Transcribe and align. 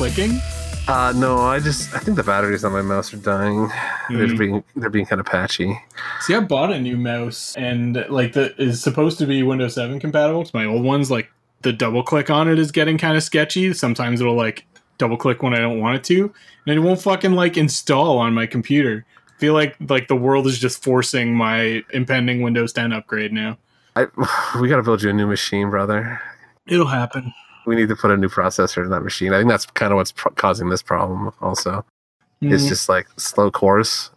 clicking? 0.00 0.40
Uh, 0.88 1.12
no, 1.14 1.40
I 1.40 1.60
just 1.60 1.94
I 1.94 1.98
think 1.98 2.16
the 2.16 2.22
batteries 2.24 2.64
on 2.64 2.72
my 2.72 2.80
mouse 2.80 3.12
are 3.12 3.18
dying. 3.18 3.68
They're 4.08 4.28
Mm. 4.28 4.38
being 4.38 4.64
they're 4.74 4.88
being 4.88 5.04
kind 5.04 5.20
of 5.20 5.26
patchy. 5.26 5.78
See, 6.20 6.34
I 6.34 6.40
bought 6.40 6.72
a 6.72 6.80
new 6.80 6.96
mouse 6.96 7.54
and 7.58 8.02
like 8.08 8.32
the 8.32 8.54
is 8.58 8.82
supposed 8.82 9.18
to 9.18 9.26
be 9.26 9.42
Windows 9.42 9.74
7 9.74 10.00
compatible. 10.00 10.42
To 10.44 10.50
my 10.56 10.64
old 10.64 10.84
one's 10.84 11.10
like 11.10 11.30
the 11.60 11.72
double 11.74 12.02
click 12.02 12.30
on 12.30 12.48
it 12.48 12.58
is 12.58 12.72
getting 12.72 12.96
kind 12.96 13.14
of 13.14 13.22
sketchy. 13.22 13.74
Sometimes 13.74 14.22
it'll 14.22 14.34
like 14.34 14.64
double 14.96 15.18
click 15.18 15.42
when 15.42 15.52
I 15.52 15.58
don't 15.58 15.80
want 15.80 15.96
it 15.96 16.04
to, 16.04 16.32
and 16.66 16.74
it 16.78 16.80
won't 16.80 17.02
fucking 17.02 17.32
like 17.32 17.58
install 17.58 18.16
on 18.16 18.32
my 18.32 18.46
computer. 18.46 19.04
I 19.28 19.38
feel 19.38 19.52
like 19.52 19.76
like 19.86 20.08
the 20.08 20.16
world 20.16 20.46
is 20.46 20.58
just 20.58 20.82
forcing 20.82 21.34
my 21.34 21.82
impending 21.92 22.40
Windows 22.40 22.72
10 22.72 22.94
upgrade 22.94 23.34
now. 23.34 23.58
I 23.96 24.06
we 24.58 24.66
got 24.70 24.76
to 24.76 24.82
build 24.82 25.02
you 25.02 25.10
a 25.10 25.12
new 25.12 25.26
machine, 25.26 25.68
brother. 25.68 26.22
It'll 26.66 26.86
happen. 26.86 27.34
We 27.70 27.76
need 27.76 27.88
to 27.88 27.94
put 27.96 28.10
a 28.10 28.16
new 28.16 28.28
processor 28.28 28.82
in 28.82 28.90
that 28.90 29.02
machine. 29.02 29.32
I 29.32 29.38
think 29.38 29.48
that's 29.48 29.64
kind 29.66 29.92
of 29.92 29.96
what's 29.96 30.10
pro- 30.10 30.32
causing 30.32 30.70
this 30.70 30.82
problem. 30.82 31.32
Also, 31.40 31.84
it's 32.40 32.64
Mm, 32.64 32.68
just 32.68 32.88
like 32.88 33.06
slow 33.16 33.48
cores. 33.50 34.10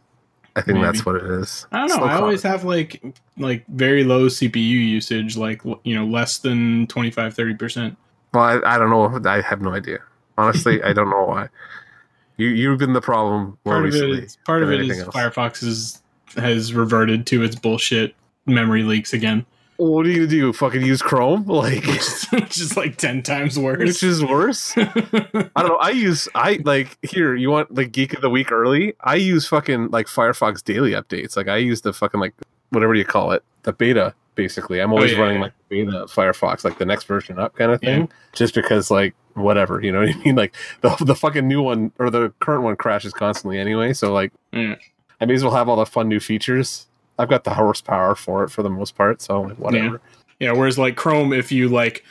I 0.56 0.62
think 0.62 0.80
Maybe. 0.80 0.86
that's 0.88 1.06
what 1.06 1.16
it 1.18 1.26
is. 1.26 1.68
I 1.72 1.80
don't 1.80 1.90
know. 1.90 1.96
Slow 1.98 2.06
I 2.06 2.14
core. 2.14 2.22
always 2.24 2.42
have 2.44 2.64
like 2.64 3.02
like 3.38 3.64
very 3.68 4.04
low 4.04 4.26
CPU 4.28 4.56
usage, 4.98 5.38
like 5.38 5.62
you 5.84 5.94
know 5.94 6.06
less 6.06 6.40
than 6.40 6.88
25 6.88 7.34
30 7.36 7.54
percent. 7.56 7.98
Well, 8.34 8.44
I, 8.44 8.76
I 8.76 8.78
don't 8.80 8.90
know. 8.90 9.30
I 9.30 9.42
have 9.42 9.62
no 9.62 9.72
idea. 9.74 10.00
Honestly, 10.38 10.82
I 10.82 10.92
don't 10.94 11.10
know 11.12 11.26
why. 11.26 11.50
You 12.38 12.48
you've 12.48 12.80
been 12.80 12.94
the 12.94 13.02
problem 13.02 13.58
more 13.66 13.76
part 13.76 13.86
of 13.86 13.94
recently. 13.94 14.18
it 14.18 14.24
is 14.24 14.38
part 14.46 14.64
of 14.64 14.72
it 14.72 14.82
is 14.82 15.00
else. 15.00 15.16
Firefox 15.16 15.62
is, 15.64 16.02
has 16.38 16.74
reverted 16.74 17.28
to 17.28 17.44
its 17.44 17.56
bullshit 17.56 18.16
memory 18.48 18.82
leaks 18.82 19.14
again, 19.14 19.46
What 19.84 20.06
are 20.06 20.10
you 20.10 20.16
gonna 20.16 20.28
do? 20.28 20.54
Fucking 20.54 20.82
use 20.82 21.02
Chrome? 21.02 21.46
Like, 21.54 21.86
which 21.86 22.60
is, 22.60 22.76
like 22.76 22.98
ten 22.98 23.22
times 23.22 23.58
worse. 23.60 23.80
which 23.80 24.04
is 24.04 24.24
worse? 24.24 24.74
I 24.78 24.84
don't 24.84 25.56
know. 25.56 25.78
I 25.78 25.92
use 25.92 26.28
I 26.36 26.60
like 26.64 26.98
here. 27.04 27.36
You 27.36 27.50
want 27.52 27.74
like 27.74 27.92
geek 27.92 28.14
of 28.14 28.22
the 28.22 28.30
week 28.30 28.52
early? 28.52 28.96
I 29.02 29.16
use 29.16 29.48
fucking 29.48 29.92
like 29.92 30.08
Firefox 30.08 30.64
daily 30.64 30.92
updates. 30.92 31.38
Like 31.38 31.48
I 31.48 31.58
use 31.58 31.82
the 31.82 31.94
fucking 31.94 32.20
like 32.20 32.34
whatever 32.70 32.96
you 32.96 33.06
call 33.06 33.32
it, 33.32 33.44
the 33.64 33.74
beta. 33.74 34.14
Basically, 34.36 34.80
I'm 34.80 34.92
oh, 34.92 34.96
always 34.96 35.12
yeah, 35.12 35.20
running 35.20 35.38
yeah. 35.38 35.44
like 35.44 35.54
beta 35.70 36.06
Firefox, 36.08 36.64
like 36.64 36.80
the 36.80 36.86
next 36.86 37.06
version 37.06 37.38
up 37.38 37.56
kind 37.56 37.72
of 37.72 37.80
thing. 37.80 38.02
Yeah. 38.02 38.08
Just 38.34 38.56
because 38.56 38.90
like 38.90 39.14
whatever, 39.36 39.80
you 39.82 39.92
know 39.92 40.00
what 40.00 40.10
I 40.10 40.18
mean? 40.26 40.36
Like 40.36 40.56
the 40.82 40.96
the 41.02 41.16
fucking 41.16 41.48
new 41.48 41.62
one 41.62 41.92
or 42.00 42.10
the 42.10 42.34
current 42.40 42.64
one 42.64 42.76
crashes 42.76 43.14
constantly 43.14 43.60
anyway. 43.60 43.94
So 43.94 44.12
like. 44.12 44.32
I 45.22 45.26
may 45.26 45.36
as 45.36 45.44
well 45.44 45.54
have 45.54 45.70
all 45.70 45.78
the 45.78 45.86
fun 45.86 46.10
new 46.10 46.20
features. 46.20 46.88
I've 47.20 47.30
got 47.30 47.44
the 47.44 47.54
horsepower 47.54 48.16
for 48.16 48.44
it 48.44 48.50
for 48.50 48.64
the 48.64 48.70
most 48.70 48.96
part. 48.96 49.22
So 49.22 49.42
like, 49.42 49.60
whatever. 49.60 50.02
yeah, 50.40 50.52
whereas 50.52 50.78
like 50.78 50.96
Chrome, 50.96 51.34
if 51.34 51.52
you 51.52 51.70
like 51.70 52.04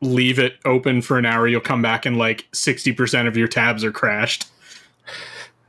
leave 0.00 0.38
it 0.38 0.56
open 0.64 1.02
for 1.02 1.18
an 1.18 1.26
hour, 1.26 1.46
you'll 1.46 1.60
come 1.60 1.82
back 1.82 2.06
and 2.06 2.16
like 2.18 2.46
sixty 2.52 2.92
percent 2.92 3.28
of 3.28 3.36
your 3.36 3.48
tabs 3.48 3.84
are 3.84 3.92
crashed. 3.92 4.46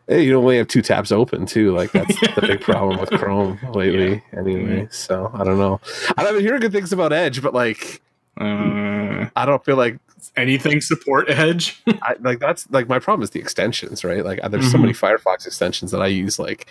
Hey, 0.08 0.24
you 0.26 0.38
only 0.38 0.58
have 0.58 0.68
two 0.68 0.82
tabs 0.82 1.12
open 1.12 1.46
too. 1.46 1.76
Like 1.76 1.92
that's 1.94 2.20
the 2.20 2.42
big 2.42 2.62
problem 2.62 3.00
with 3.00 3.12
Chrome 3.12 3.60
lately. 3.74 4.22
Anyway, 4.36 4.88
so 4.92 5.32
I 5.34 5.44
don't 5.44 5.58
know. 5.58 5.80
I've 6.18 6.34
been 6.34 6.42
hearing 6.42 6.60
good 6.60 6.72
things 6.74 6.92
about 6.92 7.14
Edge, 7.14 7.42
but 7.42 7.54
like 7.54 8.02
Uh, 8.38 9.30
I 9.36 9.46
don't 9.46 9.64
feel 9.64 9.78
like 9.78 10.00
anything 10.36 10.82
support 10.82 11.30
Edge? 11.30 11.82
I, 12.02 12.16
like 12.20 12.40
that's 12.40 12.70
like 12.72 12.88
my 12.88 13.00
problem 13.00 13.24
is 13.24 13.30
the 13.32 13.40
extensions, 13.40 14.04
right? 14.04 14.26
Like 14.26 14.42
there's 14.50 14.72
so 14.72 14.78
many 14.78 14.94
Firefox 14.94 15.46
extensions 15.46 15.92
that 15.92 16.02
I 16.02 16.08
use 16.08 16.40
like 16.40 16.68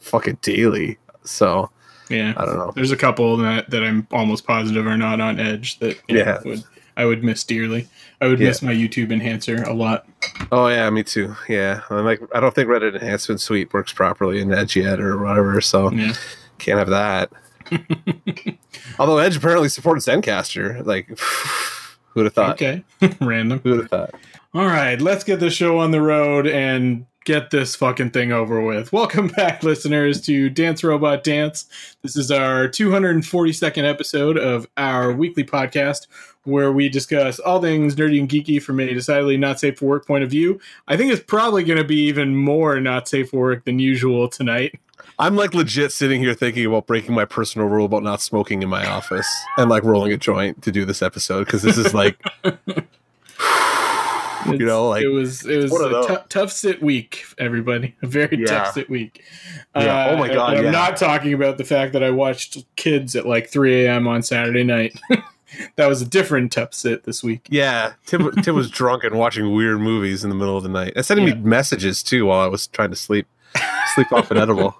fucking 0.00 0.38
daily. 0.42 0.98
So 1.24 1.70
yeah, 2.10 2.34
I 2.36 2.44
don't 2.44 2.56
know. 2.58 2.72
there's 2.74 2.90
a 2.92 2.96
couple 2.96 3.36
that 3.38 3.70
that 3.70 3.82
I'm 3.84 4.06
almost 4.10 4.46
positive 4.46 4.86
are 4.86 4.96
not 4.96 5.20
on 5.20 5.38
Edge 5.40 5.78
that 5.80 5.98
you 6.08 6.16
know, 6.16 6.20
Yeah. 6.24 6.38
would 6.44 6.64
I 6.96 7.04
would 7.06 7.24
miss 7.24 7.42
dearly. 7.44 7.88
I 8.20 8.26
would 8.28 8.38
Yeah. 8.38 8.48
miss 8.48 8.60
my 8.62 8.72
YouTube 8.72 9.10
enhancer 9.12 9.62
a 9.62 9.72
lot. 9.72 10.06
Oh 10.52 10.68
yeah, 10.68 10.88
me 10.90 11.02
too. 11.02 11.34
Yeah, 11.48 11.80
I'm 11.90 12.04
like 12.04 12.20
I 12.34 12.40
don't 12.40 12.54
think 12.54 12.68
Reddit 12.68 12.94
Enhancement 12.94 13.40
Suite 13.40 13.72
works 13.72 13.92
properly 13.92 14.40
in 14.40 14.52
Edge 14.52 14.76
yet 14.76 15.00
or 15.00 15.16
whatever. 15.18 15.60
So 15.60 15.90
Yeah. 15.90 16.12
can't 16.58 16.78
have 16.78 16.90
that. 16.90 17.30
Although 18.98 19.18
Edge 19.18 19.36
apparently 19.36 19.68
supports 19.68 20.06
Zencastr, 20.06 20.84
like 20.84 21.08
who'd 22.10 22.24
have 22.26 22.34
thought? 22.34 22.54
Okay. 22.62 22.84
Random. 23.20 23.60
Who'd 23.60 23.80
have 23.80 23.88
thought? 23.90 24.14
All 24.54 24.66
right, 24.66 25.00
let's 25.00 25.24
get 25.24 25.40
the 25.40 25.48
show 25.50 25.78
on 25.78 25.92
the 25.92 26.02
road 26.02 26.46
and 26.46 27.06
get 27.24 27.50
this 27.50 27.74
fucking 27.76 28.10
thing 28.10 28.32
over 28.32 28.60
with. 28.60 28.92
Welcome 28.92 29.28
back, 29.36 29.62
listeners, 29.62 30.20
to 30.22 30.48
Dance 30.50 30.82
Robot 30.82 31.22
Dance. 31.22 31.66
This 32.02 32.16
is 32.16 32.30
our 32.30 32.68
242nd 32.68 33.88
episode 33.88 34.36
of 34.36 34.66
our 34.76 35.12
weekly 35.12 35.44
podcast 35.44 36.06
where 36.44 36.72
we 36.72 36.88
discuss 36.88 37.38
all 37.38 37.60
things 37.60 37.94
nerdy 37.94 38.18
and 38.18 38.28
geeky 38.28 38.60
from 38.60 38.80
a 38.80 38.92
decidedly 38.92 39.36
not 39.36 39.60
safe 39.60 39.78
for 39.78 39.86
work 39.86 40.06
point 40.06 40.24
of 40.24 40.30
view. 40.30 40.60
I 40.88 40.96
think 40.96 41.12
it's 41.12 41.22
probably 41.22 41.62
going 41.62 41.78
to 41.78 41.84
be 41.84 42.00
even 42.06 42.34
more 42.34 42.80
not 42.80 43.06
safe 43.08 43.30
for 43.30 43.40
work 43.40 43.64
than 43.64 43.78
usual 43.78 44.28
tonight. 44.28 44.74
I'm 45.18 45.36
like 45.36 45.54
legit 45.54 45.92
sitting 45.92 46.20
here 46.20 46.34
thinking 46.34 46.66
about 46.66 46.86
breaking 46.86 47.14
my 47.14 47.24
personal 47.24 47.68
rule 47.68 47.86
about 47.86 48.02
not 48.02 48.20
smoking 48.20 48.62
in 48.62 48.68
my 48.68 48.84
office 48.88 49.28
and 49.56 49.70
like 49.70 49.84
rolling 49.84 50.12
a 50.12 50.16
joint 50.16 50.62
to 50.62 50.72
do 50.72 50.84
this 50.84 51.02
episode 51.02 51.44
because 51.44 51.62
this 51.62 51.78
is 51.78 51.94
like 51.94 52.20
you 54.46 54.58
know 54.66 54.88
like 54.88 55.02
it 55.02 55.08
was 55.08 55.44
it 55.46 55.62
was 55.62 55.72
a 55.72 56.24
tough 56.28 56.52
sit 56.52 56.82
week, 56.82 57.24
everybody. 57.38 57.94
A 58.02 58.06
very 58.06 58.38
Yeah. 58.38 58.46
tough 58.46 58.74
sit 58.74 58.90
week. 58.90 59.22
Yeah. 59.76 60.08
Oh 60.10 60.14
uh, 60.14 60.18
my 60.18 60.28
God, 60.28 60.56
I'm 60.56 60.64
yeah. 60.64 60.70
not 60.70 60.96
talking 60.96 61.32
about 61.32 61.58
the 61.58 61.64
fact 61.64 61.92
that 61.92 62.02
I 62.02 62.10
watched 62.10 62.64
kids 62.76 63.16
at 63.16 63.26
like 63.26 63.48
3 63.48 63.84
a.m. 63.86 64.06
on 64.06 64.22
Saturday 64.22 64.64
night. 64.64 64.98
that 65.76 65.86
was 65.86 66.00
a 66.02 66.06
different 66.06 66.52
tough 66.52 66.72
sit 66.74 67.04
this 67.04 67.22
week. 67.22 67.46
yeah 67.50 67.92
Tim, 68.06 68.30
Tim 68.42 68.54
was 68.54 68.70
drunk 68.70 69.04
and 69.04 69.18
watching 69.18 69.52
weird 69.54 69.80
movies 69.80 70.24
in 70.24 70.30
the 70.30 70.36
middle 70.36 70.56
of 70.56 70.62
the 70.62 70.68
night 70.68 70.94
and 70.96 71.04
sending 71.04 71.26
me 71.26 71.34
messages 71.34 72.02
too 72.02 72.26
while 72.26 72.40
I 72.40 72.46
was 72.46 72.66
trying 72.68 72.90
to 72.90 72.96
sleep 72.96 73.26
sleep 73.94 74.10
off 74.12 74.30
an 74.30 74.38
edible 74.38 74.74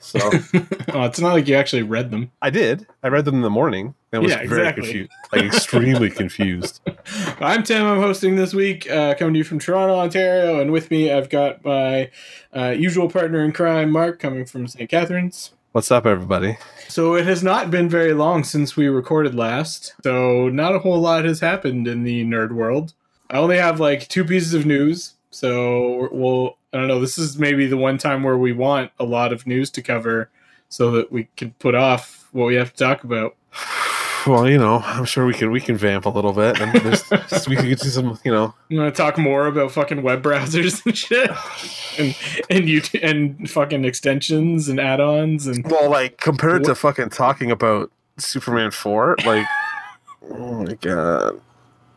so 0.00 0.18
oh, 0.92 1.02
it's 1.04 1.18
not 1.20 1.32
like 1.32 1.48
you 1.48 1.56
actually 1.56 1.82
read 1.82 2.10
them. 2.10 2.30
I 2.40 2.50
did 2.50 2.86
I 3.02 3.08
read 3.08 3.24
them 3.24 3.34
in 3.36 3.40
the 3.42 3.50
morning 3.50 3.94
and 4.12 4.22
was 4.22 4.30
Yeah, 4.30 4.38
very 4.46 4.60
exactly. 4.68 4.82
confused 4.84 5.10
like 5.32 5.42
extremely 5.42 6.10
confused 6.10 6.80
I'm 7.40 7.62
Tim. 7.64 7.84
I'm 7.84 8.00
hosting 8.00 8.36
this 8.36 8.54
week, 8.54 8.88
uh, 8.90 9.14
coming 9.14 9.34
to 9.34 9.38
you 9.38 9.44
from 9.44 9.58
Toronto, 9.58 9.96
Ontario, 9.96 10.60
and 10.60 10.70
with 10.70 10.90
me 10.90 11.10
I've 11.12 11.28
got 11.30 11.64
my 11.64 12.10
uh, 12.54 12.68
usual 12.70 13.08
partner 13.10 13.44
in 13.44 13.52
crime, 13.52 13.90
Mark, 13.90 14.20
coming 14.20 14.44
from 14.44 14.68
St. 14.68 14.88
Catharines. 14.88 15.52
what's 15.72 15.90
up 15.90 16.06
everybody 16.06 16.56
So 16.88 17.14
it 17.16 17.26
has 17.26 17.42
not 17.42 17.70
been 17.72 17.88
very 17.88 18.12
long 18.12 18.44
since 18.44 18.76
we 18.76 18.86
recorded 18.86 19.34
last. 19.34 19.94
So 20.04 20.48
not 20.48 20.74
a 20.74 20.78
whole 20.78 21.00
lot 21.00 21.24
has 21.24 21.40
happened 21.40 21.88
in 21.88 22.04
the 22.04 22.24
nerd 22.24 22.52
world. 22.52 22.92
I 23.30 23.38
only 23.38 23.56
have 23.56 23.80
like 23.80 24.06
two 24.08 24.24
pieces 24.24 24.54
of 24.54 24.64
news. 24.64 25.14
So 25.30 26.08
we'll 26.12 26.56
I 26.74 26.78
don't 26.78 26.88
know, 26.88 27.00
this 27.00 27.18
is 27.18 27.38
maybe 27.38 27.66
the 27.66 27.76
one 27.76 27.98
time 27.98 28.24
where 28.24 28.36
we 28.36 28.52
want 28.52 28.90
a 28.98 29.04
lot 29.04 29.32
of 29.32 29.46
news 29.46 29.70
to 29.70 29.82
cover 29.82 30.28
so 30.68 30.90
that 30.90 31.12
we 31.12 31.28
can 31.36 31.52
put 31.60 31.76
off 31.76 32.28
what 32.32 32.46
we 32.46 32.56
have 32.56 32.72
to 32.72 32.84
talk 32.84 33.04
about. 33.04 33.36
well 34.26 34.48
you 34.48 34.56
know 34.56 34.78
I'm 34.78 35.04
sure 35.04 35.26
we 35.26 35.34
can 35.34 35.50
we 35.50 35.60
can 35.60 35.76
vamp 35.76 36.06
a 36.06 36.08
little 36.08 36.32
bit 36.32 36.58
and 36.58 36.72
we 37.46 37.56
can 37.56 37.68
get 37.68 37.78
to 37.80 37.90
some 37.90 38.18
you 38.24 38.32
know 38.32 38.54
I'm 38.70 38.76
gonna 38.76 38.90
talk 38.90 39.18
more 39.18 39.46
about 39.46 39.70
fucking 39.70 40.02
web 40.02 40.22
browsers 40.22 40.84
and 40.86 40.96
shit, 40.96 41.30
and 41.98 42.16
and 42.50 42.68
you 42.68 42.82
and 43.02 43.50
fucking 43.50 43.84
extensions 43.84 44.68
and 44.68 44.80
add-ons 44.80 45.46
and 45.46 45.64
Well, 45.70 45.90
like 45.90 46.16
compared 46.18 46.64
to 46.64 46.74
fucking 46.74 47.10
talking 47.10 47.50
about 47.50 47.92
Superman 48.18 48.70
four, 48.70 49.16
like 49.24 49.46
oh 50.30 50.64
my 50.64 50.74
god, 50.74 51.40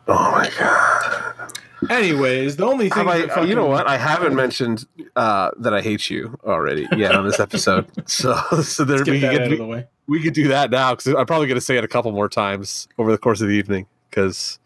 oh 0.06 0.30
my 0.32 0.50
god. 0.58 1.52
Anyways, 1.90 2.56
the 2.56 2.66
only 2.66 2.88
thing 2.88 3.08
I, 3.08 3.26
fucking- 3.26 3.48
you 3.48 3.54
know 3.54 3.66
what? 3.66 3.86
I 3.86 3.96
haven't 3.96 4.34
mentioned 4.34 4.86
uh, 5.16 5.50
that 5.58 5.74
I 5.74 5.80
hate 5.80 6.10
you 6.10 6.38
already 6.44 6.86
yet 6.96 7.14
on 7.14 7.24
this 7.24 7.40
episode. 7.40 7.86
so, 8.08 8.34
so 8.62 8.84
there 8.84 9.04
we 9.04 9.20
get 9.20 9.32
could, 9.32 9.42
out 9.42 9.48
we, 9.48 9.52
of 9.54 9.58
the 9.58 9.66
way. 9.66 9.86
we 10.06 10.22
could 10.22 10.34
do 10.34 10.48
that 10.48 10.70
now 10.70 10.92
because 10.94 11.14
I'm 11.14 11.26
probably 11.26 11.46
going 11.46 11.56
to 11.56 11.64
say 11.64 11.76
it 11.76 11.84
a 11.84 11.88
couple 11.88 12.12
more 12.12 12.28
times 12.28 12.88
over 12.98 13.10
the 13.10 13.18
course 13.18 13.40
of 13.40 13.48
the 13.48 13.54
evening. 13.54 13.86
Because, 14.10 14.58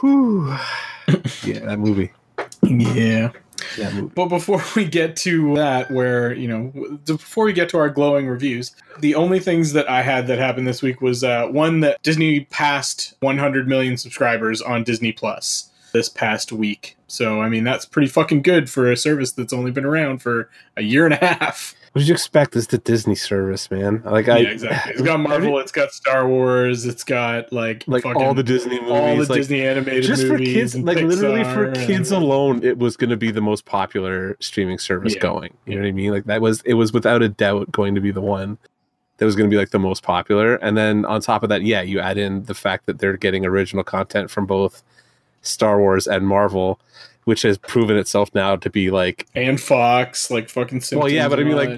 whew, 0.00 0.48
yeah, 1.44 1.60
that 1.60 1.78
movie. 1.78 2.12
Yeah. 2.62 3.32
That 3.78 3.94
movie. 3.94 4.12
But 4.14 4.26
before 4.26 4.62
we 4.76 4.84
get 4.84 5.16
to 5.16 5.54
that, 5.56 5.90
where, 5.90 6.32
you 6.34 6.48
know, 6.48 6.98
before 7.04 7.44
we 7.44 7.52
get 7.52 7.68
to 7.70 7.78
our 7.78 7.88
glowing 7.90 8.26
reviews, 8.26 8.74
the 9.00 9.14
only 9.14 9.38
things 9.38 9.72
that 9.72 9.88
I 9.88 10.02
had 10.02 10.26
that 10.28 10.38
happened 10.38 10.66
this 10.66 10.82
week 10.82 11.00
was 11.00 11.24
uh, 11.24 11.46
one 11.48 11.80
that 11.80 12.02
Disney 12.02 12.40
passed 12.46 13.14
100 13.20 13.68
million 13.68 13.96
subscribers 13.96 14.60
on 14.62 14.84
Disney 14.84 15.12
Plus 15.12 15.69
this 15.92 16.08
past 16.08 16.52
week. 16.52 16.96
So, 17.06 17.40
I 17.40 17.48
mean, 17.48 17.64
that's 17.64 17.84
pretty 17.86 18.08
fucking 18.08 18.42
good 18.42 18.70
for 18.70 18.90
a 18.90 18.96
service 18.96 19.32
that's 19.32 19.52
only 19.52 19.70
been 19.70 19.84
around 19.84 20.22
for 20.22 20.48
a 20.76 20.82
year 20.82 21.04
and 21.04 21.14
a 21.14 21.16
half. 21.16 21.74
What 21.92 22.00
did 22.00 22.08
you 22.08 22.14
expect? 22.14 22.52
This 22.52 22.62
is 22.62 22.68
the 22.68 22.78
Disney 22.78 23.16
service, 23.16 23.68
man. 23.68 24.00
Like 24.04 24.28
I, 24.28 24.38
yeah, 24.38 24.50
exactly. 24.50 24.92
It's 24.92 25.02
got 25.02 25.18
Marvel, 25.28 25.58
it's 25.58 25.72
got 25.72 25.90
Star 25.90 26.28
Wars, 26.28 26.86
it's 26.86 27.02
got 27.02 27.52
like 27.52 27.82
like 27.88 28.04
fucking 28.04 28.22
all 28.22 28.32
the 28.32 28.44
Disney 28.44 28.80
movies, 28.80 28.92
all 28.92 29.16
the 29.16 29.24
like, 29.24 29.40
Disney 29.40 29.62
animated 29.66 30.04
just 30.04 30.24
for 30.24 30.38
kids 30.38 30.78
like 30.78 30.98
literally 30.98 31.42
for 31.42 31.72
kids 31.72 32.12
and- 32.12 32.22
alone 32.22 32.62
it 32.62 32.78
was 32.78 32.96
going 32.96 33.10
to 33.10 33.16
be 33.16 33.32
the 33.32 33.40
most 33.40 33.64
popular 33.64 34.36
streaming 34.38 34.78
service 34.78 35.16
Yeah. 35.16 35.20
going 35.22 35.56
you 35.66 35.74
know 35.74 35.80
what 35.80 35.88
i 35.88 35.92
mean 35.92 36.12
like 36.12 36.24
that 36.26 36.40
was 36.40 36.60
it 36.62 36.74
was 36.74 36.92
without 36.92 37.22
a 37.22 37.28
doubt 37.28 37.72
going 37.72 37.96
to 37.96 38.00
be 38.00 38.12
the 38.12 38.20
one 38.20 38.56
that 39.16 39.24
was 39.24 39.34
going 39.34 39.50
to 39.50 39.52
be 39.52 39.58
like 39.58 39.70
the 39.70 39.78
most 39.80 40.04
popular 40.04 40.54
and 40.56 40.76
then 40.76 41.04
on 41.06 41.20
top 41.20 41.42
of 41.42 41.48
that 41.48 41.62
yeah 41.62 41.80
you 41.82 41.98
add 41.98 42.18
in 42.18 42.44
the 42.44 42.54
fact 42.54 42.86
that 42.86 43.00
they're 43.00 43.16
getting 43.16 43.44
original 43.44 43.82
content 43.82 44.30
from 44.30 44.46
both 44.46 44.84
star 45.42 45.78
wars 45.78 46.06
and 46.06 46.26
marvel 46.26 46.80
which 47.24 47.42
has 47.42 47.58
proven 47.58 47.96
itself 47.98 48.34
now 48.34 48.56
to 48.56 48.70
be 48.70 48.90
like 48.90 49.26
and 49.34 49.60
Fox, 49.60 50.30
like 50.30 50.48
fucking. 50.48 50.82
Well, 50.92 51.08
yeah, 51.08 51.28
but 51.28 51.38
I 51.38 51.44
mean, 51.44 51.54
like, 51.54 51.68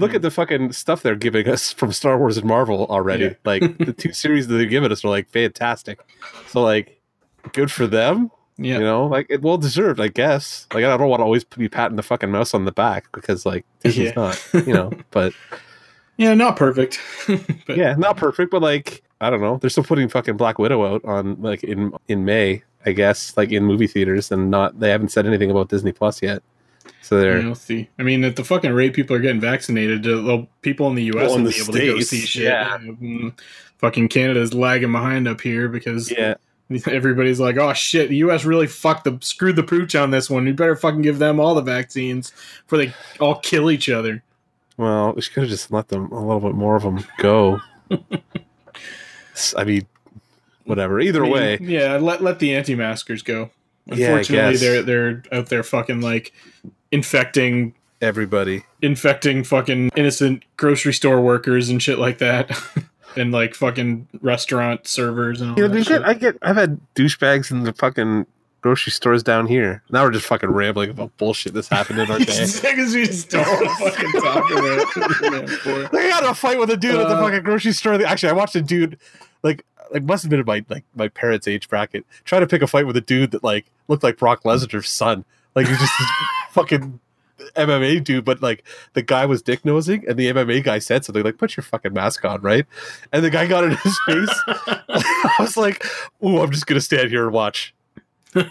look 0.00 0.14
at 0.14 0.22
the 0.22 0.30
fucking 0.30 0.72
stuff 0.72 1.02
they're 1.02 1.16
giving 1.16 1.48
us 1.48 1.72
from 1.72 1.92
Star 1.92 2.16
Wars 2.16 2.38
and 2.38 2.46
Marvel 2.46 2.86
already. 2.86 3.24
Yeah. 3.24 3.34
Like 3.44 3.78
the 3.78 3.92
two 3.98 4.12
series 4.12 4.46
that 4.46 4.54
they're 4.54 4.64
giving 4.64 4.92
us 4.92 5.04
are 5.04 5.08
like 5.08 5.28
fantastic. 5.28 5.98
So 6.46 6.62
like, 6.62 7.00
good 7.52 7.70
for 7.70 7.86
them. 7.88 8.30
yeah, 8.58 8.74
You 8.78 8.84
know, 8.84 9.06
like 9.06 9.26
it 9.28 9.42
well 9.42 9.58
deserved, 9.58 10.00
I 10.00 10.08
guess. 10.08 10.66
Like 10.72 10.84
I 10.84 10.96
don't 10.96 11.08
want 11.08 11.20
to 11.20 11.24
always 11.24 11.44
be 11.44 11.68
patting 11.68 11.96
the 11.96 12.02
fucking 12.04 12.30
mouse 12.30 12.54
on 12.54 12.64
the 12.64 12.72
back 12.72 13.10
because 13.12 13.44
like 13.44 13.66
Disney's 13.82 14.10
Yeah. 14.10 14.12
not, 14.14 14.48
you 14.66 14.72
know. 14.72 14.92
But 15.10 15.34
yeah, 16.16 16.32
not 16.32 16.56
perfect, 16.56 17.00
but 17.66 17.76
yeah, 17.76 17.96
not 17.98 18.16
perfect, 18.16 18.50
but 18.52 18.62
like 18.62 19.02
I 19.20 19.30
don't 19.30 19.40
know. 19.40 19.58
They're 19.58 19.68
still 19.68 19.84
putting 19.84 20.08
fucking 20.08 20.36
Black 20.38 20.58
Widow 20.58 20.86
out 20.94 21.04
on 21.04 21.42
like 21.42 21.64
in 21.64 21.92
in 22.08 22.24
May, 22.24 22.62
I 22.86 22.92
guess, 22.92 23.36
like 23.36 23.50
in 23.50 23.64
movie 23.64 23.86
theaters, 23.88 24.30
and 24.30 24.50
not 24.50 24.78
they 24.78 24.90
haven't 24.90 25.10
said 25.10 25.26
anything 25.26 25.50
about 25.50 25.68
Disney 25.68 25.92
Plus 25.92 26.22
yet. 26.22 26.42
So 27.02 27.20
they're 27.20 27.40
We'll 27.42 27.54
see. 27.54 27.88
I 27.98 28.02
mean, 28.02 28.24
at 28.24 28.36
the 28.36 28.44
fucking 28.44 28.72
rate 28.72 28.94
people 28.94 29.14
are 29.16 29.20
getting 29.20 29.40
vaccinated, 29.40 30.06
uh, 30.06 30.42
people 30.62 30.88
in 30.88 30.94
the 30.94 31.04
U.S. 31.04 31.30
Will 31.30 31.44
be 31.44 31.56
able 31.56 31.72
to 31.72 31.86
go 31.94 32.00
see 32.00 32.20
shit. 32.20 32.44
yeah. 32.44 32.78
Mm, 32.78 33.38
Fucking 33.78 34.08
Canada's 34.08 34.54
lagging 34.54 34.92
behind 34.92 35.28
up 35.28 35.40
here 35.40 35.68
because 35.68 36.10
yeah, 36.10 36.34
everybody's 36.86 37.38
like, 37.38 37.56
"Oh 37.58 37.72
shit, 37.74 38.08
the 38.08 38.16
U.S. 38.16 38.44
really 38.44 38.66
fucked 38.66 39.04
the 39.04 39.18
screwed 39.20 39.56
the 39.56 39.62
pooch 39.62 39.94
on 39.94 40.10
this 40.10 40.30
one. 40.30 40.46
You 40.46 40.54
better 40.54 40.76
fucking 40.76 41.02
give 41.02 41.18
them 41.18 41.38
all 41.38 41.54
the 41.54 41.62
vaccines 41.62 42.32
before 42.62 42.78
they 42.78 42.94
all 43.20 43.36
kill 43.40 43.70
each 43.70 43.88
other." 43.88 44.22
Well, 44.76 45.12
we 45.12 45.22
should 45.22 45.34
have 45.34 45.48
just 45.48 45.70
let 45.70 45.88
them 45.88 46.10
a 46.12 46.20
little 46.20 46.40
bit 46.40 46.54
more 46.54 46.76
of 46.76 46.82
them 46.82 47.04
go. 47.18 47.60
I 49.56 49.64
mean, 49.64 49.86
whatever. 50.66 51.00
Either 51.00 51.20
I 51.20 51.24
mean, 51.24 51.32
way, 51.32 51.58
yeah, 51.62 51.96
let 51.96 52.22
let 52.22 52.38
the 52.38 52.54
anti-maskers 52.54 53.22
go. 53.22 53.50
Yeah, 53.86 53.94
I 53.94 54.08
Unfortunately, 54.10 54.52
guess. 54.52 54.60
they're 54.60 54.82
they're 54.82 55.22
out 55.32 55.46
there 55.46 55.62
fucking 55.62 56.00
like 56.00 56.32
infecting 56.92 57.74
everybody. 58.00 58.64
infecting 58.82 59.44
fucking 59.44 59.90
innocent 59.96 60.44
grocery 60.56 60.92
store 60.92 61.20
workers 61.20 61.68
and 61.68 61.82
shit 61.82 61.98
like 61.98 62.18
that. 62.18 62.50
and 63.16 63.32
like 63.32 63.54
fucking 63.54 64.06
restaurant 64.20 64.86
servers 64.86 65.40
and 65.40 65.52
all 65.52 65.56
You 65.56 65.68
know, 65.68 65.74
that 65.74 65.84
shit. 65.84 66.02
I 66.02 66.14
get, 66.14 66.36
I've 66.42 66.56
had 66.56 66.78
douchebags 66.94 67.50
in 67.50 67.62
the 67.62 67.72
fucking 67.72 68.26
grocery 68.60 68.90
stores 68.92 69.22
down 69.22 69.46
here. 69.46 69.82
Now 69.90 70.04
we're 70.04 70.10
just 70.10 70.26
fucking 70.26 70.50
rambling 70.50 70.90
about 70.90 71.16
bullshit 71.16 71.54
that's 71.54 71.68
happened 71.68 71.98
in 72.00 72.10
our 72.10 72.18
day. 72.18 72.24
Because 72.60 72.94
we 72.94 73.06
just 73.06 73.30
don't 73.30 73.44
fucking 73.78 74.12
talk 74.20 74.50
about 74.50 74.80
it. 74.80 75.48
for- 75.50 75.96
I 75.96 76.08
got 76.10 76.24
in 76.24 76.28
a 76.30 76.34
fight 76.34 76.58
with 76.58 76.70
a 76.70 76.76
dude 76.76 76.96
at 76.96 77.08
the 77.08 77.14
Uh, 77.16 77.22
fucking 77.22 77.42
grocery 77.42 77.72
store. 77.72 77.94
Actually, 78.04 78.30
I 78.30 78.32
watched 78.32 78.56
a 78.56 78.60
dude 78.62 78.98
like 79.42 79.64
like 79.92 80.02
must 80.02 80.22
have 80.22 80.30
been 80.30 80.40
in 80.40 80.46
my 80.46 80.64
like 80.68 80.84
my 80.94 81.08
parents' 81.08 81.48
age 81.48 81.68
bracket 81.68 82.04
trying 82.24 82.42
to 82.42 82.46
pick 82.46 82.62
a 82.62 82.66
fight 82.66 82.86
with 82.86 82.96
a 82.96 83.00
dude 83.00 83.30
that 83.32 83.44
like 83.44 83.66
looked 83.88 84.02
like 84.02 84.18
Brock 84.18 84.42
Lesnar's 84.44 84.88
son. 84.88 85.24
Like 85.54 85.66
he's 85.66 85.78
just 85.78 85.92
this 85.98 86.08
fucking 86.50 87.00
MMA 87.54 88.02
dude, 88.02 88.24
but 88.24 88.42
like 88.42 88.64
the 88.94 89.02
guy 89.02 89.26
was 89.26 89.42
dick 89.42 89.64
nosing, 89.64 90.04
and 90.08 90.18
the 90.18 90.30
MMA 90.32 90.62
guy 90.62 90.78
said 90.78 91.04
something 91.04 91.22
like, 91.22 91.38
"Put 91.38 91.56
your 91.56 91.64
fucking 91.64 91.92
mask 91.92 92.24
on, 92.24 92.40
right?" 92.42 92.66
And 93.12 93.24
the 93.24 93.30
guy 93.30 93.46
got 93.46 93.64
in 93.64 93.70
his 93.70 93.98
face. 94.06 94.40
I 94.46 95.34
was 95.38 95.56
like, 95.56 95.84
"Ooh, 96.24 96.38
I'm 96.38 96.50
just 96.50 96.66
gonna 96.66 96.80
stand 96.80 97.10
here 97.10 97.24
and 97.24 97.32
watch." 97.32 97.74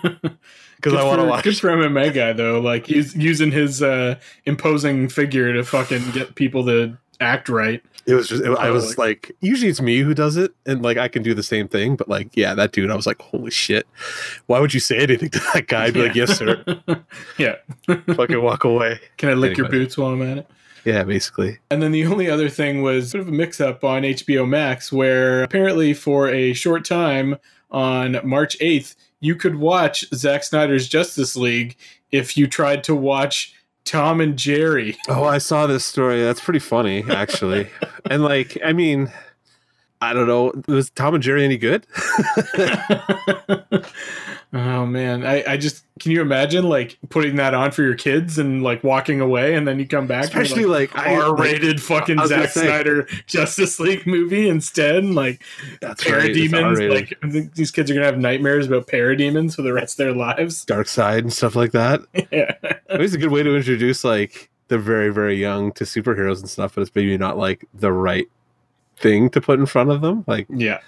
Because 0.75 0.99
I 0.99 1.03
want 1.03 1.19
to 1.19 1.25
watch. 1.25 1.43
Good 1.43 1.57
for 1.57 1.69
MMA 1.69 2.13
guy 2.13 2.33
though, 2.33 2.59
like 2.59 2.85
he's 2.85 3.15
using 3.15 3.51
his 3.51 3.81
uh, 3.81 4.19
imposing 4.45 5.09
figure 5.09 5.51
to 5.53 5.63
fucking 5.63 6.11
get 6.11 6.35
people 6.35 6.65
to 6.65 6.97
act 7.19 7.49
right. 7.49 7.83
It 8.05 8.13
was 8.13 8.27
just, 8.27 8.43
it, 8.43 8.57
I 8.57 8.69
was 8.69 8.97
like, 8.97 9.35
usually 9.41 9.69
it's 9.69 9.81
me 9.81 9.99
who 9.99 10.13
does 10.13 10.37
it, 10.37 10.53
and 10.65 10.83
like 10.83 10.97
I 10.97 11.07
can 11.07 11.23
do 11.23 11.33
the 11.33 11.43
same 11.43 11.67
thing, 11.67 11.95
but 11.95 12.07
like, 12.07 12.29
yeah, 12.35 12.53
that 12.53 12.71
dude, 12.71 12.91
I 12.91 12.95
was 12.95 13.07
like, 13.07 13.19
holy 13.19 13.49
shit, 13.49 13.87
why 14.45 14.59
would 14.59 14.73
you 14.73 14.79
say 14.79 14.99
anything 14.99 15.29
to 15.29 15.39
that 15.53 15.67
guy? 15.67 15.85
I'd 15.85 15.93
be 15.93 16.03
like, 16.03 16.15
yes, 16.15 16.37
sir, 16.37 16.63
yeah. 17.37 17.55
fucking 17.87 18.41
walk 18.41 18.63
away. 18.63 18.99
Can 19.17 19.29
I 19.29 19.33
lick 19.33 19.57
your 19.57 19.69
boots 19.69 19.97
while 19.97 20.11
I'm 20.11 20.21
at 20.21 20.37
it? 20.39 20.47
Yeah, 20.85 21.03
basically. 21.03 21.57
And 21.71 21.81
then 21.81 21.91
the 21.91 22.05
only 22.05 22.29
other 22.29 22.47
thing 22.47 22.83
was 22.83 23.09
sort 23.09 23.23
of 23.23 23.27
a 23.27 23.31
mix 23.31 23.59
up 23.59 23.83
on 23.83 24.03
HBO 24.03 24.47
Max, 24.47 24.91
where 24.91 25.41
apparently 25.41 25.95
for 25.95 26.29
a 26.29 26.53
short 26.53 26.85
time 26.85 27.37
on 27.71 28.19
March 28.23 28.55
8th, 28.59 28.95
you 29.19 29.35
could 29.35 29.55
watch 29.55 30.05
Zack 30.13 30.43
Snyder's 30.43 30.87
Justice 30.87 31.35
League 31.35 31.75
if 32.11 32.37
you 32.37 32.45
tried 32.45 32.83
to 32.83 32.95
watch 32.95 33.54
Tom 33.85 34.19
and 34.19 34.37
Jerry. 34.37 34.97
Oh, 35.07 35.23
I 35.23 35.37
saw 35.37 35.67
this 35.67 35.85
story. 35.85 36.21
That's 36.21 36.41
pretty 36.41 36.59
funny, 36.59 37.03
actually. 37.09 37.69
and 38.09 38.23
like, 38.23 38.57
I 38.65 38.73
mean, 38.73 39.11
I 40.01 40.13
don't 40.13 40.27
know, 40.27 40.51
was 40.67 40.89
Tom 40.91 41.15
and 41.15 41.23
Jerry 41.23 41.43
any 41.45 41.57
good? 41.57 41.87
oh 44.53 44.85
man, 44.85 45.25
I, 45.25 45.43
I 45.53 45.57
just 45.57 45.83
can 45.99 46.11
you 46.11 46.21
imagine 46.21 46.67
like 46.67 46.97
putting 47.09 47.37
that 47.37 47.53
on 47.53 47.71
for 47.71 47.81
your 47.81 47.95
kids 47.95 48.37
and 48.37 48.61
like 48.61 48.83
walking 48.83 49.21
away 49.21 49.55
and 49.55 49.67
then 49.67 49.79
you 49.79 49.87
come 49.87 50.05
back, 50.07 50.25
Especially 50.25 50.65
like, 50.65 50.93
like, 50.95 51.07
R-rated 51.07 51.81
fucking 51.81 52.19
I 52.19 52.25
Zack 52.27 52.49
say- 52.49 52.63
Snyder 52.65 53.07
Justice 53.25 53.79
League 53.79 54.05
movie 54.05 54.49
instead, 54.49 54.97
and 54.97 55.15
like 55.15 55.41
that's 55.81 56.03
parademons. 56.03 56.75
R-rated. 56.75 57.17
like 57.23 57.53
these 57.53 57.71
kids 57.71 57.89
are 57.89 57.93
gonna 57.93 58.05
have 58.05 58.19
nightmares 58.19 58.67
about 58.67 58.87
parademons 58.87 59.55
for 59.55 59.61
the 59.61 59.73
rest 59.73 59.99
of 59.99 60.05
their 60.05 60.13
lives. 60.15 60.65
Darkseid 60.67 61.19
and 61.19 61.33
stuff 61.33 61.55
like 61.55 61.71
that. 61.71 62.01
yeah, 62.31 62.53
It's 62.89 63.13
a 63.13 63.17
good 63.17 63.31
way 63.31 63.43
to 63.43 63.55
introduce 63.55 64.03
like 64.03 64.49
the 64.67 64.77
very, 64.79 65.09
very 65.09 65.35
young 65.35 65.71
to 65.73 65.83
superheroes 65.83 66.39
and 66.39 66.49
stuff, 66.49 66.75
but 66.75 66.81
it's 66.81 66.95
maybe 66.95 67.17
not 67.17 67.37
like 67.37 67.63
the 67.73 67.91
right 67.91 68.27
thing 68.97 69.29
to 69.31 69.41
put 69.41 69.59
in 69.59 69.65
front 69.65 69.91
of 69.91 70.01
them. 70.01 70.23
Like 70.27 70.47
yeah, 70.49 70.79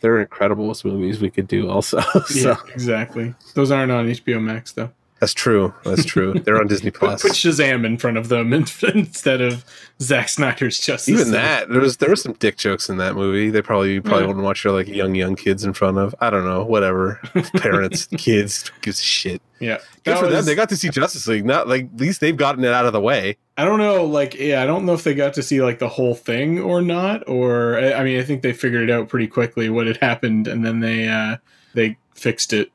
they're 0.00 0.20
incredible 0.20 0.74
movies 0.84 1.20
we 1.20 1.30
could 1.30 1.48
do 1.48 1.68
also. 1.68 2.00
so 2.26 2.50
yeah, 2.50 2.56
exactly. 2.72 3.34
Those 3.54 3.70
aren't 3.70 3.92
on 3.92 4.06
HBO 4.06 4.42
Max 4.42 4.72
though. 4.72 4.90
That's 5.20 5.32
true. 5.34 5.72
That's 5.84 6.04
true. 6.04 6.34
They're 6.34 6.58
on 6.60 6.66
Disney 6.66 6.90
Plus. 6.92 7.22
put 7.22 7.32
Shazam 7.32 7.86
in 7.86 7.96
front 7.98 8.18
of 8.18 8.28
them 8.28 8.52
instead 8.54 9.40
of 9.40 9.64
Zack 10.00 10.28
Snyder's 10.28 10.78
Justice. 10.78 11.08
Even 11.20 11.30
that, 11.32 11.68
there 11.70 11.80
was 11.80 11.96
there 11.98 12.10
was 12.10 12.22
some 12.22 12.34
dick 12.34 12.56
jokes 12.58 12.88
in 12.90 12.96
that 12.98 13.14
movie. 13.14 13.50
They 13.50 13.62
probably 13.62 14.00
probably 14.00 14.22
Yeah. 14.22 14.26
wouldn't 14.26 14.44
watch 14.44 14.64
your 14.64 14.72
like 14.72 14.88
young 14.88 15.14
young 15.14 15.36
kids 15.36 15.64
in 15.64 15.72
front 15.72 15.98
of. 15.98 16.14
I 16.20 16.30
don't 16.30 16.44
know, 16.44 16.64
whatever. 16.64 17.20
Parents, 17.56 18.06
kids, 18.18 18.70
gives 18.82 19.00
a 19.00 19.02
shit. 19.04 19.40
Yeah, 19.60 19.78
Good 20.04 20.14
That 20.14 20.20
for 20.20 20.26
them. 20.28 20.44
They 20.44 20.54
got 20.54 20.68
to 20.70 20.76
see 20.76 20.90
Justice 20.90 21.26
League. 21.26 21.46
Not 21.46 21.68
like 21.68 21.84
at 21.84 21.96
least 22.00 22.20
they've 22.20 22.36
gotten 22.36 22.64
it 22.64 22.72
out 22.72 22.84
of 22.84 22.92
the 22.92 23.00
way. 23.00 23.36
I 23.56 23.64
don't 23.64 23.78
know, 23.78 24.04
like, 24.04 24.34
yeah, 24.34 24.62
I 24.62 24.66
don't 24.66 24.84
know 24.84 24.94
if 24.94 25.04
they 25.04 25.14
got 25.14 25.32
to 25.34 25.42
see 25.42 25.62
like 25.62 25.78
the 25.78 25.88
whole 25.88 26.14
thing 26.16 26.58
or 26.60 26.82
not, 26.82 27.26
or 27.28 27.78
I 27.78 27.92
I 27.94 28.04
mean, 28.04 28.18
I 28.18 28.24
think 28.24 28.42
they 28.42 28.52
figured 28.52 28.90
it 28.90 28.92
out 28.92 29.08
pretty 29.08 29.28
quickly 29.28 29.70
what 29.70 29.86
had 29.86 29.96
happened, 29.98 30.48
and 30.48 30.66
then 30.66 30.80
they 30.80 31.08
uh 31.08 31.36
they 31.72 31.96
fixed 32.14 32.52
it. 32.52 32.70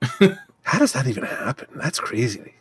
How 0.63 0.79
does 0.79 0.93
that 0.93 1.07
even 1.07 1.23
happen? 1.23 1.67
That's 1.75 1.99
crazy. 1.99 2.53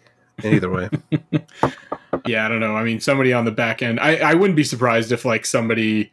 Either 0.45 0.71
way, 0.71 0.89
yeah, 2.27 2.47
I 2.47 2.49
don't 2.49 2.61
know. 2.61 2.77
I 2.77 2.85
mean, 2.85 3.01
somebody 3.01 3.33
on 3.33 3.45
the 3.45 3.51
back 3.51 3.83
end, 3.83 3.99
I 3.99 4.19
I 4.19 4.35
wouldn't 4.35 4.57
be 4.57 4.63
surprised 4.63 5.11
if 5.11 5.25
like 5.25 5.45
somebody 5.45 6.13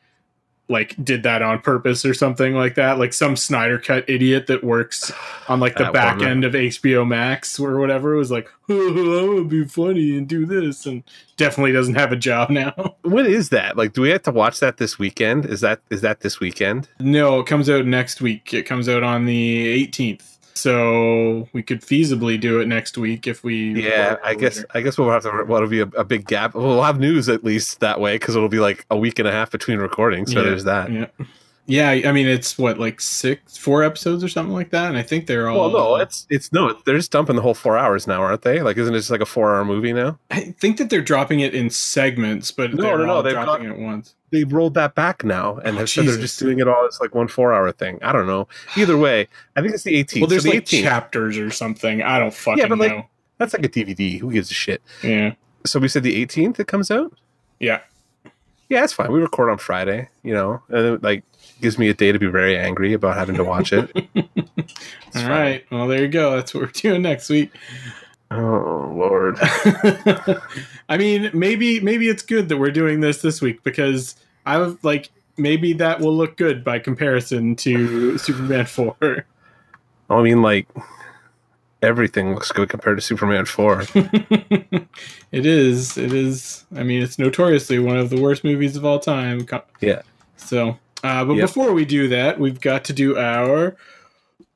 like 0.68 0.96
did 1.04 1.24
that 1.24 1.42
on 1.42 1.60
purpose 1.60 2.04
or 2.06 2.14
something 2.14 2.56
like 2.56 2.76
that, 2.76 2.98
like 2.98 3.14
some 3.14 3.36
Snyder 3.36 3.78
cut 3.78 4.04
idiot 4.10 4.48
that 4.48 4.64
works 4.64 5.12
on 5.48 5.60
like 5.60 5.76
the 5.76 5.92
back 5.92 6.18
woman. 6.18 6.32
end 6.32 6.44
of 6.44 6.54
HBO 6.54 7.08
Max 7.08 7.60
or 7.60 7.78
whatever 7.80 8.16
was 8.16 8.32
like, 8.32 8.50
oh, 8.70 9.26
I 9.26 9.34
would 9.36 9.50
be 9.50 9.66
funny 9.66 10.18
and 10.18 10.28
do 10.28 10.46
this, 10.46 10.86
and 10.86 11.04
definitely 11.38 11.72
doesn't 11.72 11.96
have 11.96 12.12
a 12.12 12.16
job 12.16 12.50
now. 12.50 12.96
what 13.04 13.28
is 13.28 13.50
that? 13.50 13.78
Like, 13.78 13.94
do 13.94 14.02
we 14.02 14.10
have 14.10 14.24
to 14.24 14.32
watch 14.32 14.60
that 14.60 14.78
this 14.78 14.98
weekend? 14.98 15.46
Is 15.46 15.62
that 15.62 15.82
is 15.90 16.02
that 16.02 16.22
this 16.22 16.40
weekend? 16.40 16.90
No, 17.00 17.40
it 17.40 17.46
comes 17.46 17.70
out 17.70 17.86
next 17.86 18.22
week. 18.22 18.54
It 18.54 18.64
comes 18.64 18.90
out 18.90 19.04
on 19.04 19.26
the 19.26 19.88
18th. 19.88 20.35
So 20.56 21.50
we 21.52 21.62
could 21.62 21.82
feasibly 21.82 22.40
do 22.40 22.62
it 22.62 22.68
next 22.68 22.98
week 22.98 23.28
if 23.28 23.44
we. 23.44 23.84
Yeah, 23.84 24.16
I 24.24 24.36
guess 24.36 24.58
later. 24.58 24.68
I 24.74 24.82
guess 24.82 24.98
we'll 24.98 25.12
have 25.12 25.24
to. 25.24 25.44
Well, 25.48 25.58
it'll 25.58 25.70
be 25.70 25.82
a, 25.82 25.88
a 25.98 26.06
big 26.06 26.26
gap. 26.28 26.56
We'll 26.56 26.82
have 26.82 27.00
news 27.00 27.28
at 27.28 27.44
least 27.44 27.82
that 27.82 28.00
way 28.00 28.16
because 28.16 28.36
it'll 28.36 28.48
be 28.48 28.60
like 28.60 28.86
a 28.90 28.98
week 28.98 29.20
and 29.20 29.28
a 29.28 29.32
half 29.32 29.52
between 29.52 29.80
recordings. 29.80 30.32
So 30.32 30.40
Yeah, 30.40 30.46
there's 30.46 30.64
that. 30.64 30.92
Yeah. 30.92 31.08
Yeah, 31.68 31.90
I 31.90 32.12
mean 32.12 32.28
it's 32.28 32.60
what 32.60 32.78
like 32.80 33.02
six, 33.02 33.58
four 33.58 33.84
episodes 33.84 34.24
or 34.24 34.28
something 34.28 34.54
like 34.54 34.70
that, 34.70 34.90
and 34.90 34.98
I 34.98 35.02
think 35.02 35.26
they're 35.26 35.50
all. 35.50 35.72
Well, 35.72 35.72
no, 35.72 35.96
it's 35.96 36.28
it's 36.30 36.54
no. 36.54 36.74
They're 36.86 36.98
just 36.98 37.12
dumping 37.12 37.36
the 37.36 37.42
whole 37.42 37.56
four 37.56 37.76
hours 37.76 38.06
now, 38.06 38.22
aren't 38.22 38.44
they? 38.44 38.62
Like, 38.62 38.78
isn't 38.78 38.94
it 38.94 39.00
just 39.00 39.10
like 39.10 39.22
a 39.22 39.26
four-hour 39.26 39.66
movie 39.66 39.92
now? 39.92 40.20
I 40.30 40.54
think 40.60 40.78
that 40.78 40.92
they're 40.92 41.02
dropping 41.02 41.40
it 41.40 41.56
in 41.56 41.72
segments, 41.72 42.52
but 42.52 42.74
No, 42.76 42.84
they're 42.84 42.98
no, 43.00 43.06
no, 43.06 43.14
all 43.16 43.24
they've 43.24 43.34
dropping 43.34 43.68
it 43.70 43.80
once. 43.80 44.14
They've 44.32 44.52
rolled 44.52 44.76
that 44.76 44.94
back 44.96 45.24
now 45.24 45.58
and 45.58 45.76
Oh, 45.76 45.80
have 45.80 45.90
said 45.90 46.06
they're 46.06 46.18
just 46.18 46.38
doing 46.40 46.60
it 46.60 46.68
all 46.68 46.86
as 46.86 47.00
like 47.02 47.16
one 47.16 47.28
four-hour 47.28 47.72
thing. 47.72 47.98
I 48.04 48.12
don't 48.12 48.28
know. 48.28 48.48
Either 48.78 48.98
way, 48.98 49.28
I 49.56 49.62
think 49.62 49.74
it's 49.74 49.84
the 49.84 50.04
18th. 50.04 50.20
Well, 50.22 50.28
there's 50.30 50.44
so 50.44 50.50
the 50.52 50.56
like 50.58 50.66
18th. 50.66 50.82
chapters 50.84 51.38
or 51.40 51.50
something. 51.52 52.04
I 52.04 52.20
don't 52.20 52.34
fucking 52.34 52.60
yeah, 52.60 52.68
but, 52.68 52.78
like- 52.78 52.92
know. 52.92 53.06
That's 53.38 53.54
like 53.54 53.66
a 53.66 53.70
DVD. 53.70 54.20
Who 54.20 54.32
gives 54.32 54.52
a 54.52 54.54
shit? 54.54 54.82
Yeah, 55.04 55.34
So 55.66 55.80
we 55.80 55.88
said 55.88 56.04
the 56.04 56.24
18th 56.26 56.60
it 56.60 56.68
comes 56.68 56.92
out. 56.92 57.14
yeah. 57.60 57.80
Yeah, 58.70 58.84
it's 58.84 58.94
fine. 58.94 59.12
We 59.12 59.20
record 59.20 59.50
on 59.52 59.58
Friday, 59.58 60.10
you 60.24 60.34
know, 60.34 60.62
and 60.70 60.86
it, 60.86 61.04
like 61.04 61.24
gives 61.62 61.78
me 61.78 61.90
a 61.90 61.94
day 61.94 62.12
to 62.12 62.20
be 62.20 62.28
very 62.28 62.58
angry 62.58 62.94
about 62.94 63.16
having 63.16 63.36
to 63.36 63.44
watch 63.44 63.72
it. 63.72 63.92
All 64.16 64.24
fine. 65.14 65.30
right. 65.30 65.66
Well, 65.72 65.88
there 65.88 66.02
you 66.02 66.08
go. 66.08 66.36
That's 66.36 66.54
what 66.54 66.64
we're 66.64 66.72
doing 66.72 67.04
next 67.04 67.30
week. 67.30 67.52
Oh 68.32 68.92
Lord. 68.96 69.38
I 70.90 70.98
mean, 70.98 71.30
maybe 71.34 71.80
maybe 71.80 72.10
it's 72.10 72.24
good 72.24 72.50
that 72.50 72.58
we're 72.58 72.72
doing 72.72 73.02
this 73.02 73.22
this 73.22 73.42
week 73.42 73.64
because 73.64 74.16
I 74.46 74.58
was 74.58 74.84
like 74.84 75.12
maybe 75.38 75.74
that 75.74 76.00
will 76.00 76.16
look 76.16 76.38
good 76.38 76.64
by 76.64 76.80
comparison 76.80 77.56
to 77.58 78.18
Superman 78.18 78.66
4. 78.66 79.26
I 80.10 80.22
mean, 80.22 80.42
like 80.42 80.68
everything 81.86 82.34
looks 82.34 82.52
good 82.52 82.70
compared 82.70 82.98
to 82.98 83.02
Superman 83.02 83.46
4. 83.46 83.84
it 83.96 85.46
is. 85.46 85.98
It 85.98 86.14
is. 86.14 86.66
I 86.76 86.84
mean, 86.84 87.02
it's 87.02 87.18
notoriously 87.20 87.80
one 87.80 87.98
of 87.98 88.10
the 88.10 88.20
worst 88.20 88.44
movies 88.44 88.76
of 88.76 88.84
all 88.86 89.00
time. 89.00 89.48
Yeah. 89.82 90.02
So, 90.38 90.78
uh, 91.04 91.24
but 91.26 91.34
Yep. 91.36 91.48
before 91.48 91.74
we 91.74 91.86
do 91.86 92.08
that, 92.10 92.40
we've 92.40 92.60
got 92.60 92.84
to 92.86 92.94
do 92.94 93.18
our 93.18 93.76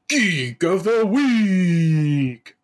Geek 0.08 0.64
of 0.64 0.84
the 0.84 1.06
Week, 1.06 2.56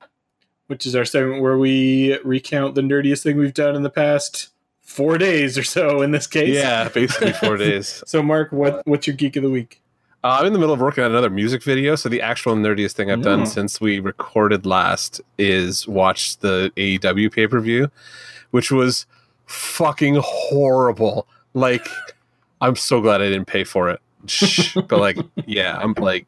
which 0.67 0.85
is 0.85 0.95
our 0.95 1.05
segment 1.05 1.41
where 1.41 1.57
we 1.57 2.17
recount 2.23 2.75
the 2.75 2.81
nerdiest 2.81 3.23
thing 3.23 3.37
we've 3.37 3.53
done 3.53 3.75
in 3.75 3.83
the 3.83 3.89
past 3.89 4.49
four 4.81 5.17
days 5.17 5.57
or 5.57 5.63
so. 5.63 6.01
In 6.01 6.11
this 6.11 6.27
case, 6.27 6.55
Yeah, 6.55 6.89
basically 6.89 7.33
four 7.33 7.57
days. 7.65 8.03
So, 8.07 8.23
Mark, 8.23 8.51
what 8.51 8.81
what's 8.87 9.05
your 9.07 9.15
Geek 9.15 9.35
of 9.35 9.43
the 9.43 9.49
Week? 9.49 9.81
Uh, 10.25 10.37
I'm 10.39 10.47
in 10.47 10.53
the 10.53 10.57
middle 10.59 10.73
of 10.73 10.81
working 10.81 11.03
on 11.03 11.11
another 11.11 11.29
music 11.29 11.61
video, 11.61 11.95
so 11.95 12.09
the 12.09 12.19
actual 12.19 12.55
nerdiest 12.55 12.93
thing 12.93 13.11
I've 13.11 13.19
Mm. 13.19 13.23
done 13.23 13.45
since 13.45 13.79
we 13.79 13.99
recorded 13.99 14.65
last 14.65 15.21
is 15.37 15.87
watch 15.87 16.37
the 16.37 16.71
AEW 16.75 17.29
pay 17.29 17.45
per 17.45 17.59
view, 17.59 17.91
which 18.49 18.71
was 18.71 19.05
fucking 19.45 20.17
horrible. 20.23 21.27
Like, 21.53 21.87
I'm 22.61 22.75
so 22.75 23.01
glad 23.01 23.21
I 23.21 23.25
didn't 23.29 23.45
pay 23.45 23.63
for 23.63 23.87
it. 23.91 24.01
But 24.87 24.99
like, 24.99 25.17
yeah, 25.45 25.77
I'm 25.77 25.93
like, 25.93 26.25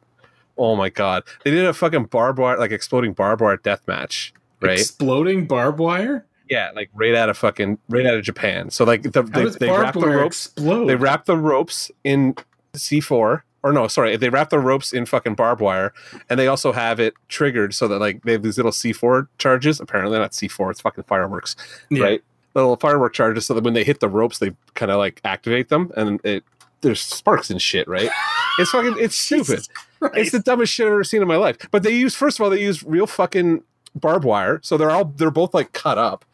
oh 0.56 0.76
my 0.76 0.90
god, 0.90 1.24
they 1.44 1.50
did 1.50 1.64
a 1.66 1.74
fucking 1.74 2.04
barbed 2.04 2.38
wire, 2.38 2.56
like 2.56 2.70
exploding 2.70 3.14
barbed 3.14 3.42
wire 3.42 3.56
death 3.56 3.82
match, 3.88 4.32
right? 4.60 4.78
Exploding 4.78 5.46
barbed 5.48 5.80
wire. 5.80 6.24
yeah, 6.48 6.70
like 6.76 6.88
right 6.94 7.16
out 7.16 7.30
of 7.30 7.36
fucking 7.36 7.78
right 7.88 8.06
out 8.06 8.14
of 8.14 8.22
Japan. 8.22 8.70
So 8.70 8.84
like 8.84 9.02
the, 9.02 9.22
they 9.24 9.46
they 9.46 9.70
wrap 9.72 9.94
the 9.94 10.06
ropes 10.06 10.46
explode? 10.46 10.86
they 10.86 10.94
wrap 10.94 11.24
the 11.24 11.36
ropes 11.36 11.90
in 12.04 12.36
C4 12.74 13.42
or 13.62 13.72
no, 13.72 13.88
sorry, 13.88 14.16
they 14.16 14.28
wrap 14.28 14.50
the 14.50 14.58
ropes 14.58 14.92
in 14.92 15.04
fucking 15.06 15.34
barbed 15.34 15.60
wire 15.60 15.92
and 16.30 16.38
they 16.38 16.46
also 16.46 16.72
have 16.72 17.00
it 17.00 17.14
triggered 17.28 17.74
so 17.74 17.88
that 17.88 17.98
like 17.98 18.22
they 18.22 18.32
have 18.32 18.42
these 18.42 18.56
little 18.56 18.72
C4 18.72 19.28
charges, 19.38 19.80
apparently 19.80 20.18
not 20.18 20.32
C4, 20.32 20.70
it's 20.70 20.80
fucking 20.80 21.04
fireworks, 21.04 21.56
Yeah. 21.90 22.02
right? 22.04 22.22
Little 22.54 22.76
firework 22.76 23.12
charges 23.14 23.46
so 23.46 23.54
that 23.54 23.64
when 23.64 23.74
they 23.74 23.84
hit 23.84 24.00
the 24.00 24.08
ropes 24.08 24.38
they 24.38 24.52
kind 24.74 24.90
of 24.90 24.98
like 24.98 25.20
activate 25.24 25.68
them 25.68 25.92
and 25.96 26.20
it 26.24 26.44
there's 26.80 27.00
sparks 27.00 27.50
and 27.50 27.60
shit, 27.60 27.88
right? 27.88 28.10
It's 28.60 28.70
fucking 28.70 28.96
it's 28.98 29.14
stupid. 29.14 29.68
It's 30.14 30.32
the 30.32 30.40
dumbest 30.40 30.72
shit 30.72 30.84
I've 30.86 30.92
ever 30.92 31.04
seen 31.04 31.22
in 31.22 31.28
my 31.28 31.36
life. 31.36 31.56
But 31.70 31.84
they 31.84 31.92
use 31.92 32.16
first 32.16 32.40
of 32.40 32.42
all, 32.44 32.50
they 32.50 32.60
use 32.60 32.82
real 32.82 33.06
fucking 33.06 33.62
barbed 33.94 34.24
wire. 34.24 34.58
So 34.64 34.76
they're 34.76 34.90
all 34.90 35.04
they're 35.04 35.30
both 35.30 35.54
like 35.54 35.72
cut 35.72 35.96
up, 35.96 36.24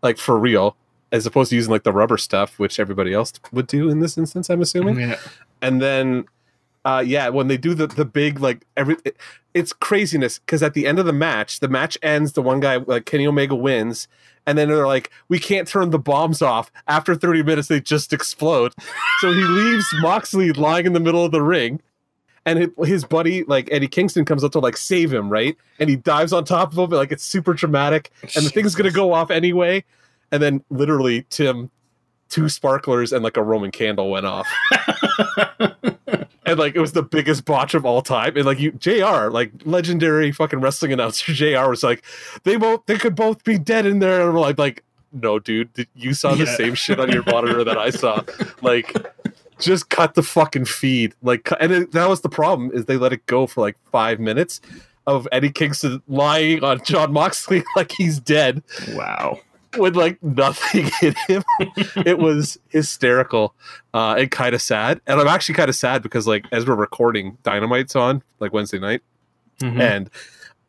like 0.00 0.16
for 0.16 0.38
real, 0.38 0.76
as 1.10 1.26
opposed 1.26 1.50
to 1.50 1.56
using 1.56 1.72
like 1.72 1.82
the 1.82 1.92
rubber 1.92 2.18
stuff, 2.18 2.56
which 2.60 2.78
everybody 2.78 3.12
else 3.12 3.32
would 3.50 3.66
do 3.66 3.88
in 3.90 3.98
this 3.98 4.16
instance, 4.16 4.48
I'm 4.48 4.60
assuming. 4.62 5.00
Yeah. 5.00 5.16
And 5.60 5.82
then 5.82 6.26
uh 6.84 7.02
yeah, 7.04 7.28
when 7.28 7.48
they 7.48 7.56
do 7.56 7.74
the 7.74 7.86
the 7.86 8.04
big 8.04 8.40
like 8.40 8.66
every 8.76 8.96
it, 9.04 9.16
it's 9.54 9.72
craziness 9.72 10.38
because 10.38 10.62
at 10.62 10.74
the 10.74 10.86
end 10.86 10.98
of 10.98 11.06
the 11.06 11.12
match, 11.12 11.60
the 11.60 11.68
match 11.68 11.98
ends, 12.02 12.32
the 12.32 12.42
one 12.42 12.60
guy 12.60 12.76
like 12.76 13.06
Kenny 13.06 13.26
Omega 13.26 13.54
wins. 13.54 14.08
And 14.44 14.58
then 14.58 14.68
they're 14.68 14.88
like, 14.88 15.12
we 15.28 15.38
can't 15.38 15.68
turn 15.68 15.90
the 15.90 16.00
bombs 16.00 16.42
off. 16.42 16.72
After 16.88 17.14
30 17.14 17.44
minutes, 17.44 17.68
they 17.68 17.80
just 17.80 18.12
explode. 18.12 18.72
So 19.20 19.32
he 19.32 19.44
leaves 19.44 19.86
Moxley 20.00 20.50
lying 20.52 20.84
in 20.84 20.94
the 20.94 21.00
middle 21.00 21.24
of 21.24 21.30
the 21.30 21.42
ring 21.42 21.80
and 22.44 22.58
his, 22.58 22.88
his 22.88 23.04
buddy 23.04 23.44
like 23.44 23.68
Eddie 23.70 23.88
Kingston 23.88 24.24
comes 24.24 24.44
up 24.44 24.52
to 24.52 24.58
like 24.58 24.76
save 24.76 25.12
him, 25.12 25.28
right? 25.28 25.56
And 25.78 25.88
he 25.88 25.96
dives 25.96 26.32
on 26.32 26.44
top 26.44 26.72
of 26.72 26.78
him, 26.78 26.90
like 26.90 27.12
it's 27.12 27.24
super 27.24 27.54
dramatic, 27.54 28.10
and 28.34 28.44
the 28.44 28.50
thing's 28.50 28.74
gonna 28.74 28.90
go 28.90 29.12
off 29.12 29.30
anyway. 29.30 29.84
And 30.30 30.42
then 30.42 30.64
literally, 30.70 31.26
Tim, 31.30 31.70
two 32.28 32.48
sparklers 32.48 33.12
and 33.12 33.22
like 33.22 33.36
a 33.36 33.42
Roman 33.42 33.70
candle 33.70 34.10
went 34.10 34.26
off, 34.26 34.48
and 36.52 36.60
like 36.60 36.76
it 36.76 36.80
was 36.80 36.92
the 36.92 37.02
biggest 37.02 37.44
botch 37.44 37.74
of 37.74 37.84
all 37.84 38.00
time. 38.02 38.36
And 38.36 38.46
like 38.46 38.60
you, 38.60 38.70
J.R. 38.72 39.30
like 39.30 39.50
legendary 39.64 40.30
fucking 40.30 40.60
wrestling 40.60 40.92
announcer, 40.92 41.32
J.R. 41.34 41.68
was 41.68 41.82
like, 41.82 42.04
they 42.44 42.56
both 42.56 42.86
they 42.86 42.96
could 42.96 43.16
both 43.16 43.42
be 43.44 43.58
dead 43.58 43.84
in 43.86 43.98
there, 43.98 44.22
and 44.22 44.32
we're 44.34 44.40
like, 44.40 44.58
like 44.58 44.84
no, 45.12 45.38
dude, 45.38 45.68
you 45.94 46.14
saw 46.14 46.34
the 46.34 46.44
Yeah. 46.44 46.56
same 46.56 46.74
shit 46.74 46.98
on 46.98 47.10
your 47.12 47.22
monitor 47.26 47.64
that 47.64 47.76
I 47.76 47.90
saw, 47.90 48.22
like 48.62 48.94
just 49.58 49.90
cut 49.90 50.14
the 50.14 50.22
fucking 50.22 50.64
feed 50.64 51.14
like 51.22 51.48
and 51.60 51.70
it, 51.70 51.92
that 51.92 52.08
was 52.08 52.22
the 52.22 52.28
problem 52.28 52.70
is 52.74 52.86
they 52.86 52.96
let 52.96 53.12
it 53.12 53.24
go 53.26 53.46
for 53.46 53.60
like 53.60 53.76
five 53.92 54.18
minutes 54.18 54.60
of 55.06 55.28
eddie 55.30 55.52
kingston 55.52 56.02
lying 56.08 56.64
on 56.64 56.82
jon 56.84 57.12
moxley 57.12 57.62
like 57.76 57.92
he's 57.92 58.18
dead 58.18 58.60
wow. 58.94 59.38
With 59.78 59.96
like 59.96 60.22
nothing 60.22 60.90
in 61.02 61.14
him. 61.26 61.42
It 62.06 62.18
was 62.18 62.58
hysterical 62.68 63.54
uh 63.94 64.16
and 64.18 64.30
kind 64.30 64.54
of 64.54 64.62
sad. 64.62 65.00
And 65.06 65.20
i'm 65.20 65.28
actually 65.28 65.54
kind 65.54 65.68
of 65.68 65.74
sad 65.76 66.02
because 66.02 66.26
like 66.26 66.44
as 66.52 66.66
we're 66.66 66.74
recording 66.74 67.38
dynamite's 67.42 67.96
on 67.96 68.22
like 68.40 68.52
wednesday 68.52 68.78
night. 68.78 69.02
Mhm. 69.60 69.80
and 69.80 70.10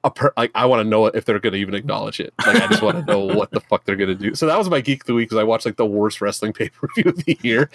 a 0.03 0.11
per- 0.11 0.33
like 0.35 0.51
I 0.53 0.65
want 0.65 0.81
to 0.83 0.89
know 0.89 1.05
if 1.05 1.25
they're 1.25 1.39
going 1.39 1.53
to 1.53 1.59
even 1.59 1.73
acknowledge 1.73 2.19
it. 2.19 2.33
Like 2.45 2.61
I 2.61 2.67
just 2.67 2.81
want 2.81 3.05
to 3.05 3.11
know 3.11 3.19
what 3.35 3.51
the 3.51 3.61
fuck 3.61 3.85
they're 3.85 3.95
going 3.95 4.09
to 4.09 4.15
do. 4.15 4.35
So 4.35 4.45
that 4.45 4.57
was 4.57 4.69
my 4.69 4.81
geek 4.81 5.03
of 5.03 5.07
the 5.07 5.13
week 5.13 5.29
because 5.29 5.39
I 5.39 5.43
watched 5.43 5.65
like 5.65 5.77
the 5.77 5.85
worst 5.85 6.19
wrestling 6.21 6.53
pay 6.53 6.69
per 6.69 6.87
view 6.95 7.09
of 7.09 7.23
the 7.23 7.37
year, 7.41 7.69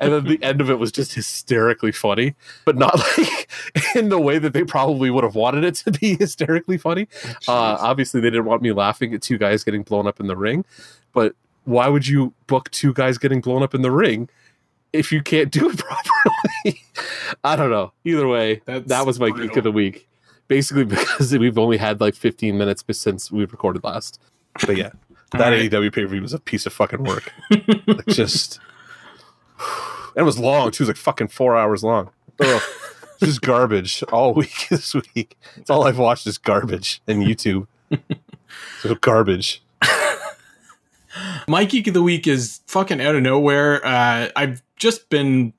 and 0.00 0.12
then 0.12 0.24
the 0.24 0.38
end 0.42 0.60
of 0.60 0.70
it 0.70 0.78
was 0.78 0.92
just 0.92 1.14
hysterically 1.14 1.92
funny, 1.92 2.34
but 2.64 2.76
not 2.76 2.98
like 3.18 3.50
in 3.94 4.10
the 4.10 4.20
way 4.20 4.38
that 4.38 4.52
they 4.52 4.64
probably 4.64 5.10
would 5.10 5.24
have 5.24 5.34
wanted 5.34 5.64
it 5.64 5.76
to 5.76 5.90
be 5.90 6.16
hysterically 6.16 6.76
funny. 6.78 7.08
Uh, 7.48 7.76
obviously, 7.80 8.20
they 8.20 8.30
didn't 8.30 8.46
want 8.46 8.62
me 8.62 8.72
laughing 8.72 9.14
at 9.14 9.22
two 9.22 9.38
guys 9.38 9.64
getting 9.64 9.82
blown 9.82 10.06
up 10.06 10.20
in 10.20 10.26
the 10.26 10.36
ring, 10.36 10.64
but 11.12 11.34
why 11.64 11.88
would 11.88 12.06
you 12.06 12.34
book 12.46 12.70
two 12.70 12.92
guys 12.92 13.16
getting 13.18 13.40
blown 13.40 13.62
up 13.62 13.74
in 13.74 13.82
the 13.82 13.90
ring? 13.90 14.28
If 14.92 15.12
you 15.12 15.22
can't 15.22 15.52
do 15.52 15.70
it 15.70 15.78
properly, 15.78 16.82
I 17.44 17.54
don't 17.54 17.70
know. 17.70 17.92
Either 18.04 18.26
way, 18.26 18.60
That's 18.64 18.88
that 18.88 19.06
was 19.06 19.20
my 19.20 19.30
brutal. 19.30 19.46
geek 19.48 19.56
of 19.56 19.64
the 19.64 19.72
week 19.72 20.08
basically 20.50 20.84
because 20.96 21.32
we've 21.38 21.56
only 21.56 21.78
had 21.78 22.02
like 22.02 22.14
15 22.14 22.58
minutes 22.58 22.84
since 22.90 23.30
we 23.32 23.46
recorded 23.46 23.82
last. 23.82 24.20
But 24.66 24.76
yeah, 24.76 24.90
that 25.30 25.40
All 25.40 25.50
right. 25.50 25.70
AEW 25.70 25.94
pay 25.94 26.02
per 26.02 26.08
view 26.08 26.20
was 26.20 26.34
a 26.34 26.40
piece 26.40 26.66
of 26.66 26.74
fucking 26.74 27.04
work. 27.04 27.32
like 27.86 28.06
just, 28.08 28.58
and 29.60 30.16
it 30.16 30.22
was 30.24 30.38
long 30.38 30.70
too. 30.72 30.82
It 30.82 30.88
was 30.88 30.88
like 30.88 30.96
fucking 30.96 31.28
four 31.28 31.56
hours 31.56 31.82
long. 31.82 32.10
Ugh. 32.40 32.62
just 33.20 33.40
garbage 33.40 34.02
all 34.12 34.34
week 34.34 34.66
this 34.68 34.92
week. 34.92 35.38
It's 35.56 35.70
all 35.70 35.84
I've 35.84 35.98
watched 35.98 36.26
is 36.26 36.36
garbage 36.36 37.00
and 37.06 37.22
YouTube. 37.22 37.66
so 38.80 38.94
garbage. 38.96 39.62
My 41.48 41.64
geek 41.64 41.86
of 41.86 41.94
the 41.94 42.02
week 42.02 42.26
is 42.26 42.60
fucking 42.66 43.00
out 43.00 43.14
of 43.14 43.22
nowhere. 43.22 43.84
Uh, 43.84 44.28
I've 44.36 44.62
just 44.76 45.10
been. 45.10 45.52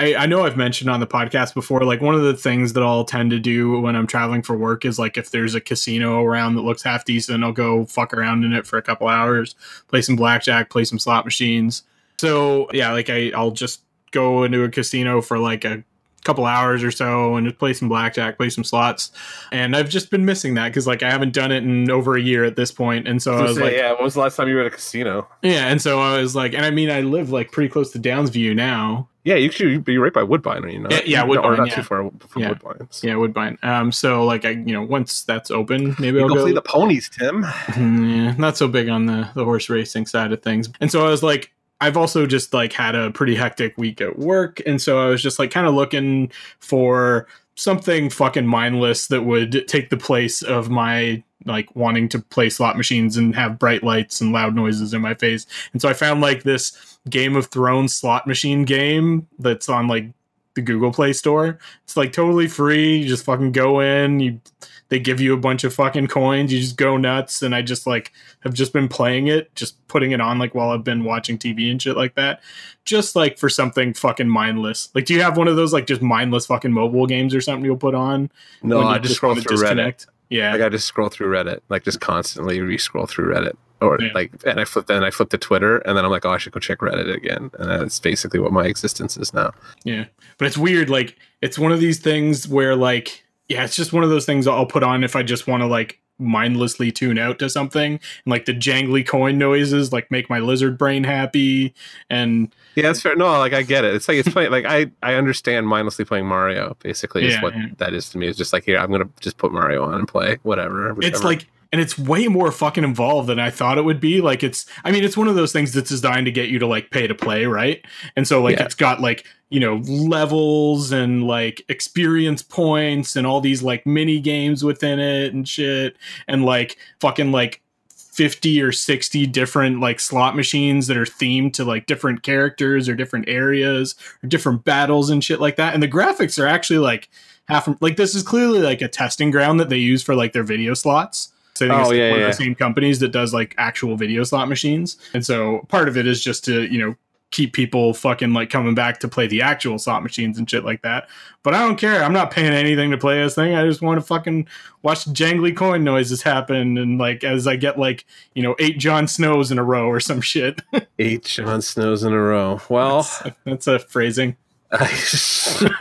I, 0.00 0.14
I 0.14 0.26
know 0.26 0.44
I've 0.44 0.56
mentioned 0.56 0.88
on 0.88 1.00
the 1.00 1.06
podcast 1.06 1.52
before, 1.52 1.84
like 1.84 2.00
one 2.00 2.14
of 2.14 2.22
the 2.22 2.32
things 2.32 2.72
that 2.72 2.82
I'll 2.82 3.04
tend 3.04 3.32
to 3.32 3.38
do 3.38 3.78
when 3.80 3.94
I'm 3.94 4.06
traveling 4.06 4.40
for 4.40 4.56
work 4.56 4.86
is 4.86 4.98
like 4.98 5.18
if 5.18 5.30
there's 5.30 5.54
a 5.54 5.60
casino 5.60 6.24
around 6.24 6.54
that 6.54 6.62
looks 6.62 6.82
half 6.82 7.04
decent, 7.04 7.44
I'll 7.44 7.52
go 7.52 7.84
fuck 7.84 8.14
around 8.14 8.42
in 8.44 8.54
it 8.54 8.66
for 8.66 8.78
a 8.78 8.82
couple 8.82 9.08
hours, 9.08 9.54
play 9.88 10.00
some 10.00 10.16
blackjack, 10.16 10.70
play 10.70 10.84
some 10.84 10.98
slot 10.98 11.26
machines. 11.26 11.82
So 12.18 12.70
yeah, 12.72 12.92
like 12.92 13.10
I, 13.10 13.30
I'll 13.34 13.50
just 13.50 13.82
go 14.10 14.42
into 14.42 14.64
a 14.64 14.70
casino 14.70 15.20
for 15.20 15.38
like 15.38 15.66
a 15.66 15.84
couple 16.24 16.44
hours 16.46 16.84
or 16.84 16.90
so 16.90 17.36
and 17.36 17.46
just 17.46 17.58
play 17.58 17.72
some 17.72 17.88
blackjack, 17.88 18.36
play 18.36 18.50
some 18.50 18.64
slots. 18.64 19.10
And 19.52 19.74
I've 19.74 19.88
just 19.88 20.10
been 20.10 20.24
missing 20.24 20.54
that 20.54 20.68
because 20.68 20.86
like 20.86 21.02
I 21.02 21.10
haven't 21.10 21.32
done 21.32 21.50
it 21.52 21.62
in 21.62 21.90
over 21.90 22.16
a 22.16 22.20
year 22.20 22.44
at 22.44 22.56
this 22.56 22.70
point. 22.72 23.08
And 23.08 23.22
so 23.22 23.34
I 23.36 23.42
was 23.42 23.58
like, 23.58 23.72
yeah, 23.74 23.92
when 23.92 24.04
was 24.04 24.14
the 24.14 24.20
last 24.20 24.36
time 24.36 24.48
you 24.48 24.54
were 24.54 24.60
at 24.60 24.66
a 24.66 24.70
casino? 24.70 25.28
yeah, 25.42 25.68
and 25.68 25.80
so 25.80 26.00
I 26.00 26.20
was 26.20 26.34
like, 26.36 26.54
and 26.54 26.64
I 26.64 26.70
mean, 26.70 26.90
I 26.90 27.00
live 27.00 27.30
like 27.30 27.52
pretty 27.52 27.68
close 27.70 27.90
to 27.92 27.98
Downsview 27.98 28.54
now. 28.54 29.08
Yeah, 29.22 29.34
you 29.34 29.50
should 29.50 29.84
be 29.84 29.98
right 29.98 30.14
by 30.14 30.22
Woodbine, 30.22 30.66
you 30.70 30.78
know. 30.78 30.88
Yeah, 30.90 31.00
yeah, 31.04 31.22
or 31.24 31.28
Woodbine, 31.28 31.56
not 31.58 31.68
yeah. 31.68 31.74
too 31.74 31.82
far 31.82 32.10
from 32.26 32.42
Yeah. 32.42 32.48
Woodbine. 32.50 32.88
Yeah, 33.02 33.16
Woodbine. 33.16 33.58
Um, 33.62 33.92
so 33.92 34.24
like 34.24 34.46
I, 34.46 34.50
you 34.50 34.72
know, 34.72 34.82
once 34.82 35.24
that's 35.24 35.50
open, 35.50 35.94
maybe 35.98 36.18
You 36.18 36.22
I'll 36.22 36.28
go 36.28 36.42
play 36.42 36.52
the 36.52 36.62
ponies, 36.62 37.10
Tim. 37.10 37.42
yeah, 37.76 38.32
not 38.38 38.56
so 38.56 38.66
big 38.66 38.88
on 38.88 39.06
the 39.06 39.28
the 39.34 39.44
horse 39.44 39.68
racing 39.68 40.06
side 40.06 40.32
of 40.32 40.42
things. 40.42 40.70
And 40.80 40.90
so 40.90 41.06
I 41.06 41.10
was 41.10 41.22
like, 41.22 41.52
I've 41.80 41.96
also 41.96 42.26
just 42.26 42.52
like 42.52 42.72
had 42.72 42.94
a 42.94 43.10
pretty 43.10 43.34
hectic 43.34 43.76
week 43.78 44.00
at 44.00 44.18
work, 44.18 44.60
and 44.66 44.80
so 44.80 44.98
I 44.98 45.06
was 45.06 45.22
just 45.22 45.38
like 45.38 45.50
kind 45.50 45.66
of 45.66 45.74
looking 45.74 46.30
for 46.58 47.26
something 47.54 48.08
fucking 48.10 48.46
mindless 48.46 49.08
that 49.08 49.22
would 49.22 49.68
take 49.68 49.90
the 49.90 49.96
place 49.96 50.42
of 50.42 50.70
my 50.70 51.22
like 51.46 51.74
wanting 51.74 52.08
to 52.08 52.18
play 52.18 52.50
slot 52.50 52.76
machines 52.76 53.16
and 53.16 53.34
have 53.34 53.58
bright 53.58 53.82
lights 53.82 54.20
and 54.20 54.32
loud 54.32 54.54
noises 54.54 54.92
in 54.92 55.00
my 55.00 55.14
face. 55.14 55.46
And 55.72 55.80
so 55.80 55.88
I 55.88 55.94
found 55.94 56.20
like 56.20 56.42
this 56.42 56.98
Game 57.08 57.36
of 57.36 57.46
Thrones 57.46 57.94
slot 57.94 58.26
machine 58.26 58.64
game 58.64 59.26
that's 59.38 59.68
on 59.68 59.88
like 59.88 60.06
the 60.54 60.62
Google 60.62 60.92
Play 60.92 61.12
Store. 61.12 61.58
It's 61.84 61.96
like 61.96 62.12
totally 62.12 62.48
free. 62.48 62.98
You 62.98 63.08
just 63.08 63.24
fucking 63.24 63.52
go 63.52 63.80
in, 63.80 64.20
you 64.20 64.40
they 64.90 65.00
give 65.00 65.20
you 65.20 65.32
a 65.32 65.36
bunch 65.38 65.64
of 65.64 65.72
fucking 65.72 66.08
coins, 66.08 66.52
you 66.52 66.60
just 66.60 66.76
go 66.76 66.96
nuts 66.96 67.40
and 67.42 67.54
I 67.54 67.62
just 67.62 67.86
like 67.86 68.12
have 68.40 68.52
just 68.52 68.72
been 68.72 68.88
playing 68.88 69.28
it, 69.28 69.54
just 69.54 69.84
putting 69.88 70.10
it 70.10 70.20
on 70.20 70.38
like 70.38 70.54
while 70.54 70.70
I've 70.70 70.84
been 70.84 71.04
watching 71.04 71.38
TV 71.38 71.70
and 71.70 71.80
shit 71.80 71.96
like 71.96 72.14
that. 72.16 72.42
Just 72.84 73.16
like 73.16 73.38
for 73.38 73.48
something 73.48 73.94
fucking 73.94 74.28
mindless. 74.28 74.90
Like 74.94 75.06
do 75.06 75.14
you 75.14 75.22
have 75.22 75.36
one 75.36 75.48
of 75.48 75.56
those 75.56 75.72
like 75.72 75.86
just 75.86 76.02
mindless 76.02 76.46
fucking 76.46 76.72
mobile 76.72 77.06
games 77.06 77.34
or 77.34 77.40
something 77.40 77.64
you'll 77.64 77.76
put 77.76 77.94
on? 77.94 78.30
No, 78.62 78.82
I 78.82 78.98
just 78.98 79.14
scroll 79.14 79.34
through 79.34 79.56
Reddit. 79.56 80.06
Yeah. 80.28 80.52
Like 80.52 80.62
I 80.62 80.68
just 80.68 80.86
scroll 80.86 81.08
through 81.08 81.28
Reddit, 81.28 81.60
like 81.68 81.84
just 81.84 82.00
constantly 82.00 82.60
re-scroll 82.60 83.06
through 83.06 83.34
Reddit, 83.34 83.56
or 83.80 83.98
Yeah. 84.00 84.12
like, 84.14 84.32
and 84.46 84.60
I 84.60 84.64
flip, 84.64 84.86
then 84.86 85.02
I 85.02 85.10
flip 85.10 85.30
to 85.30 85.38
Twitter, 85.38 85.78
and 85.78 85.96
then 85.96 86.04
I'm 86.04 86.10
like, 86.10 86.24
oh, 86.24 86.30
I 86.30 86.38
should 86.38 86.52
go 86.52 86.60
check 86.60 86.78
Reddit 86.78 87.12
again, 87.12 87.50
and 87.58 87.68
that's 87.70 87.98
basically 87.98 88.38
what 88.38 88.52
my 88.52 88.66
existence 88.66 89.16
is 89.16 89.34
now. 89.34 89.52
Yeah. 89.84 90.04
But 90.38 90.46
it's 90.46 90.56
weird. 90.56 90.88
Like, 90.88 91.16
it's 91.42 91.58
one 91.58 91.72
of 91.72 91.80
these 91.80 91.98
things 91.98 92.46
where, 92.46 92.76
like, 92.76 93.24
yeah, 93.50 93.64
it's 93.64 93.76
just 93.76 93.92
one 93.92 94.02
of 94.04 94.08
those 94.08 94.24
things 94.24 94.46
I'll 94.46 94.64
put 94.64 94.82
on 94.82 95.04
if 95.04 95.14
I 95.14 95.22
just 95.22 95.46
want 95.46 95.62
to, 95.62 95.66
like, 95.66 96.00
mindlessly 96.22 96.92
tune 96.92 97.18
out 97.18 97.38
to 97.38 97.48
something 97.48 97.92
and 97.94 98.00
like 98.26 98.44
the 98.44 98.52
jangly 98.52 99.06
coin 99.06 99.38
noises 99.38 99.90
like 99.90 100.10
make 100.10 100.28
my 100.28 100.38
lizard 100.38 100.76
brain 100.76 101.02
happy 101.02 101.72
and 102.10 102.54
Yeah, 102.74 102.82
that's 102.82 103.00
fair. 103.00 103.16
No, 103.16 103.24
like 103.38 103.54
I 103.54 103.62
get 103.62 103.86
it. 103.86 103.94
It's 103.94 104.06
like 104.06 104.18
it's 104.18 104.28
playing 104.28 104.50
like 104.50 104.66
I 104.66 104.90
I 105.02 105.14
understand 105.14 105.66
mindlessly 105.66 106.04
playing 106.04 106.26
Mario. 106.26 106.76
Basically, 106.82 107.24
is 107.24 107.32
Yeah, 107.36 107.42
what 107.42 107.56
yeah. 107.56 107.68
that 107.78 107.94
is 107.94 108.10
to 108.10 108.18
me. 108.18 108.26
It's 108.28 108.36
just 108.36 108.52
like 108.52 108.64
here, 108.64 108.76
I'm 108.76 108.90
gonna 108.90 109.08
just 109.20 109.38
put 109.38 109.50
Mario 109.50 109.82
on 109.82 109.94
and 109.94 110.06
play 110.06 110.36
whatever. 110.42 110.94
it's 111.00 111.24
like 111.24 111.46
and 111.72 111.80
it's 111.80 111.96
way 111.98 112.28
more 112.28 112.52
fucking 112.52 112.84
involved 112.84 113.26
than 113.30 113.38
I 113.40 113.48
thought 113.48 113.78
it 113.78 113.86
would 113.86 113.98
be. 114.00 114.20
Like 114.20 114.42
it's 114.42 114.66
I 114.84 114.92
mean 114.92 115.04
it's 115.04 115.16
one 115.16 115.26
of 115.26 115.36
those 115.36 115.52
things 115.54 115.72
that's 115.72 115.88
designed 115.88 116.26
to 116.26 116.32
get 116.32 116.50
you 116.50 116.58
to 116.58 116.66
like 116.66 116.90
pay 116.90 117.06
to 117.06 117.14
play, 117.14 117.46
right? 117.46 117.82
And 118.14 118.28
so 118.28 118.42
like 118.42 118.58
Yeah. 118.58 118.64
it's 118.66 118.74
got 118.74 119.00
like, 119.00 119.24
you 119.50 119.60
know, 119.60 119.76
levels 119.86 120.92
and 120.92 121.26
like 121.26 121.62
experience 121.68 122.42
points 122.42 123.16
and 123.16 123.26
all 123.26 123.40
these 123.40 123.62
like 123.62 123.84
mini 123.84 124.20
games 124.20 124.64
within 124.64 124.98
it 124.98 125.34
and 125.34 125.48
shit 125.48 125.96
and 126.28 126.44
like 126.44 126.76
fucking 127.00 127.32
like 127.32 127.60
50 127.88 128.60
or 128.62 128.70
60 128.72 129.26
different 129.26 129.80
like 129.80 129.98
slot 130.00 130.36
machines 130.36 130.86
that 130.88 130.96
are 130.96 131.04
themed 131.04 131.52
to 131.54 131.64
like 131.64 131.86
different 131.86 132.22
characters 132.22 132.88
or 132.88 132.94
different 132.94 133.28
areas 133.28 133.94
or 134.22 134.28
different 134.28 134.64
battles 134.64 135.10
and 135.10 135.22
shit 135.24 135.40
like 135.40 135.56
that. 135.56 135.74
And 135.74 135.82
the 135.82 135.88
graphics 135.88 136.42
are 136.42 136.46
actually 136.46 136.78
like 136.80 137.08
half 137.48 137.68
like 137.80 137.96
this 137.96 138.14
is 138.14 138.22
clearly 138.22 138.60
like 138.60 138.80
a 138.82 138.88
testing 138.88 139.30
ground 139.30 139.58
that 139.60 139.68
they 139.68 139.78
use 139.78 140.02
for 140.02 140.14
like 140.14 140.32
their 140.32 140.42
video 140.44 140.74
slots. 140.74 141.32
So 141.54 141.66
I 141.66 141.68
think 141.68 141.78
Oh, 141.78 141.80
it's 141.82 141.88
like 141.90 141.98
yeah, 141.98 142.10
one 142.10 142.20
yeah. 142.20 142.26
of 142.26 142.36
the 142.36 142.44
same 142.44 142.54
companies 142.54 142.98
that 143.00 143.08
does 143.10 143.32
like 143.34 143.54
actual 143.58 143.96
video 143.96 144.22
slot 144.24 144.48
machines. 144.48 144.96
And 145.14 145.24
so 145.24 145.66
part 145.68 145.88
of 145.88 145.96
it 145.96 146.06
is 146.06 146.22
just 146.22 146.44
to, 146.44 146.62
you 146.72 146.78
know, 146.78 146.96
keep 147.30 147.52
people 147.52 147.94
fucking 147.94 148.32
like 148.32 148.50
coming 148.50 148.74
back 148.74 148.98
to 149.00 149.08
play 149.08 149.26
the 149.26 149.40
actual 149.42 149.78
slot 149.78 150.02
machines 150.02 150.38
and 150.38 150.50
shit 150.50 150.64
like 150.64 150.82
that. 150.82 151.08
But 151.42 151.54
I 151.54 151.60
don't 151.60 151.76
care. 151.76 152.02
I'm 152.02 152.12
not 152.12 152.30
paying 152.30 152.52
anything 152.52 152.90
to 152.90 152.98
play 152.98 153.22
this 153.22 153.34
thing. 153.34 153.54
I 153.54 153.64
just 153.64 153.82
want 153.82 154.00
to 154.00 154.06
fucking 154.06 154.48
watch 154.82 155.04
jangly 155.06 155.56
coin 155.56 155.84
noises 155.84 156.22
happen 156.22 156.76
and 156.76 156.98
like 156.98 157.22
as 157.22 157.46
I 157.46 157.56
get 157.56 157.78
like, 157.78 158.04
you 158.34 158.42
know, 158.42 158.56
eight 158.58 158.78
John 158.78 159.06
Snows 159.06 159.50
in 159.50 159.58
a 159.58 159.64
row 159.64 159.86
or 159.86 160.00
some 160.00 160.20
shit. 160.20 160.60
eight 160.98 161.24
John 161.24 161.62
Snows 161.62 162.02
in 162.02 162.12
a 162.12 162.20
row. 162.20 162.60
Well, 162.68 163.02
that's, 163.02 163.36
that's 163.44 163.66
a 163.66 163.78
phrasing. 163.78 164.36
it 164.72 165.74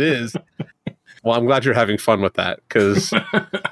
is. 0.00 0.36
Well, 1.22 1.36
I'm 1.36 1.46
glad 1.46 1.64
you're 1.64 1.74
having 1.74 1.98
fun 1.98 2.20
with 2.20 2.34
that 2.34 2.60
because 2.68 3.12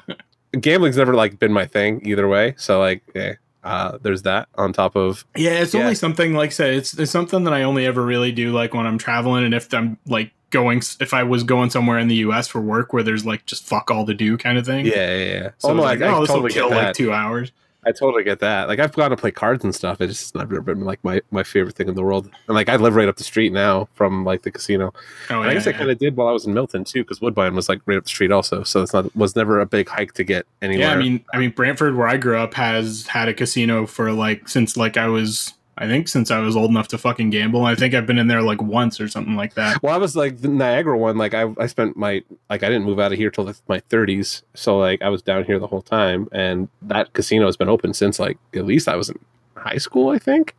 gambling's 0.61 0.97
never 0.97 1.15
like 1.15 1.39
been 1.39 1.53
my 1.53 1.67
thing 1.67 2.01
either 2.05 2.27
way. 2.27 2.55
So 2.57 2.81
like, 2.81 3.03
yeah, 3.15 3.35
uh, 3.65 3.99
there's 4.03 4.23
that 4.23 4.49
on 4.57 4.73
top 4.73 4.95
of 4.95 5.25
Yeah, 5.35 5.53
it's 5.53 5.75
Yeah. 5.75 5.81
only 5.81 5.95
something 5.95 6.35
like 6.35 6.51
I 6.51 6.53
said, 6.53 6.75
it's 6.75 6.97
it's 6.99 7.11
something 7.11 7.45
that 7.45 7.53
I 7.55 7.63
only 7.63 7.87
ever 7.87 8.05
really 8.05 8.31
do 8.31 8.53
like 8.53 8.75
when 8.75 8.87
I'm 8.87 8.99
traveling 8.99 9.45
and 9.45 9.55
if 9.55 9.73
I'm 9.73 9.99
like 10.07 10.33
going 10.51 10.83
if 11.01 11.13
I 11.13 11.25
was 11.25 11.43
going 11.43 11.71
somewhere 11.71 11.99
in 11.99 12.07
the 12.09 12.17
US 12.17 12.47
for 12.47 12.61
work 12.61 12.93
where 12.93 13.03
there's 13.03 13.27
like 13.27 13.45
just 13.47 13.65
fuck 13.67 13.91
all 13.91 14.07
to 14.07 14.15
do 14.15 14.37
kind 14.37 14.59
of 14.59 14.67
thing. 14.67 14.87
yeah, 14.87 14.95
yeah. 15.17 15.25
yeah. 15.25 15.51
So 15.59 15.71
oh 15.71 15.75
no, 15.75 15.83
like, 15.83 16.01
I, 16.01 16.07
I 16.07 16.15
oh, 16.15 16.21
this 16.21 16.31
will 16.31 16.49
kill 16.49 16.71
like 16.71 16.95
two 16.95 17.13
hours. 17.13 17.51
I 17.87 17.93
totally 17.93 18.25
get 18.25 18.41
that. 18.41 18.69
Like 18.69 18.79
I've 18.79 18.93
gone 18.93 19.11
to 19.11 19.17
play 19.17 19.31
cards 19.31 19.65
and 19.65 19.75
stuff. 19.75 20.01
It's 20.01 20.19
just 20.19 20.35
never 20.35 20.61
been 20.61 20.81
like 20.81 21.03
my, 21.05 21.21
my 21.31 21.43
favorite 21.43 21.75
thing 21.75 21.89
in 21.89 21.95
the 21.95 22.03
world. 22.03 22.31
And 22.47 22.55
like 22.55 22.69
I 22.69 22.77
live 22.77 22.95
right 22.95 23.09
up 23.09 23.17
the 23.17 23.25
street 23.25 23.53
now 23.53 23.89
from 23.95 24.25
like 24.25 24.43
the 24.43 24.51
casino. 24.51 24.93
Oh, 25.31 25.41
And 25.41 25.51
I 25.51 25.55
guess 25.55 25.67
I 25.67 25.73
kind 25.73 25.91
of 25.91 25.99
did 25.99 26.17
while 26.17 26.29
I 26.29 26.33
was 26.33 26.47
in 26.47 26.55
Milton 26.55 26.85
too, 26.85 27.03
because 27.03 27.21
Woodbine 27.21 27.55
was 27.55 27.69
like 27.69 27.81
right 27.87 27.97
up 27.97 28.05
the 28.05 28.09
street 28.09 28.31
also. 28.31 28.63
So 28.63 28.83
it's 28.83 28.93
not 28.93 29.15
was 29.17 29.35
never 29.35 29.61
a 29.61 29.67
big 29.67 29.89
hike 29.89 30.13
to 30.15 30.25
get 30.25 30.47
anywhere. 30.63 30.89
Yeah, 30.89 30.93
I 30.93 30.97
mean, 30.97 31.25
I 31.33 31.39
mean, 31.39 31.51
Brantford, 31.51 31.97
where 31.97 32.09
I 32.09 32.17
grew 32.17 32.37
up, 32.37 32.55
has 32.55 33.07
had 33.07 33.29
a 33.29 33.35
casino 33.35 33.87
for 33.87 34.13
like 34.13 34.49
since 34.49 34.77
like 34.77 34.97
I 34.97 35.09
was, 35.09 35.54
I 35.77 35.87
think 35.87 36.09
since 36.09 36.31
I 36.31 36.39
was 36.39 36.57
old 36.57 36.71
enough 36.71 36.89
to 36.89 36.99
fucking 36.99 37.31
gamble. 37.31 37.65
I 37.65 37.75
think 37.75 37.95
I've 37.95 38.07
been 38.07 38.19
in 38.19 38.29
there 38.29 38.43
like 38.43 38.63
once 38.63 39.01
or 39.01 39.09
something 39.09 39.35
like 39.35 39.55
that. 39.55 39.83
Well, 39.83 39.95
I 39.95 39.99
was 39.99 40.15
like 40.15 40.41
the 40.41 40.49
Niagara 40.49 40.97
one. 40.97 41.19
Like 41.19 41.35
I, 41.35 41.53
I 41.59 41.67
spent 41.67 41.97
my 41.97 42.23
like 42.49 42.63
I 42.63 42.69
didn't 42.69 42.85
move 42.85 43.01
out 43.01 43.13
of 43.13 43.19
here 43.19 43.31
till 43.31 43.53
my 43.69 43.81
30s, 43.81 44.43
so 44.55 44.79
like 44.79 45.03
I 45.03 45.09
was 45.09 45.23
down 45.23 45.45
here 45.45 45.59
the 45.59 45.67
whole 45.67 45.83
time, 45.83 46.29
and 46.33 46.69
that 46.83 47.13
casino 47.13 47.47
has 47.47 47.57
been 47.57 47.69
open 47.69 47.95
since 47.95 48.19
like 48.19 48.39
at 48.55 48.65
least 48.65 48.89
I 48.89 48.97
was 48.97 49.11
in 49.11 49.19
high 49.57 49.79
school, 49.79 50.11
I 50.11 50.19
think, 50.19 50.55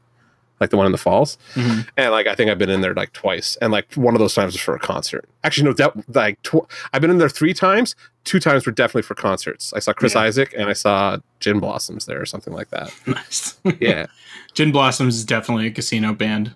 like 0.60 0.70
the 0.70 0.78
one 0.78 0.86
in 0.86 0.92
the 0.92 0.98
falls, 0.98 1.38
Mhm. 1.56 1.88
and 1.98 2.12
like 2.12 2.28
I 2.28 2.36
think 2.36 2.50
I've 2.50 2.58
been 2.58 2.70
in 2.70 2.82
there 2.82 2.94
like 2.94 3.12
twice, 3.14 3.58
and 3.62 3.72
like 3.72 3.94
one 3.96 4.14
of 4.16 4.20
those 4.20 4.34
times 4.34 4.54
was 4.54 4.62
for 4.62 4.76
a 4.76 4.80
concert. 4.80 5.26
Actually, 5.44 5.66
no, 5.70 5.74
that 5.74 6.16
like 6.16 6.42
tw- 6.44 6.66
I've 6.94 7.02
been 7.02 7.12
in 7.12 7.18
there 7.18 7.30
three 7.30 7.54
times. 7.54 7.96
Two 8.24 8.40
times 8.40 8.66
were 8.66 8.72
definitely 8.72 9.04
for 9.04 9.14
concerts. 9.16 9.72
I 9.76 9.80
saw 9.80 9.94
Chris 9.94 10.16
Yeah. 10.16 10.22
Isaak 10.22 10.54
and 10.58 10.68
I 10.70 10.74
saw 10.74 11.18
Gin 11.40 11.60
Blossoms 11.60 12.06
there 12.08 12.20
or 12.22 12.26
something 12.26 12.54
like 12.54 12.70
that. 12.72 12.92
Nice. 13.06 13.56
Yeah, 13.80 14.08
Gin 14.54 14.72
Blossoms 14.72 15.16
is 15.18 15.26
definitely 15.26 15.68
a 15.68 15.72
casino 15.72 16.14
band. 16.14 16.56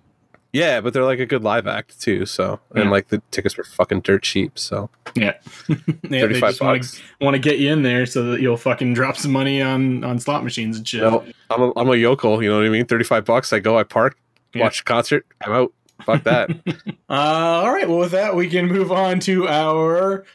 Yeah, 0.51 0.81
but 0.81 0.93
they're 0.93 1.03
like 1.03 1.19
a 1.19 1.25
good 1.25 1.43
live 1.43 1.67
act 1.67 1.99
too. 2.01 2.25
So 2.25 2.59
and 2.73 2.85
Yeah. 2.85 2.89
like 2.91 3.09
the 3.09 3.21
tickets 3.31 3.57
were 3.57 3.63
fucking 3.63 4.01
dirt 4.01 4.23
cheap. 4.23 4.57
So 4.57 4.89
Yeah, 5.15 5.33
yeah 5.69 5.75
they 6.03 6.21
35 6.21 6.49
just 6.49 6.61
want 6.61 6.79
bucks. 6.81 6.91
to 6.97 7.25
want 7.25 7.35
to 7.35 7.39
get 7.39 7.59
you 7.59 7.71
in 7.71 7.83
there 7.83 8.05
so 8.05 8.23
that 8.31 8.41
you'll 8.41 8.57
fucking 8.57 8.93
drop 8.93 9.17
some 9.17 9.31
money 9.31 9.61
on 9.61 10.03
on 10.03 10.19
slot 10.19 10.43
machines 10.43 10.77
and 10.77 10.87
shit. 10.87 11.01
No, 11.01 11.23
I'm 11.49 11.61
a, 11.61 11.71
I'm 11.77 11.89
a 11.89 11.95
yokel. 11.95 12.41
You 12.43 12.49
know 12.49 12.57
what 12.57 12.65
I 12.65 12.69
mean? 12.69 12.85
Thirty 12.85 13.03
five 13.05 13.25
bucks. 13.25 13.53
I 13.53 13.59
go. 13.59 13.77
I 13.77 13.83
park. 13.83 14.17
Yeah. 14.53 14.63
Watch 14.63 14.81
a 14.81 14.83
concert. 14.83 15.25
I'm 15.45 15.51
out. 15.51 15.73
Fuck 16.05 16.23
that. 16.23 16.49
Uh, 17.11 17.63
all 17.65 17.71
right. 17.73 17.89
Well, 17.89 17.97
with 17.97 18.11
that, 18.11 18.35
we 18.35 18.47
can 18.47 18.67
move 18.67 18.91
on 18.91 19.19
to 19.21 19.47
our 19.47 20.25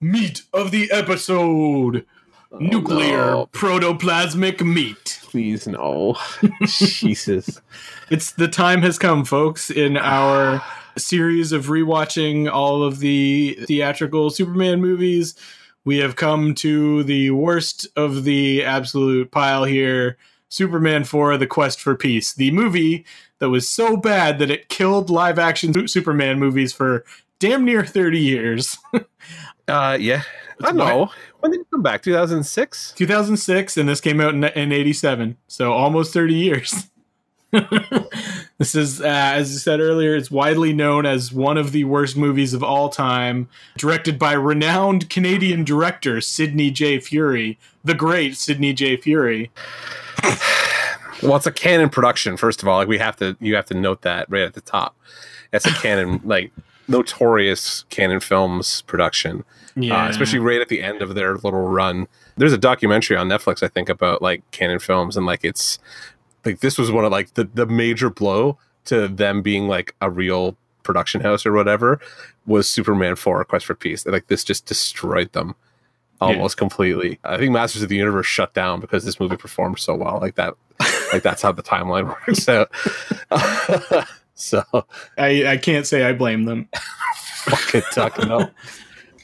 meat 0.00 0.42
of 0.54 0.70
the 0.70 0.90
episode: 0.90 2.06
nuclear 2.58 3.18
no. 3.32 3.46
protoplasmic 3.52 4.64
meat. 4.64 5.20
Please 5.24 5.66
no. 5.66 6.16
Jesus. 6.66 7.60
It's 8.12 8.32
the 8.32 8.46
time 8.46 8.82
has 8.82 8.98
come, 8.98 9.24
folks, 9.24 9.70
in 9.70 9.96
our 9.96 10.62
series 10.98 11.50
of 11.50 11.68
rewatching 11.68 12.46
all 12.52 12.82
of 12.82 12.98
the 12.98 13.56
theatrical 13.64 14.28
Superman 14.28 14.82
movies. 14.82 15.34
We 15.86 15.96
have 15.96 16.14
come 16.14 16.54
to 16.56 17.04
the 17.04 17.30
worst 17.30 17.88
of 17.96 18.24
the 18.24 18.64
absolute 18.64 19.30
pile 19.30 19.64
here. 19.64 20.18
Superman 20.50 21.04
4 21.04 21.38
The 21.38 21.46
Quest 21.46 21.80
for 21.80 21.96
Peace, 21.96 22.34
the 22.34 22.50
movie 22.50 23.06
that 23.38 23.48
was 23.48 23.66
so 23.66 23.96
bad 23.96 24.38
that 24.40 24.50
it 24.50 24.68
killed 24.68 25.08
live 25.08 25.38
action 25.38 25.88
Superman 25.88 26.38
movies 26.38 26.74
for 26.74 27.06
damn 27.38 27.64
near 27.64 27.82
30 27.82 28.20
years. 28.20 28.76
Uh, 29.68 29.96
yeah. 29.98 30.22
I 30.60 30.72
know. 30.72 31.10
When 31.38 31.52
did 31.52 31.60
it 31.60 31.66
come 31.70 31.82
back? 31.82 32.02
2006. 32.02 32.92
2006 32.96 33.76
and 33.76 33.88
this 33.88 34.00
came 34.00 34.20
out 34.20 34.34
in, 34.34 34.42
in 34.42 34.72
87 34.72 35.36
so 35.46 35.72
almost 35.72 36.12
30 36.12 36.34
years 36.34 36.90
this 38.58 38.74
is 38.74 39.00
uh, 39.00 39.04
as 39.04 39.54
i 39.54 39.58
said 39.58 39.80
earlier 39.80 40.16
it's 40.16 40.30
widely 40.30 40.72
known 40.72 41.04
as 41.04 41.32
one 41.32 41.58
of 41.58 41.72
the 41.72 41.84
worst 41.84 42.16
movies 42.16 42.54
of 42.54 42.62
all 42.62 42.88
time 42.88 43.48
directed 43.76 44.18
by 44.18 44.32
renowned 44.32 45.10
canadian 45.10 45.62
director 45.64 46.20
sidney 46.20 46.70
j 46.70 46.98
furie 46.98 47.58
the 47.84 47.94
great 47.94 48.36
sidney 48.36 48.72
j 48.72 48.96
furie 48.96 49.50
Well, 51.22 51.36
it's 51.36 51.46
a 51.46 51.52
Cannon 51.52 51.88
production. 51.88 52.36
First 52.36 52.62
of 52.62 52.68
all, 52.68 52.78
like 52.78 52.88
we 52.88 52.98
have 52.98 53.14
to, 53.18 53.36
you 53.38 53.54
have 53.54 53.66
to 53.66 53.74
note 53.74 54.02
that 54.02 54.28
right 54.28 54.42
at 54.42 54.54
the 54.54 54.60
top. 54.60 54.96
That's 55.52 55.64
a 55.64 55.70
Cannon, 55.70 56.20
like 56.24 56.50
notorious 56.88 57.84
Cannon 57.90 58.18
films 58.18 58.82
production. 58.82 59.44
yeah 59.76 60.06
uh, 60.06 60.08
especially 60.08 60.40
right 60.40 60.60
at 60.60 60.68
the 60.68 60.82
end 60.82 61.00
of 61.00 61.14
their 61.14 61.34
little 61.36 61.68
run. 61.68 62.08
There's 62.36 62.52
a 62.52 62.58
documentary 62.58 63.16
on 63.16 63.28
Netflix, 63.28 63.62
I 63.62 63.68
think, 63.68 63.88
about 63.88 64.20
like 64.20 64.42
Cannon 64.50 64.80
films, 64.80 65.16
and 65.16 65.24
like 65.24 65.44
it's 65.44 65.78
like 66.44 66.60
this 66.60 66.78
was 66.78 66.90
one 66.90 67.04
of 67.04 67.12
like 67.12 67.34
the 67.34 67.44
the 67.44 67.66
major 67.66 68.10
blow 68.10 68.58
to 68.86 69.08
them 69.08 69.42
being 69.42 69.68
like 69.68 69.94
a 70.00 70.10
real 70.10 70.56
production 70.82 71.20
house 71.20 71.46
or 71.46 71.52
whatever 71.52 72.00
was 72.46 72.68
Superman 72.68 73.14
4 73.14 73.44
Quest 73.44 73.66
for 73.66 73.74
Peace. 73.74 74.04
Like 74.04 74.26
this 74.26 74.42
just 74.42 74.66
destroyed 74.66 75.32
them 75.32 75.54
almost 76.20 76.56
completely. 76.56 77.18
I 77.24 77.36
think 77.36 77.52
Masters 77.52 77.82
of 77.82 77.88
the 77.88 77.96
Universe 77.96 78.26
shut 78.26 78.54
down 78.54 78.80
because 78.80 79.04
this 79.04 79.20
movie 79.20 79.36
performed 79.36 79.78
so 79.78 79.94
well. 79.94 80.18
Like 80.20 80.36
that 80.36 80.54
like 81.12 81.22
that's 81.22 81.42
how 81.42 81.52
the 81.52 81.62
timeline 81.62 82.06
works 82.26 82.48
out. 82.48 82.70
so 84.34 84.62
I, 85.18 85.46
I 85.46 85.56
can't 85.56 85.86
say 85.86 86.04
i 86.04 86.12
blame 86.12 86.44
them 86.44 86.68
fucking 87.44 87.82
tuck 87.92 88.18
no. 88.26 88.50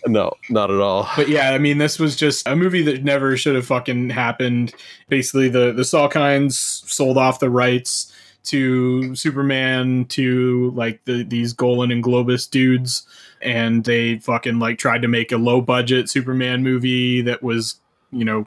No, 0.07 0.33
not 0.49 0.71
at 0.71 0.81
all. 0.81 1.09
but 1.17 1.29
yeah, 1.29 1.51
I 1.51 1.59
mean, 1.59 1.79
this 1.79 1.99
was 1.99 2.17
just 2.17 2.47
a 2.47 2.57
movie 2.57 2.83
that 2.83 3.05
never 3.05 3.37
should 3.37 3.57
have 3.57 3.67
fucking 3.67 4.11
happened. 4.11 4.75
Basically, 5.09 5.49
the 5.49 5.73
the 5.73 5.83
Salkinds 5.83 6.53
sold 6.55 7.19
off 7.19 7.41
the 7.41 7.51
rights 7.51 8.13
to 8.45 9.15
Superman 9.15 10.07
to 10.07 10.71
like 10.75 11.05
the 11.05 11.25
these 11.25 11.53
Golan 11.53 11.91
and 11.91 12.03
Globus 12.03 12.49
dudes, 12.49 13.07
and 13.43 13.85
they 13.85 14.19
fucking 14.19 14.59
like 14.59 14.79
tried 14.79 15.03
to 15.03 15.09
make 15.09 15.33
a 15.33 15.37
low 15.37 15.61
budget 15.61 16.09
Superman 16.09 16.63
movie 16.63 17.21
that 17.23 17.43
was 17.43 17.77
you 18.11 18.25
know 18.25 18.47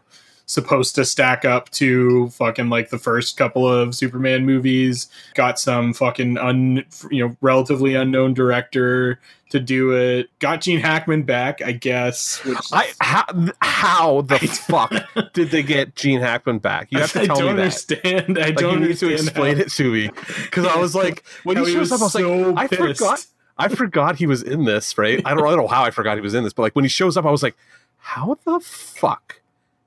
supposed 0.52 0.96
to 0.96 1.06
stack 1.06 1.46
up 1.46 1.70
to 1.72 2.30
fucking 2.30 2.70
like 2.70 2.90
the 2.90 2.98
first 2.98 3.38
couple 3.38 3.68
of 3.68 3.96
Superman 3.96 4.46
movies. 4.46 5.08
Got 5.34 5.60
some 5.60 5.94
fucking 5.94 6.38
un 6.38 6.84
you 7.10 7.28
know 7.28 7.38
relatively 7.42 7.96
unknown 7.96 8.34
director 8.34 9.20
to 9.52 9.60
do 9.60 9.92
it. 9.96 10.30
Got 10.40 10.62
Gene 10.62 10.80
Hackman 10.80 11.24
back, 11.24 11.62
I 11.62 11.72
guess. 11.74 12.44
Which 12.46 12.58
I 12.72 12.92
how, 13.00 13.26
how 13.62 14.22
the 14.22 14.40
fuck 14.40 14.94
did 15.34 15.52
they 15.52 15.64
get 15.64 15.96
Gene 15.96 16.22
Hackman 16.22 16.60
back? 16.60 16.88
You 16.92 17.00
have 17.00 17.12
to 17.14 17.26
tell 17.26 17.36
me. 17.38 17.42
I 17.42 17.46
don't 17.48 17.56
that. 17.56 17.62
understand. 17.64 18.38
I 18.40 18.46
Like, 18.48 18.56
don't 18.58 18.82
you 18.82 18.88
need 18.90 18.98
to 18.98 19.10
explain 19.14 19.56
how- 19.58 19.62
it 19.64 19.70
to 19.72 19.92
me 19.92 20.10
because 20.44 20.66
I 20.66 20.78
was 20.78 20.96
like, 20.96 21.24
when 21.44 21.58
he 21.58 21.72
shows 21.74 21.92
up, 21.92 22.02
I 22.02 22.04
was 22.04 22.14
so 22.14 22.32
like, 22.52 22.72
I 22.74 22.76
forgot, 22.76 23.26
I 23.58 23.68
forgot 23.68 24.16
he 24.18 24.26
was 24.28 24.42
in 24.44 24.64
this. 24.66 24.98
Right? 24.98 25.22
I 25.26 25.34
don't, 25.34 25.46
I 25.46 25.50
don't 25.52 25.58
know 25.60 25.68
how 25.68 25.84
I 25.84 25.92
forgot 25.92 26.16
he 26.18 26.22
was 26.22 26.34
in 26.34 26.44
this, 26.44 26.54
but 26.54 26.62
like 26.64 26.76
when 26.76 26.86
he 26.86 26.90
shows 26.90 27.18
up, 27.18 27.26
I 27.26 27.32
was 27.32 27.44
like, 27.44 27.56
how 27.98 28.38
the 28.46 28.60
fuck 28.62 29.41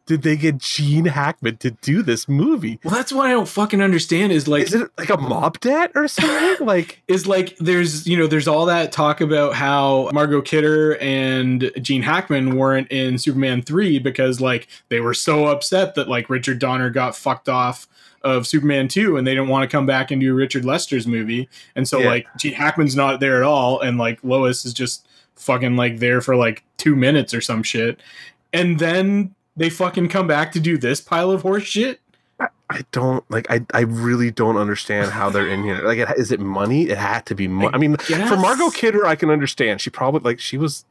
did 0.07 0.23
they 0.23 0.37
get 0.37 0.59
Gene 0.59 1.07
Hackman 1.07 1.57
to 1.59 1.71
do 1.71 2.03
this 2.03 2.29
movie? 2.29 2.79
Well, 2.85 2.95
that's 2.95 3.13
what 3.13 3.27
I 3.27 3.31
don't 3.31 3.49
fucking 3.49 3.81
understand. 3.81 4.33
Is 4.33 4.47
like, 4.47 4.65
Is 4.65 4.75
it 4.75 4.91
like 4.99 5.09
a 5.09 5.17
mob 5.17 5.61
debt 5.61 5.93
or 5.95 6.09
something? 6.09 6.67
like, 6.67 7.03
is 7.09 7.27
like 7.27 7.57
there's 7.59 8.07
you 8.07 8.17
know 8.19 8.27
there's 8.27 8.47
all 8.47 8.67
that 8.67 8.93
talk 8.93 9.21
about 9.23 9.55
how 9.55 10.11
Margot 10.13 10.43
Kidder 10.43 10.97
and 10.99 11.71
Gene 11.81 12.03
Hackman 12.03 12.57
weren't 12.57 12.89
in 12.93 13.17
Superman 13.19 13.63
3 13.63 13.99
because 14.01 14.41
like 14.41 14.69
they 14.91 15.01
were 15.01 15.15
so 15.15 15.47
upset 15.47 15.95
that 15.95 16.09
like 16.09 16.29
Richard 16.29 16.59
Donner 16.59 16.91
got 16.91 17.17
fucked 17.17 17.49
off 17.49 17.89
of 18.23 18.47
Superman 18.47 18.89
2 18.89 19.17
and 19.19 19.27
they 19.27 19.35
didn't 19.35 19.49
want 19.49 19.69
to 19.71 19.75
come 19.75 19.85
back 19.87 20.11
and 20.11 20.21
do 20.21 20.35
Richard 20.35 20.65
Lester's 20.65 21.07
movie. 21.07 21.49
And 21.77 21.87
so 21.89 22.01
Yeah. 22.01 22.07
like 22.09 22.27
Gene 22.39 22.55
Hackman's 22.55 22.97
not 22.97 23.21
there 23.21 23.37
at 23.37 23.43
all 23.43 23.81
and 23.81 23.99
like 23.99 24.19
Lois 24.23 24.65
is 24.65 24.73
just 24.75 25.07
fucking 25.37 25.77
like 25.77 25.99
there 25.99 26.21
for 26.21 26.35
like 26.37 26.63
2 26.79 26.95
minutes 26.97 27.33
or 27.35 27.41
some 27.41 27.63
shit. 27.63 28.01
And 28.53 28.79
then 28.79 29.35
they 29.57 29.71
fucking 29.71 30.09
come 30.09 30.27
back 30.27 30.53
to 30.53 30.61
do 30.61 30.77
this 30.79 31.01
pile 31.01 31.31
of 31.31 31.43
horse 31.43 31.65
shit. 31.65 32.01
I 32.71 32.81
don't 32.93 33.29
like. 33.31 33.47
I 33.51 33.61
I 33.73 33.81
really 33.81 34.31
don't 34.31 34.57
understand 34.57 35.11
how 35.13 35.31
they're 35.31 35.47
in 35.49 35.63
here. 35.63 35.83
Like, 35.83 35.99
it, 35.99 36.09
is 36.17 36.33
it 36.33 36.41
money? 36.41 36.89
It 36.89 36.99
had 36.99 37.27
to 37.27 37.35
be 37.35 37.47
money. 37.47 37.71
I 37.73 37.79
mean, 37.79 37.97
Yes. 38.09 38.29
for 38.29 38.37
Margot 38.37 38.71
Kidder, 38.71 39.07
I 39.07 39.15
can 39.15 39.31
understand. 39.31 39.81
She 39.81 39.91
probably 39.91 40.21
like 40.33 40.41
she 40.41 40.57
was 40.59 40.85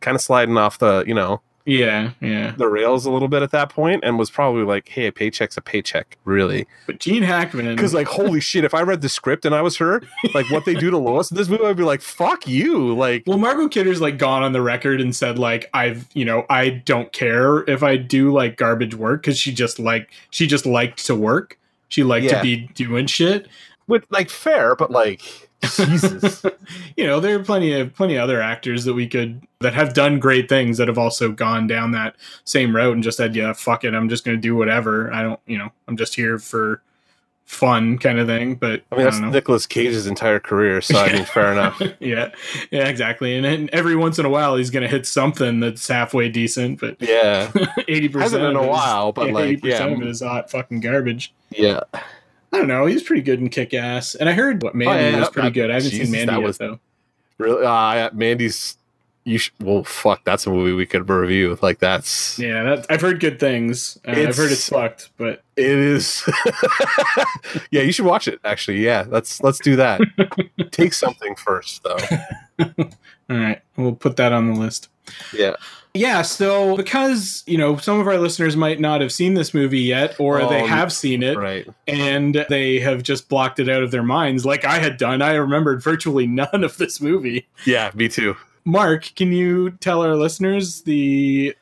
kind 0.00 0.14
of 0.14 0.20
sliding 0.20 0.56
off 0.56 0.78
the 0.78 1.04
you 1.06 1.14
know 1.14 1.42
Yeah, 1.66 2.12
yeah. 2.20 2.52
the 2.56 2.68
rails 2.68 3.04
a 3.06 3.10
little 3.10 3.26
bit 3.28 3.42
at 3.42 3.50
that 3.50 3.68
point, 3.70 4.04
and 4.04 4.18
was 4.18 4.30
probably 4.30 4.62
like, 4.62 4.88
"Hey, 4.88 5.06
a 5.08 5.12
paycheck's 5.12 5.56
a 5.56 5.60
paycheck, 5.60 6.16
really." 6.24 6.66
But 6.86 7.00
Gene 7.00 7.24
Hackman 7.24 7.74
Because 7.74 7.92
like, 7.92 8.06
holy 8.06 8.40
shit, 8.40 8.62
if 8.64 8.72
I 8.72 8.82
read 8.82 9.00
the 9.02 9.08
script 9.08 9.44
and 9.44 9.52
I 9.54 9.62
was 9.62 9.76
her, 9.78 10.00
like 10.32 10.48
what 10.50 10.64
they 10.64 10.74
do 10.74 10.90
to 10.92 10.96
Lois 10.96 11.30
in 11.30 11.36
this 11.36 11.48
movie, 11.48 11.64
I'd 11.66 11.76
be 11.76 11.82
like, 11.82 12.00
"Fuck 12.02 12.46
you!" 12.46 12.94
Like, 12.94 13.24
Well, 13.26 13.36
Margot 13.36 13.68
Kidder's 13.68 14.00
like 14.00 14.16
gone 14.16 14.44
on 14.44 14.52
the 14.52 14.62
record 14.62 15.00
and 15.00 15.14
said 15.14 15.38
like 15.40 15.68
I've 15.74 16.06
you 16.14 16.24
know 16.24 16.46
I 16.48 16.70
don't 16.70 17.12
care 17.12 17.68
if 17.68 17.82
I 17.82 17.96
do 17.96 18.32
like 18.32 18.56
garbage 18.56 18.94
work 18.94 19.22
because 19.22 19.36
she 19.38 19.52
just 19.52 19.78
like 19.80 20.10
she 20.30 20.46
just 20.46 20.66
liked 20.66 21.04
to 21.06 21.16
work. 21.16 21.58
She 21.88 22.04
liked 22.04 22.26
Yeah. 22.26 22.36
to 22.38 22.42
be 22.42 22.68
doing 22.74 23.06
shit. 23.06 23.48
with 23.88 24.04
like 24.10 24.28
fair, 24.30 24.74
but 24.74 24.90
like, 24.90 25.45
Jesus. 25.62 26.44
You 26.96 27.06
know, 27.06 27.20
there 27.20 27.38
are 27.38 27.44
plenty 27.44 27.78
of 27.78 27.94
plenty 27.94 28.16
of 28.16 28.24
other 28.24 28.40
actors 28.40 28.84
that 28.84 28.94
we 28.94 29.06
could 29.06 29.46
that 29.60 29.74
have 29.74 29.92
done 29.92 30.18
great 30.18 30.48
things 30.48 30.78
that 30.78 30.88
have 30.88 30.98
also 30.98 31.30
gone 31.30 31.66
down 31.66 31.92
that 31.92 32.16
same 32.44 32.74
road 32.74 32.94
and 32.94 33.02
just 33.04 33.18
said, 33.18 33.36
yeah, 33.36 33.52
fuck 33.52 33.84
it, 33.84 33.94
I'm 33.94 34.08
just 34.08 34.24
gonna 34.24 34.38
do 34.38 34.56
whatever. 34.56 35.12
I 35.12 35.22
don't, 35.22 35.38
you 35.46 35.58
know, 35.58 35.70
I'm 35.86 35.96
just 35.96 36.14
here 36.14 36.38
for 36.38 36.82
fun 37.44 37.98
kind 37.98 38.18
of 38.18 38.26
thing. 38.26 38.56
But 38.56 38.82
I 38.90 38.96
mean, 38.96 39.04
that's 39.04 39.16
don't 39.18 39.26
know. 39.26 39.30
Nicolas 39.32 39.66
Cage's 39.66 40.06
entire 40.06 40.40
career, 40.40 40.80
so 40.80 40.98
I 40.98 41.12
mean, 41.12 41.24
fair 41.34 41.52
enough. 41.52 41.80
yeah, 42.00 42.30
yeah, 42.70 42.88
exactly. 42.88 43.36
And, 43.36 43.44
then 43.44 43.68
every 43.72 43.94
once 43.94 44.18
in 44.18 44.24
a 44.24 44.30
while, 44.30 44.56
he's 44.56 44.70
gonna 44.70 44.88
hit 44.88 45.06
something 45.06 45.60
that's 45.60 45.86
halfway 45.86 46.28
decent, 46.28 46.80
but 46.80 46.96
Yeah, 47.00 47.52
eighty 47.88 48.08
percent 48.08 48.42
in 48.42 48.56
a 48.56 48.66
while, 48.66 49.12
but, 49.12 49.30
like, 49.30 49.44
eighty 49.44 49.60
percent 49.60 49.92
of 49.92 50.02
it 50.02 50.08
is 50.08 50.22
hot 50.22 50.50
fucking 50.50 50.80
garbage. 50.80 51.32
yeah. 51.50 51.80
I 52.56 52.58
don't 52.60 52.68
know. 52.68 52.86
He 52.86 52.94
was 52.94 53.02
pretty 53.02 53.22
good 53.22 53.38
in 53.40 53.48
Kick 53.50 53.74
Ass, 53.74 54.14
and 54.14 54.28
I 54.28 54.32
heard 54.32 54.62
what 54.62 54.74
Mandy 54.74 54.92
Oh, 54.94 55.10
yeah, 55.10 55.20
was 55.20 55.28
pretty 55.30 55.48
that- 55.48 55.54
good. 55.54 55.70
I 55.70 55.74
haven't 55.74 55.90
Jesus, 55.90 56.06
seen 56.08 56.26
Mandy 56.26 56.34
that 56.34 56.46
yet 56.46 56.58
though. 56.58 56.78
Really, 57.38 57.64
uh, 57.66 58.10
Mandy's. 58.12 58.78
You 59.24 59.38
sh- 59.38 59.50
well, 59.60 59.82
fuck. 59.82 60.22
That's 60.24 60.46
a 60.46 60.50
movie 60.50 60.72
we 60.72 60.86
could 60.86 61.10
review. 61.10 61.58
Like 61.60 61.80
that's 61.80 62.38
Yeah, 62.38 62.62
that, 62.62 62.86
I've 62.88 63.00
heard 63.00 63.18
good 63.18 63.40
things. 63.40 63.98
Uh, 64.06 64.12
I've 64.12 64.36
heard 64.36 64.52
it's 64.52 64.68
fucked, 64.68 65.10
but 65.16 65.42
it 65.56 65.66
is. 65.66 66.22
yeah, 67.72 67.82
you 67.82 67.90
should 67.90 68.04
watch 68.04 68.28
it. 68.28 68.38
Actually, 68.44 68.84
yeah, 68.84 69.04
let's 69.08 69.42
let's 69.42 69.58
do 69.58 69.74
that. 69.76 70.00
Take 70.70 70.92
something 70.92 71.34
first, 71.34 71.82
though. 71.82 71.98
all 72.60 72.86
right, 73.36 73.60
we'll 73.76 73.96
put 73.96 74.16
that 74.16 74.32
on 74.32 74.46
the 74.54 74.60
list. 74.60 74.88
Yeah, 75.34 75.56
Yeah, 75.96 76.22
so 76.22 76.76
because 76.76 77.42
you 77.46 77.56
know 77.58 77.76
some 77.78 77.98
of 78.00 78.06
our 78.06 78.18
listeners 78.18 78.56
might 78.56 78.80
not 78.80 79.00
have 79.00 79.12
seen 79.12 79.34
this 79.34 79.54
movie 79.54 79.80
yet, 79.80 80.14
or 80.20 80.38
they 80.46 80.60
Um, 80.62 80.68
have 80.68 80.92
seen 80.92 81.22
it, 81.22 81.36
right. 81.36 81.66
and 81.88 82.44
they 82.48 82.78
have 82.80 83.02
just 83.02 83.28
blocked 83.28 83.58
it 83.58 83.68
out 83.68 83.82
of 83.82 83.90
their 83.90 84.02
minds, 84.02 84.44
like 84.44 84.64
I 84.64 84.78
had 84.78 84.96
done. 84.96 85.22
I 85.22 85.34
remembered 85.34 85.82
virtually 85.82 86.26
none 86.42 86.62
of 86.64 86.76
this 86.76 87.00
movie. 87.00 87.46
Yeah, 87.64 87.90
me 87.94 88.08
too. 88.08 88.36
Mark, 88.64 89.12
can 89.16 89.32
you 89.32 89.70
tell 89.70 90.02
our 90.02 90.16
listeners 90.16 90.82
the 90.82 91.54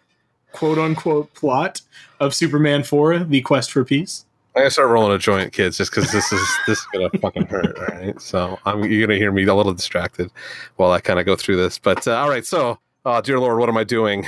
quote 0.52 0.78
unquote 0.78 1.32
plot 1.34 1.80
of 2.20 2.34
Superman 2.34 2.82
4, 2.82 3.20
The 3.20 3.40
Quest 3.42 3.70
for 3.72 3.84
Peace? 3.84 4.24
I'm 4.56 4.62
gonna 4.62 4.70
start 4.70 4.88
rolling 4.88 5.12
a 5.12 5.18
joint, 5.18 5.52
kids, 5.52 5.76
just 5.76 5.90
because 5.90 6.12
this 6.12 6.32
is 6.32 6.40
this 6.66 6.78
is 6.78 6.86
gonna 6.92 7.10
fucking 7.20 7.46
hurt. 7.46 7.76
All 7.76 7.86
right, 7.98 8.20
so 8.20 8.58
I'm 8.64 8.84
you're 8.84 9.06
gonna 9.06 9.18
hear 9.18 9.32
me 9.32 9.44
a 9.44 9.54
little 9.54 9.74
distracted 9.74 10.30
while 10.76 10.92
I 10.92 11.00
kind 11.00 11.18
of 11.18 11.26
go 11.26 11.34
through 11.36 11.56
this. 11.56 11.78
But 11.78 12.06
uh, 12.06 12.14
all 12.18 12.28
right, 12.28 12.46
so 12.46 12.78
uh, 13.04 13.20
dear 13.20 13.38
Lord, 13.38 13.58
what 13.58 13.68
am 13.68 13.76
I 13.76 13.84
doing? 13.84 14.26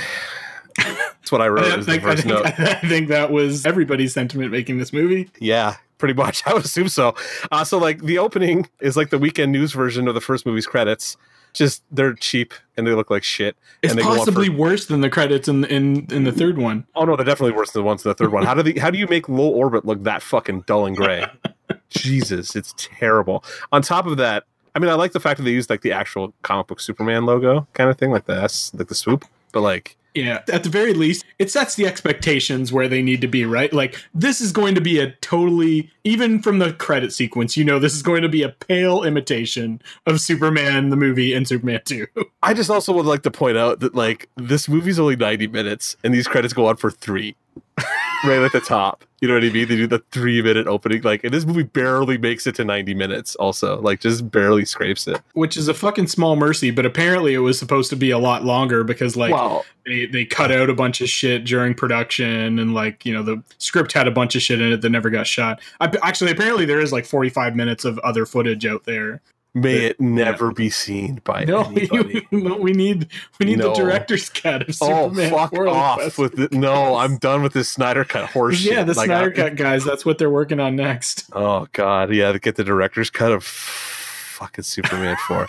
That's 0.77 1.31
what 1.31 1.41
I 1.41 1.47
wrote. 1.47 1.65
I 1.65 1.81
think, 1.81 2.03
I, 2.03 2.15
think, 2.15 2.27
note. 2.27 2.45
I 2.59 2.75
think 2.87 3.09
that 3.09 3.31
was 3.31 3.65
everybody's 3.65 4.13
sentiment 4.13 4.51
making 4.51 4.77
this 4.77 4.93
movie. 4.93 5.29
Yeah, 5.39 5.75
pretty 5.97 6.13
much. 6.13 6.43
I 6.47 6.53
would 6.53 6.65
assume 6.65 6.87
so. 6.87 7.15
Uh, 7.51 7.63
so, 7.63 7.77
like, 7.77 8.01
the 8.01 8.17
opening 8.17 8.69
is 8.79 8.95
like 8.95 9.09
the 9.09 9.17
weekend 9.17 9.51
news 9.51 9.73
version 9.73 10.07
of 10.07 10.13
the 10.13 10.21
first 10.21 10.45
movie's 10.45 10.67
credits. 10.67 11.17
Just 11.53 11.81
they're 11.91 12.13
cheap 12.13 12.53
and 12.75 12.85
they 12.85 12.91
look 12.91 13.09
like 13.09 13.23
shit. 13.23 13.57
It's 13.81 13.91
and 13.91 13.99
they 13.99 14.03
possibly 14.03 14.47
for- 14.47 14.53
worse 14.53 14.85
than 14.85 15.01
the 15.01 15.09
credits 15.09 15.47
in 15.47 15.65
in 15.65 16.05
in 16.11 16.23
the 16.23 16.31
third 16.31 16.57
one. 16.57 16.85
oh 16.95 17.05
no, 17.05 17.15
they're 17.15 17.25
definitely 17.25 17.53
worse 17.57 17.71
than 17.71 17.81
the 17.81 17.85
ones 17.85 18.05
in 18.05 18.09
the 18.09 18.15
third 18.15 18.31
one. 18.31 18.45
How 18.45 18.53
do 18.53 18.61
they? 18.61 18.79
How 18.79 18.91
do 18.91 18.99
you 18.99 19.07
make 19.07 19.27
low 19.27 19.47
orbit 19.47 19.83
look 19.83 20.03
that 20.03 20.21
fucking 20.21 20.65
dull 20.67 20.85
and 20.85 20.95
gray? 20.95 21.25
Jesus, 21.89 22.55
it's 22.55 22.75
terrible. 22.77 23.43
On 23.71 23.81
top 23.81 24.05
of 24.05 24.17
that, 24.17 24.43
I 24.77 24.79
mean, 24.79 24.91
I 24.91 24.93
like 24.93 25.13
the 25.13 25.19
fact 25.19 25.37
that 25.39 25.43
they 25.43 25.53
used 25.53 25.71
like 25.71 25.81
the 25.81 25.91
actual 25.91 26.35
comic 26.43 26.67
book 26.67 26.79
Superman 26.79 27.25
logo 27.25 27.67
kind 27.73 27.89
of 27.89 27.97
thing, 27.97 28.11
like 28.11 28.25
the 28.25 28.39
S, 28.39 28.71
like 28.75 28.89
the 28.89 28.93
swoop. 28.93 29.25
But 29.51 29.61
like, 29.61 29.97
Yeah, 30.13 30.43
at 30.53 30.63
the 30.63 30.69
very 30.69 30.93
least, 30.93 31.25
it 31.39 31.49
sets 31.49 31.73
the 31.73 31.87
expectations 31.87 32.71
where 32.71 32.87
they 32.87 33.01
need 33.01 33.19
to 33.21 33.27
be, 33.27 33.43
right? 33.43 33.73
Like 33.73 33.99
this 34.13 34.39
is 34.39 34.51
going 34.51 34.75
to 34.75 34.81
be 34.81 34.99
a 34.99 35.13
totally 35.13 35.89
even 36.03 36.43
from 36.43 36.59
the 36.59 36.73
credit 36.73 37.11
sequence, 37.11 37.57
you 37.57 37.63
know 37.63 37.79
this 37.79 37.95
is 37.95 38.03
going 38.03 38.21
to 38.21 38.29
be 38.29 38.43
a 38.43 38.49
pale 38.49 39.01
imitation 39.01 39.81
of 40.05 40.21
Superman 40.21 40.91
the 40.91 40.95
movie 40.95 41.33
and 41.33 41.47
Superman 41.47 41.81
2. 41.83 42.05
I 42.43 42.53
just 42.53 42.69
also 42.69 42.93
would 42.93 43.07
like 43.07 43.23
to 43.23 43.31
point 43.31 43.57
out 43.57 43.79
that 43.79 43.95
like 43.95 44.29
this 44.35 44.69
movie's 44.69 44.99
only 44.99 45.15
90 45.15 45.47
minutes 45.47 45.97
and 46.03 46.13
these 46.13 46.27
credits 46.27 46.53
go 46.53 46.67
on 46.67 46.75
for 46.75 46.91
three. 46.91 47.35
right 48.23 48.41
at 48.41 48.51
the 48.51 48.59
top. 48.61 49.03
You 49.19 49.27
know 49.27 49.33
what 49.33 49.43
I 49.43 49.49
mean? 49.49 49.67
They 49.67 49.75
do 49.75 49.87
the 49.87 50.03
three 50.11 50.41
minute 50.43 50.67
opening. 50.67 51.01
Like, 51.01 51.23
and 51.23 51.33
this 51.33 51.43
movie 51.45 51.63
barely 51.63 52.19
makes 52.19 52.45
it 52.45 52.53
to 52.55 52.63
90 52.63 52.93
minutes, 52.93 53.35
also. 53.37 53.81
Like, 53.81 53.99
just 53.99 54.29
barely 54.29 54.63
scrapes 54.63 55.07
it. 55.07 55.19
Which 55.33 55.57
is 55.57 55.67
a 55.67 55.73
fucking 55.73 56.07
small 56.07 56.35
mercy, 56.35 56.69
but 56.69 56.85
apparently 56.85 57.33
it 57.33 57.39
was 57.39 57.57
supposed 57.57 57.89
to 57.89 57.95
be 57.95 58.11
a 58.11 58.19
lot 58.19 58.43
longer 58.45 58.83
because 58.83 59.15
like 59.17 59.33
Wow. 59.33 59.63
they, 59.87 60.05
they 60.05 60.23
cut 60.25 60.51
out 60.51 60.69
a 60.69 60.73
bunch 60.75 61.01
of 61.01 61.09
shit 61.09 61.45
during 61.45 61.73
production 61.73 62.59
and 62.59 62.73
like 62.75 63.05
you 63.05 63.13
know 63.13 63.23
the 63.23 63.41
script 63.57 63.91
had 63.93 64.07
a 64.07 64.11
bunch 64.11 64.35
of 64.35 64.41
shit 64.43 64.61
in 64.61 64.71
it 64.71 64.81
that 64.81 64.89
never 64.89 65.09
got 65.09 65.25
shot 65.25 65.59
I, 65.79 65.91
actually 66.03 66.31
apparently 66.31 66.65
there 66.65 66.79
is 66.79 66.91
like 66.91 67.05
45 67.05 67.55
minutes 67.55 67.85
of 67.85 67.97
other 67.99 68.25
footage 68.25 68.65
out 68.65 68.83
there 68.83 69.21
May 69.61 69.85
it 69.85 69.99
never 70.01 70.51
be 70.51 70.69
seen 70.69 71.21
by 71.23 71.43
no 71.45 71.61
anybody. 71.65 72.27
we, 72.31 72.41
we 72.41 72.71
need 72.73 73.07
we 73.39 73.45
need 73.45 73.59
No. 73.59 73.69
the 73.69 73.75
director's 73.75 74.29
cut 74.29 74.63
of 74.63 74.75
Oh, 74.81 75.09
superman 75.09 75.31
fuck 75.31 75.49
4 75.51 75.65
The 75.65 75.69
off 75.71 76.17
with 76.17 76.39
it. 76.39 76.51
No, 76.53 76.95
I'm 76.95 77.17
done 77.19 77.41
with 77.43 77.53
this 77.53 77.69
Snyder 77.69 78.03
Cut 78.05 78.29
horse 78.29 78.63
yeah 78.63 78.83
the 78.83 78.93
Like, 78.93 79.05
snyder 79.07 79.31
I- 79.31 79.35
cut 79.35 79.55
guys 79.55 79.83
that's 79.83 80.05
what 80.05 80.17
they're 80.17 80.29
working 80.29 80.59
on 80.59 80.75
next 80.75 81.29
Oh 81.33 81.67
god, 81.73 82.13
yeah, 82.13 82.31
to 82.31 82.39
get 82.39 82.55
the 82.55 82.63
director's 82.63 83.09
cut 83.09 83.31
of 83.31 83.43
fucking 83.43 84.63
Superman 84.63 85.17
four. 85.27 85.47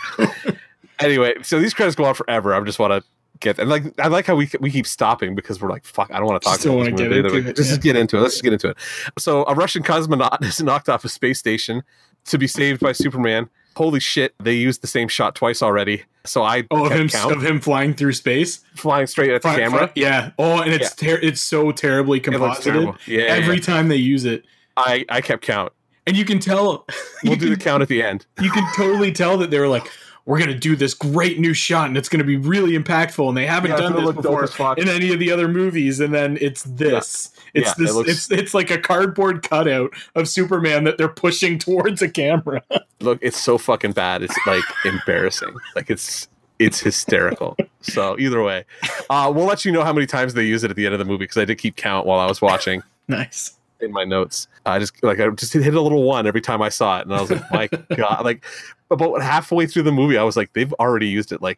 anyway, 0.99 1.33
so 1.43 1.59
these 1.59 1.73
credits 1.73 1.95
go 1.95 2.05
on 2.05 2.15
forever. 2.15 2.53
I 2.53 2.61
just 2.61 2.79
want 2.79 2.91
to 3.03 3.07
get 3.39 3.57
and 3.57 3.69
like 3.69 3.83
I 3.99 4.07
like 4.07 4.25
how 4.25 4.35
we 4.35 4.49
we 4.59 4.69
keep 4.71 4.85
stopping 4.87 5.33
because 5.35 5.61
we're 5.61 5.69
like 5.69 5.85
fuck. 5.85 6.11
I 6.11 6.17
don't 6.17 6.25
want 6.27 6.41
to 6.41 6.49
talk 6.49 6.59
about 6.59 6.83
this 6.91 6.99
get 6.99 7.11
into 7.13 7.35
it, 7.37 7.55
Just, 7.55 7.69
yeah. 7.69 7.71
just 7.73 7.81
get 7.81 7.95
into 7.95 8.17
it. 8.17 8.21
Let's 8.21 8.33
just 8.35 8.43
get 8.43 8.53
into 8.53 8.69
it. 8.69 8.77
So 9.17 9.45
a 9.45 9.53
Russian 9.55 9.83
cosmonaut 9.83 10.43
is 10.43 10.61
knocked 10.61 10.89
off 10.89 11.05
a 11.05 11.09
space 11.09 11.39
station 11.39 11.83
to 12.25 12.37
be 12.37 12.47
saved 12.47 12.81
by 12.81 12.91
Superman. 12.91 13.49
Holy 13.79 13.99
shit! 14.01 14.35
They 14.39 14.55
used 14.55 14.81
the 14.81 14.87
same 14.87 15.07
shot 15.07 15.35
twice 15.35 15.63
already. 15.63 16.03
So 16.25 16.43
I 16.43 16.65
oh 16.69 16.85
of 16.85 16.91
him 16.91 17.07
count, 17.07 17.31
of 17.31 17.41
him 17.41 17.61
flying 17.61 17.93
through 17.93 18.11
space 18.11 18.57
flying 18.75 19.07
straight 19.07 19.31
at 19.31 19.41
the 19.41 19.47
Fly- 19.47 19.57
camera. 19.57 19.79
fly- 19.87 19.91
yeah 19.95 20.31
oh 20.37 20.61
and 20.61 20.73
it's 20.73 20.93
ter- 20.93 21.17
it's 21.21 21.41
so 21.41 21.71
terribly 21.71 22.17
It 22.17 22.25
composited 22.25 22.73
terrible. 22.73 22.95
Yeah, 23.07 23.21
yeah, 23.21 23.25
every 23.31 23.55
yeah. 23.55 23.61
time 23.61 23.87
they 23.87 23.95
use 23.95 24.25
it 24.25 24.43
I 24.75 25.05
I 25.09 25.21
kept 25.21 25.43
count. 25.43 25.71
and 26.05 26.17
you 26.17 26.25
can 26.25 26.39
tell 26.39 26.85
We'll 27.23 27.37
do 27.37 27.49
the 27.49 27.55
count 27.57 27.81
at 27.81 27.87
the 27.87 28.03
end. 28.03 28.25
you 28.41 28.51
can 28.51 28.67
totally 28.75 29.13
tell 29.13 29.37
that 29.37 29.49
they 29.49 29.59
were 29.59 29.69
like, 29.69 29.87
we're 30.25 30.39
gonna 30.39 30.53
do 30.59 30.75
this 30.75 30.93
great 30.93 31.39
new 31.39 31.53
shot 31.53 31.87
and 31.87 31.97
it's 31.97 32.09
gonna 32.09 32.23
be 32.25 32.35
really 32.37 32.77
impactful, 32.77 33.27
and 33.29 33.37
they 33.37 33.45
haven't 33.47 33.71
Yeah, 33.71 33.77
done 33.77 33.95
this 33.95 34.13
before 34.13 34.43
in 34.77 34.89
any 34.89 35.13
of 35.13 35.19
the 35.19 35.31
other 35.31 35.47
movies, 35.47 36.01
and 36.01 36.13
then 36.13 36.37
it's 36.41 36.63
this. 36.63 37.31
It's 37.53 37.67
Yeah, 37.67 37.71
it 37.71 37.77
this. 37.77 37.93
looks- 37.93 38.09
It's 38.09 38.31
it's 38.31 38.53
like 38.53 38.69
a 38.71 38.77
cardboard 38.77 39.41
cutout 39.47 39.93
of 40.15 40.27
Superman 40.27 40.83
that 40.85 40.97
they're 40.97 41.07
pushing 41.07 41.57
towards 41.59 42.01
a 42.01 42.09
camera. 42.09 42.61
look 42.99 43.19
it's 43.21 43.37
so 43.37 43.57
fucking 43.57 43.93
bad 43.93 44.21
it's 44.21 44.37
like 44.45 44.63
embarrassing 44.85 45.53
like 45.75 45.89
it's 45.89 46.27
it's 46.59 46.79
hysterical 46.81 47.55
so 47.81 48.19
either 48.19 48.43
way 48.43 48.65
uh 49.09 49.31
we'll 49.33 49.45
let 49.45 49.63
you 49.63 49.71
know 49.71 49.83
how 49.85 49.93
many 49.93 50.05
times 50.05 50.33
they 50.33 50.43
use 50.43 50.63
it 50.65 50.69
at 50.69 50.75
the 50.75 50.85
end 50.85 50.93
of 50.93 50.99
the 50.99 51.05
movie 51.05 51.19
because 51.23 51.37
i 51.37 51.45
did 51.45 51.57
keep 51.57 51.77
count 51.77 52.05
while 52.05 52.19
i 52.19 52.25
was 52.25 52.41
watching 52.41 52.83
nice. 53.07 53.57
in 53.79 53.93
my 53.93 54.03
notes 54.03 54.49
i 54.65 54.77
just 54.77 55.01
like 55.01 55.21
i 55.21 55.29
just 55.29 55.53
hit 55.53 55.73
a 55.73 55.79
little 55.81 56.03
one 56.03 56.27
every 56.27 56.41
time 56.41 56.61
i 56.61 56.67
saw 56.67 56.99
it 56.99 57.05
and 57.05 57.15
i 57.15 57.21
was 57.21 57.31
like 57.31 57.51
my 57.51 57.67
god 57.95 58.25
like 58.25 58.43
about 58.91 59.21
halfway 59.21 59.65
through 59.65 59.83
the 59.83 59.91
movie 59.93 60.17
i 60.17 60.23
was 60.23 60.35
like 60.35 60.51
they've 60.51 60.73
already 60.73 61.07
used 61.07 61.31
it 61.31 61.41
like 61.41 61.57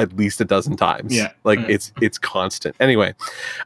at 0.00 0.16
least 0.16 0.40
a 0.40 0.44
dozen 0.44 0.76
times. 0.76 1.14
Yeah. 1.14 1.32
like 1.44 1.58
Mm. 1.60 1.68
it's 1.68 1.92
it's 2.00 2.18
constant. 2.18 2.74
Anyway, 2.80 3.14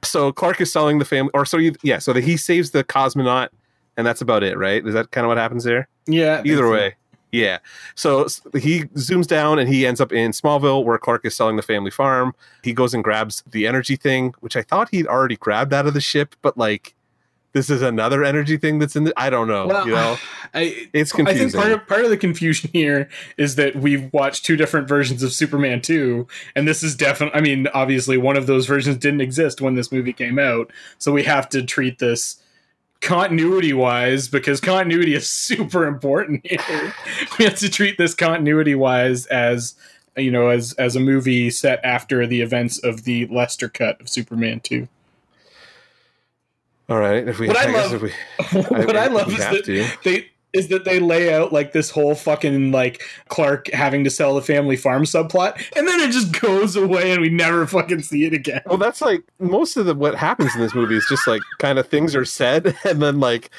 so 0.02 0.32
Clark 0.32 0.60
is 0.60 0.72
selling 0.72 0.98
the 0.98 1.04
family, 1.04 1.30
or 1.34 1.44
so 1.46 1.56
you, 1.58 1.74
yeah. 1.82 1.98
So 1.98 2.12
that 2.12 2.24
he 2.24 2.36
saves 2.36 2.70
the 2.72 2.82
cosmonaut, 2.84 3.48
and 3.96 4.06
that's 4.06 4.20
about 4.20 4.42
it, 4.42 4.58
right? 4.58 4.84
Is 4.86 4.94
that 4.94 5.10
kind 5.10 5.24
of 5.24 5.28
what 5.28 5.38
happens 5.38 5.64
there? 5.64 5.88
Yeah. 6.06 6.42
Either 6.44 6.68
way. 6.68 6.94
Yeah. 7.32 7.58
So 7.96 8.26
he 8.52 8.84
zooms 8.94 9.26
down 9.26 9.58
and 9.58 9.68
he 9.68 9.84
ends 9.86 10.00
up 10.00 10.12
in 10.12 10.30
Smallville 10.30 10.84
where 10.84 10.98
Clark 10.98 11.24
is 11.24 11.34
selling 11.34 11.56
the 11.56 11.62
family 11.62 11.90
farm. 11.90 12.32
He 12.62 12.72
goes 12.72 12.94
and 12.94 13.02
grabs 13.02 13.42
the 13.50 13.66
energy 13.66 13.96
thing, 13.96 14.34
which 14.38 14.56
I 14.56 14.62
thought 14.62 14.88
he'd 14.90 15.08
already 15.08 15.36
grabbed 15.36 15.72
out 15.72 15.86
of 15.86 15.94
the 15.94 16.00
ship, 16.00 16.36
but 16.42 16.56
like 16.56 16.93
this 17.54 17.70
is 17.70 17.82
another 17.82 18.24
energy 18.24 18.56
thing 18.56 18.78
that's 18.78 18.96
in 18.96 19.04
the 19.04 19.14
I 19.16 19.30
don't 19.30 19.48
know. 19.48 19.66
Well, 19.66 19.86
you 19.86 19.94
know? 19.94 20.16
I, 20.54 20.88
It's 20.92 21.12
confusing 21.12 21.46
I 21.46 21.50
think 21.50 21.54
part 21.54 21.72
of, 21.72 21.88
part 21.88 22.04
of 22.04 22.10
the 22.10 22.16
confusion 22.16 22.70
here 22.72 23.08
is 23.38 23.56
that 23.56 23.76
we've 23.76 24.12
watched 24.12 24.44
two 24.44 24.56
different 24.56 24.86
versions 24.86 25.22
of 25.22 25.32
Superman 25.32 25.80
2, 25.80 26.26
and 26.54 26.68
this 26.68 26.82
is 26.82 26.94
definitely, 26.94 27.38
I 27.38 27.42
mean, 27.42 27.66
obviously 27.74 28.18
one 28.18 28.36
of 28.36 28.46
those 28.46 28.66
versions 28.66 28.98
didn't 28.98 29.20
exist 29.20 29.60
when 29.60 29.74
this 29.74 29.90
movie 29.90 30.12
came 30.12 30.38
out, 30.38 30.70
so 30.98 31.12
we 31.12 31.22
have 31.24 31.48
to 31.50 31.62
treat 31.62 31.98
this 31.98 32.40
continuity 33.00 33.72
wise 33.72 34.28
because 34.28 34.60
continuity 34.60 35.14
is 35.14 35.28
super 35.30 35.86
important 35.86 36.46
here. 36.46 36.94
we 37.38 37.44
have 37.44 37.56
to 37.56 37.68
treat 37.68 37.98
this 37.98 38.14
continuity 38.14 38.74
wise 38.74 39.26
as 39.26 39.74
you 40.16 40.30
know 40.30 40.48
as 40.48 40.72
as 40.74 40.94
a 40.94 41.00
movie 41.00 41.50
set 41.50 41.80
after 41.84 42.26
the 42.26 42.40
events 42.40 42.78
of 42.78 43.04
the 43.04 43.26
Lester 43.26 43.68
cut 43.68 44.00
of 44.00 44.08
Superman 44.08 44.60
2. 44.60 44.88
All 46.88 46.98
right. 46.98 47.26
If 47.26 47.38
we 47.38 47.48
What 47.48 47.56
I 47.56 47.70
guess 47.72 47.92
love- 47.92 48.02
we, 48.02 48.10
what 48.84 48.96
I 48.96 49.06
love 49.06 49.26
we 49.28 49.34
is 49.34 49.38
that 49.40 49.64
to. 49.64 49.86
they 50.04 50.30
is 50.52 50.68
that 50.68 50.84
they 50.84 51.00
lay 51.00 51.34
out 51.34 51.52
like 51.52 51.72
this 51.72 51.90
whole 51.90 52.14
fucking 52.14 52.70
like 52.70 53.02
Clark 53.28 53.68
having 53.72 54.04
to 54.04 54.10
sell 54.10 54.36
the 54.36 54.42
family 54.42 54.76
farm 54.76 55.02
subplot, 55.02 55.56
and 55.76 55.88
then 55.88 55.98
it 56.00 56.12
just 56.12 56.40
goes 56.40 56.76
away, 56.76 57.10
and 57.10 57.20
we 57.20 57.28
never 57.28 57.66
fucking 57.66 58.02
see 58.02 58.24
it 58.24 58.32
again. 58.32 58.60
Well, 58.66 58.78
that's 58.78 59.00
like 59.00 59.24
most 59.40 59.76
of 59.76 59.86
the 59.86 59.94
what 59.96 60.14
happens 60.14 60.54
in 60.54 60.60
this 60.60 60.74
movie 60.74 60.96
is 60.96 61.06
just 61.08 61.26
like 61.26 61.42
kind 61.58 61.78
of 61.78 61.88
things 61.88 62.14
are 62.14 62.24
said 62.24 62.76
and 62.84 63.02
then 63.02 63.18
like 63.18 63.50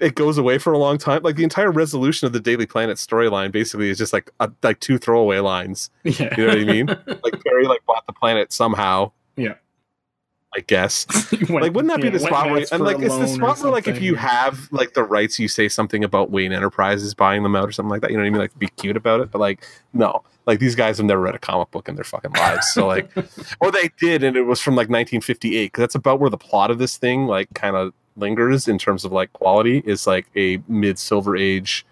it 0.00 0.14
goes 0.16 0.36
away 0.38 0.56
for 0.58 0.72
a 0.72 0.78
long 0.78 0.96
time. 0.98 1.22
Like 1.22 1.36
the 1.36 1.44
entire 1.44 1.70
resolution 1.70 2.26
of 2.26 2.32
the 2.32 2.40
Daily 2.40 2.64
Planet 2.66 2.96
storyline 2.96 3.52
basically 3.52 3.90
is 3.90 3.98
just 3.98 4.12
like 4.14 4.30
a, 4.40 4.50
like 4.62 4.80
two 4.80 4.96
throwaway 4.98 5.38
lines. 5.40 5.90
Yeah, 6.02 6.34
You 6.36 6.44
know 6.46 6.48
what 6.48 6.58
I 6.58 6.64
mean? 6.64 6.86
like 7.22 7.44
Perry 7.44 7.66
like 7.66 7.84
bought 7.86 8.04
the 8.06 8.14
planet 8.14 8.52
somehow. 8.52 9.12
Yeah. 9.36 9.54
I 10.54 10.60
guess. 10.60 11.06
like 11.48 11.72
wouldn't 11.72 11.88
that 11.88 12.00
be 12.02 12.10
the 12.10 12.18
spot 12.18 12.50
where 12.50 12.64
and 12.70 12.84
like 12.84 12.98
it's 13.00 13.16
the 13.16 13.26
spot 13.26 13.58
where 13.60 13.72
like 13.72 13.88
if 13.88 14.02
you 14.02 14.14
have 14.16 14.68
like 14.70 14.94
the 14.94 15.02
rights 15.02 15.38
you 15.38 15.48
say 15.48 15.68
something 15.68 16.04
about 16.04 16.30
Wayne 16.30 16.52
Enterprises 16.52 17.14
buying 17.14 17.42
them 17.42 17.56
out 17.56 17.68
or 17.68 17.72
something 17.72 17.90
like 17.90 18.02
that 18.02 18.10
you 18.10 18.16
know 18.16 18.22
what 18.22 18.26
I 18.26 18.30
mean? 18.30 18.40
Like 18.40 18.58
be 18.58 18.68
cute 18.68 18.96
about 18.96 19.20
it 19.20 19.30
but 19.30 19.38
like 19.38 19.66
no. 19.92 20.22
Like 20.44 20.58
these 20.58 20.74
guys 20.74 20.96
have 20.96 21.06
never 21.06 21.20
read 21.20 21.36
a 21.36 21.38
comic 21.38 21.70
book 21.70 21.88
in 21.88 21.94
their 21.94 22.04
fucking 22.04 22.32
lives 22.32 22.66
so 22.72 22.86
like 22.86 23.10
or 23.60 23.70
they 23.70 23.90
did 23.98 24.22
and 24.24 24.36
it 24.36 24.42
was 24.42 24.60
from 24.60 24.74
like 24.74 24.88
1958 24.88 25.66
because 25.66 25.80
that's 25.80 25.94
about 25.94 26.20
where 26.20 26.30
the 26.30 26.38
plot 26.38 26.70
of 26.70 26.78
this 26.78 26.96
thing 26.96 27.26
like 27.26 27.48
kind 27.54 27.76
of 27.76 27.94
lingers 28.16 28.68
in 28.68 28.76
terms 28.76 29.04
of 29.04 29.12
like 29.12 29.32
quality 29.32 29.82
is 29.86 30.06
like 30.06 30.26
a 30.36 30.60
mid 30.68 30.98
silver 30.98 31.36
age 31.36 31.86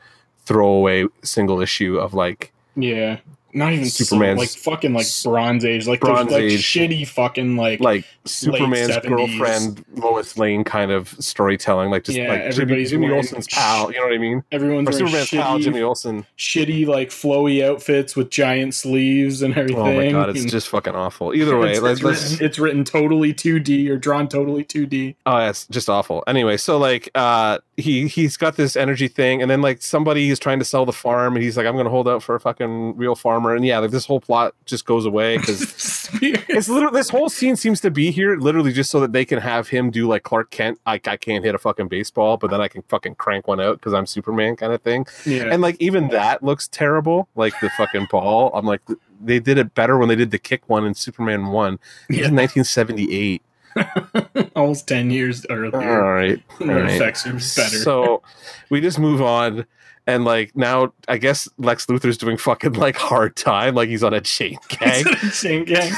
throwaway 0.44 1.06
single 1.22 1.60
issue 1.60 1.96
of 1.96 2.12
like 2.12 2.52
yeah, 2.76 3.18
not 3.52 3.72
even 3.72 3.84
Superman's- 3.86 4.08
Superman's 4.08 4.38
like 4.38 4.48
fucking 4.50 4.92
like 4.92 5.06
Bronze 5.24 5.64
Age, 5.64 5.86
like 5.86 6.00
Bronze 6.00 6.30
like 6.30 6.42
Age. 6.42 6.62
shitty 6.62 7.06
fucking 7.06 7.56
like, 7.56 7.80
like 7.80 8.04
Superman's 8.24 8.90
70s. 8.92 9.08
girlfriend 9.08 9.84
Lois 9.94 10.36
Lane 10.38 10.64
kind 10.64 10.90
of 10.90 11.08
storytelling, 11.18 11.90
like 11.90 12.04
just 12.04 12.18
Yeah, 12.18 12.28
like 12.30 12.40
everybody's 12.42 12.90
Jimmy 12.90 13.06
wearing 13.06 13.18
Olsen's 13.24 13.46
pal. 13.48 13.90
You 13.92 13.98
know 13.98 14.04
what 14.04 14.14
I 14.14 14.18
mean? 14.18 14.44
everyone's 14.52 14.88
Or 14.88 14.92
Superman's 14.92 15.30
pal, 15.30 15.58
shitty, 15.58 15.62
Jimmy 15.62 15.80
Olsen. 15.82 16.26
shitty 16.38 16.86
like 16.86 17.10
flowy 17.10 17.64
outfits 17.64 18.16
with 18.16 18.30
giant 18.30 18.74
sleeves 18.74 19.42
and 19.42 19.56
everything. 19.56 19.80
Oh 19.80 19.94
my 19.96 20.10
god, 20.10 20.30
it's 20.30 20.42
and 20.42 20.50
just 20.50 20.68
fucking 20.68 20.94
awful. 20.94 21.34
Either 21.34 21.58
way, 21.58 21.72
it's, 21.72 21.80
let's, 21.80 22.00
it's, 22.00 22.04
written, 22.30 22.46
it's 22.46 22.58
written 22.58 22.84
totally 22.84 23.32
2D 23.34 23.88
or 23.88 23.96
drawn 23.96 24.28
totally 24.28 24.64
2D. 24.64 25.14
oh, 25.26 25.36
it's 25.48 25.66
just 25.68 25.88
awful. 25.88 26.22
Anyway, 26.26 26.56
so 26.56 26.78
like 26.78 27.08
uh 27.14 27.58
he 27.80 28.06
he's 28.08 28.36
got 28.36 28.56
this 28.56 28.76
energy 28.76 29.08
thing, 29.08 29.42
and 29.42 29.50
then 29.50 29.60
like 29.62 29.82
somebody 29.82 30.30
is 30.30 30.38
trying 30.38 30.58
to 30.58 30.64
sell 30.64 30.86
the 30.86 30.92
farm, 30.92 31.34
and 31.36 31.42
he's 31.42 31.56
like, 31.56 31.66
I'm 31.66 31.76
gonna 31.76 31.90
hold 31.90 32.08
out 32.08 32.22
for 32.22 32.34
a 32.34 32.40
fucking 32.40 32.96
real 32.96 33.14
farmer, 33.14 33.54
and 33.54 33.64
yeah, 33.64 33.78
like 33.78 33.90
this 33.90 34.06
whole 34.06 34.20
plot 34.20 34.54
just 34.66 34.84
goes 34.84 35.06
away 35.06 35.36
because 35.38 36.08
it's 36.12 36.68
literally 36.68 36.98
this 36.98 37.08
whole 37.10 37.28
scene 37.28 37.56
seems 37.56 37.80
to 37.80 37.90
be 37.90 38.10
here 38.10 38.36
literally 38.36 38.72
just 38.72 38.90
so 38.90 39.00
that 39.00 39.12
they 39.12 39.24
can 39.24 39.38
have 39.40 39.68
him 39.68 39.90
do 39.90 40.06
like 40.08 40.22
Clark 40.22 40.50
Kent, 40.50 40.78
like 40.86 41.08
I 41.08 41.16
can't 41.16 41.44
hit 41.44 41.54
a 41.54 41.58
fucking 41.58 41.88
baseball, 41.88 42.36
but 42.36 42.50
then 42.50 42.60
I 42.60 42.68
can 42.68 42.82
fucking 42.82 43.16
crank 43.16 43.48
one 43.48 43.60
out 43.60 43.78
because 43.78 43.92
I'm 43.94 44.06
Superman 44.06 44.56
kind 44.56 44.72
of 44.72 44.82
thing. 44.82 45.06
yeah. 45.26 45.44
And 45.50 45.62
like 45.62 45.76
even 45.80 46.08
that 46.08 46.42
looks 46.42 46.68
terrible, 46.68 47.28
like 47.34 47.54
the 47.60 47.70
fucking 47.70 48.08
ball. 48.10 48.50
I'm 48.54 48.66
like 48.66 48.80
they 49.22 49.38
did 49.38 49.58
it 49.58 49.74
better 49.74 49.98
when 49.98 50.08
they 50.08 50.16
did 50.16 50.30
the 50.30 50.38
kick 50.38 50.62
one 50.68 50.86
in 50.86 50.94
Superman 50.94 51.48
one. 51.48 51.74
It 52.08 52.16
Yeah. 52.16 52.28
in 52.28 52.34
1978. 52.36 53.42
almost 54.56 54.88
10 54.88 55.10
years 55.10 55.44
All 55.46 55.56
earlier. 55.56 56.02
right, 56.02 56.42
all 56.60 56.66
The 56.66 56.86
effects 56.94 57.26
are 57.26 57.32
better. 57.32 57.78
So 57.78 58.22
we 58.70 58.80
just 58.80 58.98
move 58.98 59.22
on. 59.22 59.66
And 60.06 60.24
like 60.24 60.56
now, 60.56 60.92
I 61.08 61.18
guess 61.18 61.48
Lex 61.58 61.86
Luthor's 61.86 62.16
doing 62.18 62.36
fucking 62.36 62.72
like 62.72 62.96
hard 62.96 63.36
time, 63.36 63.74
like 63.74 63.88
he's 63.88 64.02
on 64.02 64.12
a 64.14 64.20
chain 64.20 64.58
gang. 64.68 65.04
Chain 65.32 65.64
Gang 65.64 65.92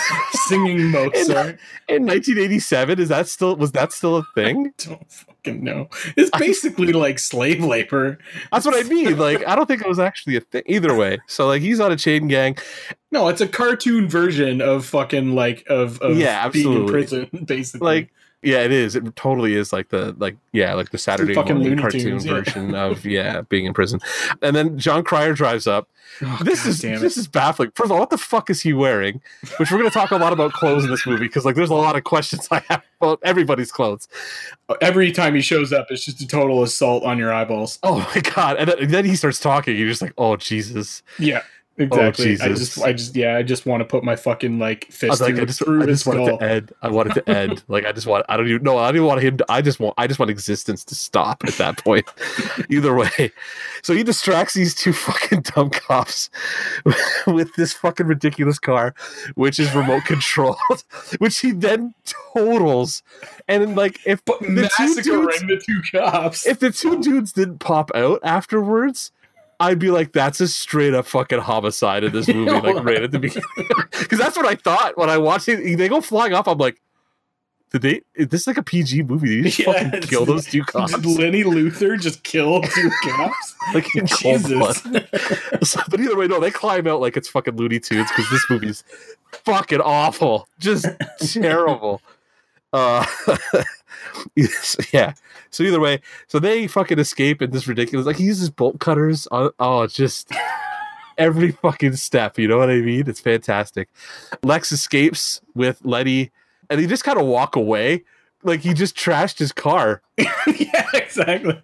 singing 0.48 0.90
Mozart. 0.90 1.58
in 1.88 2.04
1987 2.06 2.98
is 3.00 3.08
that 3.08 3.28
still 3.28 3.56
was 3.56 3.72
that 3.72 3.92
still 3.92 4.16
a 4.16 4.24
thing 4.34 4.72
Don't 4.78 5.10
fucking 5.10 5.62
know. 5.64 5.88
It's 6.16 6.30
basically 6.38 6.92
like 6.92 7.18
slave 7.18 7.64
labor. 7.64 8.18
that's 8.50 8.66
what 8.66 8.74
i 8.74 8.86
mean 8.88 9.16
like 9.18 9.46
i 9.46 9.54
don't 9.56 9.66
think 9.66 9.80
it 9.82 9.88
was 9.88 9.98
actually 9.98 10.36
a 10.36 10.40
thing 10.40 10.62
either 10.66 10.94
way 10.94 11.18
so 11.26 11.46
like 11.46 11.62
he's 11.62 11.80
on 11.80 11.90
a 11.92 11.96
chain 11.96 12.28
gang 12.28 12.56
No, 13.10 13.28
it's 13.28 13.40
a 13.40 13.48
cartoon 13.48 14.08
version 14.08 14.60
of 14.60 14.84
fucking 14.86 15.34
like 15.34 15.64
of, 15.68 16.00
of 16.00 16.16
Yeah, 16.16 16.48
being 16.48 16.72
in 16.72 16.86
prison, 16.86 17.28
basically. 17.46 17.84
like 17.84 18.12
yeah 18.42 18.58
it 18.58 18.72
is. 18.72 18.96
It 18.96 19.14
totally 19.16 19.54
is 19.54 19.72
like 19.72 19.88
the 19.88 20.14
like 20.18 20.36
yeah 20.52 20.74
like 20.74 20.90
the 20.90 20.98
saturday 20.98 21.34
morning 21.34 21.78
cartoon 21.78 22.00
Tunes, 22.00 22.24
yeah. 22.24 22.32
version 22.32 22.74
of 22.74 23.04
yeah 23.04 23.42
being 23.42 23.64
in 23.64 23.74
prison. 23.74 24.00
And 24.42 24.54
then 24.54 24.78
jon 24.78 25.04
cryer 25.04 25.32
drives 25.32 25.66
up. 25.66 25.88
Oh, 26.20 26.40
this 26.44 26.64
God 26.64 26.70
is 26.70 27.00
this 27.00 27.16
is 27.16 27.26
baffling. 27.28 27.70
First 27.74 27.86
of 27.86 27.92
all 27.92 28.00
what 28.00 28.10
the 28.10 28.18
fuck 28.18 28.50
is 28.50 28.60
he 28.60 28.72
wearing? 28.72 29.20
Which 29.56 29.70
we're 29.70 29.78
going 29.78 29.90
to 29.90 29.94
talk 29.94 30.10
a 30.10 30.16
lot 30.16 30.32
about 30.32 30.52
clothes 30.52 30.84
in 30.84 30.90
this 30.90 31.06
movie 31.06 31.26
because 31.26 31.44
like 31.44 31.54
there's 31.54 31.70
a 31.70 31.74
lot 31.74 31.96
of 31.96 32.04
questions 32.04 32.48
i 32.50 32.62
have 32.68 32.82
about 33.00 33.20
everybody's 33.22 33.72
clothes. 33.72 34.08
Every 34.80 35.10
time 35.12 35.34
he 35.34 35.40
shows 35.40 35.72
up, 35.72 35.88
it's 35.90 36.04
just 36.04 36.20
a 36.20 36.26
total 36.26 36.62
assault 36.62 37.02
on 37.04 37.18
your 37.18 37.32
eyeballs. 37.32 37.78
oh 37.82 37.98
my 38.14 38.20
god. 38.20 38.56
And 38.58 38.68
then, 38.68 38.78
and 38.78 38.90
then 38.90 39.04
he 39.04 39.16
starts 39.16 39.40
talking 39.40 39.76
you're 39.76 39.88
just 39.88 40.02
like 40.02 40.14
oh 40.18 40.36
jesus. 40.36 41.02
Yeah, 41.18 41.42
Oh, 41.78 41.84
exactly. 41.84 42.38
I 42.38 42.48
just, 42.48 42.82
I 42.82 42.92
just, 42.92 43.16
yeah, 43.16 43.36
I 43.36 43.42
just 43.42 43.64
want 43.64 43.80
to 43.80 43.86
put 43.86 44.04
my 44.04 44.14
fucking 44.14 44.58
like 44.58 44.86
I 44.88 44.92
fist 44.92 45.10
was 45.10 45.20
like, 45.22 45.34
through, 45.34 45.42
I 45.42 45.46
just, 45.46 45.66
I 45.66 45.72
his 45.86 45.86
just 45.86 46.06
want 46.06 46.26
skull. 46.26 46.38
to 46.38 46.44
end. 46.44 46.72
I 46.82 46.88
want 46.90 47.10
it 47.10 47.14
to 47.14 47.30
end. 47.30 47.64
Like, 47.68 47.86
I 47.86 47.92
just 47.92 48.06
want, 48.06 48.26
I 48.28 48.36
don't 48.36 48.46
even, 48.46 48.62
no, 48.62 48.76
I 48.76 48.88
don't 48.88 48.96
even 48.96 49.06
want 49.06 49.22
him 49.22 49.38
to, 49.38 49.46
I 49.48 49.62
just 49.62 49.80
want, 49.80 49.94
I 49.96 50.06
just 50.06 50.20
want 50.20 50.30
existence 50.30 50.84
to 50.84 50.94
stop 50.94 51.42
at 51.44 51.54
that 51.54 51.82
point. 51.82 52.06
Either 52.68 52.94
way. 52.94 53.32
So 53.82 53.94
he 53.94 54.02
distracts 54.02 54.52
these 54.52 54.74
two 54.74 54.92
fucking 54.92 55.42
dumb 55.42 55.70
cops 55.70 56.28
with 57.26 57.54
this 57.54 57.72
fucking 57.72 58.06
ridiculous 58.06 58.58
car, 58.58 58.94
which 59.34 59.58
is 59.58 59.74
remote 59.74 60.04
controlled, 60.04 60.84
which 61.18 61.38
he 61.38 61.52
then 61.52 61.94
totals. 62.04 63.02
And 63.48 63.74
like, 63.76 63.98
if 64.04 64.22
But 64.26 64.40
the 64.40 64.70
two 64.76 64.94
dudes, 64.94 65.06
massacring 65.06 65.48
the 65.48 65.62
two 65.66 65.80
cops. 65.98 66.46
if 66.46 66.58
the 66.58 66.70
two 66.70 67.00
dudes 67.00 67.32
didn't 67.32 67.60
pop 67.60 67.90
out 67.94 68.20
afterwards, 68.22 69.10
I'd 69.62 69.78
be 69.78 69.90
like, 69.90 70.12
that's 70.12 70.40
a 70.40 70.48
straight 70.48 70.94
up 70.94 71.06
fucking 71.06 71.40
homicide 71.40 72.04
in 72.04 72.12
this 72.12 72.28
movie, 72.34 72.50
like 72.50 72.84
right 72.84 73.02
at 73.02 73.10
the 73.12 73.18
beginning. 73.18 73.44
Because 73.98 74.18
that's 74.18 74.36
what 74.36 74.46
I 74.46 74.56
thought 74.56 74.98
when 74.98 75.08
I 75.08 75.16
watched 75.18 75.48
it. 75.48 75.76
They 75.78 75.88
go 75.88 76.00
flying 76.00 76.34
off. 76.34 76.46
I'm 76.48 76.58
like, 76.58 76.80
did 77.70 77.80
they? 77.82 77.92
This 77.92 78.02
is 78.16 78.28
this 78.28 78.46
like 78.46 78.58
a 78.58 78.62
PG 78.62 79.04
movie? 79.04 79.42
Did 79.42 79.44
they 79.44 79.50
just 79.50 79.58
Yeah, 79.66 79.72
fucking 79.90 80.00
kill 80.02 80.24
those 80.26 80.44
two 80.46 80.62
cops? 80.64 80.92
Did 80.92 81.06
Lenny 81.18 81.44
Luthor 81.44 81.98
just 81.98 82.22
kill 82.24 82.60
two 82.62 82.90
cops? 83.04 83.54
like 83.72 83.86
in 83.96 84.06
cold 84.08 84.42
blood. 84.42 84.76
Jesus. 84.84 85.70
So- 85.70 85.80
but 85.88 86.00
either 86.00 86.16
way, 86.16 86.26
no, 86.26 86.40
they 86.40 86.50
climb 86.50 86.86
out 86.86 87.00
like 87.00 87.16
it's 87.16 87.28
fucking 87.28 87.56
Looney 87.56 87.80
Tunes 87.80 88.10
because 88.10 88.28
this 88.30 88.44
movie's 88.50 88.84
fucking 89.44 89.80
awful, 89.80 90.46
just 90.58 90.86
terrible. 91.18 92.02
Uh, 92.72 93.04
yeah. 94.92 95.12
So 95.50 95.62
either 95.62 95.80
way, 95.80 96.00
so 96.28 96.38
they 96.38 96.66
fucking 96.66 96.98
escape 96.98 97.42
in 97.42 97.50
this 97.50 97.66
ridiculous. 97.66 98.06
Like 98.06 98.16
he 98.16 98.24
uses 98.24 98.50
bolt 98.50 98.80
cutters. 98.80 99.26
On, 99.28 99.50
oh, 99.58 99.86
just 99.86 100.30
every 101.18 101.52
fucking 101.52 101.96
step. 101.96 102.38
You 102.38 102.48
know 102.48 102.58
what 102.58 102.70
I 102.70 102.80
mean? 102.80 103.08
It's 103.08 103.20
fantastic. 103.20 103.88
Lex 104.42 104.72
escapes 104.72 105.40
with 105.54 105.80
Letty, 105.84 106.30
and 106.70 106.80
he 106.80 106.86
just 106.86 107.04
kind 107.04 107.18
of 107.18 107.26
walk 107.26 107.56
away. 107.56 108.04
Like 108.42 108.60
he 108.60 108.74
just 108.74 108.96
trashed 108.96 109.38
his 109.38 109.52
car. 109.52 110.02
yeah, 110.18 110.86
exactly. 110.94 111.60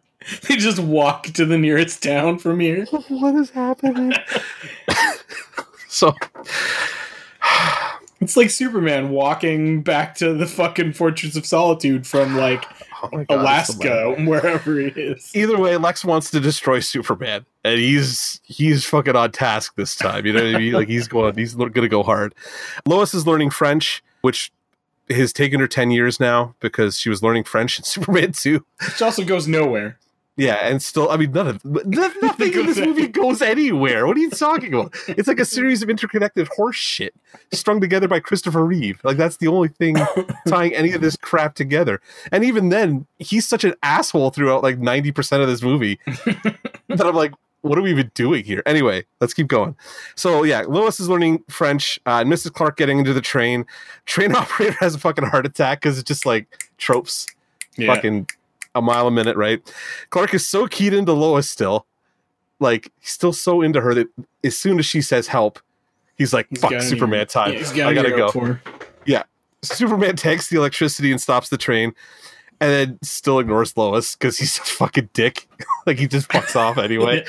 They 0.47 0.57
just 0.57 0.79
walk 0.79 1.25
to 1.25 1.47
the 1.47 1.57
nearest 1.57 2.03
town 2.03 2.38
from 2.38 2.61
here. 2.61 2.85
what 3.09 3.35
is 3.35 3.51
happening? 3.51 4.12
so 5.88 6.14
It's 8.20 8.37
like 8.37 8.50
Superman 8.50 9.11
walking 9.11 9.83
back 9.83 10.16
to 10.16 10.35
the 10.35 10.46
fucking 10.46 10.94
Fortress 10.94 11.37
of 11.37 11.46
Solitude 11.46 12.07
from 12.07 12.37
like 12.37 12.64
Oh 13.02 13.09
God, 13.11 13.20
it's 13.20 13.28
so 13.68 13.78
bad. 13.78 14.02
Alaska, 14.02 14.14
wherever 14.24 14.81
he 14.81 14.88
is. 14.88 15.31
Either 15.35 15.59
way, 15.59 15.76
Lex 15.76 16.04
wants 16.04 16.31
to 16.33 16.40
destroy 16.40 16.81
Superman, 16.81 17.46
and 17.64 17.78
he's 17.78 18.40
he's 18.44 18.85
fucking 18.85 19.14
on 19.14 19.31
task 19.31 19.76
this 19.76 19.94
time. 19.94 20.26
You 20.26 20.33
know 20.33 20.44
what 20.44 20.57
I 20.57 20.59
mean? 20.59 20.72
Like 20.72 20.88
he's 20.88 21.07
going, 21.09 21.37
he's 21.37 21.54
going 21.54 21.72
to 21.72 21.88
go 21.88 22.02
hard. 22.02 22.35
Lois 22.87 23.14
is 23.14 23.26
learning 23.26 23.50
French, 23.50 24.02
which 24.22 24.50
has 25.11 25.33
taken 25.33 25.61
her 25.61 25.68
ten 25.68 25.90
years 25.90 26.18
now 26.18 26.54
because 26.61 26.98
she 26.98 27.09
was 27.09 27.22
learning 27.22 27.44
French 27.44 27.78
in 27.78 27.85
Superman 27.85 28.33
two. 28.33 28.64
Which 28.85 29.00
also 29.00 29.24
goes 29.24 29.46
nowhere. 29.46 29.98
Yeah, 30.38 30.55
and 30.62 30.81
still, 30.81 31.11
I 31.11 31.16
mean, 31.16 31.33
none 31.33 31.48
of 31.48 31.64
nothing 31.64 32.53
in 32.53 32.66
this 32.66 32.79
movie 32.79 33.09
goes 33.09 33.42
anywhere. 33.42 34.07
What 34.07 34.16
are 34.16 34.20
you 34.20 34.31
talking 34.31 34.72
about? 34.72 34.94
It's 35.09 35.27
like 35.27 35.40
a 35.40 35.44
series 35.44 35.83
of 35.83 35.90
interconnected 35.90 36.46
horse 36.46 36.77
shit 36.77 37.12
strung 37.53 37.81
together 37.81 38.07
by 38.07 38.20
Christopher 38.20 38.64
Reeve. 38.64 39.01
Like 39.03 39.16
that's 39.16 39.38
the 39.38 39.48
only 39.48 39.66
thing 39.66 39.96
tying 40.48 40.72
any 40.77 40.92
of 40.92 41.01
this 41.01 41.16
crap 41.16 41.57
together. 41.57 42.01
And 42.31 42.44
even 42.44 42.68
then, 42.68 43.05
he's 43.18 43.48
such 43.48 43.64
an 43.64 43.74
asshole 43.83 44.31
throughout 44.31 44.62
like 44.62 44.79
ninety 44.79 45.11
percent 45.11 45.42
of 45.42 45.48
this 45.48 45.61
movie 45.61 45.98
that 46.07 47.01
I'm 47.01 47.16
like, 47.16 47.33
what 47.62 47.77
are 47.77 47.83
we 47.83 47.90
even 47.90 48.12
doing 48.14 48.44
here? 48.44 48.62
Anyway, 48.64 49.05
let's 49.20 49.35
keep 49.35 49.48
going. 49.48 49.74
So 50.14 50.44
yeah, 50.44 50.61
Lois 50.68 51.01
is 51.01 51.09
learning 51.09 51.42
French. 51.51 51.98
Uh, 52.07 52.20
and 52.20 52.33
Mrs. 52.33 52.53
Clark 52.53 52.77
getting 52.77 53.01
into 53.01 53.12
the 53.12 53.20
train. 53.20 53.66
Train 54.07 54.37
operator 54.37 54.77
has 54.79 54.94
a 54.94 55.01
fucking 55.01 55.24
heart 55.24 55.46
attack 55.46 55.81
because 55.81 55.98
it's 55.98 56.07
just 56.07 56.24
like 56.24 56.46
tropes. 56.79 57.27
Yeah. 57.77 57.92
Fucking 57.92 58.29
a 58.74 58.83
mile 58.83 59.07
a 59.07 59.11
minute, 59.11 59.37
right? 59.37 59.61
Clark 60.11 60.35
is 60.35 60.46
so 60.46 60.66
keyed 60.66 60.92
into 60.92 61.12
Lois 61.12 61.48
still. 61.48 61.87
Like 62.61 62.92
he's 63.00 63.11
still 63.11 63.33
so 63.33 63.62
into 63.62 63.81
her 63.81 63.94
that 63.94 64.09
as 64.44 64.57
soon 64.57 64.78
as 64.78 64.87
she 64.87 65.00
says 65.00 65.28
help, 65.28 65.61
he's 66.16 66.33
like, 66.33 66.46
He's 66.50 66.61
"Fuck, 66.61 66.81
Superman 66.83 67.26
time! 67.26 67.54
yeah, 67.74 67.88
I 67.88 67.94
gotta 67.94 68.11
go." 68.11 68.31
her. 68.33 68.61
Superman 69.62 70.16
takes 70.16 70.48
the 70.48 70.57
electricity 70.57 71.11
and 71.11 71.20
stops 71.20 71.48
the 71.48 71.59
train, 71.59 71.94
and 72.61 72.70
then 72.70 72.98
still 73.02 73.38
ignores 73.38 73.76
Lois 73.76 74.14
because 74.14 74.38
he's 74.38 74.52
such 74.52 74.70
a 74.70 74.74
fucking 74.74 75.11
dick. 75.12 75.48
like 75.87 75.98
he 75.98 76.07
just 76.07 76.28
fucks 76.28 76.54
off 76.57 76.78
anyway. 76.78 77.24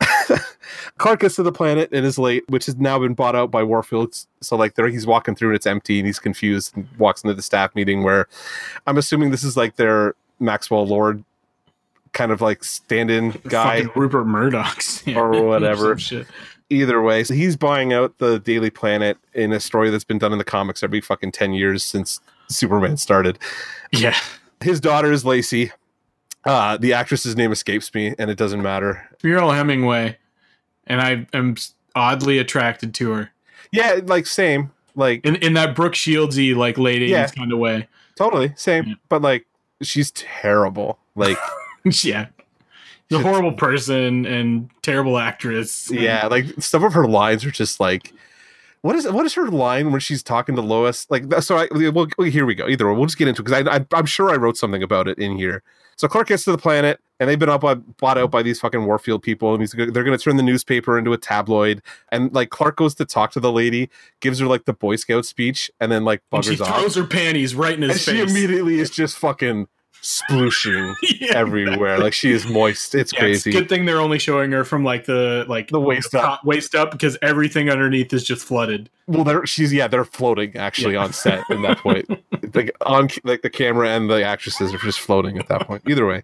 Clark 0.98 1.20
gets 1.20 1.36
to 1.36 1.42
the 1.42 1.52
planet 1.52 1.90
and 1.92 2.04
is 2.06 2.18
late, 2.18 2.44
which 2.48 2.66
has 2.66 2.76
now 2.76 2.98
been 2.98 3.14
bought 3.14 3.34
out 3.34 3.50
by 3.50 3.62
Warfield. 3.62 4.14
So 4.40 4.56
like 4.56 4.74
there, 4.74 4.88
he's 4.88 5.06
walking 5.06 5.34
through 5.34 5.50
and 5.50 5.56
it's 5.56 5.66
empty, 5.66 5.98
and 5.98 6.06
he's 6.06 6.18
confused 6.18 6.76
and 6.76 6.88
walks 6.98 7.22
into 7.22 7.34
the 7.34 7.42
staff 7.42 7.74
meeting 7.74 8.02
where 8.02 8.28
I'm 8.86 8.98
assuming 8.98 9.30
this 9.30 9.44
is 9.44 9.56
like 9.56 9.76
their 9.76 10.14
Maxwell 10.40 10.86
Lord 10.86 11.24
kind 12.12 12.32
of 12.32 12.40
like 12.40 12.64
stand-in 12.64 13.32
guy. 13.48 13.82
Fucking 13.82 14.00
Rupert 14.00 14.26
Murdoch's 14.26 15.02
Or 15.08 15.42
whatever. 15.46 15.96
Either 16.68 17.00
way, 17.00 17.22
so 17.22 17.32
he's 17.34 17.56
buying 17.56 17.92
out 17.92 18.18
the 18.18 18.40
Daily 18.40 18.70
Planet 18.70 19.18
in 19.34 19.52
a 19.52 19.60
story 19.60 19.88
that's 19.90 20.02
been 20.02 20.18
done 20.18 20.32
in 20.32 20.38
the 20.38 20.44
comics 20.44 20.82
every 20.82 21.00
fucking 21.00 21.30
ten 21.32 21.52
years 21.52 21.84
since 21.84 22.18
Superman 22.48 22.96
started. 22.96 23.38
Yeah. 23.92 24.16
His 24.60 24.80
daughter 24.80 25.12
is 25.12 25.24
Lacey. 25.24 25.70
Uh, 26.44 26.76
the 26.76 26.92
actress's 26.92 27.36
name 27.36 27.52
escapes 27.52 27.92
me, 27.94 28.14
and 28.18 28.30
it 28.30 28.36
doesn't 28.38 28.62
matter. 28.62 29.08
Mariel 29.22 29.50
Hemingway, 29.52 30.16
and 30.88 31.00
I 31.00 31.26
am 31.32 31.54
oddly 31.94 32.38
attracted 32.38 32.94
to 32.94 33.10
her 33.12 33.30
Yeah, 33.72 34.00
like 34.04 34.26
same, 34.26 34.72
like 34.96 35.24
in 35.24 35.36
in 35.36 35.52
that 35.54 35.74
Brooke 35.76 35.94
Shieldsy 35.94 36.54
like 36.56 36.78
late 36.78 36.96
eighties 36.96 37.10
Yeah. 37.10 37.26
kind 37.28 37.52
of 37.52 37.58
way. 37.60 37.86
totally 38.16 38.52
same, 38.56 38.84
Yeah. 38.88 38.94
but 39.08 39.22
like 39.22 39.46
she's 39.82 40.10
terrible. 40.12 40.98
Like 41.14 41.36
yeah, 42.02 42.26
She's 43.10 43.18
a 43.18 43.22
horrible 43.22 43.52
person 43.52 44.26
and 44.26 44.70
terrible 44.82 45.18
actress. 45.18 45.90
yeah, 45.90 46.26
like 46.26 46.46
some 46.58 46.84
of 46.84 46.92
her 46.92 47.06
lines 47.06 47.44
are 47.44 47.50
just 47.50 47.80
like. 47.80 48.12
What 48.82 48.94
is 48.94 49.10
what 49.10 49.26
is 49.26 49.34
her 49.34 49.48
line 49.48 49.90
when 49.90 49.98
she's 49.98 50.22
talking 50.22 50.54
to 50.54 50.62
Lois? 50.62 51.10
Like, 51.10 51.24
so 51.42 51.56
I 51.56 51.66
well, 51.90 52.06
here 52.24 52.46
we 52.46 52.54
go. 52.54 52.68
Either 52.68 52.88
way, 52.88 52.96
we'll 52.96 53.06
just 53.06 53.18
get 53.18 53.26
into 53.26 53.42
it 53.42 53.46
because 53.46 53.66
I, 53.66 53.76
I 53.78 53.86
I'm 53.94 54.06
sure 54.06 54.30
I 54.30 54.36
wrote 54.36 54.56
something 54.56 54.82
about 54.82 55.08
it 55.08 55.18
in 55.18 55.36
here. 55.36 55.64
So 55.96 56.06
Clark 56.06 56.28
gets 56.28 56.44
to 56.44 56.52
the 56.52 56.58
planet, 56.58 57.00
and 57.18 57.28
they've 57.28 57.38
been 57.38 57.48
up, 57.48 57.64
uh, 57.64 57.74
bought 57.74 58.18
out 58.18 58.30
by 58.30 58.42
these 58.42 58.60
fucking 58.60 58.84
Warfield 58.84 59.22
people, 59.22 59.52
and 59.54 59.62
he's, 59.62 59.72
they're 59.72 59.86
going 59.90 60.16
to 60.16 60.18
turn 60.18 60.36
the 60.36 60.42
newspaper 60.42 60.98
into 60.98 61.12
a 61.12 61.18
tabloid. 61.18 61.82
And 62.12 62.32
like 62.34 62.50
Clark 62.50 62.76
goes 62.76 62.94
to 62.96 63.04
talk 63.04 63.32
to 63.32 63.40
the 63.40 63.50
lady, 63.52 63.88
gives 64.20 64.38
her 64.38 64.46
like 64.46 64.64
the 64.66 64.72
Boy 64.74 64.96
Scout 64.96 65.24
speech, 65.26 65.70
and 65.80 65.90
then 65.90 66.04
like 66.04 66.22
And 66.32 66.44
she 66.44 66.56
buggers 66.56 66.60
off, 66.66 66.78
throws 66.80 66.94
her 66.96 67.04
panties 67.04 67.54
right 67.54 67.74
in 67.74 67.82
his 67.82 68.06
and 68.08 68.16
she 68.16 68.22
immediately 68.22 68.78
is 68.80 68.90
just 68.90 69.16
fucking 69.18 69.66
splooshing 70.02 70.94
Yeah, 71.02 71.32
everywhere. 71.34 71.98
Like 71.98 72.12
she 72.12 72.30
is 72.30 72.46
moist. 72.46 72.94
It's 72.94 73.12
Yeah, 73.12 73.24
it's 73.24 73.42
crazy. 73.42 73.50
good 73.58 73.68
thing 73.68 73.84
they're 73.86 74.00
only 74.00 74.18
showing 74.18 74.52
her 74.52 74.64
from 74.64 74.84
like 74.84 75.06
the 75.06 75.44
like 75.48 75.68
The 75.68 75.80
waist 75.80 76.14
up. 76.14 76.22
top, 76.22 76.44
waist 76.44 76.74
up 76.74 76.90
because 76.92 77.18
everything 77.22 77.70
underneath 77.70 78.12
is 78.12 78.22
just 78.24 78.44
flooded. 78.46 78.88
Well, 79.08 79.24
they're 79.24 79.46
she's 79.46 79.72
yeah, 79.72 79.88
they're 79.88 80.04
floating 80.04 80.54
actually 80.56 80.94
Yeah. 80.94 81.04
on 81.04 81.12
set 81.12 81.40
at 81.50 81.62
that 81.62 81.78
point. 81.78 82.08
like 82.54 82.70
on 82.84 83.08
like 83.24 83.42
the 83.42 83.50
camera 83.50 83.88
and 83.90 84.08
the 84.08 84.22
actresses 84.22 84.72
are 84.72 84.78
just 84.78 85.00
floating 85.00 85.38
at 85.38 85.48
that 85.48 85.66
point. 85.66 85.82
Either 85.88 86.06
way. 86.06 86.22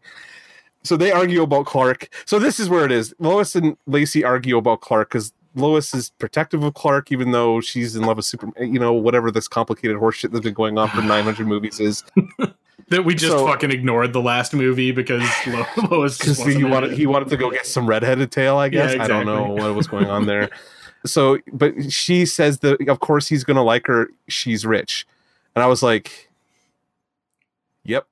So 0.84 0.96
they 0.96 1.12
argue 1.12 1.42
about 1.42 1.66
Clark. 1.66 2.08
So 2.26 2.38
this 2.38 2.58
is 2.58 2.68
where 2.68 2.84
it 2.84 2.92
is. 2.92 3.14
Lois 3.18 3.54
and 3.54 3.76
Lacey 3.86 4.24
argue 4.24 4.56
about 4.56 4.80
Clark 4.80 5.10
because 5.10 5.32
Lois 5.54 5.94
is 5.94 6.10
protective 6.18 6.62
of 6.64 6.74
Clark, 6.74 7.12
even 7.12 7.30
though 7.30 7.60
she's 7.60 7.94
in 7.94 8.02
love 8.02 8.16
with 8.16 8.26
Superman. 8.26 8.72
You 8.72 8.80
know, 8.80 8.92
whatever 8.92 9.30
this 9.30 9.46
complicated 9.48 9.96
horseshit 9.98 10.32
that's 10.32 10.42
been 10.42 10.54
going 10.54 10.78
on 10.78 10.88
for 10.88 11.02
900 11.02 11.46
movies 11.46 11.78
is. 11.80 12.04
That 12.88 13.04
we 13.04 13.14
just 13.14 13.32
So- 13.32 13.46
fucking 13.46 13.70
ignored 13.70 14.12
the 14.12 14.20
last 14.20 14.52
movie 14.52 14.92
because 14.92 15.22
Lo- 15.46 15.64
Lois 15.90 16.18
because 16.18 16.44
he 16.44 16.62
wanted 16.64 16.92
it. 16.92 16.98
he 16.98 17.06
wanted 17.06 17.28
to 17.28 17.36
go 17.38 17.50
get 17.50 17.64
some 17.64 17.86
redheaded 17.86 18.30
tail. 18.30 18.56
I 18.58 18.68
guess 18.68 18.94
Yeah, 18.94 19.04
I 19.04 19.06
don't 19.06 19.24
know 19.24 19.44
what 19.52 19.74
was 19.74 19.86
going 19.86 20.06
on 20.08 20.26
there. 20.26 20.50
so, 21.06 21.38
but 21.52 21.90
she 21.90 22.26
says 22.26 22.58
that 22.58 22.86
of 22.88 23.00
course 23.00 23.28
he's 23.28 23.44
going 23.44 23.54
to 23.56 23.62
like 23.62 23.86
her. 23.86 24.08
She's 24.28 24.66
rich, 24.66 25.06
and 25.54 25.62
I 25.62 25.68
was 25.68 25.82
like, 25.82 26.30
"Yep, 27.84 28.06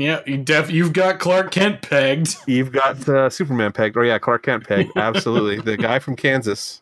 Yeah, 0.00 0.20
you 0.26 0.38
def- 0.38 0.70
you've 0.70 0.94
got 0.94 1.18
Clark 1.18 1.50
Kent 1.50 1.82
pegged. 1.82 2.36
you've 2.46 2.72
got 2.72 3.06
uh, 3.06 3.28
Superman 3.28 3.72
pegged." 3.72 3.96
Oh 3.98 4.02
yeah, 4.02 4.18
Clark 4.18 4.44
Kent 4.44 4.66
pegged. 4.66 4.92
Absolutely, 4.96 5.60
the 5.60 5.76
guy 5.76 5.98
from 5.98 6.16
Kansas. 6.16 6.80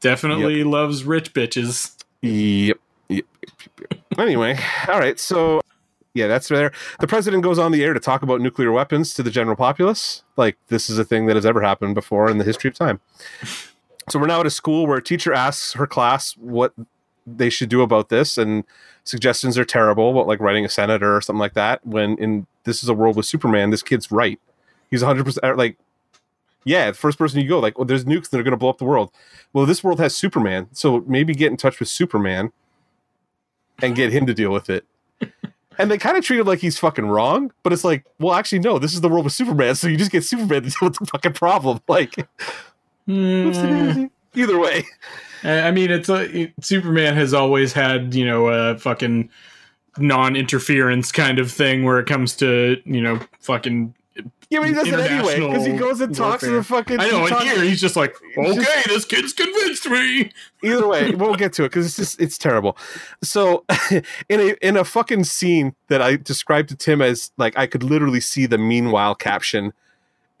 Definitely 0.00 0.64
loves 0.64 1.04
rich 1.04 1.34
bitches. 1.34 1.94
Yep. 2.22 2.78
yep, 3.08 3.24
yep, 3.40 3.80
yep. 3.80 4.00
Anyway, 4.18 4.58
all 4.88 4.98
right. 4.98 5.18
So, 5.20 5.60
yeah, 6.14 6.26
that's 6.26 6.48
there. 6.48 6.72
The 7.00 7.06
president 7.06 7.42
goes 7.42 7.58
on 7.58 7.72
the 7.72 7.84
air 7.84 7.92
to 7.92 8.00
talk 8.00 8.22
about 8.22 8.40
nuclear 8.40 8.72
weapons 8.72 9.12
to 9.14 9.22
the 9.22 9.30
general 9.30 9.56
populace. 9.56 10.22
Like 10.36 10.56
this 10.68 10.88
is 10.88 10.98
a 10.98 11.04
thing 11.04 11.26
that 11.26 11.36
has 11.36 11.44
ever 11.44 11.60
happened 11.60 11.94
before 11.94 12.30
in 12.30 12.38
the 12.38 12.44
history 12.44 12.68
of 12.68 12.74
time. 12.74 13.00
So 14.08 14.18
we're 14.18 14.26
now 14.26 14.40
at 14.40 14.46
a 14.46 14.50
school 14.50 14.86
where 14.86 14.98
a 14.98 15.02
teacher 15.02 15.34
asks 15.34 15.74
her 15.74 15.86
class 15.86 16.32
what 16.38 16.72
they 17.36 17.50
should 17.50 17.68
do 17.68 17.82
about 17.82 18.08
this, 18.08 18.38
and 18.38 18.64
suggestions 19.04 19.58
are 19.58 19.64
terrible 19.64 20.10
about 20.10 20.26
like 20.26 20.40
writing 20.40 20.64
a 20.64 20.68
senator 20.68 21.16
or 21.16 21.20
something 21.20 21.40
like 21.40 21.54
that. 21.54 21.84
When 21.86 22.16
in 22.18 22.46
this 22.64 22.82
is 22.82 22.88
a 22.88 22.94
world 22.94 23.16
with 23.16 23.26
Superman, 23.26 23.70
this 23.70 23.82
kid's 23.82 24.10
right. 24.10 24.40
He's 24.90 25.02
100 25.02 25.24
percent 25.24 25.56
like. 25.56 25.76
Yeah, 26.64 26.90
the 26.90 26.96
first 26.96 27.16
person 27.16 27.40
you 27.40 27.48
go, 27.48 27.60
like, 27.60 27.78
well, 27.78 27.86
there's 27.86 28.04
nukes 28.04 28.28
that 28.28 28.38
are 28.38 28.42
going 28.42 28.50
to 28.50 28.58
blow 28.58 28.68
up 28.68 28.76
the 28.76 28.84
world. 28.84 29.10
Well, 29.54 29.64
this 29.64 29.82
world 29.82 30.00
has 30.00 30.14
Superman, 30.14 30.68
so 30.72 31.02
maybe 31.06 31.32
get 31.32 31.50
in 31.50 31.56
touch 31.56 31.80
with 31.80 31.88
Superman 31.88 32.52
and 33.80 33.94
get 33.94 34.12
him 34.12 34.26
to 34.26 34.34
deal 34.34 34.52
with 34.52 34.68
it. 34.68 34.84
And 35.78 35.90
they 35.90 35.96
kind 35.96 36.18
of 36.18 36.24
treat 36.24 36.40
him 36.40 36.46
like 36.46 36.58
he's 36.58 36.78
fucking 36.78 37.06
wrong, 37.06 37.52
but 37.62 37.72
it's 37.72 37.84
like, 37.84 38.04
well, 38.18 38.34
actually, 38.34 38.58
no, 38.58 38.78
this 38.78 38.92
is 38.92 39.00
the 39.00 39.08
world 39.08 39.24
with 39.24 39.32
Superman, 39.32 39.76
so 39.76 39.86
you 39.86 39.96
just 39.96 40.10
get 40.10 40.24
Superman 40.24 40.64
to 40.64 40.68
deal 40.68 40.88
with 40.88 40.98
the 40.98 41.06
fucking 41.06 41.32
problem. 41.34 41.80
Like, 41.88 42.28
Mm, 43.08 44.10
either 44.34 44.58
way, 44.58 44.84
I 45.44 45.70
mean, 45.70 45.90
it's 45.90 46.08
a 46.08 46.36
it- 46.42 46.52
Superman 46.60 47.14
has 47.14 47.32
always 47.34 47.72
had 47.72 48.14
you 48.14 48.24
know 48.26 48.48
a 48.48 48.78
fucking 48.78 49.30
non-interference 49.98 51.12
kind 51.12 51.38
of 51.38 51.50
thing 51.50 51.84
where 51.84 51.98
it 51.98 52.06
comes 52.06 52.36
to 52.36 52.80
you 52.84 53.00
know 53.00 53.20
fucking. 53.40 53.94
yeah, 54.50 54.60
but 54.60 54.68
he 54.68 54.74
does 54.74 54.88
it 54.88 54.94
anyway 54.98 55.40
because 55.40 55.66
he 55.66 55.72
goes 55.72 56.00
and 56.00 56.14
talks 56.14 56.42
to 56.42 56.50
the 56.50 56.62
fucking. 56.62 56.98
I 57.00 57.08
know, 57.08 57.26
he 57.26 57.34
and 57.34 57.42
here 57.48 57.62
he's 57.62 57.80
just 57.80 57.96
like, 57.96 58.14
okay, 58.38 58.54
just- 58.56 58.86
this 58.88 59.04
kid's 59.04 59.32
convinced 59.32 59.88
me. 59.88 60.30
either 60.62 60.86
way, 60.86 61.10
we'll 61.14 61.34
get 61.34 61.52
to 61.54 61.64
it 61.64 61.68
because 61.70 61.86
it's 61.86 61.96
just 61.96 62.20
it's 62.20 62.38
terrible. 62.38 62.76
So, 63.22 63.64
in 63.90 64.40
a 64.40 64.56
in 64.66 64.76
a 64.76 64.84
fucking 64.84 65.24
scene 65.24 65.74
that 65.88 66.00
I 66.02 66.16
described 66.16 66.68
to 66.70 66.76
Tim 66.76 67.02
as 67.02 67.30
like 67.36 67.56
I 67.58 67.66
could 67.66 67.82
literally 67.82 68.20
see 68.20 68.46
the 68.46 68.58
meanwhile 68.58 69.14
caption 69.14 69.72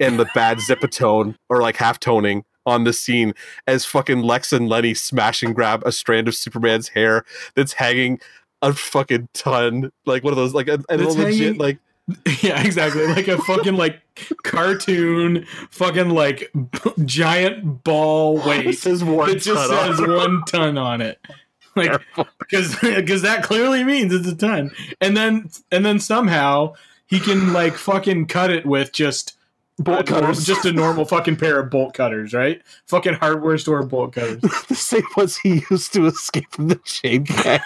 and 0.00 0.18
the 0.18 0.26
bad 0.34 0.58
zipatone 0.68 1.36
or 1.48 1.60
like 1.60 1.76
half 1.76 1.98
toning 2.00 2.44
on 2.68 2.84
the 2.84 2.92
scene 2.92 3.34
as 3.66 3.84
fucking 3.84 4.20
Lex 4.22 4.52
and 4.52 4.68
Lenny 4.68 4.94
smash 4.94 5.42
and 5.42 5.54
grab 5.54 5.82
a 5.84 5.90
strand 5.92 6.28
of 6.28 6.34
Superman's 6.34 6.88
hair 6.88 7.24
that's 7.54 7.72
hanging 7.74 8.20
a 8.62 8.72
fucking 8.72 9.28
ton, 9.34 9.90
like 10.06 10.22
one 10.24 10.32
of 10.32 10.36
those 10.36 10.54
like 10.54 10.68
a, 10.68 10.78
a 10.90 10.96
legit 10.98 11.16
hanging- 11.16 11.58
like 11.58 11.78
Yeah, 12.42 12.62
exactly. 12.62 13.06
Like 13.06 13.28
a 13.28 13.36
fucking 13.38 13.74
like 13.74 14.00
cartoon, 14.42 15.44
fucking 15.70 16.10
like 16.10 16.50
b- 16.54 17.04
giant 17.04 17.84
ball 17.84 18.40
it 18.40 18.46
weight 18.46 18.78
says 18.78 19.04
one 19.04 19.28
that 19.28 19.40
just 19.42 19.68
ton 19.70 19.90
says 19.90 20.00
it. 20.00 20.08
one 20.08 20.42
ton 20.46 20.78
on 20.78 21.00
it. 21.00 21.18
Like 21.76 22.00
because 22.40 22.74
because 22.80 23.22
that 23.28 23.44
clearly 23.44 23.84
means 23.84 24.12
it's 24.12 24.26
a 24.26 24.34
ton. 24.34 24.72
And 25.00 25.16
then 25.16 25.48
and 25.70 25.86
then 25.86 26.00
somehow 26.00 26.74
he 27.06 27.20
can 27.20 27.52
like 27.52 27.74
fucking 27.74 28.26
cut 28.26 28.50
it 28.50 28.66
with 28.66 28.90
just 28.92 29.36
bolt 29.78 30.06
cutters. 30.06 30.44
just 30.44 30.64
a 30.64 30.72
normal 30.72 31.04
fucking 31.04 31.36
pair 31.36 31.60
of 31.60 31.70
bolt 31.70 31.94
cutters, 31.94 32.34
right? 32.34 32.62
Fucking 32.86 33.14
hardware 33.14 33.58
store 33.58 33.84
bolt 33.84 34.12
cutters. 34.12 34.40
the 34.68 34.74
same 34.74 35.06
ones 35.16 35.36
he 35.38 35.62
used 35.70 35.92
to 35.94 36.06
escape 36.06 36.50
from 36.50 36.68
the 36.68 36.76
chain 36.84 37.24
gang. 37.24 37.60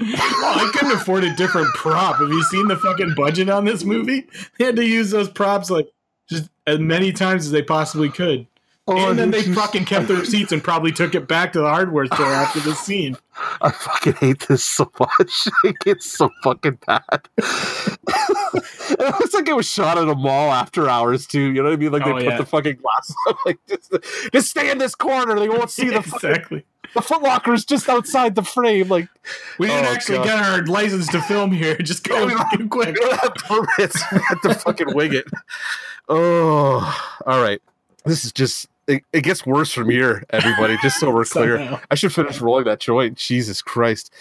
well, 0.00 0.58
I 0.58 0.70
couldn't 0.72 0.96
afford 0.96 1.24
a 1.24 1.34
different 1.34 1.68
prop. 1.74 2.16
Have 2.16 2.28
you 2.28 2.42
seen 2.44 2.68
the 2.68 2.76
fucking 2.76 3.14
budget 3.16 3.48
on 3.48 3.64
this 3.64 3.84
movie? 3.84 4.26
They 4.58 4.66
had 4.66 4.76
to 4.76 4.84
use 4.84 5.10
those 5.10 5.28
props 5.28 5.70
like 5.70 5.90
just 6.28 6.48
as 6.66 6.78
many 6.78 7.12
times 7.12 7.46
as 7.46 7.52
they 7.52 7.62
possibly 7.62 8.08
could. 8.08 8.46
Oh, 8.86 9.08
and 9.10 9.18
then 9.18 9.30
they 9.30 9.38
is- 9.38 9.54
fucking 9.54 9.86
kept 9.86 10.08
the 10.08 10.14
receipts 10.16 10.52
and 10.52 10.62
probably 10.62 10.92
took 10.92 11.14
it 11.14 11.26
back 11.26 11.54
to 11.54 11.60
the 11.60 11.68
hardware 11.68 12.04
store 12.06 12.26
after 12.26 12.60
the 12.60 12.74
scene. 12.74 13.16
I 13.62 13.70
fucking 13.70 14.12
hate 14.14 14.46
this 14.48 14.62
so 14.64 14.90
much. 15.00 15.48
It's 15.86 16.04
so 16.10 16.30
fucking 16.42 16.78
bad. 16.86 17.28
it 17.38 18.98
looks 18.98 19.34
like 19.34 19.48
it 19.48 19.56
was 19.56 19.68
shot 19.68 19.98
at 19.98 20.08
a 20.08 20.14
mall 20.14 20.50
after 20.52 20.88
hours 20.88 21.26
too. 21.26 21.40
You 21.40 21.62
know 21.62 21.64
what 21.64 21.72
I 21.72 21.76
mean? 21.76 21.92
Like 21.92 22.04
they 22.04 22.10
Oh, 22.10 22.14
put 22.14 22.24
yeah. 22.24 22.36
the 22.36 22.46
fucking 22.46 22.76
glass 22.76 23.14
up, 23.28 23.36
like 23.46 23.58
just, 23.68 23.94
just 24.32 24.50
stay 24.50 24.70
in 24.70 24.78
this 24.78 24.94
corner. 24.94 25.38
They 25.38 25.48
won't 25.48 25.70
see 25.70 25.88
the 25.90 26.02
fucking, 26.02 26.30
exactly. 26.30 26.64
the 26.94 27.00
Footlocker 27.00 27.54
is 27.54 27.64
just 27.64 27.88
outside 27.88 28.34
the 28.34 28.42
frame. 28.42 28.88
Like 28.88 29.08
We 29.58 29.66
didn't 29.68 29.86
Oh, 29.86 29.92
actually 29.94 30.18
God. 30.18 30.24
get 30.24 30.38
our 30.42 30.62
license 30.66 31.08
to 31.08 31.22
film 31.22 31.52
here. 31.52 31.76
Just 31.82 32.04
go 32.04 32.26
Yeah, 32.28 32.36
fucking 32.36 32.68
quick. 32.68 32.94
we 32.94 33.00
don't 33.00 33.18
have 33.20 33.34
permits. 33.34 34.02
We 34.12 34.18
have 34.28 34.40
to 34.42 34.54
fucking 34.54 34.94
wing 34.94 35.14
it. 35.14 35.24
Oh, 36.08 37.16
all 37.26 37.42
right. 37.42 37.60
This 38.04 38.24
is 38.26 38.32
just. 38.32 38.68
It, 38.86 39.02
it 39.12 39.22
gets 39.22 39.46
worse 39.46 39.72
from 39.72 39.90
here, 39.90 40.24
everybody. 40.30 40.76
Just 40.82 41.00
so 41.00 41.10
we're 41.10 41.24
clear. 41.24 41.80
I 41.90 41.94
should 41.94 42.12
finish 42.12 42.40
rolling 42.40 42.64
that 42.64 42.80
joint. 42.80 43.16
Jesus 43.16 43.62
Christ. 43.62 44.12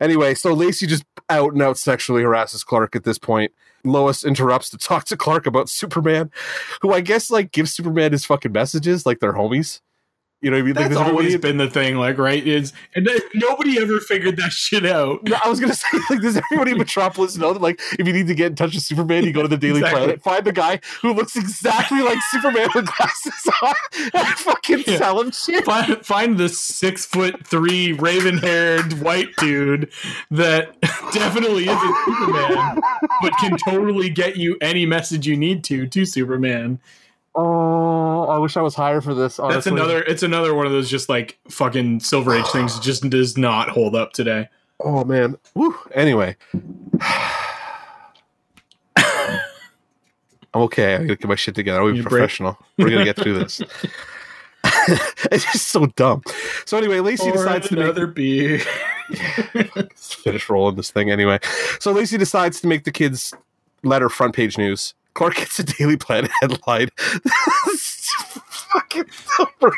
Anyway, 0.00 0.34
so 0.34 0.52
Lacey 0.52 0.86
just 0.86 1.04
out 1.30 1.52
and 1.52 1.62
out 1.62 1.78
sexually 1.78 2.22
harasses 2.22 2.64
Clark 2.64 2.96
at 2.96 3.04
this 3.04 3.18
point. 3.18 3.52
Lois 3.84 4.24
interrupts 4.24 4.70
to 4.70 4.78
talk 4.78 5.04
to 5.06 5.16
Clark 5.16 5.46
about 5.46 5.68
Superman, 5.68 6.30
who 6.80 6.92
I 6.92 7.00
guess 7.00 7.30
like 7.30 7.52
gives 7.52 7.72
Superman 7.72 8.12
his 8.12 8.24
fucking 8.24 8.52
messages 8.52 9.04
like 9.04 9.20
they're 9.20 9.34
homies. 9.34 9.80
You 10.44 10.50
know 10.50 10.58
I 10.58 10.62
mean? 10.62 10.74
Like, 10.74 10.88
That's 10.90 11.00
everybody- 11.00 11.10
always 11.28 11.36
been 11.38 11.56
the 11.56 11.70
thing, 11.70 11.96
like 11.96 12.18
right? 12.18 12.46
Is 12.46 12.72
and 12.94 13.06
then 13.06 13.18
nobody 13.34 13.78
ever 13.80 13.98
figured 14.00 14.36
that 14.36 14.52
shit 14.52 14.84
out. 14.84 15.20
I 15.44 15.48
was 15.48 15.58
gonna 15.58 15.74
say, 15.74 15.88
like, 16.10 16.20
does 16.20 16.36
everybody 16.36 16.72
in 16.72 16.78
Metropolis 16.78 17.36
know 17.36 17.52
that, 17.54 17.62
like, 17.62 17.80
if 17.98 18.06
you 18.06 18.12
need 18.12 18.26
to 18.26 18.34
get 18.34 18.48
in 18.48 18.54
touch 18.56 18.74
with 18.74 18.82
Superman, 18.82 19.24
you 19.24 19.32
go 19.32 19.42
to 19.42 19.48
the 19.48 19.56
Daily 19.56 19.78
Exactly. 19.80 20.00
Planet, 20.00 20.22
find 20.22 20.44
the 20.44 20.52
guy 20.52 20.80
who 21.00 21.14
looks 21.14 21.34
exactly 21.36 22.02
like 22.02 22.18
Superman 22.30 22.68
with 22.74 22.86
glasses 22.86 23.48
on, 23.62 23.74
and 24.12 24.26
fucking 24.38 24.84
Yeah. 24.86 24.98
tell 24.98 25.20
him 25.20 25.30
shit. 25.30 25.64
Find, 25.64 26.04
find 26.04 26.36
the 26.38 26.48
six 26.50 27.06
foot 27.06 27.46
three 27.46 27.92
raven 27.92 28.38
haired 28.38 28.92
white 29.00 29.34
dude 29.36 29.90
that 30.30 30.78
definitely 31.12 31.68
isn't 31.68 31.96
Superman, 32.04 32.80
but 33.22 33.32
can 33.38 33.56
totally 33.66 34.10
get 34.10 34.36
you 34.36 34.58
any 34.60 34.84
message 34.84 35.26
you 35.26 35.36
need 35.36 35.64
to 35.64 35.86
to 35.86 36.04
Superman. 36.04 36.80
Oh, 37.36 38.26
I 38.28 38.38
wish 38.38 38.56
I 38.56 38.62
was 38.62 38.74
higher 38.74 39.00
for 39.00 39.12
this. 39.14 39.38
Honestly. 39.38 39.54
That's 39.54 39.66
another. 39.66 40.02
It's 40.02 40.22
another 40.22 40.54
one 40.54 40.66
of 40.66 40.72
those 40.72 40.88
just 40.88 41.08
like 41.08 41.38
fucking 41.48 42.00
Silver 42.00 42.34
Age 42.34 42.46
things. 42.46 42.74
that 42.76 42.82
Just 42.82 43.08
does 43.10 43.36
not 43.36 43.68
hold 43.70 43.94
up 43.96 44.12
today. 44.12 44.48
Oh 44.80 45.04
man. 45.04 45.36
Woo. 45.54 45.74
Anyway. 45.92 46.36
I'm 48.96 50.62
okay. 50.62 50.94
I 50.94 50.98
gotta 50.98 51.16
get 51.16 51.28
my 51.28 51.34
shit 51.34 51.54
together. 51.56 51.80
I'll 51.80 51.90
be 51.90 51.96
You 51.96 52.02
break- 52.04 52.10
professional. 52.10 52.56
We're 52.78 52.90
gonna 52.90 53.04
get 53.04 53.16
through 53.16 53.38
this. 53.40 53.60
it's 55.32 55.44
just 55.52 55.68
so 55.68 55.86
dumb. 55.86 56.22
So 56.64 56.76
anyway, 56.78 57.00
Lacey 57.00 57.30
Or 57.30 57.32
decides 57.32 57.68
to 57.68 57.74
make 57.74 57.84
another 57.84 58.06
beer. 58.06 58.60
Let's 59.74 60.14
finish 60.22 60.48
rolling 60.48 60.76
this 60.76 60.90
thing 60.90 61.10
anyway. 61.10 61.40
So 61.80 61.90
Lacey 61.92 62.18
decides 62.18 62.60
to 62.60 62.68
make 62.68 62.84
the 62.84 62.92
kids 62.92 63.34
letter 63.82 64.08
front 64.08 64.34
page 64.34 64.56
news. 64.56 64.94
Clark 65.14 65.36
gets 65.36 65.58
a 65.58 65.64
Daily 65.64 65.96
Planet 65.96 66.30
headline. 66.40 66.88
Fucking 68.74 69.04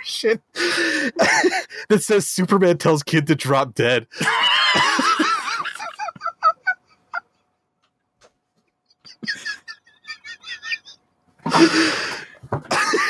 shit. 0.04 0.40
that 0.54 2.00
says 2.00 2.26
Superman 2.26 2.78
tells 2.78 3.02
kid 3.02 3.26
to 3.26 3.34
drop 3.34 3.74
dead. 3.74 4.06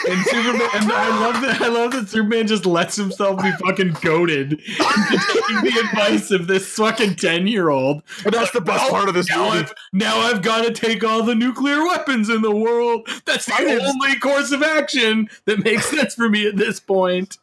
And 0.09 0.25
Superman, 0.25 0.69
and 0.75 0.93
I 0.93 1.09
love 1.21 1.43
that. 1.43 1.61
I 1.61 1.69
love 1.69 1.93
that 1.93 2.09
Superman 2.09 2.47
just 2.47 2.67
lets 2.67 2.97
himself 2.97 3.43
be 3.43 3.51
fucking 3.53 3.97
goaded 4.01 4.61
taking 4.61 5.63
the 5.63 5.83
advice 5.85 6.31
of 6.31 6.47
this 6.47 6.67
fucking 6.75 7.17
ten 7.17 7.47
year 7.47 7.71
old. 7.71 8.03
And 8.25 8.33
that's 8.33 8.53
the 8.53 8.61
best 8.61 8.91
part 8.91 9.09
of 9.09 9.15
this 9.15 9.29
now 9.29 9.45
movie. 9.45 9.59
I've, 9.59 9.75
now 9.93 10.19
I've 10.19 10.43
got 10.43 10.65
to 10.65 10.73
take 10.73 11.05
all 11.05 11.23
the 11.23 11.35
nuclear 11.35 11.85
weapons 11.85 12.29
in 12.29 12.43
the 12.43 12.55
world. 12.55 13.09
That's 13.25 13.47
the 13.47 13.81
only 13.83 14.19
course 14.19 14.53
of 14.53 14.63
action 14.63 15.29
that 15.47 15.65
makes 15.65 15.87
sense 15.87 16.15
for 16.15 16.29
me 16.29 16.47
at 16.47 16.57
this 16.57 16.81
point. 16.81 17.39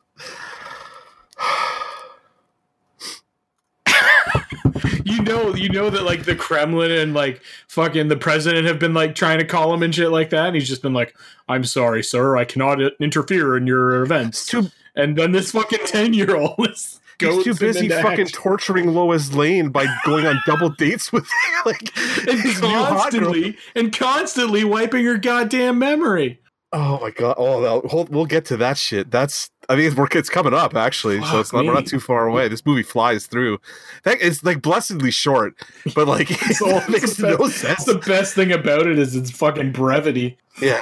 You 5.06 5.22
know, 5.22 5.54
you 5.56 5.70
know 5.70 5.90
that 5.90 6.04
like 6.04 6.24
the 6.26 6.36
Kremlin 6.36 6.92
and 6.92 7.14
like 7.14 7.42
fucking 7.68 8.08
the 8.08 8.18
president 8.18 8.66
have 8.68 8.80
been 8.80 8.94
like 8.94 9.16
trying 9.16 9.40
to 9.40 9.46
call 9.46 9.74
him 9.74 9.84
and 9.84 9.94
shit 9.94 10.10
like 10.10 10.30
that, 10.32 10.48
and 10.48 10.56
he's 10.56 10.68
just 10.68 10.82
been 10.82 10.94
like, 10.94 11.16
"I'm 11.48 11.64
sorry, 11.64 12.04
sir, 12.04 12.38
I 12.38 12.46
cannot 12.46 12.80
interfere 13.00 13.58
in 13.58 13.68
your 13.68 14.02
events." 14.04 14.46
Too, 14.46 14.70
And 14.96 15.18
then 15.18 15.32
this 15.32 15.52
fucking 15.52 15.86
ten 15.86 16.14
year 16.14 16.36
old 16.36 16.56
is 16.70 17.00
he's 17.20 17.44
too 17.44 17.56
busy 17.56 17.90
fucking 17.90 18.28
torturing 18.28 18.94
Lois 18.94 19.34
Lane 19.34 19.70
by 19.70 19.86
going 20.06 20.26
on 20.26 20.42
double 20.46 20.70
dates 20.78 21.12
with 21.12 21.28
like 21.66 21.96
and 22.28 22.40
his 22.40 22.62
new 22.62 22.68
hot 22.68 22.90
girl. 22.90 22.98
constantly 23.00 23.58
and 23.76 23.96
constantly 23.98 24.64
wiping 24.64 25.06
her 25.06 25.18
goddamn 25.18 25.80
memory. 25.80 26.40
Oh 26.72 27.00
my 27.00 27.12
god! 27.12 27.36
Oh, 27.38 28.08
we'll 28.10 28.26
get 28.26 28.46
to 28.46 28.58
that 28.58 28.78
shit. 28.78 29.12
That's 29.12 29.50
I 29.70 29.76
mean, 29.76 29.94
it's 29.98 30.30
coming 30.30 30.54
up 30.54 30.76
actually, 30.76 31.22
so 31.24 31.40
it's 31.40 31.54
not 31.54 31.66
we're 31.66 31.74
not 31.74 31.86
too 31.86 32.00
far 32.00 32.28
away. 32.28 32.48
This 32.48 32.66
movie 32.66 32.84
flies 32.84 33.28
through. 33.28 33.60
That 34.04 34.18
it's 34.22 34.44
like 34.44 34.62
blessedly 34.62 35.12
short, 35.12 35.56
but 35.96 36.08
like 36.08 36.28
it 36.32 36.90
makes 36.90 37.16
the 37.16 37.30
no 37.32 37.38
best- 37.38 37.58
sense. 37.58 37.86
The 37.86 38.00
best 38.00 38.36
thing 38.36 38.52
about 38.52 38.88
it 38.88 39.00
is 39.00 39.16
its 39.16 39.32
fucking 39.32 39.72
brevity. 39.72 40.38
Yeah. 40.62 40.82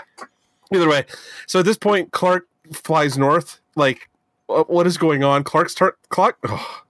Either 0.74 0.88
way, 0.88 1.06
so 1.48 1.60
at 1.60 1.66
this 1.66 1.78
point, 1.78 2.12
Clark 2.12 2.48
flies 2.74 3.18
north. 3.18 3.60
Like, 3.76 4.10
what 4.48 4.88
is 4.88 4.98
going 4.98 5.24
on? 5.24 5.44
Clark's 5.44 5.76
tar- 5.76 5.98
Clark. 6.10 6.38
oh. 6.48 6.82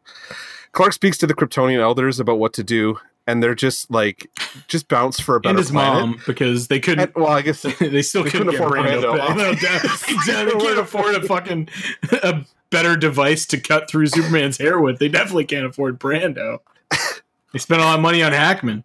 Clark 0.71 0.93
speaks 0.93 1.17
to 1.17 1.27
the 1.27 1.33
Kryptonian 1.33 1.79
elders 1.79 2.19
about 2.19 2.39
what 2.39 2.53
to 2.53 2.63
do, 2.63 2.97
and 3.27 3.41
they're 3.41 3.55
just 3.55 3.89
like, 3.91 4.29
just 4.67 4.87
bounce 4.87 5.19
for 5.19 5.35
a 5.35 5.39
better 5.39 5.51
And 5.51 5.59
his 5.59 5.71
planet. 5.71 6.01
mom, 6.01 6.21
because 6.25 6.67
they 6.67 6.79
couldn't 6.79 7.05
And- 7.05 7.15
well, 7.15 7.27
I 7.31 7.41
guess 7.41 7.61
they 7.79 8.01
still 8.01 8.23
They 8.23 8.29
couldn't, 8.31 8.47
couldn't 8.49 8.55
afford 8.55 8.79
Brando. 8.79 9.17
Brando. 9.17 9.35
No, 10.27 10.45
they 10.45 10.59
can't 10.65 10.79
afford 10.79 11.15
a 11.15 11.21
fucking 11.23 11.69
a 12.23 12.45
better 12.69 12.95
device 12.95 13.45
to 13.47 13.59
cut 13.59 13.89
through 13.89 14.07
Superman's 14.07 14.57
hair 14.57 14.79
with. 14.79 14.99
They 14.99 15.09
definitely 15.09 15.45
can't 15.45 15.65
afford 15.65 15.99
Brando. 15.99 16.59
They 17.53 17.59
spent 17.59 17.81
a 17.81 17.85
lot 17.85 17.95
of 17.95 18.01
money 18.01 18.23
on 18.23 18.31
Hackman. 18.31 18.83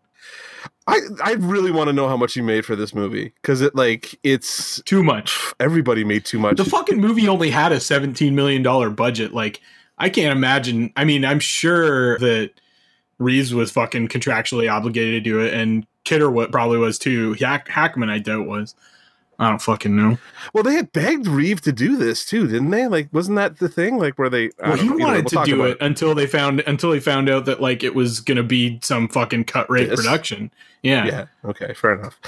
I 0.88 1.00
I 1.22 1.32
really 1.34 1.70
want 1.72 1.88
to 1.88 1.92
know 1.92 2.08
how 2.08 2.16
much 2.16 2.34
he 2.34 2.40
made 2.42 2.64
for 2.64 2.76
this 2.76 2.94
movie 2.94 3.32
because 3.42 3.60
it 3.60 3.74
like 3.74 4.18
it's 4.22 4.80
Too 4.82 5.02
much. 5.02 5.36
everybody 5.58 6.04
made 6.04 6.24
too 6.24 6.38
much. 6.38 6.56
The 6.58 6.64
fucking 6.64 7.00
movie 7.00 7.26
only 7.28 7.50
had 7.50 7.72
a 7.72 7.76
$17 7.76 8.32
million 8.34 8.62
budget. 8.94 9.32
Like, 9.32 9.60
I 9.98 10.08
can't 10.10 10.36
imagine. 10.36 10.92
I 10.96 11.04
mean, 11.04 11.24
I'm 11.24 11.40
sure 11.40 12.18
that 12.18 12.50
Reeves 13.18 13.54
was 13.54 13.70
fucking 13.70 14.08
contractually 14.08 14.70
obligated 14.70 15.24
to 15.24 15.30
do 15.30 15.40
it, 15.40 15.54
and 15.54 15.86
Kidder 16.04 16.30
what 16.30 16.52
probably 16.52 16.78
was 16.78 16.98
too. 16.98 17.32
Hack- 17.34 17.68
Hackman, 17.68 18.10
I 18.10 18.18
doubt 18.18 18.46
was. 18.46 18.74
I 19.38 19.50
don't 19.50 19.60
fucking 19.60 19.94
know. 19.94 20.16
well, 20.54 20.62
they 20.64 20.76
had 20.76 20.92
begged 20.92 21.26
Reeve 21.26 21.60
to 21.62 21.72
do 21.72 21.96
this 21.98 22.24
too, 22.24 22.46
didn't 22.46 22.70
they? 22.70 22.86
Like, 22.86 23.10
wasn't 23.12 23.36
that 23.36 23.58
the 23.58 23.68
thing? 23.68 23.98
Like, 23.98 24.18
where 24.18 24.30
they? 24.30 24.50
I 24.62 24.70
Well, 24.70 24.76
he 24.78 24.88
know. 24.88 24.96
Wanted 24.96 25.28
we'll 25.30 25.44
to 25.44 25.50
do 25.50 25.64
it 25.64 25.76
until 25.82 26.14
they 26.14 26.26
found 26.26 26.60
until 26.60 26.90
he 26.92 27.00
found 27.00 27.28
out 27.28 27.44
that 27.44 27.60
like 27.60 27.82
it 27.82 27.94
was 27.94 28.20
gonna 28.20 28.42
be 28.42 28.78
some 28.82 29.08
fucking 29.08 29.44
cut 29.44 29.68
rate 29.68 29.90
This? 29.90 30.00
production. 30.00 30.50
Yeah. 30.82 31.04
Yeah. 31.04 31.26
Okay. 31.44 31.74
Fair 31.74 31.96
enough. 31.98 32.18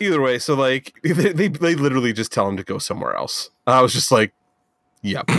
Either 0.00 0.20
way, 0.20 0.40
so 0.40 0.54
like 0.54 0.98
they, 1.04 1.32
they 1.32 1.46
they 1.48 1.74
literally 1.76 2.12
just 2.12 2.32
tell 2.32 2.48
him 2.48 2.56
to 2.56 2.64
go 2.64 2.78
somewhere 2.78 3.14
else. 3.14 3.50
And 3.64 3.76
I 3.76 3.80
was 3.80 3.92
just 3.92 4.10
like, 4.10 4.32
"Yep, 5.02 5.30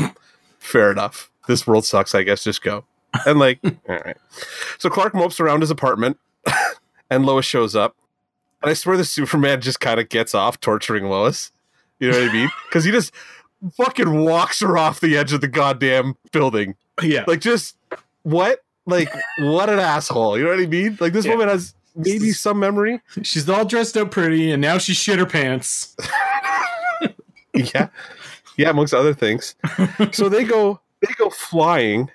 fair 0.60 0.90
enough. 0.90 1.30
This 1.50 1.68
world 1.68 1.84
sucks. 1.86 2.16
I 2.16 2.24
guess 2.24 2.46
just 2.46 2.62
go." 2.64 2.86
And 3.26 3.40
like, 3.40 3.60
all 3.90 3.98
right. 4.06 4.18
So 4.78 4.90
Clark 4.90 5.14
mopes 5.14 5.40
around 5.40 5.62
his 5.62 5.72
apartment, 5.72 6.18
and 7.10 7.26
Lois 7.26 7.46
shows 7.46 7.76
up. 7.76 7.96
And 8.62 8.70
I 8.70 8.74
swear 8.74 8.98
the 8.98 9.06
Superman 9.06 9.62
just 9.62 9.80
kind 9.80 10.00
of 10.00 10.10
gets 10.10 10.36
off 10.36 10.60
torturing 10.60 11.06
Lois. 11.06 11.52
You 12.00 12.12
know 12.12 12.20
what 12.20 12.30
I 12.30 12.34
mean? 12.34 12.50
Because 12.70 12.84
he 12.84 12.92
just 12.92 13.14
fucking 13.78 14.24
walks 14.24 14.60
her 14.62 14.78
off 14.78 15.00
the 15.00 15.18
edge 15.18 15.34
of 15.34 15.42
the 15.42 15.48
goddamn 15.48 16.16
building. 16.32 16.76
Yeah. 17.02 17.24
Like, 17.28 17.42
just 17.42 17.76
what? 18.24 18.64
Like, 18.86 19.14
what 19.40 19.70
an 19.70 19.80
asshole. 19.80 20.38
You 20.38 20.46
know 20.46 20.52
what 20.52 20.60
I 20.60 20.66
mean? 20.66 20.98
Like, 21.00 21.14
this 21.14 21.26
Yeah. 21.26 21.32
woman 21.32 21.50
has 21.50 21.74
maybe 21.96 22.32
some 22.32 22.60
memory. 22.60 23.02
She's 23.24 23.50
all 23.50 23.66
dressed 23.66 23.98
up 23.98 24.12
pretty, 24.12 24.52
and 24.52 24.62
now 24.62 24.78
she 24.78 24.94
shit 24.94 25.20
her 25.20 25.26
pants. 25.26 25.96
yeah 27.54 27.90
yeah 28.58 28.70
amongst 28.70 28.94
other 28.94 29.14
things 29.14 29.56
so 30.12 30.30
they 30.30 30.44
go 30.44 30.80
they 31.02 31.12
go 31.18 31.30
flying 31.32 32.10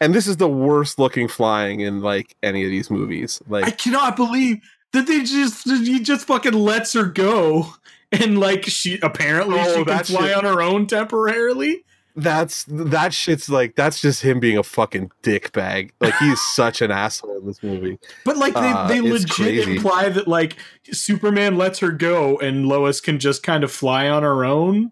and 0.00 0.14
this 0.14 0.26
is 0.26 0.38
the 0.38 0.48
worst 0.48 0.98
looking 0.98 1.28
flying 1.28 1.80
in 1.80 2.00
like 2.00 2.36
any 2.42 2.64
of 2.64 2.70
these 2.70 2.90
movies 2.90 3.40
Like 3.48 3.64
I 3.66 3.70
cannot 3.70 4.16
believe 4.16 4.58
that 4.92 5.06
they 5.06 5.22
just 5.22 5.68
he 5.68 6.00
just 6.00 6.26
fucking 6.26 6.52
lets 6.52 6.92
her 6.94 7.04
go, 7.04 7.74
and 8.10 8.38
like 8.40 8.64
she 8.64 8.98
apparently 9.02 9.56
Oh, 9.58 9.76
she 9.78 9.84
can 9.84 10.04
fly 10.04 10.28
shit. 10.28 10.36
on 10.36 10.44
her 10.44 10.60
own 10.60 10.86
temporarily. 10.88 11.84
that's 12.16 12.64
that 12.68 13.14
shit's 13.14 13.48
like 13.48 13.76
that's 13.76 14.00
just 14.00 14.22
him 14.22 14.40
being 14.40 14.58
a 14.58 14.64
fucking 14.64 15.12
dick 15.22 15.52
bag. 15.52 15.92
Like 16.00 16.16
he's 16.16 16.40
such 16.54 16.82
an 16.82 16.90
asshole 16.90 17.38
in 17.38 17.46
this 17.46 17.62
movie. 17.62 18.00
But 18.24 18.36
like 18.36 18.54
they, 18.54 18.60
Uh, 18.60 18.88
they 18.88 18.98
it's 18.98 19.08
legit 19.08 19.30
crazy. 19.64 19.76
imply 19.76 20.08
that 20.08 20.26
like 20.26 20.56
Superman 20.90 21.56
lets 21.56 21.78
her 21.78 21.92
go 21.92 22.36
and 22.38 22.66
Lois 22.66 23.00
can 23.00 23.20
just 23.20 23.44
kind 23.44 23.62
of 23.62 23.70
fly 23.70 24.08
on 24.08 24.24
her 24.24 24.44
own. 24.44 24.90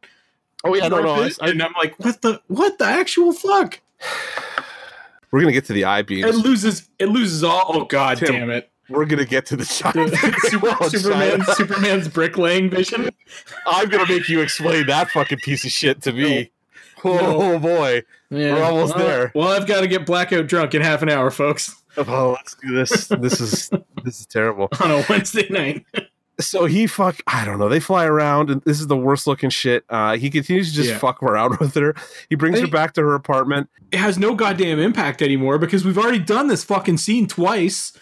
Oh 0.64 0.76
yeah, 0.76 0.86
no, 0.86 1.00
no. 1.00 1.14
I, 1.14 1.16
Purpose? 1.22 1.38
and 1.40 1.60
I'm 1.60 1.72
like, 1.72 1.98
what 1.98 2.22
the 2.22 2.40
what 2.46 2.78
the 2.78 2.84
actual 2.84 3.32
fuck? 3.32 3.80
we're 5.30 5.40
gonna 5.40 5.52
get 5.52 5.64
to 5.66 5.72
the 5.72 5.84
eye 5.84 6.00
It 6.00 6.34
loses 6.34 6.88
it 6.98 7.08
loses 7.08 7.44
all. 7.44 7.64
Oh 7.68 7.84
god 7.84 8.18
Tim, 8.18 8.32
damn 8.32 8.50
it! 8.50 8.70
We're 8.88 9.06
gonna 9.06 9.24
get 9.24 9.46
to 9.46 9.56
the 9.56 9.64
giant. 9.94 10.14
Super, 10.50 10.88
Superman 10.88 11.40
China. 11.40 11.54
Superman's 11.54 12.08
bricklaying 12.08 12.70
vision. 12.70 13.10
I'm 13.66 13.88
gonna 13.88 14.08
make 14.08 14.28
you 14.28 14.40
explain 14.40 14.86
that 14.86 15.10
fucking 15.10 15.38
piece 15.38 15.64
of 15.64 15.70
shit 15.70 16.02
to 16.02 16.12
me. 16.12 16.50
Oh, 17.04 17.60
boy. 17.60 18.02
Yeah. 18.30 18.54
We're 18.54 18.64
almost 18.64 18.96
well, 18.96 19.06
there. 19.06 19.32
Well, 19.34 19.48
I've 19.48 19.68
got 19.68 19.82
to 19.82 19.86
get 19.86 20.04
blackout 20.04 20.48
drunk 20.48 20.74
in 20.74 20.82
half 20.82 21.00
an 21.00 21.08
hour, 21.08 21.30
folks, 21.30 21.80
Oh, 21.96 22.32
let's 22.32 22.54
do 22.54 22.74
this. 22.74 23.08
This 23.08 23.40
is 23.40 23.70
this 24.04 24.20
is 24.20 24.26
terrible. 24.26 24.68
on 24.80 24.90
a 24.90 25.04
Wednesday 25.08 25.48
night. 25.50 25.84
So 26.40 26.66
he 26.66 26.86
fuck. 26.86 27.16
I 27.26 27.44
don't 27.44 27.58
know. 27.58 27.68
They 27.68 27.80
fly 27.80 28.04
around, 28.04 28.48
and 28.50 28.62
this 28.62 28.80
is 28.80 28.86
the 28.86 28.96
worst 28.96 29.26
looking 29.26 29.50
shit. 29.50 29.84
Uh, 29.88 30.16
he 30.16 30.30
continues 30.30 30.70
to 30.70 30.76
just 30.76 30.90
Yeah. 30.90 30.98
fuck 30.98 31.22
around 31.22 31.58
with 31.58 31.74
her. 31.74 31.94
He 32.30 32.36
brings 32.36 32.60
her 32.60 32.66
back 32.68 32.94
to 32.94 33.00
her 33.02 33.14
apartment. 33.14 33.68
it 33.90 33.98
has 33.98 34.18
no 34.18 34.34
goddamn 34.34 34.78
impact 34.78 35.20
anymore 35.22 35.58
because 35.58 35.84
we've 35.84 35.98
already 35.98 36.18
done 36.20 36.46
this 36.48 36.62
fucking 36.62 36.98
scene 36.98 37.26
twice. 37.26 37.92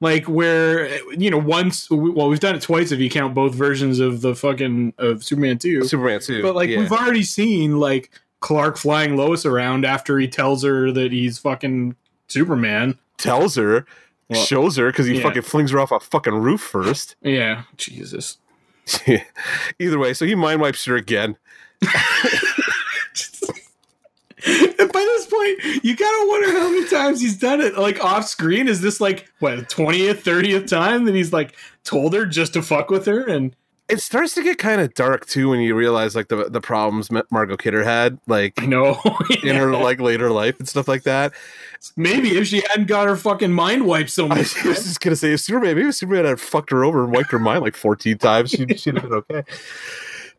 Like 0.00 0.24
where 0.26 0.88
you 1.14 1.30
know 1.30 1.38
once 1.38 1.88
well 1.90 2.28
we've 2.28 2.40
done 2.40 2.54
it 2.54 2.60
twice 2.60 2.92
if 2.92 2.98
you 3.00 3.08
count 3.08 3.34
both 3.34 3.54
versions 3.54 3.98
of 3.98 4.20
the 4.20 4.34
fucking 4.34 4.92
of 4.98 5.24
Superman 5.24 5.56
two. 5.58 5.84
Superman 5.84 6.20
too. 6.20 6.42
But 6.42 6.54
like 6.54 6.68
yeah. 6.68 6.80
we've 6.80 6.92
already 6.92 7.22
seen 7.22 7.78
like 7.78 8.10
Clark 8.40 8.76
flying 8.76 9.16
Lois 9.16 9.46
around 9.46 9.86
after 9.86 10.18
he 10.18 10.28
tells 10.28 10.62
her 10.64 10.92
that 10.92 11.12
he's 11.12 11.38
fucking 11.38 11.96
Superman. 12.28 12.98
tells 13.16 13.54
her, 13.56 13.86
Well, 14.28 14.44
shows 14.44 14.76
her 14.76 14.86
because 14.88 15.06
he 15.06 15.16
yeah. 15.16 15.22
fucking 15.22 15.42
flings 15.42 15.70
her 15.70 15.78
off 15.78 15.92
a 15.92 16.00
fucking 16.00 16.34
roof 16.34 16.60
first. 16.60 17.14
Yeah, 17.22 17.62
Jesus. 17.76 18.38
Either 19.78 19.98
way, 19.98 20.14
so 20.14 20.26
he 20.26 20.34
mind 20.34 20.60
wipes 20.60 20.84
her 20.86 20.96
again. 20.96 21.36
And 24.78 24.92
by 24.92 25.00
this 25.00 25.26
point, 25.26 25.84
you 25.84 25.96
gotta 25.96 26.28
wonder 26.28 26.52
how 26.52 26.68
many 26.70 26.86
times 26.88 27.20
he's 27.20 27.36
done 27.36 27.60
it. 27.60 27.76
Like 27.76 28.02
off 28.04 28.26
screen, 28.26 28.68
is 28.68 28.80
this 28.80 29.00
like 29.00 29.28
what 29.40 29.68
twentieth, 29.68 30.22
thirtieth 30.22 30.68
time 30.68 31.04
that 31.06 31.14
he's 31.14 31.32
like 31.32 31.56
told 31.82 32.14
her 32.14 32.26
just 32.26 32.52
to 32.52 32.62
fuck 32.62 32.90
with 32.90 33.06
her? 33.06 33.24
And 33.26 33.56
It 33.88 34.00
starts 34.00 34.34
to 34.34 34.44
get 34.44 34.58
kind 34.58 34.80
of 34.80 34.94
dark 34.94 35.26
too 35.26 35.48
when 35.50 35.60
you 35.60 35.74
realize 35.74 36.14
like 36.14 36.28
the 36.28 36.48
the 36.48 36.60
problems 36.60 37.10
Ma- 37.10 37.22
Margot 37.30 37.56
Kidder 37.56 37.82
had 37.82 38.18
like 38.28 38.54
I 38.62 38.66
know 38.66 39.00
in 39.42 39.56
her 39.56 39.72
like 39.72 40.00
later 40.00 40.30
life 40.30 40.60
and 40.60 40.68
stuff 40.68 40.86
like 40.86 41.02
that. 41.04 41.32
Maybe 41.96 42.36
if 42.38 42.46
she 42.48 42.62
hadn't 42.68 42.86
got 42.86 43.06
her 43.08 43.16
fucking 43.16 43.52
mind 43.52 43.86
wiped 43.86 44.10
so 44.10 44.24
I 44.30 44.30
much. 44.30 44.64
was 44.64 44.84
just 44.84 45.00
gonna 45.00 45.16
say 45.16 45.32
if 45.32 45.40
Superman, 45.40 45.76
maybe 45.76 45.88
if 45.88 45.94
Superman 45.94 46.24
had 46.24 46.40
fucked 46.40 46.70
her 46.70 46.84
over 46.84 47.04
and 47.04 47.12
wiped 47.12 47.30
her 47.32 47.38
mind 47.38 47.62
like 47.62 47.76
fourteen 47.76 48.18
times, 48.18 48.50
she'd, 48.50 48.78
she'd 48.80 48.94
have 48.98 49.02
been 49.04 49.12
okay. 49.30 49.42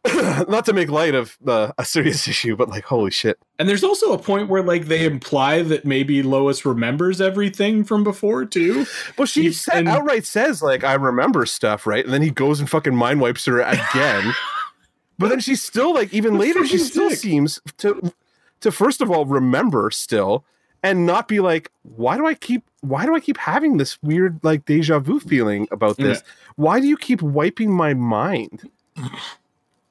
Not 0.47 0.63
to 0.65 0.73
make 0.73 0.89
light 0.89 1.15
of 1.15 1.37
uh, 1.45 1.73
a 1.77 1.83
serious 1.83 2.27
issue, 2.29 2.55
but 2.55 2.69
like 2.69 2.85
holy 2.85 3.11
shit. 3.11 3.37
And 3.59 3.67
there's 3.67 3.83
also 3.83 4.13
a 4.13 4.17
point 4.17 4.47
where 4.47 4.63
like 4.63 4.85
they 4.85 5.03
imply 5.05 5.63
that 5.63 5.83
maybe 5.85 6.23
Lois 6.23 6.65
remembers 6.65 7.19
everything 7.19 7.83
from 7.83 8.03
before 8.05 8.45
too. 8.45 8.85
Well, 9.17 9.25
she 9.25 9.51
said, 9.51 9.79
and- 9.79 9.87
outright 9.89 10.25
says 10.25 10.61
like 10.61 10.83
I 10.85 10.93
remember 10.93 11.45
stuff, 11.45 11.85
right? 11.85 12.05
And 12.05 12.13
then 12.13 12.21
he 12.21 12.29
goes 12.29 12.59
and 12.61 12.69
fucking 12.69 12.95
mind 12.95 13.19
wipes 13.19 13.45
her 13.45 13.59
again. 13.59 14.33
but 15.19 15.27
then 15.29 15.39
she's 15.41 15.61
still 15.63 15.93
like 15.93 16.13
even 16.13 16.37
later 16.37 16.65
she 16.65 16.77
still 16.77 17.09
dick. 17.09 17.17
seems 17.17 17.59
to 17.79 18.13
to 18.61 18.71
first 18.71 19.01
of 19.01 19.11
all 19.11 19.25
remember 19.25 19.91
still 19.91 20.45
and 20.87 21.05
not 21.05 21.27
be 21.27 21.39
like 21.39 21.71
why 21.83 22.17
do 22.17 22.25
I 22.25 22.33
keep 22.33 22.63
why 22.81 23.05
do 23.05 23.15
I 23.15 23.19
keep 23.19 23.37
having 23.37 23.77
this 23.77 24.01
weird 24.01 24.39
like 24.43 24.65
deja 24.65 24.99
vu 24.99 25.19
feeling 25.19 25.67
about 25.71 25.97
this? 25.97 26.23
Why 26.55 26.79
do 26.79 26.87
you 26.87 26.97
keep 26.97 27.21
wiping 27.21 27.71
my 27.71 27.93
mind? 27.93 28.69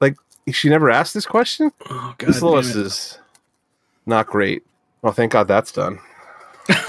Like 0.01 0.17
she 0.51 0.69
never 0.69 0.89
asked 0.89 1.13
this 1.13 1.25
question? 1.25 1.71
Oh 1.89 2.15
god. 2.17 2.27
this 2.27 2.41
Lois 2.41 2.75
it. 2.75 2.85
is 2.85 3.19
not 4.05 4.27
great. 4.27 4.63
Well, 5.01 5.13
thank 5.13 5.31
God 5.31 5.47
that's 5.47 5.71
done. 5.71 5.99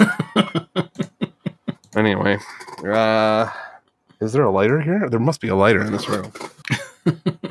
anyway, 1.95 2.37
uh, 2.85 3.49
is 4.19 4.33
there 4.33 4.43
a 4.43 4.51
lighter 4.51 4.81
here? 4.81 5.07
There 5.09 5.19
must 5.19 5.41
be 5.41 5.47
a 5.47 5.55
lighter 5.55 5.81
in 5.81 5.91
this 5.91 6.09
room. 6.09 6.31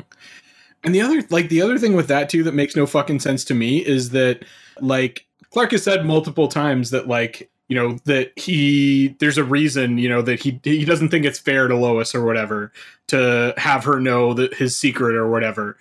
And 0.83 0.95
the 0.95 1.01
other 1.01 1.23
like 1.29 1.49
the 1.49 1.61
other 1.61 1.77
thing 1.77 1.93
with 1.93 2.07
that 2.07 2.29
too 2.29 2.43
that 2.43 2.53
makes 2.53 2.75
no 2.75 2.85
fucking 2.85 3.19
sense 3.19 3.43
to 3.45 3.53
me 3.53 3.85
is 3.85 4.11
that 4.11 4.43
like 4.79 5.25
Clark 5.51 5.71
has 5.71 5.83
said 5.83 6.05
multiple 6.05 6.47
times 6.47 6.91
that 6.91 7.07
like 7.07 7.49
you 7.67 7.75
know 7.75 7.97
that 8.05 8.31
he 8.37 9.15
there's 9.19 9.37
a 9.37 9.43
reason 9.43 9.97
you 9.97 10.09
know 10.09 10.21
that 10.21 10.39
he 10.39 10.59
he 10.63 10.85
doesn't 10.85 11.09
think 11.09 11.25
it's 11.25 11.39
fair 11.39 11.67
to 11.67 11.75
Lois 11.75 12.13
or 12.13 12.25
whatever 12.25 12.71
to 13.07 13.53
have 13.57 13.83
her 13.83 13.99
know 13.99 14.33
that 14.33 14.53
his 14.55 14.75
secret 14.75 15.15
or 15.15 15.29
whatever. 15.29 15.77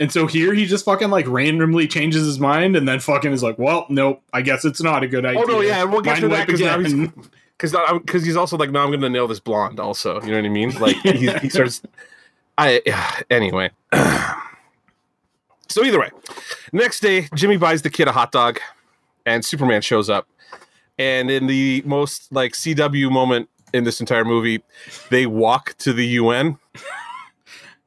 And 0.00 0.12
so 0.12 0.26
here 0.26 0.54
he 0.54 0.64
just 0.64 0.84
fucking 0.84 1.10
like 1.10 1.26
randomly 1.26 1.88
changes 1.88 2.24
his 2.24 2.38
mind 2.38 2.76
and 2.76 2.86
then 2.86 3.00
fucking 3.00 3.32
is 3.32 3.42
like, 3.42 3.58
well, 3.58 3.84
nope, 3.88 4.22
I 4.32 4.42
guess 4.42 4.64
it's 4.64 4.80
not 4.80 5.02
a 5.02 5.08
good 5.08 5.26
idea. 5.26 5.42
Oh 5.42 5.44
no, 5.44 5.60
yeah, 5.60 5.82
we'll 5.84 6.02
get 6.02 6.20
Mind 6.20 6.22
to 6.22 6.28
that 6.28 6.46
because 6.46 7.72
because 7.72 8.00
because 8.00 8.24
he's 8.24 8.36
also 8.36 8.56
like, 8.56 8.70
no, 8.70 8.80
I'm 8.80 8.90
going 8.90 9.00
to 9.00 9.10
nail 9.10 9.26
this 9.26 9.40
blonde. 9.40 9.80
Also, 9.80 10.20
you 10.22 10.28
know 10.28 10.36
what 10.36 10.44
I 10.44 10.48
mean? 10.48 10.70
Like 10.80 10.96
he, 10.96 11.30
he 11.38 11.48
starts. 11.48 11.82
I 12.56 12.80
anyway. 13.30 13.70
so 15.68 15.84
either 15.84 15.98
way, 15.98 16.10
next 16.72 17.00
day, 17.00 17.28
Jimmy 17.34 17.56
buys 17.56 17.82
the 17.82 17.90
kid 17.90 18.06
a 18.06 18.12
hot 18.12 18.30
dog, 18.30 18.60
and 19.28 19.44
Superman 19.44 19.82
shows 19.82 20.10
up, 20.10 20.28
and 20.98 21.30
in 21.30 21.46
the 21.46 21.82
most 21.84 22.32
like 22.32 22.52
CW 22.52 23.10
moment 23.10 23.48
in 23.72 23.84
this 23.84 24.00
entire 24.00 24.24
movie, 24.24 24.62
they 25.10 25.26
walk 25.26 25.74
to 25.78 25.92
the 25.92 26.06
UN. 26.06 26.58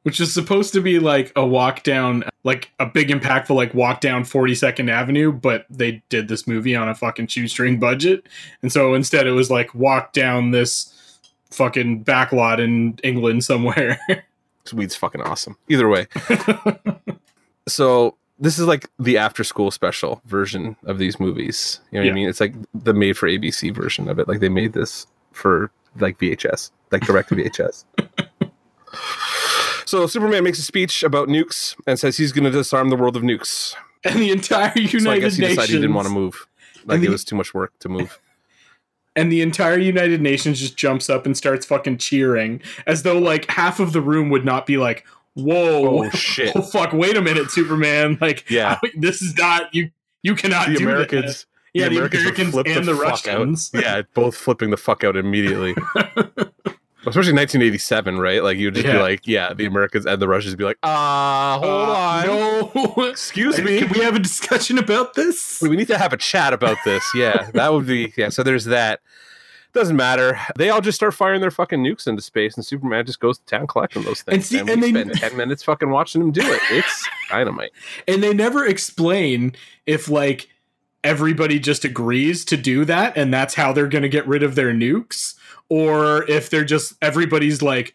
which 0.04 0.18
is 0.18 0.34
supposed 0.34 0.72
to 0.72 0.80
be 0.80 0.98
like 0.98 1.30
a 1.36 1.46
walk 1.46 1.84
down 1.84 2.24
like 2.42 2.72
a 2.80 2.86
big 2.86 3.08
impactful 3.08 3.54
like 3.54 3.72
walk 3.72 4.00
down 4.00 4.24
42nd 4.24 4.90
avenue 4.90 5.30
but 5.30 5.64
they 5.70 6.02
did 6.08 6.26
this 6.26 6.44
movie 6.48 6.74
on 6.74 6.88
a 6.88 6.94
fucking 6.96 7.28
shoestring 7.28 7.78
budget 7.78 8.26
and 8.62 8.72
so 8.72 8.94
instead 8.94 9.28
it 9.28 9.30
was 9.30 9.48
like 9.48 9.72
walk 9.76 10.12
down 10.12 10.50
this 10.50 11.20
fucking 11.52 12.04
backlot 12.04 12.58
in 12.58 12.98
england 13.04 13.44
somewhere 13.44 14.00
Weed's 14.72 14.94
fucking 14.94 15.22
awesome. 15.22 15.56
Either 15.68 15.88
way, 15.88 16.06
so 17.68 18.16
this 18.42 18.58
is 18.58 18.66
like 18.66 18.90
the 18.98 19.16
after 19.16 19.42
school 19.44 19.70
special 19.70 20.20
version 20.26 20.76
of 20.84 20.98
these 20.98 21.18
movies. 21.18 21.80
You 21.90 21.96
know 21.96 22.00
what 22.02 22.06
Yeah. 22.06 22.10
I 22.12 22.14
mean? 22.14 22.28
It's 22.28 22.40
like 22.40 22.54
the 22.74 22.92
made 22.92 23.16
for 23.16 23.28
ABC 23.28 23.74
version 23.74 24.08
of 24.08 24.18
it. 24.18 24.28
Like 24.28 24.40
they 24.40 24.48
made 24.50 24.72
this 24.74 25.06
for 25.32 25.70
like 25.98 26.18
VHS, 26.18 26.70
like 26.90 27.02
direct 27.06 27.28
to 27.30 27.36
VHS. 27.36 27.84
So 29.86 30.06
Superman 30.06 30.44
makes 30.44 30.58
a 30.58 30.62
speech 30.62 31.02
about 31.02 31.28
nukes 31.28 31.76
and 31.86 31.98
says 31.98 32.16
he's 32.16 32.32
going 32.32 32.44
to 32.44 32.50
disarm 32.50 32.88
the 32.88 32.96
world 32.96 33.16
of 33.16 33.22
nukes. 33.22 33.74
and 34.04 34.18
the 34.20 34.30
entire 34.30 34.72
united 34.76 35.00
So 35.02 35.10
I 35.10 35.18
guess 35.18 35.36
he 35.36 35.42
nations 35.42 35.56
decided 35.56 35.74
he 35.74 35.80
didn't 35.80 35.94
want 35.94 36.08
to 36.08 36.14
move. 36.14 36.46
Like 36.86 36.96
And 36.96 37.04
it 37.04 37.10
was 37.10 37.24
too 37.24 37.36
much 37.36 37.52
work 37.54 37.72
to 37.80 37.88
move. 37.88 38.18
and 39.14 39.30
the 39.30 39.42
entire 39.42 39.78
united 39.78 40.20
nations 40.22 40.58
just 40.60 40.76
jumps 40.76 41.10
up 41.10 41.26
and 41.26 41.36
starts 41.36 41.66
fucking 41.66 41.98
cheering 41.98 42.60
as 42.86 43.02
though 43.02 43.18
like 43.18 43.50
half 43.50 43.78
of 43.80 43.92
the 43.92 44.00
room 44.00 44.30
would 44.30 44.44
not 44.44 44.66
be 44.66 44.78
like 44.78 45.04
whoa 45.34 46.04
Oh 46.04 46.10
shit! 46.14 46.52
oh 46.56 46.62
fuck 46.62 46.92
wait 46.92 47.16
a 47.16 47.22
minute 47.22 47.50
superman 47.50 48.18
like 48.20 48.48
Yeah. 48.50 48.78
this 48.96 49.22
is 49.22 49.36
not 49.36 49.74
you 49.74 49.90
you 50.22 50.34
cannot 50.34 50.68
The 50.68 50.74
do 50.76 50.84
that. 50.86 50.90
Americans, 50.90 51.46
yeah 51.74 51.88
the 51.88 52.00
would 52.00 52.14
americans, 52.14 52.50
flip 52.50 52.66
and 52.68 52.86
the, 52.86 52.94
fuck 52.94 53.02
russians 53.02 53.70
Out. 53.74 53.82
Yeah, 53.82 54.02
both 54.14 54.36
flipping 54.36 54.70
the 54.70 54.76
fuck 54.76 55.04
out 55.04 55.16
immediately. 55.16 55.74
Especially 57.04 57.32
1987, 57.32 58.18
right? 58.20 58.44
Like 58.44 58.58
you'd 58.58 58.74
just 58.74 58.86
be 58.86 58.92
like, 58.92 59.26
yeah, 59.26 59.52
the 59.52 59.66
Americans 59.66 60.06
and 60.06 60.22
the 60.22 60.28
Russians 60.28 60.52
would 60.52 60.58
be 60.58 60.64
like, 60.64 60.78
ah, 60.84 61.58
hold 61.60 61.88
Uh, 61.88 62.78
on, 62.78 62.96
no 62.96 63.04
excuse 63.08 63.58
me, 63.60 63.80
can 63.80 63.88
we 63.90 63.98
have 64.04 64.14
a 64.14 64.20
discussion 64.20 64.78
about 64.78 65.14
this 65.14 65.58
we 65.60 65.74
need 65.74 65.88
to 65.88 65.98
have 65.98 66.12
a 66.12 66.16
chat 66.16 66.52
about 66.52 66.76
this. 66.84 67.04
Yeah, 67.16 67.50
that 67.54 67.72
would 67.72 67.86
be 67.88 68.12
yeah. 68.16 68.28
So 68.28 68.44
there's 68.44 68.66
that. 68.66 69.00
Doesn't 69.74 69.96
matter. 69.96 70.38
They 70.56 70.68
all 70.68 70.80
just 70.82 70.96
start 70.96 71.14
firing 71.14 71.40
their 71.40 71.50
fucking 71.50 71.82
nukes 71.82 72.06
into 72.06 72.20
space, 72.20 72.56
and 72.56 72.64
Superman 72.64 73.06
just 73.06 73.20
goes 73.20 73.38
to 73.38 73.44
town 73.46 73.66
collecting 73.66 74.02
those 74.02 74.20
things. 74.22 74.34
And 74.34 74.44
see- 74.44 74.62
we 74.62 74.72
and 74.72 74.82
they- 74.82 74.90
spend 74.90 75.14
ten 75.14 75.36
minutes 75.36 75.62
fucking 75.62 75.88
watching 75.90 76.20
him 76.20 76.30
do 76.30 76.42
it. 76.42 76.60
It's 76.70 77.08
dynamite. 77.30 77.70
and 78.06 78.22
they 78.22 78.34
never 78.34 78.66
explain 78.66 79.54
if 79.86 80.08
like 80.10 80.48
everybody 81.04 81.58
just 81.58 81.84
agrees 81.84 82.44
to 82.44 82.56
do 82.56 82.84
that 82.84 83.16
and 83.16 83.32
that's 83.34 83.54
how 83.54 83.72
they're 83.72 83.88
going 83.88 84.02
to 84.02 84.08
get 84.08 84.24
rid 84.28 84.42
of 84.44 84.54
their 84.54 84.72
nukes 84.72 85.34
or 85.68 86.22
if 86.30 86.48
they're 86.48 86.62
just 86.64 86.94
everybody's 87.02 87.60
like 87.60 87.92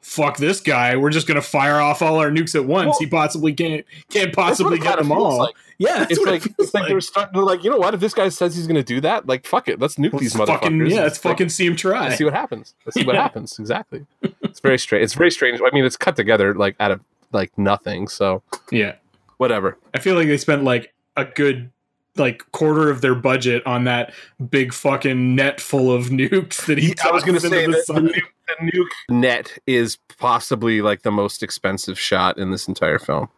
fuck 0.00 0.38
this 0.38 0.58
guy 0.58 0.96
we're 0.96 1.10
just 1.10 1.26
going 1.26 1.34
to 1.34 1.42
fire 1.46 1.78
off 1.78 2.00
all 2.00 2.16
our 2.16 2.30
nukes 2.30 2.54
at 2.54 2.64
once 2.64 2.86
Well, 2.88 2.96
he 3.00 3.06
possibly 3.06 3.52
can't 3.52 3.84
can't 4.10 4.32
possibly 4.34 4.78
get 4.78 4.96
them 4.96 5.12
all 5.12 5.38
like. 5.40 5.54
Yeah 5.78 5.98
that's 5.98 6.12
It's 6.12 6.20
like 6.20 6.46
it 6.46 6.54
it's 6.58 6.74
like, 6.74 6.82
like, 6.82 6.90
they're 6.90 7.00
starting 7.00 7.34
to 7.34 7.44
like, 7.44 7.64
you 7.64 7.70
know 7.70 7.78
what? 7.78 7.94
If 7.94 8.00
this 8.00 8.14
guy 8.14 8.28
says 8.28 8.56
he's 8.56 8.66
going 8.66 8.76
to 8.76 8.82
do 8.82 9.00
that, 9.00 9.26
like 9.26 9.46
fuck 9.46 9.68
it, 9.68 9.78
let's 9.78 9.96
nuke 9.96 10.18
these 10.18 10.34
Let's 10.34 10.50
motherfuckers. 10.50 10.60
fucking 10.60 10.86
yeah 10.86 11.02
let's 11.02 11.24
like, 11.24 11.32
fucking 11.32 11.48
see 11.48 11.66
him 11.66 11.76
try 11.76 12.04
Let's 12.06 12.18
see 12.18 12.24
what 12.24 12.34
happens. 12.34 12.74
Let's 12.84 12.94
see 12.94 13.06
what 13.06 13.16
happens. 13.16 13.58
Exactly. 13.58 14.06
It's 14.42 14.60
very 14.60 14.78
strange. 14.78 15.04
It's 15.04 15.14
very 15.14 15.30
strange. 15.30 15.60
I 15.60 15.74
mean, 15.74 15.84
it's 15.84 15.96
cut 15.96 16.16
together 16.16 16.54
like 16.54 16.76
out 16.80 16.90
of 16.90 17.00
like 17.32 17.56
nothing. 17.58 18.08
So 18.08 18.42
yeah 18.70 18.94
whatever. 19.38 19.78
i 19.94 19.98
feel 19.98 20.16
like 20.16 20.26
they 20.26 20.36
spent 20.36 20.64
like 20.64 20.92
a 21.16 21.24
good 21.24 21.70
like 22.16 22.50
quarter 22.52 22.90
of 22.90 23.00
their 23.00 23.14
budget 23.14 23.64
on 23.66 23.84
that 23.84 24.12
big 24.50 24.72
fucking 24.74 25.34
net 25.34 25.60
full 25.60 25.92
of 25.92 26.06
nukes 26.08 26.66
that 26.66 26.78
he. 26.78 26.94
I 27.04 27.10
was 27.12 27.22
going 27.24 27.36
to 27.36 27.40
say 27.40 27.66
the 27.66 27.82
the 27.86 28.00
nuke, 28.00 28.22
the 28.46 28.70
nuke 28.72 28.90
net 29.08 29.58
is 29.66 29.98
possibly 30.18 30.82
like 30.82 31.02
the 31.02 31.12
most 31.12 31.42
expensive 31.42 31.98
shot 31.98 32.36
in 32.38 32.50
this 32.50 32.68
entire 32.68 32.98
film. 32.98 33.28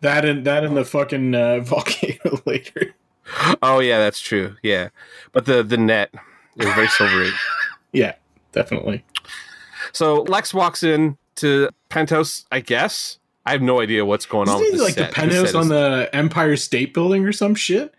That 0.00 0.24
and 0.24 0.44
that 0.46 0.64
and 0.64 0.76
the 0.76 0.84
fucking 0.84 1.34
uh, 1.34 1.60
volcano 1.64 2.40
later. 2.46 2.94
Oh 3.62 3.78
yeah, 3.80 3.98
that's 3.98 4.20
true. 4.20 4.56
Yeah, 4.62 4.88
but 5.32 5.46
the 5.46 5.62
the 5.62 5.76
net 5.76 6.12
is 6.56 6.72
very 6.74 6.88
silvery. 6.98 7.30
Yeah, 7.92 8.14
definitely. 8.52 9.04
So 9.92 10.22
Lex 10.22 10.52
walks 10.54 10.82
in 10.82 11.16
to 11.36 11.68
penthouse. 11.88 12.44
I 12.50 12.60
guess 12.60 13.18
I 13.46 13.52
have 13.52 13.62
no 13.62 13.80
idea 13.80 14.04
what's 14.04 14.26
going 14.26 14.48
on. 14.48 14.56
Isn't 14.56 14.66
With 14.66 14.68
it 14.68 14.72
this 14.78 14.82
like 14.82 14.94
set. 14.94 15.08
the 15.10 15.14
penthouse 15.14 15.54
on 15.54 15.68
the 15.68 16.08
Empire 16.12 16.56
State 16.56 16.92
Building 16.94 17.24
or 17.24 17.32
some 17.32 17.54
shit? 17.54 17.94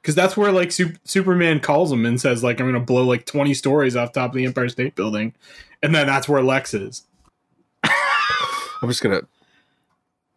Because 0.00 0.14
that's 0.16 0.36
where 0.36 0.50
like 0.50 0.72
Sup- 0.72 0.98
Superman 1.04 1.60
calls 1.60 1.92
him 1.92 2.04
and 2.04 2.20
says 2.20 2.42
like 2.42 2.60
I'm 2.60 2.66
gonna 2.66 2.80
blow 2.80 3.04
like 3.04 3.24
20 3.24 3.54
stories 3.54 3.94
off 3.96 4.12
top 4.12 4.30
of 4.30 4.36
the 4.36 4.44
Empire 4.44 4.68
State 4.68 4.94
Building, 4.96 5.32
and 5.82 5.94
then 5.94 6.06
that's 6.08 6.28
where 6.28 6.42
Lex 6.42 6.74
is. 6.74 7.04
I'm 7.84 8.88
just 8.88 9.00
gonna. 9.02 9.22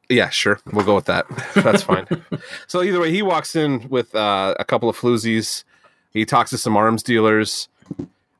Yeah, 0.09 0.29
sure. 0.29 0.59
We'll 0.71 0.85
go 0.85 0.95
with 0.95 1.05
that. 1.05 1.25
That's 1.55 1.83
fine. 1.83 2.07
so 2.67 2.83
either 2.83 2.99
way, 2.99 3.11
he 3.11 3.21
walks 3.21 3.55
in 3.55 3.87
with 3.89 4.13
uh, 4.15 4.53
a 4.59 4.65
couple 4.65 4.87
of 4.89 4.97
floozies. 4.97 5.63
He 6.11 6.25
talks 6.25 6.51
to 6.51 6.57
some 6.57 6.77
arms 6.77 7.03
dealers. 7.03 7.67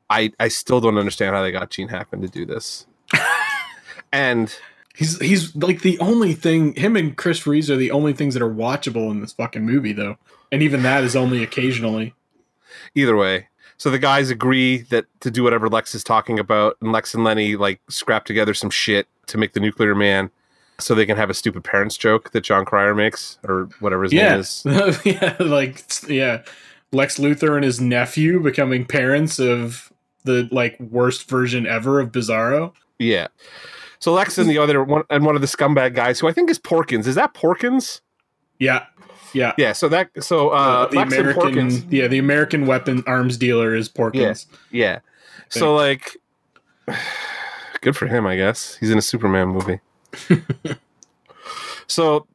I 0.10 0.32
I 0.40 0.48
still 0.50 0.80
don't 0.80 0.98
understand 0.98 1.36
how 1.36 1.42
they 1.42 1.52
got 1.52 1.72
Gene 1.72 1.88
Hackman 1.88 2.22
to 2.22 2.28
do 2.28 2.46
this. 2.46 2.86
and 4.12 4.56
He's 4.96 5.20
he's 5.20 5.54
like 5.58 5.82
the 5.82 6.00
only 6.00 6.34
thing. 6.34 6.74
Him 6.76 6.96
and 6.96 7.18
Chris 7.18 7.46
Reeves 7.46 7.70
are 7.70 7.76
the 7.76 7.92
only 7.92 8.14
things 8.14 8.34
that 8.34 8.42
are 8.42 8.50
watchable 8.50 9.12
in 9.12 9.20
this 9.20 9.34
fucking 9.34 9.66
movie, 9.66 9.92
though, 9.92 10.18
and 10.54 10.64
even 10.64 10.84
that 10.84 11.04
is 11.04 11.18
only 11.18 11.44
occasionally. 11.44 12.14
either 12.94 13.18
way, 13.18 13.50
so 13.76 13.90
the 13.90 14.00
guys 14.00 14.30
agree 14.30 14.78
that 14.84 15.06
to 15.20 15.30
do 15.30 15.44
whatever 15.44 15.68
Lex 15.68 15.96
is 15.96 16.04
talking 16.04 16.40
about, 16.40 16.78
and 16.80 16.94
Lex 16.94 17.14
and 17.14 17.26
Lenny 17.26 17.58
like 17.58 17.82
scrap 17.90 18.24
together 18.24 18.54
some 18.54 18.70
shit 18.70 19.06
to 19.28 19.38
make 19.38 19.52
the 19.52 19.60
nuclear 19.60 19.96
man, 19.96 20.32
so 20.80 20.96
they 20.96 21.06
can 21.06 21.18
have 21.18 21.30
a 21.30 21.34
stupid 21.34 21.64
parents 21.64 21.98
joke 21.98 22.32
that 22.32 22.42
Jon 22.42 22.66
Cryer 22.66 22.96
makes 22.96 23.38
or 23.48 23.70
whatever 23.80 24.04
his 24.04 24.14
name 24.14 24.40
is. 24.40 24.64
yeah, 25.06 25.36
like 25.40 25.84
yeah, 26.08 26.42
Lex 26.92 27.18
Luthor 27.18 27.56
and 27.56 27.64
his 27.64 27.80
nephew 27.80 28.40
becoming 28.40 28.86
parents 28.86 29.40
of 29.40 29.92
the 30.24 30.50
like 30.52 30.80
worst 30.80 31.30
version 31.30 31.66
ever 31.66 32.00
of 32.00 32.12
Bizarro. 32.12 32.74
Yeah. 33.00 33.28
So 34.00 34.14
Lex 34.14 34.38
and 34.38 34.50
the 34.50 34.58
other 34.58 34.84
one 34.84 35.04
and 35.10 35.26
one 35.26 35.36
of 35.36 35.42
the 35.42 35.48
scumbag 35.48 35.96
guys, 35.96 36.20
who 36.20 36.28
I 36.28 36.34
think 36.34 36.50
is 36.50 36.60
Porkins. 36.60 37.08
Is 37.08 37.16
that 37.16 37.34
Porkins? 37.34 38.02
Yeah, 38.60 38.86
yeah. 39.34 39.54
Yeah. 39.58 39.74
So 39.74 39.88
that 39.90 40.10
so 40.20 40.50
uh, 40.50 40.88
the 40.88 40.98
Lex 40.98 41.14
American, 41.14 41.70
Porkins. 41.70 41.86
yeah, 41.90 42.08
the 42.08 42.18
American 42.18 42.66
weapon 42.66 43.04
arms 43.08 43.38
dealer 43.38 43.76
is 43.76 43.90
Porkins. 43.90 44.46
Yeah. 44.72 45.00
So 45.50 45.76
like, 45.76 46.18
good 47.82 47.96
for 47.96 48.08
him, 48.08 48.26
I 48.26 48.36
guess. 48.36 48.76
He's 48.76 48.92
in 48.92 48.98
a 48.98 49.02
Superman 49.02 49.50
movie. 49.50 49.80
so, 51.88 52.28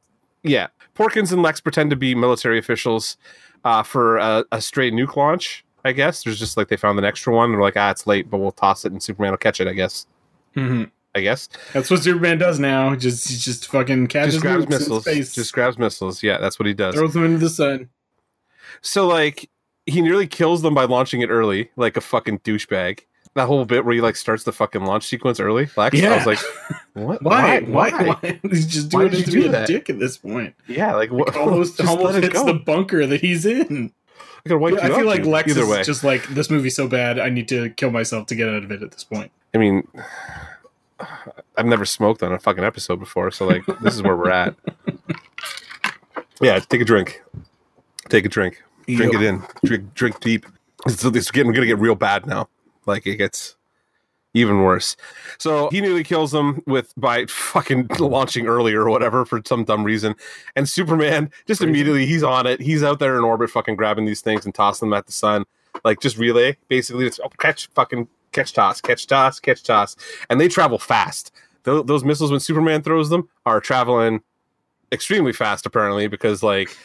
yeah, 0.43 0.67
Porkins 0.95 1.31
and 1.31 1.41
Lex 1.41 1.59
pretend 1.61 1.89
to 1.89 1.95
be 1.95 2.15
military 2.15 2.59
officials 2.59 3.17
uh, 3.63 3.83
for 3.83 4.17
a, 4.17 4.45
a 4.51 4.61
stray 4.61 4.91
nuke 4.91 5.15
launch. 5.15 5.63
I 5.83 5.91
guess 5.91 6.23
there's 6.23 6.39
just 6.39 6.57
like 6.57 6.67
they 6.67 6.77
found 6.77 6.99
an 6.99 7.05
extra 7.05 7.33
one. 7.33 7.51
They're 7.51 7.61
like, 7.61 7.77
ah, 7.77 7.89
it's 7.89 8.05
late, 8.05 8.29
but 8.29 8.37
we'll 8.37 8.51
toss 8.51 8.85
it, 8.85 8.91
and 8.91 9.01
Superman 9.01 9.31
will 9.31 9.37
catch 9.37 9.59
it. 9.59 9.67
I 9.67 9.73
guess. 9.73 10.05
hmm 10.53 10.83
I 11.13 11.19
guess. 11.19 11.49
That's 11.73 11.91
what 11.91 12.01
Superman 12.01 12.37
does 12.37 12.59
now. 12.59 12.95
Just 12.95 13.27
he 13.29 13.35
just 13.35 13.67
fucking 13.67 14.07
catches 14.07 14.35
Just 14.35 14.43
grabs 14.43 14.69
missiles. 14.69 15.03
Just 15.03 15.51
grabs 15.51 15.77
missiles. 15.77 16.23
Yeah, 16.23 16.37
that's 16.37 16.57
what 16.57 16.67
he 16.67 16.73
does. 16.73 16.95
throws 16.95 17.13
them 17.13 17.25
into 17.25 17.39
the 17.39 17.49
sun. 17.49 17.89
So 18.81 19.07
like 19.07 19.49
he 19.85 20.01
nearly 20.01 20.27
kills 20.27 20.61
them 20.61 20.73
by 20.73 20.85
launching 20.85 21.21
it 21.21 21.29
early, 21.29 21.69
like 21.75 21.97
a 21.97 22.01
fucking 22.01 22.39
douchebag. 22.39 23.01
That 23.33 23.47
whole 23.47 23.63
bit 23.63 23.85
where 23.85 23.93
he 23.93 24.01
like 24.01 24.17
starts 24.17 24.43
the 24.43 24.51
fucking 24.51 24.83
launch 24.83 25.05
sequence 25.05 25.39
early. 25.39 25.69
Lex, 25.77 26.01
I 26.03 26.17
was 26.17 26.25
like, 26.25 26.39
what? 26.93 27.21
Why? 27.23 27.61
Why? 27.61 27.89
Why? 27.89 28.39
He's 28.49 28.67
just 28.67 28.89
doing 28.89 29.07
it 29.07 29.25
to 29.25 29.31
be 29.31 29.31
do 29.31 29.45
a 29.47 29.49
that? 29.49 29.67
dick 29.67 29.89
at 29.89 29.99
this 29.99 30.17
point. 30.17 30.53
Yeah, 30.67 30.95
like 30.95 31.11
what? 31.11 31.35
Almost, 31.37 31.77
just 31.77 31.89
almost 31.89 32.19
hits 32.19 32.33
go. 32.33 32.45
the 32.45 32.55
bunker 32.55 33.05
that 33.05 33.21
he's 33.21 33.45
in. 33.45 33.93
I 34.45 34.49
gotta 34.49 34.59
wipe 34.59 34.73
I 34.83 34.87
feel 34.89 35.05
like. 35.05 35.23
Lex 35.23 35.51
Either 35.51 35.61
is 35.61 35.69
way, 35.69 35.83
just 35.83 36.03
like 36.03 36.27
this 36.29 36.49
movie's 36.49 36.75
so 36.75 36.87
bad. 36.87 37.19
I 37.19 37.29
need 37.29 37.47
to 37.49 37.69
kill 37.69 37.91
myself 37.91 38.27
to 38.27 38.35
get 38.35 38.49
out 38.49 38.63
of 38.63 38.71
it 38.71 38.83
at 38.83 38.91
this 38.91 39.03
point. 39.03 39.31
I 39.53 39.59
mean, 39.59 39.87
I've 41.57 41.65
never 41.65 41.85
smoked 41.85 42.23
on 42.23 42.33
a 42.33 42.39
fucking 42.39 42.63
episode 42.63 42.99
before, 42.99 43.31
so 43.31 43.47
like 43.47 43.63
this 43.81 43.95
is 43.95 44.01
where 44.01 44.17
we're 44.17 44.31
at. 44.31 44.55
Yeah, 46.41 46.59
take 46.59 46.81
a 46.81 46.85
drink. 46.85 47.21
Take 48.09 48.25
a 48.25 48.29
drink. 48.29 48.61
Drink 48.87 49.13
it 49.13 49.21
in. 49.21 49.43
Drink 49.63 49.93
drink 49.93 50.19
deep. 50.19 50.45
It's, 50.85 51.05
it's 51.05 51.31
getting 51.31 51.53
gonna 51.53 51.67
get 51.67 51.79
real 51.79 51.95
bad 51.95 52.25
now. 52.25 52.49
Like 52.85 53.05
it 53.05 53.17
gets 53.17 53.55
even 54.33 54.61
worse. 54.61 54.95
So 55.37 55.69
he 55.69 55.81
nearly 55.81 56.03
kills 56.03 56.31
them 56.31 56.63
with 56.65 56.93
by 56.95 57.25
fucking 57.25 57.87
launching 57.99 58.47
early 58.47 58.73
or 58.73 58.89
whatever 58.89 59.25
for 59.25 59.41
some 59.45 59.63
dumb 59.63 59.83
reason. 59.83 60.15
And 60.55 60.67
Superman 60.67 61.29
just 61.47 61.61
immediately 61.61 62.05
he's 62.05 62.23
on 62.23 62.47
it. 62.47 62.61
He's 62.61 62.83
out 62.83 62.99
there 62.99 63.17
in 63.17 63.23
orbit, 63.23 63.49
fucking 63.49 63.75
grabbing 63.75 64.05
these 64.05 64.21
things 64.21 64.45
and 64.45 64.55
tossing 64.55 64.89
them 64.89 64.97
at 64.97 65.05
the 65.05 65.11
sun. 65.11 65.45
Like 65.83 65.99
just 65.99 66.17
relay, 66.17 66.57
basically. 66.67 67.05
It's 67.05 67.19
oh, 67.23 67.29
catch, 67.39 67.67
fucking 67.67 68.07
catch, 68.31 68.53
toss, 68.53 68.79
catch, 68.81 69.07
toss, 69.07 69.39
catch, 69.39 69.63
toss, 69.63 69.95
and 70.29 70.39
they 70.39 70.47
travel 70.47 70.77
fast. 70.77 71.31
Those, 71.63 71.85
those 71.85 72.03
missiles 72.03 72.31
when 72.31 72.39
Superman 72.39 72.81
throws 72.81 73.09
them 73.09 73.29
are 73.45 73.59
traveling 73.59 74.21
extremely 74.91 75.33
fast, 75.33 75.65
apparently, 75.65 76.07
because 76.07 76.41
like 76.43 76.75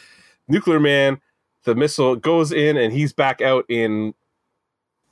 Nuclear 0.47 0.79
Man, 0.79 1.19
the 1.63 1.75
missile 1.75 2.15
goes 2.15 2.51
in 2.51 2.77
and 2.77 2.93
he's 2.93 3.13
back 3.13 3.41
out 3.41 3.65
in 3.69 4.13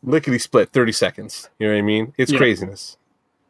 lickety 0.06 0.40
split 0.40 0.70
30 0.72 0.92
seconds. 0.92 1.50
You 1.60 1.68
know 1.68 1.74
what 1.74 1.80
I 1.80 1.82
mean? 1.82 2.14
It's 2.18 2.32
Yeah. 2.32 2.38
craziness. 2.38 2.98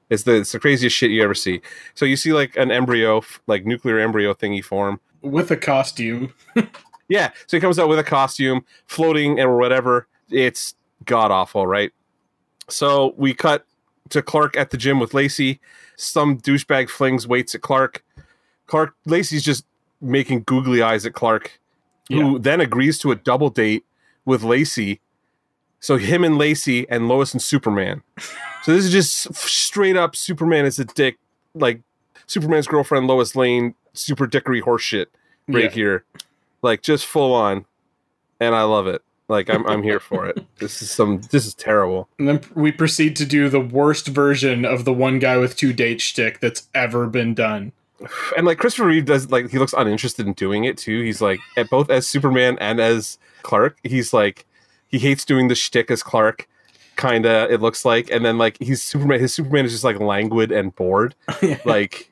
It's 0.10 0.24
the 0.24 0.36
it's 0.36 0.52
the 0.52 0.60
craziest 0.60 0.96
shit 0.96 1.12
you 1.12 1.24
ever 1.24 1.34
see. 1.34 1.62
So 1.96 2.06
you 2.06 2.16
see 2.16 2.32
like 2.34 2.56
an 2.58 2.72
embryo, 2.72 3.24
like 3.48 3.66
nuclear 3.66 4.00
embryo 4.00 4.34
thingy 4.34 4.64
form. 4.64 5.00
With 5.22 5.52
a 5.52 5.58
costume. 5.58 6.34
Yeah, 7.08 7.34
so 7.46 7.56
he 7.58 7.62
comes 7.62 7.78
out 7.78 7.88
with 7.88 8.00
a 8.00 8.04
costume, 8.04 8.66
floating 8.88 9.40
and 9.40 9.58
whatever. 9.58 10.08
It's 10.32 10.74
god 11.06 11.30
awful, 11.30 11.68
right? 11.68 11.92
So 12.68 13.14
we 13.16 13.36
cut 13.36 13.64
to 14.10 14.24
Clark 14.24 14.58
at 14.58 14.72
the 14.72 14.78
gym 14.78 15.00
with 15.00 15.14
Lacey. 15.14 15.60
Some 15.98 16.40
douchebag 16.40 16.90
flings 16.90 17.28
weights 17.28 17.54
at 17.54 17.62
Clark. 17.62 18.04
Clark 18.66 18.96
Lacey's 19.06 19.44
just 19.44 19.68
making 20.02 20.44
googly 20.48 20.82
eyes 20.82 21.06
at 21.06 21.14
Clark, 21.14 21.60
who 22.10 22.40
then 22.40 22.60
agrees 22.60 22.98
to 23.00 23.12
a 23.12 23.16
double 23.16 23.52
date 23.52 23.86
with 24.26 24.42
Lacey. 24.42 25.00
So 25.86 25.98
him 25.98 26.24
and 26.24 26.40
Lacey 26.40 26.90
and 26.90 27.08
Lois 27.08 27.32
and 27.34 27.40
Superman. 27.42 28.02
So 28.64 28.74
this 28.74 28.86
is 28.86 28.92
just 28.92 29.32
straight 29.36 29.96
up 29.96 30.16
Superman 30.16 30.66
is 30.66 30.80
a 30.80 30.86
dick, 30.86 31.18
like 31.54 31.82
Superman's 32.26 32.66
girlfriend 32.66 33.06
Lois 33.06 33.36
Lane, 33.36 33.76
super 33.94 34.26
dickery 34.26 34.64
horseshit 34.64 35.06
right 35.48 35.66
Yeah. 35.66 35.70
here, 35.70 36.04
like 36.64 36.82
just 36.82 37.06
full 37.06 37.36
on, 37.36 37.66
and 38.40 38.56
I 38.56 38.64
love 38.64 38.88
it. 38.88 39.04
Like 39.28 39.48
I'm 39.48 39.64
I'm 39.68 39.84
here 39.84 40.00
for 40.00 40.26
it. 40.26 40.44
This 40.58 40.82
is 40.82 40.90
some 40.90 41.22
this 41.30 41.46
is 41.46 41.54
terrible. 41.54 42.10
And 42.18 42.28
then 42.28 42.42
we 42.56 42.72
proceed 42.72 43.16
to 43.18 43.26
do 43.26 43.48
the 43.48 43.60
worst 43.60 44.08
version 44.08 44.66
of 44.66 44.86
the 44.86 44.94
one 44.94 45.20
guy 45.20 45.38
with 45.38 45.56
two 45.56 45.72
date 45.72 46.02
shtick 46.02 46.40
that's 46.40 46.68
ever 46.74 47.06
been 47.06 47.36
done. 47.36 47.74
And 48.36 48.48
like 48.48 48.58
Christopher 48.58 48.88
Reeve 48.88 49.06
does 49.06 49.30
like 49.30 49.52
he 49.52 49.60
looks 49.60 49.74
uninterested 49.74 50.26
in 50.26 50.34
doing 50.34 50.64
it 50.64 50.80
too. 50.80 51.04
He's 51.04 51.22
like 51.22 51.42
at 51.58 51.70
both 51.70 51.92
as 51.92 52.08
Superman 52.08 52.58
and 52.60 52.80
as 52.80 53.20
Clark. 53.44 53.78
He's 53.84 54.14
like 54.14 54.48
he 54.96 55.00
hates 55.00 55.26
doing 55.26 55.50
the 55.50 55.56
shtick 55.56 55.92
as 55.92 56.02
Clark. 56.02 56.48
Kinda, 56.96 57.48
it 57.52 57.60
looks 57.60 57.84
like, 57.84 58.10
and 58.10 58.24
then 58.24 58.38
like 58.38 58.58
he's 58.62 58.82
Superman. 58.82 59.20
His 59.20 59.34
Superman 59.34 59.66
is 59.66 59.74
just 59.74 59.84
like 59.84 60.00
languid 60.00 60.52
and 60.52 60.74
bored. 60.74 61.14
Like 61.66 62.10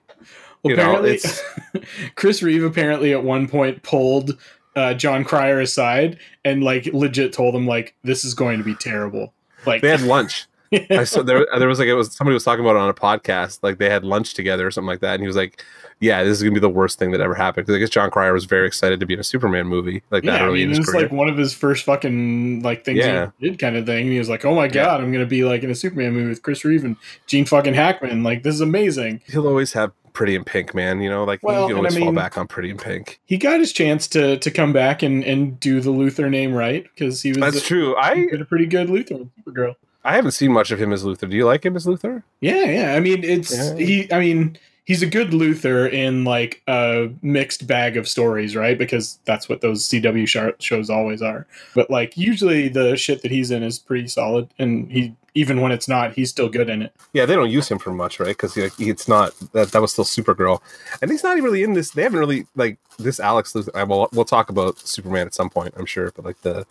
you 0.65 0.75
know, 0.75 0.83
apparently, 0.83 1.11
it's 1.13 1.41
Chris 2.15 2.43
Reeve 2.43 2.63
apparently 2.63 3.13
at 3.13 3.23
one 3.23 3.47
point 3.47 3.83
pulled 3.83 4.37
uh, 4.75 4.93
Jon 4.93 5.23
Cryer 5.23 5.61
aside 5.61 6.17
and 6.43 6.63
like 6.63 6.85
legit 6.87 7.31
told 7.31 7.55
him 7.55 7.65
like 7.65 7.95
this 8.03 8.25
is 8.25 8.33
going 8.33 8.57
to 8.57 8.63
be 8.63 8.75
terrible. 8.75 9.33
Like 9.65 9.81
they 9.81 9.89
had 9.89 10.01
lunch. 10.15 10.45
I 10.89 11.03
saw 11.03 11.21
there. 11.23 11.45
There 11.59 11.67
was 11.67 11.79
like 11.79 11.87
it 11.87 11.93
was 11.93 12.13
somebody 12.15 12.33
was 12.33 12.43
talking 12.43 12.63
about 12.63 12.75
it 12.75 12.79
on 12.79 12.89
a 12.89 12.93
podcast. 12.93 13.59
Like 13.61 13.77
they 13.77 13.89
had 13.89 14.03
lunch 14.03 14.33
together 14.33 14.65
or 14.67 14.71
something 14.71 14.87
like 14.87 14.99
that, 15.01 15.13
and 15.15 15.21
he 15.21 15.27
was 15.27 15.35
like, 15.35 15.63
"Yeah, 15.99 16.23
this 16.23 16.37
is 16.37 16.43
gonna 16.43 16.53
be 16.53 16.59
the 16.59 16.69
worst 16.69 16.99
thing 16.99 17.11
that 17.11 17.21
ever 17.21 17.35
happened." 17.35 17.65
Because 17.65 17.75
I 17.77 17.79
guess 17.79 17.89
Jon 17.89 18.09
Cryer 18.11 18.33
was 18.33 18.45
very 18.45 18.67
excited 18.67 18.99
to 18.99 19.05
be 19.05 19.13
in 19.13 19.19
a 19.19 19.23
Superman 19.23 19.67
movie 19.67 20.01
like 20.09 20.23
that 20.23 20.41
yeah, 20.41 20.47
I 20.47 20.51
mean, 20.51 20.63
in 20.63 20.69
his 20.69 20.79
it's 20.79 20.89
career. 20.89 21.03
like 21.03 21.11
one 21.11 21.29
of 21.29 21.37
his 21.37 21.53
first 21.53 21.85
fucking 21.85 22.61
like 22.63 22.85
things 22.85 22.99
Yeah. 22.99 23.31
he 23.39 23.49
did 23.49 23.59
kind 23.59 23.75
of 23.75 23.85
thing. 23.85 24.03
And 24.03 24.11
he 24.11 24.19
was 24.19 24.29
like, 24.29 24.45
"Oh 24.45 24.55
my 24.55 24.67
god, 24.67 25.01
I'm 25.01 25.11
gonna 25.11 25.25
be 25.25 25.43
like 25.45 25.63
in 25.63 25.69
a 25.69 25.75
Superman 25.75 26.13
movie 26.13 26.29
with 26.29 26.41
Chris 26.41 26.65
Reeve 26.65 26.83
and 26.83 26.95
Gene 27.27 27.45
fucking 27.45 27.73
Hackman. 27.73 28.23
Like 28.23 28.43
this 28.43 28.55
is 28.55 28.61
amazing." 28.61 29.21
He'll 29.27 29.47
always 29.47 29.73
have 29.73 29.91
Pretty 30.13 30.35
in 30.35 30.43
Pink, 30.43 30.75
man. 30.75 31.01
You 31.01 31.09
know, 31.09 31.23
like 31.23 31.39
Well, 31.41 31.67
you 31.67 31.75
can 31.75 31.77
and 31.85 31.87
I 31.87 31.89
always 31.89 31.97
fall 32.03 32.11
back 32.13 32.37
on 32.37 32.47
Pretty 32.47 32.69
in 32.69 32.77
Pink. 32.77 33.19
He 33.25 33.35
got 33.37 33.59
his 33.59 33.73
chance 33.73 34.07
to 34.09 34.37
to 34.37 34.51
come 34.51 34.71
back 34.73 35.01
and 35.01 35.23
and 35.23 35.59
do 35.59 35.79
the 35.81 35.89
Luthor 35.91 36.29
name 36.29 36.53
right 36.53 36.83
because 36.83 37.21
he 37.23 37.29
was 37.31 37.39
That's 37.39 37.65
true. 37.65 37.95
I 37.97 38.13
did 38.15 38.39
a 38.41 38.45
pretty 38.45 38.67
good 38.67 38.89
Luthor 38.89 39.11
in 39.21 39.31
Supergirl. 39.43 39.73
I 40.03 40.15
haven't 40.15 40.31
seen 40.31 40.51
much 40.51 40.71
of 40.71 40.79
him 40.79 40.91
as 40.91 41.03
Luthor. 41.03 41.29
Do 41.29 41.35
you 41.37 41.45
like 41.45 41.65
him 41.65 41.75
as 41.75 41.85
Luthor? 41.85 42.23
Yeah, 42.41 42.65
yeah. 42.65 42.93
I 42.95 42.99
mean, 42.99 43.23
it's 43.23 43.55
Yeah. 43.55 43.75
he. 43.75 44.11
I 44.11 44.19
mean, 44.19 44.57
he's 44.85 45.01
a 45.01 45.07
good 45.07 45.29
Luthor 45.31 45.91
in 45.91 46.23
like 46.25 46.61
a 46.67 47.09
mixed 47.21 47.67
bag 47.67 47.95
of 47.95 48.07
stories, 48.07 48.55
right? 48.55 48.77
Because 48.77 49.19
that's 49.25 49.47
what 49.47 49.61
those 49.61 49.85
CW 49.87 50.27
sh- 50.27 50.61
shows 50.63 50.89
always 50.89 51.21
are. 51.21 51.47
But 51.73 51.89
like 51.89 52.17
usually 52.17 52.67
the 52.67 52.97
shit 52.97 53.21
that 53.21 53.31
he's 53.31 53.49
in 53.51 53.63
is 53.63 53.79
pretty 53.79 54.07
solid, 54.07 54.49
and 54.59 54.91
he 54.91 55.15
even 55.35 55.61
when 55.61 55.71
it's 55.71 55.87
not, 55.87 56.13
he's 56.13 56.29
still 56.29 56.47
good 56.47 56.69
in 56.69 56.83
it. 56.83 56.93
Yeah, 57.13 57.25
they 57.25 57.33
don't 57.33 57.49
use 57.49 57.67
him 57.67 57.79
for 57.79 57.91
much, 57.91 58.19
right? 58.19 58.27
Because 58.27 58.55
like, 58.55 58.73
it's 58.79 59.07
not 59.07 59.33
that 59.53 59.71
that 59.71 59.81
was 59.81 59.91
still 59.93 60.03
Supergirl, 60.05 60.61
and 61.01 61.09
he's 61.09 61.23
not 61.23 61.37
even 61.37 61.45
really 61.45 61.63
in 61.63 61.73
this. 61.73 61.91
They 61.91 62.03
haven't 62.03 62.19
really 62.19 62.45
like 62.55 62.77
this 62.99 63.19
Alex. 63.19 63.53
Luthor, 63.53 63.87
will, 63.87 64.09
we'll 64.11 64.25
talk 64.25 64.49
about 64.49 64.77
Superman 64.79 65.25
at 65.27 65.33
some 65.33 65.49
point, 65.49 65.73
I'm 65.77 65.85
sure, 65.85 66.11
but 66.15 66.25
like 66.25 66.41
the 66.41 66.67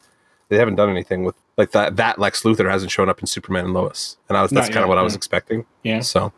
they 0.49 0.59
haven't 0.59 0.77
done 0.77 0.91
anything 0.91 1.25
with 1.25 1.35
like 1.57 1.73
that. 1.73 1.97
That 1.97 2.19
Lex 2.19 2.43
Luthor 2.43 2.71
hasn't 2.71 2.91
shown 2.91 3.09
up 3.09 3.21
in 3.21 3.27
Superman 3.27 3.67
and 3.67 3.75
Lois, 3.75 4.17
and 4.29 4.37
I 4.37 4.43
was 4.43 4.51
that's 4.51 4.69
kind 4.69 4.83
of 4.83 4.89
what 4.89 4.99
I 4.99 5.03
was 5.03 5.15
expecting. 5.15 5.65
Yeah, 5.83 6.01
So, 6.01 6.33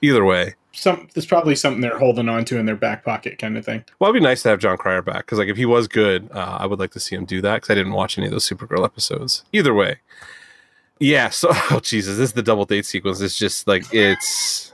either 0.00 0.24
way, 0.24 0.54
some 0.72 1.08
there's 1.14 1.26
probably 1.26 1.54
something 1.54 1.80
they're 1.80 1.98
holding 1.98 2.28
on 2.28 2.44
to 2.46 2.58
in 2.58 2.66
their 2.66 2.76
back 2.76 3.04
pocket, 3.04 3.38
kind 3.38 3.56
of 3.56 3.64
thing. 3.64 3.84
well, 3.98 4.10
it'd 4.10 4.20
be 4.20 4.24
nice 4.24 4.42
to 4.42 4.48
have 4.48 4.58
Jon 4.58 4.76
Cryer 4.76 5.02
back 5.02 5.26
because 5.26 5.38
like 5.38 5.48
if 5.48 5.56
he 5.56 5.66
was 5.66 5.88
good, 5.88 6.30
uh, 6.32 6.56
I 6.60 6.66
would 6.66 6.78
like 6.78 6.92
to 6.92 7.00
see 7.00 7.14
him 7.16 7.24
do 7.24 7.40
that 7.42 7.56
because 7.56 7.70
I 7.70 7.74
didn't 7.74 7.92
watch 7.92 8.18
any 8.18 8.26
of 8.26 8.32
those 8.32 8.48
Supergirl 8.48 8.84
episodes. 8.84 9.44
Either 9.52 9.74
way, 9.74 9.98
yeah. 10.98 11.30
So, 11.30 11.48
oh 11.70 11.80
Jesus, 11.82 12.16
this 12.16 12.30
is 12.30 12.32
the 12.34 12.42
double 12.42 12.64
date 12.64 12.86
sequence. 12.86 13.20
It's 13.20 13.38
just 13.38 13.66
like 13.66 13.84
it's. 13.92 14.72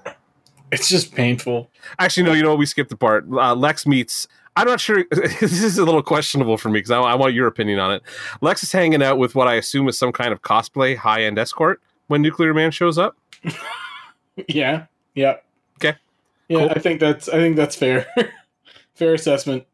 It's 0.71 0.89
just 0.91 1.14
painful. 1.14 1.71
Actually, 1.99 2.25
no. 2.25 2.33
You 2.35 2.43
know 2.43 2.51
what? 2.51 2.59
We 2.59 2.66
skipped 2.66 2.91
the 2.91 2.97
part. 2.97 3.27
Uh, 3.31 3.55
Lex 3.55 3.87
meets. 3.87 4.29
I'm 4.59 4.67
not 4.67 4.81
sure. 4.81 5.05
this 5.11 5.63
is 5.63 5.79
a 5.79 5.85
little 5.85 6.03
questionable 6.03 6.57
for 6.59 6.69
me 6.69 6.79
because 6.79 6.91
I, 6.91 7.01
I 7.01 7.15
want 7.15 7.35
your 7.35 7.47
opinion 7.47 7.79
on 7.79 7.93
it. 7.93 8.03
Lex 8.41 8.63
is 8.63 8.73
hanging 8.73 9.03
out 9.03 9.19
with 9.19 9.35
what 9.35 9.49
I 9.49 9.55
assume 9.55 9.89
is 9.89 9.97
some 9.99 10.13
kind 10.13 10.33
of 10.33 10.43
cosplay 10.43 10.97
high 10.97 11.23
end 11.23 11.39
escort 11.39 11.81
when 12.09 12.23
Nuclear 12.23 12.53
Man 12.55 12.71
shows 12.71 12.99
up. 12.99 13.17
Yeah, 14.47 14.87
yeah. 15.15 15.37
Okay. 15.79 15.97
Yeah, 16.49 16.59
Cool. 16.61 16.71
I 16.71 16.79
think 16.79 17.01
that's 17.01 17.29
I 17.29 17.33
think 17.39 17.57
that's 17.57 17.75
fair. 17.77 18.07
fair 18.95 19.15
assessment. 19.15 19.65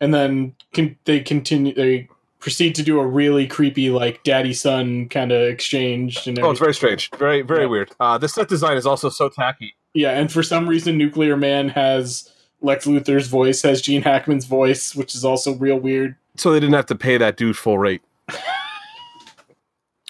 And 0.00 0.14
then 0.14 0.54
con- 0.72 0.96
they 1.04 1.20
continue. 1.20 1.74
They 1.74 2.08
proceed 2.38 2.74
to 2.76 2.82
do 2.82 2.98
a 2.98 3.06
really 3.06 3.46
creepy, 3.46 3.90
like 3.90 4.22
daddy 4.24 4.54
son 4.54 5.08
kind 5.10 5.30
of 5.32 5.42
exchange. 5.42 6.26
And 6.26 6.38
Oh, 6.38 6.50
it's 6.50 6.60
very 6.60 6.72
strange. 6.72 7.10
Very, 7.18 7.42
very 7.42 7.64
Yeah. 7.64 7.68
weird. 7.68 7.90
Uh, 8.00 8.16
the 8.16 8.28
set 8.28 8.48
design 8.48 8.78
is 8.78 8.86
also 8.86 9.10
so 9.10 9.28
tacky. 9.28 9.74
yeah. 9.92 10.12
And 10.18 10.32
for 10.32 10.42
some 10.42 10.66
reason, 10.66 10.96
Nuclear 10.96 11.36
Man 11.36 11.68
has 11.68 12.32
Lex 12.62 12.86
Luthor's 12.86 13.26
voice, 13.26 13.62
has 13.62 13.80
Gene 13.80 14.02
Hackman's 14.02 14.44
voice, 14.44 14.94
which 14.94 15.14
is 15.14 15.24
also 15.24 15.54
real 15.54 15.78
weird. 15.78 16.16
So 16.36 16.52
they 16.52 16.60
didn't 16.60 16.74
have 16.74 16.86
to 16.86 16.94
pay 16.94 17.16
that 17.18 17.36
dude 17.36 17.56
full 17.56 17.78
rate. 17.78 18.02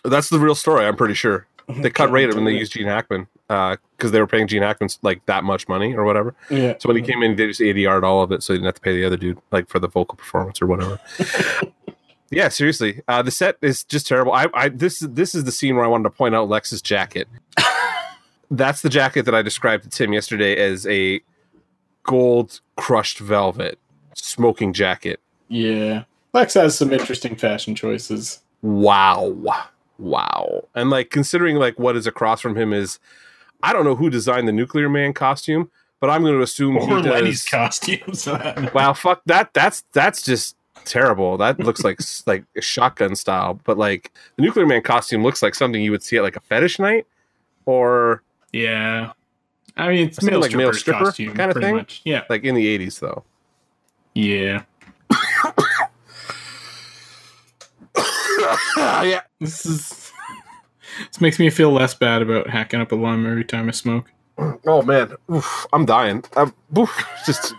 That's 0.05 0.31
the 0.31 0.39
real 0.39 0.55
story. 0.55 0.87
I'm 0.87 0.97
pretty 0.97 1.15
sure 1.15 1.47
they 1.77 1.91
cut 1.91 2.11
rate 2.11 2.35
when 2.35 2.45
they 2.45 2.57
used 2.57 2.73
Gene 2.73 2.87
Hackman 2.87 3.27
because 3.49 4.13
they 4.13 4.21
were 4.21 4.27
paying 4.27 4.47
Gene 4.47 4.63
Hackman 4.63 4.91
like 5.03 5.25
that 5.27 5.45
much 5.45 5.69
money 5.69 5.95
or 5.95 6.05
whatever. 6.05 6.35
Yeah. 6.49 6.75
So 6.79 6.89
when 6.89 6.97
he 6.97 7.03
came 7.03 7.23
in, 7.23 7.37
they 7.37 7.47
just 7.47 7.61
ADR'd 7.61 8.05
all 8.05 8.23
of 8.23 8.33
it, 8.33 8.43
so 8.43 8.53
he 8.53 8.59
didn't 8.59 8.67
have 8.67 8.75
to 8.77 8.81
pay 8.81 8.95
the 8.95 9.05
other 9.05 9.17
dude 9.17 9.39
like 9.51 9.69
for 9.69 9.79
the 9.79 9.89
vocal 9.89 10.17
performance 10.17 10.63
or 10.63 10.67
whatever. 10.67 11.01
yeah, 12.31 12.49
seriously, 12.49 13.03
uh, 13.09 13.23
the 13.23 13.31
set 13.31 13.57
is 13.61 13.85
just 13.85 14.07
terrible. 14.07 14.33
I, 14.33 14.47
I 14.55 14.69
this 14.69 15.01
this 15.01 15.35
is 15.35 15.45
the 15.45 15.53
scene 15.53 15.77
where 15.77 15.85
I 15.85 15.89
wanted 15.89 16.05
to 16.05 16.11
point 16.11 16.35
out 16.35 16.49
Lex's 16.49 16.83
jacket. 16.83 17.29
That's 18.51 18.83
the 18.83 18.89
jacket 18.89 19.25
that 19.27 19.35
I 19.35 19.43
described 19.43 19.85
to 19.85 19.91
Tim 19.91 20.13
yesterday 20.13 20.57
as 20.57 20.87
a 20.87 21.21
gold 22.05 22.61
crushed 22.77 23.19
velvet 23.19 23.79
smoking 24.15 24.73
jacket. 24.73 25.21
Yeah. 25.49 26.05
Lex 26.33 26.55
has 26.55 26.77
some 26.77 26.93
interesting 26.93 27.37
fashion 27.37 27.75
choices. 27.75 28.41
Wow, 28.63 29.35
wow, 29.99 30.69
and 30.75 30.91
like 30.91 31.11
considering 31.11 31.57
like 31.57 31.79
what 31.79 31.97
is 31.97 32.07
across 32.07 32.41
from 32.41 32.57
him 32.57 32.73
is, 32.73 32.99
I 33.63 33.73
don't 33.73 33.85
know 33.85 33.97
who 33.97 34.11
designed 34.11 34.47
the 34.47 34.53
Nuclear 34.53 34.89
Man 34.89 35.13
costume, 35.13 35.71
but 35.99 36.11
I'm 36.11 36.23
going 36.23 36.37
to 36.37 36.43
assume 36.43 36.77
Or 36.77 36.87
he 36.87 37.03
does. 37.03 37.07
Lenny's 37.07 37.45
costumes. 37.45 38.27
Wow, 38.75 38.93
fuck 38.93 39.23
that. 39.27 39.55
That's 39.55 39.83
that's 39.93 40.23
just 40.23 40.57
terrible. 40.85 41.37
That 41.39 41.59
looks 41.59 41.83
like 41.83 42.01
like 42.27 42.45
a 42.57 42.61
shotgun 42.61 43.17
style. 43.17 43.59
But 43.65 43.79
like 43.79 44.13
the 44.37 44.43
Nuclear 44.43 44.67
Man 44.67 44.83
costume 44.83 45.23
looks 45.23 45.43
like 45.43 45.55
something 45.55 45.83
you 45.83 45.91
would 45.91 46.03
see 46.03 46.19
at 46.19 46.23
like 46.23 46.37
a 46.37 46.41
fetish 46.41 46.79
night, 46.79 47.07
or 47.65 48.23
yeah. 48.53 49.13
I 49.77 49.89
mean, 49.89 50.09
it's 50.09 50.23
male 50.23 50.41
like 50.41 50.55
male 50.55 50.73
stripper 50.73 51.07
costume, 51.07 51.35
kinda 51.35 51.55
thing? 51.55 51.77
Much. 51.77 52.03
Yeah. 52.05 52.25
like 52.29 52.45
in 52.45 52.55
the 52.55 52.79
'80s 52.79 53.01
though. 53.01 53.25
Yeah. 54.15 54.63
yeah, 58.77 59.21
This 59.41 59.67
is. 59.67 60.13
This 60.99 61.21
makes 61.21 61.39
me 61.39 61.51
feel 61.51 61.71
less 61.71 61.95
bad 61.95 62.23
about 62.23 62.49
hacking 62.51 62.81
up 62.81 62.93
a 62.93 62.95
lung 62.95 63.25
every 63.27 63.45
time 63.45 63.69
I 63.69 63.73
smoke. 63.73 64.13
Oh 64.67 64.83
man, 64.83 65.15
Oof, 65.33 65.67
I'm 65.73 65.85
dying. 65.85 66.25
I'm, 66.37 66.53
oof, 66.77 67.07
just 67.27 67.55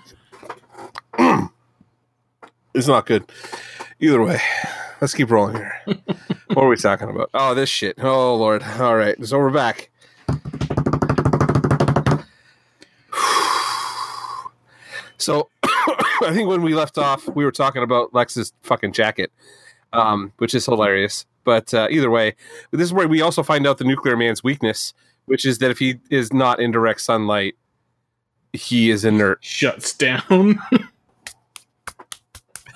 it's 2.74 2.88
not 2.88 3.06
good. 3.06 3.24
Either 4.00 4.22
way, 4.22 4.40
let's 5.00 5.14
keep 5.14 5.30
rolling 5.30 5.56
here. 5.58 5.74
what 5.86 6.64
are 6.64 6.68
we 6.68 6.76
talking 6.76 7.10
about? 7.10 7.30
Oh, 7.34 7.54
this 7.54 7.70
shit. 7.70 7.98
Oh 8.04 8.36
lord. 8.36 8.64
All 8.64 8.96
right, 8.96 9.16
so 9.26 9.38
we're 9.38 9.52
back. 9.52 9.91
So 15.22 15.50
I 15.64 16.32
think 16.34 16.50
when 16.50 16.62
we 16.62 16.74
left 16.74 16.98
off, 16.98 17.28
we 17.28 17.46
were 17.46 17.52
talking 17.52 17.84
about 17.84 18.14
Lex's 18.14 18.54
fucking 18.64 18.94
jacket, 18.94 19.32
um, 19.94 20.34
which 20.38 20.54
is 20.54 20.66
hilarious. 20.66 21.26
But 21.44 21.74
uh, 21.74 21.88
either 21.90 22.10
way, 22.10 22.36
this 22.72 22.82
is 22.82 22.94
where 22.94 23.08
we 23.08 23.22
also 23.22 23.44
find 23.44 23.66
out 23.66 23.78
the 23.78 23.84
nuclear 23.84 24.16
man's 24.16 24.44
weakness, 24.44 24.94
which 25.26 25.46
is 25.46 25.58
that 25.60 25.72
if 25.72 25.80
he 25.80 26.00
is 26.10 26.32
not 26.34 26.60
in 26.60 26.72
direct 26.72 27.02
sunlight, 27.02 27.56
he 28.54 28.90
is 28.92 29.06
inert. 29.06 29.44
Shuts 29.44 29.94
down. 29.94 30.60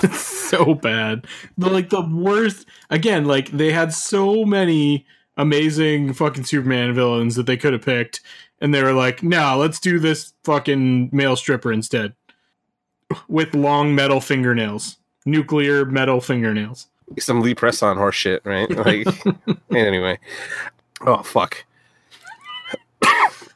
it's 0.02 0.20
so 0.50 0.74
bad. 0.74 1.28
The, 1.58 1.70
like 1.70 1.90
the 1.90 2.02
worst. 2.02 2.66
Again, 2.90 3.26
like 3.26 3.52
they 3.52 3.72
had 3.72 3.94
so 3.94 4.46
many 4.46 5.06
amazing 5.38 6.14
fucking 6.14 6.46
Superman 6.46 6.94
villains 6.94 7.36
that 7.36 7.46
they 7.46 7.58
could 7.58 7.74
have 7.74 7.84
picked, 7.84 8.22
and 8.62 8.74
they 8.74 8.82
were 8.84 8.94
like, 8.94 9.22
"No, 9.22 9.58
let's 9.58 9.80
do 9.80 10.00
this 10.00 10.34
fucking 10.44 11.10
male 11.12 11.36
stripper 11.36 11.72
instead." 11.72 12.14
With 13.28 13.54
long 13.54 13.96
metal 13.96 14.22
fingernails, 14.22 14.98
nuclear 15.26 15.86
metal 15.86 16.22
fingernails. 16.22 16.88
Some 17.20 17.42
Lee 17.42 17.56
Press 17.56 17.84
on 17.84 17.98
horse 17.98 18.16
shit, 18.16 18.42
right? 18.46 18.70
Like, 18.70 19.08
anyway. 19.72 20.20
Oh 21.02 21.22
fuck. 21.24 21.66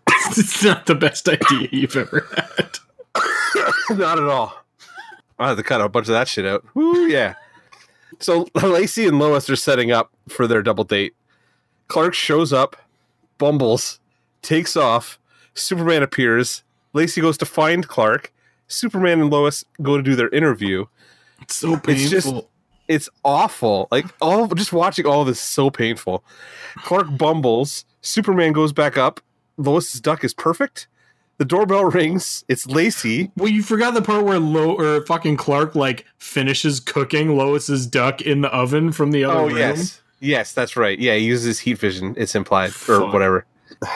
it's 0.08 0.64
not 0.64 0.86
the 0.86 0.96
best 0.96 1.28
idea 1.28 1.68
you've 1.72 1.96
ever 1.96 2.28
had. 2.36 2.78
Not 3.98 4.20
at 4.20 4.26
all. 4.26 4.54
I 5.40 5.50
had 5.50 5.58
to 5.58 5.64
cut 5.64 5.82
a 5.82 5.90
bunch 5.90 6.08
of 6.08 6.14
that 6.14 6.28
shit 6.28 6.46
out. 6.46 6.64
Ooh, 6.78 7.08
yeah. 7.08 7.34
So 8.20 8.48
Lacey 8.54 9.08
and 9.08 9.20
Lois 9.20 9.50
are 9.50 9.56
setting 9.56 9.92
up 9.92 10.12
for 10.28 10.48
their 10.48 10.62
double 10.62 10.84
date. 10.84 11.16
Clark 11.88 12.14
shows 12.14 12.54
up, 12.54 12.76
bumbles, 13.38 14.00
takes 14.42 14.76
off. 14.76 15.18
Superman 15.54 16.04
appears. 16.04 16.64
Lacey 16.94 17.22
goes 17.22 17.38
to 17.38 17.46
find 17.46 17.88
Clark. 17.88 18.34
Superman 18.70 19.20
and 19.20 19.30
Lois 19.30 19.66
go 19.82 19.98
to 19.98 20.04
do 20.04 20.16
their 20.16 20.30
interview. 20.30 20.86
It's 21.42 21.56
so 21.56 21.76
painful. 21.78 21.92
It's 21.92 22.10
just- 22.10 22.34
It's 22.88 23.10
awful. 23.24 23.88
Like 23.92 24.06
all 24.22 24.48
just 24.48 24.72
watching 24.74 25.06
all 25.06 25.24
this 25.26 25.38
is 25.38 25.44
so 25.44 25.70
painful. 25.70 26.24
Clark 26.78 27.18
bumbles. 27.18 27.86
Superman 28.02 28.52
goes 28.54 28.72
back 28.74 28.98
up. 28.98 29.20
Lois's 29.58 30.00
duck 30.02 30.24
is 30.24 30.34
perfect. 30.34 30.88
The 31.38 31.46
doorbell 31.46 31.84
rings. 31.92 32.44
It's 32.48 32.66
Lacey. 32.66 33.32
Well, 33.38 33.48
you 33.50 33.62
forgot 33.62 33.94
the 33.94 34.02
part 34.02 34.26
where 34.26 34.40
Lo 34.40 34.74
or 34.76 35.06
fucking 35.06 35.38
Clark 35.38 35.76
like 35.76 36.06
finishes 36.18 36.80
cooking 36.80 37.38
Lois's 37.38 37.86
duck 37.86 38.22
in 38.22 38.42
the 38.42 38.50
oven 38.50 38.92
from 38.92 39.12
the 39.12 39.24
other 39.24 39.40
Oh 39.42 39.48
room. 39.48 39.58
yes, 39.58 40.02
yes, 40.20 40.54
that's 40.54 40.76
right. 40.76 40.98
Yeah, 40.98 41.14
he 41.16 41.26
uses 41.26 41.60
heat 41.60 41.78
vision. 41.78 42.16
It's 42.18 42.34
implied 42.36 42.72
or 42.88 43.06
whatever. 43.12 43.46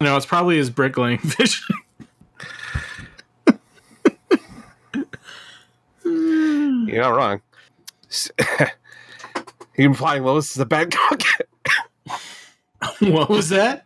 No, 0.00 0.16
it's 0.16 0.26
probably 0.26 0.56
his 0.56 0.68
bricklaying 0.68 1.18
vision. 1.22 1.62
You're 6.92 7.02
not 7.02 7.16
wrong. 7.16 7.40
Are 8.60 8.70
you 9.76 9.86
implying 9.86 10.22
Lois 10.24 10.50
is 10.52 10.58
a 10.58 10.66
bad 10.66 10.94
cook? 10.94 11.22
what 13.00 13.28
was 13.30 13.48
that? 13.48 13.84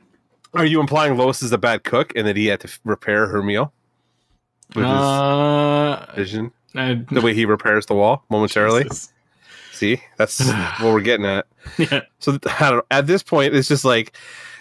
Are 0.55 0.65
you 0.65 0.81
implying 0.81 1.17
Lois 1.17 1.43
is 1.43 1.53
a 1.53 1.59
bad 1.59 1.85
cook 1.85 2.13
and 2.17 2.27
that 2.27 2.37
he 2.37 2.47
had 2.47 2.61
to 2.61 2.79
repair 2.85 3.27
her 3.29 3.43
meal 3.43 3.73
with 4.75 4.85
Uh, 4.85 6.07
his 6.09 6.17
vision? 6.17 6.53
I, 6.75 7.05
The 7.11 7.21
way 7.21 7.33
he 7.35 7.45
repairs 7.47 7.87
the 7.87 7.95
wall 7.95 8.25
momentarily. 8.29 8.83
Jesus. 8.85 9.13
See, 9.73 10.03
that's 10.17 10.41
what 10.81 10.93
we're 10.93 11.01
getting 11.01 11.27
at. 11.27 11.47
Yeah. 11.79 12.01
So 12.19 12.39
I 12.61 12.71
don't 12.71 12.77
know. 12.79 12.83
At 12.91 13.07
this 13.07 13.23
point, 13.23 13.55
it's 13.55 13.69
just 13.69 13.85
like 13.85 14.17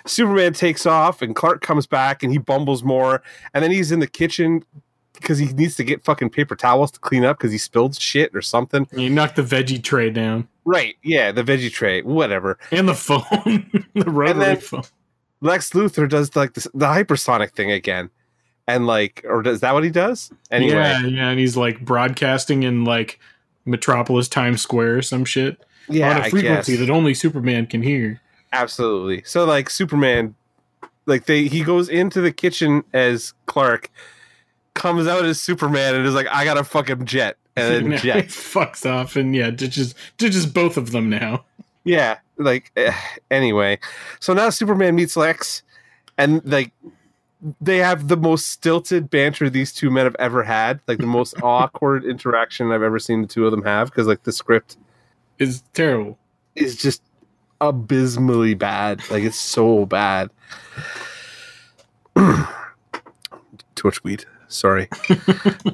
Superman 0.05 0.53
takes 0.53 0.85
off 0.85 1.21
and 1.21 1.35
Clark 1.35 1.61
comes 1.61 1.87
back 1.87 2.21
and 2.21 2.31
he 2.31 2.37
bumbles 2.37 2.83
more, 2.83 3.23
and 3.53 3.63
then 3.63 3.71
he's 3.71 3.91
in 3.91 3.99
the 4.01 4.07
kitchen 4.07 4.63
because 5.15 5.37
he 5.39 5.47
needs 5.53 5.75
to 5.75 5.83
get 5.83 6.03
fucking 6.03 6.29
paper 6.29 6.55
towels 6.55 6.91
to 6.91 6.99
clean 6.99 7.25
up 7.25 7.37
because 7.37 7.51
he 7.51 7.57
spilled 7.57 7.95
shit 7.95 8.35
or 8.35 8.41
something. 8.41 8.87
You 8.91 9.09
knocked 9.09 9.35
the 9.35 9.41
veggie 9.43 9.83
tray 9.83 10.09
down 10.09 10.47
Right? 10.65 10.95
Yeah, 11.03 11.31
the 11.31 11.43
veggie 11.43 11.71
tray, 11.71 12.01
whatever. 12.01 12.57
and 12.71 12.89
the 12.89 12.95
phone, 12.95 13.85
the 13.93 14.09
rotary 14.09 14.55
phone. 14.55 14.81
Lex 15.41 15.69
Luthor 15.71 16.09
does 16.09 16.35
like 16.35 16.55
this, 16.55 16.67
the 16.73 16.87
hypersonic 16.87 17.51
thing 17.51 17.71
again, 17.71 18.09
and 18.67 18.87
like, 18.87 19.23
or 19.25 19.47
is 19.47 19.59
that 19.59 19.75
what 19.75 19.83
he 19.83 19.91
does? 19.91 20.31
Anyway, 20.49 20.73
Yeah, 20.73 21.05
yeah, 21.05 21.29
and 21.29 21.39
he's 21.39 21.55
like 21.55 21.85
broadcasting 21.85 22.63
in 22.63 22.83
like 22.83 23.19
Metropolis 23.65 24.27
Times 24.27 24.61
Square 24.61 24.97
or 24.97 25.01
some 25.03 25.23
shit 25.23 25.63
yeah, 25.87 26.09
on 26.09 26.25
a 26.25 26.29
frequency 26.31 26.75
that 26.77 26.89
only 26.89 27.13
Superman 27.13 27.67
can 27.67 27.83
hear. 27.83 28.19
absolutely. 28.51 29.21
So 29.23 29.45
like 29.45 29.69
Superman, 29.69 30.33
like 31.05 31.25
they 31.25 31.43
he 31.47 31.63
goes 31.63 31.89
into 31.89 32.21
the 32.21 32.31
kitchen 32.31 32.83
as 32.91 33.35
Clark, 33.45 33.91
comes 34.75 35.07
out 35.07 35.25
as 35.25 35.41
Superman, 35.41 35.95
and 35.95 36.05
is 36.05 36.13
like, 36.13 36.27
I 36.27 36.45
got 36.45 36.57
a 36.57 36.63
fucking 36.63 37.05
jet, 37.05 37.37
and 37.55 37.73
then 37.73 37.91
he 37.93 37.97
jet. 37.97 38.27
fucks 38.27 38.85
off 38.89 39.15
and 39.15 39.35
yeah, 39.35 39.49
ditches 39.49 39.95
ditches 40.17 40.45
both 40.45 40.77
of 40.77 40.91
them 40.91 41.09
now. 41.09 41.43
Yeah, 41.83 42.19
like 42.37 42.71
eh, 42.75 42.93
anyway. 43.31 43.79
So 44.19 44.33
now 44.33 44.49
Superman 44.51 44.95
meets 44.95 45.17
Lex, 45.17 45.63
and 46.17 46.45
like 46.45 46.71
they 47.61 47.77
have 47.77 48.07
the 48.07 48.17
most 48.17 48.47
stilted 48.47 49.09
banter 49.09 49.49
these 49.49 49.71
two 49.71 49.91
men 49.91 50.05
have 50.05 50.15
ever 50.19 50.43
had, 50.43 50.79
like 50.87 50.97
the 50.99 51.05
most 51.07 51.35
awkward 51.43 52.03
interaction 52.05 52.71
I've 52.71 52.81
ever 52.83 52.99
seen 52.99 53.21
the 53.21 53.27
two 53.27 53.45
of 53.45 53.51
them 53.51 53.63
have, 53.63 53.89
because 53.89 54.07
like 54.07 54.23
the 54.23 54.31
script 54.31 54.77
Is 55.39 55.63
terrible. 55.73 56.17
is 56.55 56.75
just 56.75 57.01
abysmally 57.61 58.53
bad. 58.55 59.01
Like 59.11 59.23
it's 59.23 59.37
so 59.37 59.85
bad. 59.85 60.29
Too 62.15 62.47
much 63.83 64.03
weed. 64.03 64.25
Sorry. 64.47 64.89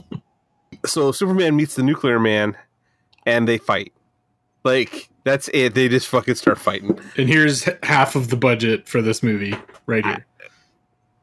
so 0.86 1.12
Superman 1.12 1.56
meets 1.56 1.76
the 1.76 1.84
Nuclear 1.84 2.20
Man, 2.20 2.58
and 3.26 3.48
they 3.48 3.58
fight. 3.58 3.94
Like 4.64 5.10
that's 5.24 5.50
it. 5.54 5.74
They 5.74 5.88
just 5.88 6.08
fucking 6.08 6.36
start 6.36 6.58
fighting. 6.58 7.00
And 7.18 7.30
here's 7.30 7.68
half 7.84 8.16
of 8.16 8.30
the 8.30 8.38
budget 8.38 8.88
for 8.88 9.02
this 9.02 9.22
movie 9.22 9.56
right 9.86 10.06
here. 10.06 10.26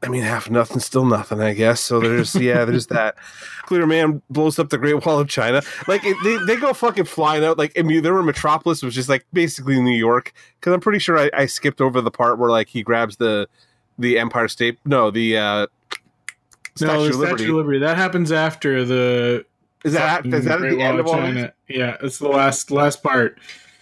I 0.01 0.07
mean, 0.07 0.23
half 0.23 0.49
nothing, 0.49 0.79
still 0.79 1.05
nothing, 1.05 1.41
I 1.41 1.53
guess. 1.53 1.81
So 1.81 1.99
there's, 1.99 2.33
yeah, 2.35 2.63
there's 2.63 2.87
that. 2.87 3.15
Clear 3.63 3.85
Man 3.85 4.21
blows 4.29 4.57
up 4.57 4.69
the 4.69 4.77
Great 4.77 5.05
Wall 5.05 5.19
of 5.19 5.27
China. 5.27 5.61
Like, 5.87 6.05
it, 6.05 6.15
they, 6.23 6.37
they 6.45 6.55
go 6.55 6.73
fucking 6.73 7.03
flying 7.03 7.43
out. 7.43 7.57
Like, 7.57 7.77
I 7.77 7.81
mean, 7.81 8.01
there 8.01 8.13
were 8.13 8.23
Metropolis, 8.23 8.81
which 8.81 8.97
is 8.97 9.09
like 9.09 9.25
basically 9.33 9.79
New 9.81 9.97
York. 9.97 10.33
Because 10.59 10.73
I'm 10.73 10.79
pretty 10.79 10.99
sure 10.99 11.17
I, 11.17 11.29
I 11.33 11.45
skipped 11.47 11.81
over 11.81 11.99
the 11.99 12.11
part 12.11 12.39
where, 12.39 12.49
like, 12.49 12.69
he 12.69 12.81
grabs 12.81 13.17
the 13.17 13.47
the 13.97 14.17
Empire 14.17 14.47
State. 14.47 14.79
No, 14.85 15.11
the 15.11 15.37
uh, 15.37 15.67
Statue 16.79 16.93
no, 16.93 17.03
the 17.03 17.09
of 17.09 17.15
Liberty. 17.15 17.37
Statue 17.43 17.51
of 17.51 17.57
Liberty. 17.57 17.79
That 17.79 17.97
happens 17.97 18.31
after 18.31 18.85
the 18.85 19.45
is 19.83 19.93
that, 19.93 20.17
fucking 20.17 20.31
that 20.31 20.45
at 20.47 20.61
the 20.61 20.81
end 20.81 20.99
of 20.99 21.07
all 21.07 21.21
this? 21.21 21.51
Yeah, 21.67 21.97
it's 22.01 22.19
the 22.19 22.29
last 22.29 22.71
last 22.71 23.03
part. 23.03 23.37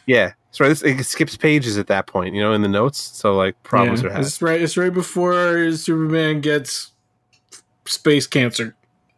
Yeah. 0.05 0.33
Sorry, 0.51 0.69
this, 0.69 0.81
it 0.81 1.03
skips 1.03 1.37
pages 1.37 1.77
at 1.77 1.85
that 1.87 2.07
point, 2.07 2.33
you 2.33 2.41
know, 2.41 2.53
in 2.53 2.63
the 2.63 2.67
notes. 2.67 2.97
So, 2.97 3.35
like, 3.35 3.61
problems 3.61 4.01
yeah, 4.01 4.07
are 4.07 4.09
happening. 4.09 4.25
it's 4.25 4.41
right. 4.41 4.59
It's 4.59 4.77
right 4.77 4.93
before 4.93 5.71
Superman 5.73 6.41
gets 6.41 6.91
space 7.85 8.25
cancer. 8.25 8.75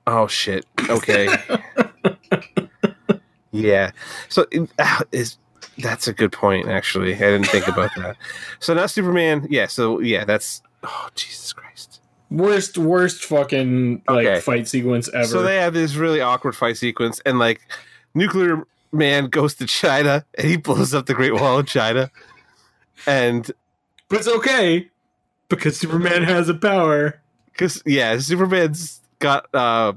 Oh 0.07 0.27
shit. 0.27 0.65
Okay. 0.89 1.29
yeah. 3.51 3.91
So 4.27 4.47
ah, 4.79 5.03
is 5.11 5.37
that's 5.77 6.07
a 6.07 6.13
good 6.13 6.31
point. 6.31 6.67
Actually, 6.67 7.15
I 7.15 7.19
didn't 7.19 7.47
think 7.47 7.67
about 7.67 7.91
that. 7.95 8.17
So 8.59 8.73
now 8.73 8.87
Superman. 8.87 9.47
Yeah. 9.49 9.67
So 9.67 9.99
yeah, 9.99 10.25
that's 10.25 10.61
oh 10.83 11.09
Jesus 11.15 11.53
Christ. 11.53 11.98
Worst, 12.31 12.77
worst 12.77 13.25
fucking 13.25 14.03
like 14.07 14.27
Okay. 14.27 14.39
fight 14.41 14.67
sequence 14.67 15.09
ever. 15.13 15.25
So 15.25 15.41
they 15.41 15.57
have 15.57 15.73
this 15.73 15.95
really 15.95 16.21
awkward 16.21 16.55
fight 16.55 16.77
sequence, 16.77 17.19
and 17.25 17.39
like 17.39 17.61
nuclear 18.13 18.65
man 18.91 19.27
goes 19.27 19.55
to 19.55 19.65
China 19.65 20.25
and 20.37 20.47
he 20.47 20.57
blows 20.57 20.93
up 20.93 21.05
the 21.07 21.13
Great 21.13 21.33
Wall 21.33 21.59
of 21.59 21.65
China, 21.67 22.11
and 23.07 23.49
but 24.09 24.19
it's 24.19 24.27
okay 24.27 24.89
because 25.47 25.77
Superman 25.77 26.23
has 26.23 26.49
a 26.49 26.53
power. 26.53 27.19
because 27.51 27.81
yeah, 27.85 28.17
Superman's 28.19 29.01
got 29.19 29.47
uh 29.55 29.93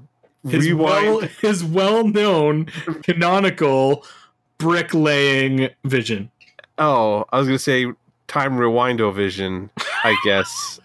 His 0.49 0.67
rewind. 0.67 1.07
well, 1.07 1.21
his 1.43 1.63
well-known 1.63 2.67
canonical 3.03 4.05
bricklaying 4.59 5.69
vision. 5.85 6.31
oh, 6.79 7.25
I 7.31 7.39
was 7.39 7.47
gonna 7.47 7.59
say 7.59 7.87
time 8.27 8.55
rewindo 8.57 9.15
vision. 9.15 9.69
I 10.05 10.17
guess. 10.25 10.81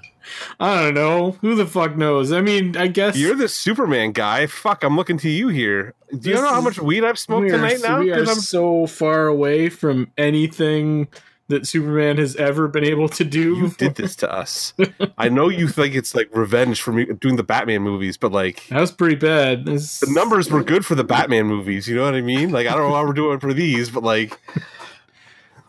I 0.59 0.81
don't 0.83 0.93
know. 0.93 1.31
Who 1.41 1.55
the 1.55 1.65
fuck 1.65 1.95
knows? 1.97 2.31
I 2.31 2.41
mean, 2.41 2.75
I 2.77 2.87
guess 2.87 3.17
You're 3.17 3.35
the 3.35 3.47
Superman 3.49 4.11
guy. 4.11 4.47
Fuck, 4.47 4.83
I'm 4.83 4.95
looking 4.95 5.17
to 5.19 5.29
you 5.29 5.47
here. 5.49 5.93
Do 6.17 6.29
you 6.29 6.35
know 6.35 6.49
how 6.49 6.61
much 6.61 6.79
weed 6.79 7.03
I've 7.03 7.19
smoked 7.19 7.49
tonight 7.49 7.79
now? 7.83 7.99
we 7.99 8.11
are 8.11 8.19
I'm, 8.19 8.25
so 8.25 8.87
far 8.87 9.27
away 9.27 9.69
from 9.69 10.11
anything 10.17 11.07
that 11.49 11.65
Superman 11.65 12.17
has 12.17 12.35
ever 12.35 12.67
been 12.67 12.83
able 12.83 13.07
to 13.09 13.23
do. 13.23 13.55
you 13.55 13.69
did 13.69 13.95
this 13.95 14.17
to 14.17 14.29
us. 14.31 14.73
I 15.17 15.29
know 15.29 15.47
you 15.47 15.69
think 15.69 15.95
it's 15.95 16.13
like 16.13 16.29
revenge 16.35 16.81
for 16.81 16.91
me 16.91 17.05
doing 17.05 17.37
the 17.37 17.43
Batman 17.43 17.83
movies, 17.83 18.17
but 18.17 18.33
like 18.33 18.67
That 18.67 18.81
was 18.81 18.91
pretty 18.91 19.15
bad. 19.15 19.65
This- 19.65 20.01
the 20.01 20.11
numbers 20.11 20.49
were 20.51 20.61
good 20.63 20.85
for 20.85 20.95
the 20.95 21.05
Batman 21.05 21.45
movies. 21.45 21.87
You 21.87 21.95
know 21.95 22.03
what 22.03 22.15
I 22.15 22.21
mean? 22.21 22.51
Like 22.51 22.67
I 22.67 22.71
don't 22.75 22.89
know 22.89 22.95
how 22.95 23.05
we're 23.05 23.13
doing 23.13 23.39
for 23.39 23.53
these, 23.53 23.89
but 23.89 24.03
like, 24.03 24.37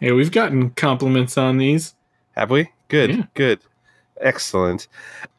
Yeah, 0.01 0.13
we've 0.13 0.33
gotten 0.33 0.71
compliments 0.71 1.37
on 1.39 1.59
these. 1.59 1.95
have 2.37 2.51
we? 2.51 2.71
Good, 2.89 3.11
Yeah. 3.11 3.23
good, 3.35 3.61
excellent. 4.21 4.89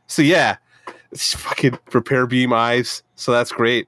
So 0.08 0.22
yeah, 0.22 0.58
it's 1.12 1.34
fucking 1.36 1.78
repair 1.94 2.26
beam 2.28 2.54
eyes. 2.54 3.04
So 3.16 3.32
that's 3.32 3.52
great. 3.52 3.88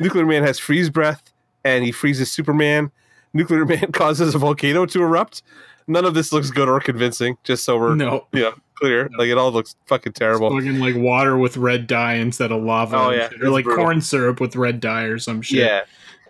Nuclear 0.00 0.26
Man 0.26 0.42
has 0.42 0.58
freeze 0.58 0.90
breath, 0.90 1.32
and 1.64 1.84
he 1.84 1.92
freezes 1.92 2.30
Superman. 2.30 2.90
Nuclear 3.32 3.64
Man 3.66 3.92
causes 3.92 4.34
a 4.34 4.38
volcano 4.38 4.86
to 4.86 5.02
erupt. 5.02 5.42
None 5.88 6.04
of 6.04 6.14
this 6.14 6.32
looks 6.32 6.50
good 6.50 6.68
or 6.68 6.80
convincing. 6.80 7.36
Just 7.44 7.64
so 7.64 7.78
we're 7.78 7.94
No, 7.94 8.26
you 8.32 8.42
know, 8.42 8.54
clear. 8.74 9.08
Like 9.16 9.28
it 9.28 9.38
all 9.38 9.52
looks 9.52 9.76
fucking 9.86 10.14
terrible. 10.14 10.50
fucking 10.50 10.80
like 10.80 10.96
water 10.96 11.36
with 11.38 11.56
red 11.56 11.86
dye 11.86 12.14
instead 12.14 12.50
of 12.52 12.62
lava. 12.62 12.96
Oh, 12.96 13.10
yeah, 13.10 13.28
or 13.40 13.50
like 13.50 13.64
brutal. 13.64 13.84
corn 13.84 14.00
syrup 14.00 14.40
with 14.40 14.56
red 14.56 14.80
dye 14.80 15.04
or 15.04 15.18
some 15.18 15.42
shit. 15.42 15.58
Yeah. 15.60 15.82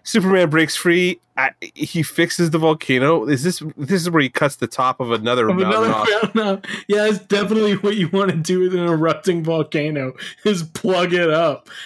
Superman 0.07 0.49
breaks 0.49 0.77
free. 0.77 1.21
I, 1.37 1.51
he 1.75 2.03
fixes 2.05 2.51
the 2.51 2.59
volcano. 2.59 3.27
Is 3.27 3.43
this 3.43 3.61
this 3.77 4.01
is 4.03 4.09
where 4.09 4.23
he 4.23 4.31
cuts 4.31 4.57
the 4.57 4.69
top 4.69 5.01
of 5.01 5.11
another 5.11 5.49
Of 5.49 5.57
mountain 5.57 5.83
another 5.83 5.93
off? 5.93 6.09
mountain 6.23 6.41
up. 6.41 6.67
Yeah, 6.89 7.09
it's 7.09 7.19
definitely 7.19 7.75
what 7.75 7.97
you 7.97 8.09
want 8.09 8.31
to 8.31 8.37
do 8.37 8.61
with 8.61 8.73
an 8.75 8.87
erupting 8.87 9.43
volcano 9.43 10.15
is 10.45 10.63
plug 10.63 11.13
it 11.13 11.29
up. 11.29 11.69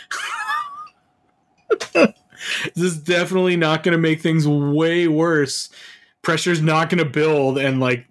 this 1.95 2.13
is 2.77 2.99
definitely 2.99 3.57
not 3.57 3.83
going 3.83 3.93
to 3.93 3.99
make 3.99 4.21
things 4.21 4.47
way 4.47 5.09
worse. 5.09 5.69
Pressure's 6.23 6.61
not 6.61 6.91
going 6.91 6.99
to 7.03 7.09
build 7.09 7.59
and 7.59 7.81
like 7.81 8.07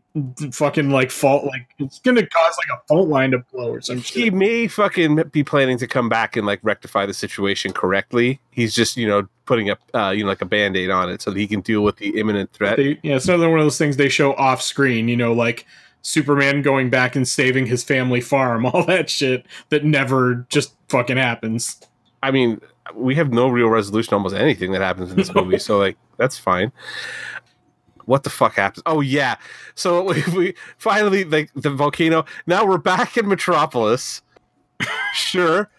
fucking 0.52 0.90
like 0.90 1.12
fault 1.12 1.46
like 1.46 1.68
it's 1.80 2.00
to 2.00 2.14
cause 2.14 2.58
like 2.58 2.78
a 2.78 2.82
fault 2.88 3.08
line 3.10 3.32
to 3.32 3.40
blow 3.52 3.74
or 3.74 3.82
some 3.82 3.98
He 3.98 4.26
shit. 4.26 4.34
may 4.34 4.68
fucking 4.68 5.24
be 5.32 5.44
planning 5.44 5.78
to 5.80 5.88
come 5.88 6.10
back 6.10 6.36
and 6.36 6.46
like 6.48 6.60
rectify 6.64 7.06
the 7.06 7.14
situation 7.14 7.74
correctly. 7.74 8.40
He's 8.52 8.74
just 8.74 8.98
you 8.98 9.08
know 9.08 9.28
putting 9.46 9.70
up 9.70 9.80
uh, 9.94 10.10
you 10.10 10.24
know 10.24 10.30
like 10.30 10.42
a 10.42 10.46
band 10.46 10.78
aid 10.78 10.90
on 10.90 11.10
it 11.10 11.22
so 11.22 11.32
that 11.32 11.40
he 11.40 11.48
can 11.48 11.62
deal 11.62 11.82
with 11.82 11.98
the 11.98 12.20
imminent 12.20 12.52
threat. 12.54 12.78
They, 12.78 13.00
yeah, 13.04 13.16
it's 13.16 13.28
another 13.28 13.50
one 13.50 13.60
of 13.60 13.66
those 13.66 13.78
things 13.78 13.98
they 13.98 14.10
show 14.10 14.34
off 14.36 14.62
screen. 14.62 15.08
You 15.08 15.18
know, 15.18 15.34
like 15.34 15.66
Superman 16.02 16.62
going 16.62 16.90
back 16.90 17.16
and 17.16 17.28
saving 17.28 17.66
his 17.66 17.84
family 17.84 18.22
farm, 18.22 18.66
all 18.68 18.84
that 18.86 19.10
shit 19.10 19.46
that 19.70 19.84
never 19.84 20.46
just 20.50 20.74
fucking 20.88 21.18
happens. 21.18 21.80
I 22.22 22.32
mean, 22.32 22.62
we 22.96 23.16
have 23.16 23.32
no 23.32 23.48
real 23.48 23.68
resolution 23.70 24.14
almost 24.14 24.36
anything 24.36 24.72
that 24.74 24.82
happens 24.82 25.12
in 25.12 25.18
this 25.18 25.34
movie, 25.36 25.60
so 25.60 25.78
like 25.78 25.98
that's 26.18 26.38
fine. 26.38 26.72
What 28.10 28.24
the 28.24 28.32
fuck 28.32 28.56
happens? 28.56 28.82
Oh 28.88 29.02
yeah, 29.02 29.36
so 29.76 30.02
we, 30.12 30.24
we 30.36 30.54
finally 30.80 31.26
like 31.26 31.52
the 31.54 31.70
volcano. 31.70 32.26
Now 32.48 32.66
we're 32.66 32.80
back 32.80 33.18
in 33.18 33.28
Metropolis. 33.28 34.24
sure, 35.14 35.70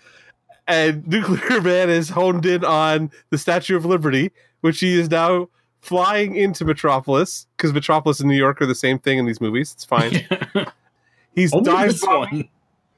and 0.69 1.05
Nuclear 1.09 1.61
Man 1.61 1.91
is 1.91 2.09
honed 2.09 2.47
in 2.47 2.65
on 2.65 3.11
the 3.31 3.39
Statue 3.39 3.77
of 3.77 3.85
Liberty, 3.85 4.31
which 4.61 4.79
he 4.79 4.97
is 4.97 5.11
now 5.11 5.49
flying 5.81 6.37
into 6.37 6.65
Metropolis 6.65 7.49
because 7.57 7.73
Metropolis 7.73 8.21
and 8.21 8.29
New 8.29 8.37
York 8.37 8.63
are 8.63 8.67
the 8.67 8.77
same 8.77 9.01
thing 9.01 9.19
in 9.19 9.27
these 9.27 9.41
movies. 9.41 9.73
It's 9.73 9.85
fine. 9.85 10.25
He's 11.35 11.53
Only 11.53 11.65
dive 11.65 11.91
this 11.91 12.07
one. 12.07 12.49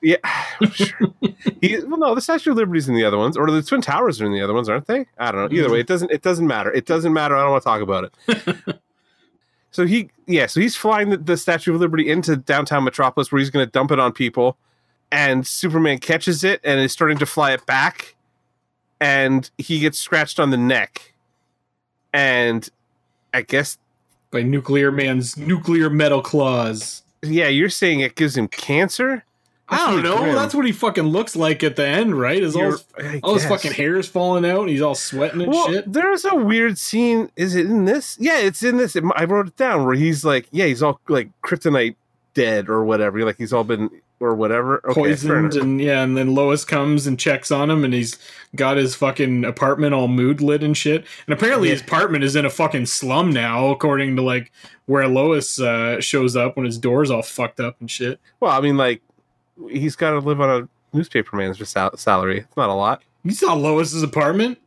yeah, 0.03 0.17
sure. 0.73 1.09
he, 1.63 1.79
well, 1.87 1.99
no, 1.99 2.15
the 2.15 2.21
Statue 2.21 2.51
of 2.51 2.59
Liberty's 2.59 2.87
in 2.87 2.95
the 2.95 3.05
other 3.05 3.17
ones, 3.17 3.39
or 3.39 3.51
the 3.51 3.63
Twin 3.63 3.81
Towers 3.81 4.21
are 4.21 4.27
in 4.27 4.33
the 4.33 4.43
other 4.43 4.53
ones, 4.53 4.69
aren't 4.69 4.89
they? 4.89 5.07
I 5.17 5.33
don't 5.33 5.51
know. 5.51 5.57
Either 5.57 5.69
hmm. 5.69 5.73
way, 5.73 5.81
it 5.81 5.87
doesn't. 5.87 6.11
It 6.11 6.21
doesn't 6.21 6.47
matter. 6.47 6.71
It 6.71 6.85
doesn't 6.85 7.15
matter. 7.15 7.35
I 7.35 7.41
don't 7.41 7.53
want 7.53 7.63
to 7.63 7.67
talk 7.67 7.81
about 7.81 8.05
it. 8.05 8.79
So 9.73 9.85
he, 9.87 10.11
yeah, 10.27 10.47
so 10.47 10.61
he's 10.61 10.77
flying 10.77 11.11
the, 11.11 11.17
the 11.17 11.37
Statue 11.37 11.75
of 11.75 11.81
Liberty 11.81 12.09
into 12.09 12.37
downtown 12.37 12.85
Metropolis, 12.85 13.33
where 13.33 13.41
he's 13.41 13.51
going 13.51 13.67
to 13.67 13.71
dump 13.71 13.91
it 13.91 13.99
on 13.99 14.13
people, 14.13 14.57
and 15.11 15.47
Superman 15.47 15.99
catches 15.99 16.45
it 16.45 16.61
and 16.63 16.79
is 16.81 16.93
starting 16.93 17.19
to 17.19 17.27
fly 17.27 17.53
it 17.53 17.67
back, 17.67 18.15
and 19.01 19.51
he 19.59 19.81
gets 19.81 19.99
scratched 19.99 20.39
on 20.39 20.51
the 20.51 20.57
neck, 20.57 21.13
and 22.13 22.69
I 23.35 23.43
guess, 23.43 23.79
By 24.31 24.43
Nuclear 24.43 24.93
Man's 24.93 25.37
nuclear 25.37 25.91
metal 25.91 26.23
claws. 26.23 27.03
yeah, 27.23 27.49
you're 27.49 27.69
saying 27.71 28.01
it 28.01 28.15
gives 28.15 28.37
him 28.37 28.49
cancer. 28.49 29.25
I 29.73 29.91
don't 29.91 30.03
know. 30.03 30.19
grim. 30.19 30.35
That's 30.35 30.55
what 30.55 30.67
he 30.67 30.73
fucking 30.73 31.05
looks 31.05 31.37
like 31.37 31.63
at 31.63 31.77
the 31.77 31.87
end, 31.87 32.19
right? 32.19 32.43
Is 32.43 32.57
all 32.57 32.73
his, 32.73 32.85
all 33.23 33.35
his 33.35 33.47
fucking 33.47 33.73
hair 33.73 33.99
is 33.99 34.09
falling 34.09 34.45
out 34.45 34.61
and 34.61 34.71
he's 34.71 34.83
all 34.83 34.95
sweating 34.95 35.43
and 35.43 35.51
well, 35.53 35.67
shit. 35.67 35.93
There's 35.93 36.25
a 36.25 36.35
weird 36.35 36.79
scene. 36.79 37.31
Is 37.37 37.55
it 37.55 37.67
in 37.67 37.85
this? 37.85 38.17
Yeah, 38.21 38.39
it's 38.39 38.63
in 38.63 38.77
this. 38.77 38.97
I 39.17 39.25
wrote 39.25 39.49
it 39.49 39.57
down 39.57 39.85
where 39.87 39.95
he's 39.95 40.25
like, 40.25 40.47
yeah, 40.51 40.67
he's 40.67 40.83
all 40.83 41.01
like 41.09 41.31
kryptonite 41.43 41.97
dead 42.35 42.69
or 42.69 42.85
whatever. 42.85 43.25
Like 43.25 43.37
he's 43.39 43.53
all 43.53 43.65
been 43.65 43.91
or 44.23 44.35
whatever. 44.35 44.81
Okay, 44.85 44.95
poisoned 44.95 45.55
and 45.57 45.81
yeah 45.81 46.03
and 46.03 46.17
then 46.17 46.35
lois 46.35 46.65
comes 46.65 47.07
and 47.07 47.19
checks 47.19 47.51
on 47.51 47.69
him 47.71 47.85
and 47.85 47.93
he's 47.93 48.19
got 48.55 48.77
his 48.77 48.95
fucking 48.95 49.45
apartment 49.45 49.95
all 49.95 50.09
mood 50.09 50.41
lit 50.41 50.63
and 50.63 50.77
shit 50.77 51.05
and 51.27 51.35
apparently 51.35 51.71
his 51.71 51.81
apartment 51.81 52.23
is 52.23 52.37
in 52.37 52.47
a 52.47 52.51
fucking 52.51 52.87
slum 52.87 53.33
now 53.33 53.71
according 53.71 54.15
to 54.15 54.23
like 54.23 54.53
where 54.87 55.09
lois 55.09 55.61
uh, 55.61 56.01
shows 56.01 56.37
up 56.37 56.57
when 56.57 56.67
his 56.67 56.79
door's 56.79 57.11
all 57.11 57.23
fucked 57.23 57.59
up 57.61 57.77
and 57.81 57.91
shit 57.91 58.21
Well, 58.41 58.53
I 58.53 58.61
mean, 58.61 58.77
like 58.77 59.03
he's 59.71 59.97
got 59.97 60.11
to 60.13 60.19
live 60.19 60.41
on 60.41 60.63
a 60.63 60.69
newspaper 60.97 61.37
manager's 61.37 61.71
sal- 61.71 61.97
salary. 61.97 62.41
It's 62.41 62.57
not 62.57 62.69
a 62.69 62.75
lot. 62.75 63.03
you 63.25 63.33
saw 63.33 63.55
lois's 63.55 64.03
apartment 64.03 64.59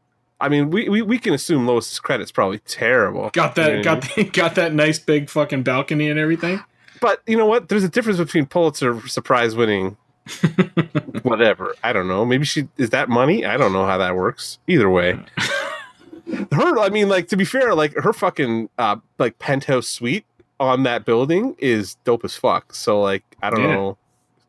I 0.41 0.49
mean, 0.49 0.69
we, 0.69 0.89
we, 0.89 1.01
we 1.01 1.17
can 1.17 1.33
assume 1.33 1.65
Lois's 1.65 1.97
credit's 1.97 2.29
probably 2.29 2.59
terrible. 2.59 3.29
got 3.31 3.55
You 3.55 3.63
know 3.63 3.69
that 3.69 3.79
I 3.79 3.81
got 3.83 4.03
mean? 4.17 4.25
the, 4.27 4.31
got 4.31 4.55
that 4.55 4.73
nice 4.73 4.99
big 4.99 5.29
fucking 5.29 5.63
balcony 5.63 6.09
and 6.09 6.19
everything 6.19 6.61
But 6.99 7.21
you 7.25 7.38
know 7.38 7.45
what? 7.45 7.69
There's 7.69 7.86
a 7.86 7.89
difference 7.89 8.17
between 8.19 8.45
Pulitzer 8.45 9.07
surprise 9.07 9.55
winning, 9.55 9.95
whatever. 11.23 11.73
I 11.83 11.93
don't 11.93 12.07
know. 12.09 12.25
Maybe 12.25 12.45
she 12.45 12.67
is 12.77 12.89
that 12.91 13.07
money. 13.09 13.45
I 13.45 13.55
don't 13.57 13.71
know 13.73 13.86
how 13.86 13.97
that 13.97 14.15
works. 14.15 14.59
Either 14.67 14.89
way, 14.89 15.17
her. 16.51 16.79
I 16.79 16.89
mean, 16.89 17.09
like 17.09 17.27
to 17.29 17.38
be 17.38 17.45
fair, 17.45 17.73
like 17.73 17.93
her 17.95 18.13
fucking 18.13 18.69
uh 18.77 18.97
like 19.19 19.39
penthouse 19.39 19.88
suite 19.88 20.25
on 20.59 20.83
that 20.83 21.05
building 21.05 21.55
is 21.59 21.95
dope 22.03 22.25
as 22.25 22.36
fuck. 22.36 22.73
So 22.73 23.01
like, 23.01 23.23
I 23.41 23.49
don't 23.49 23.61
Yeah. 23.61 23.73
know. 23.73 23.97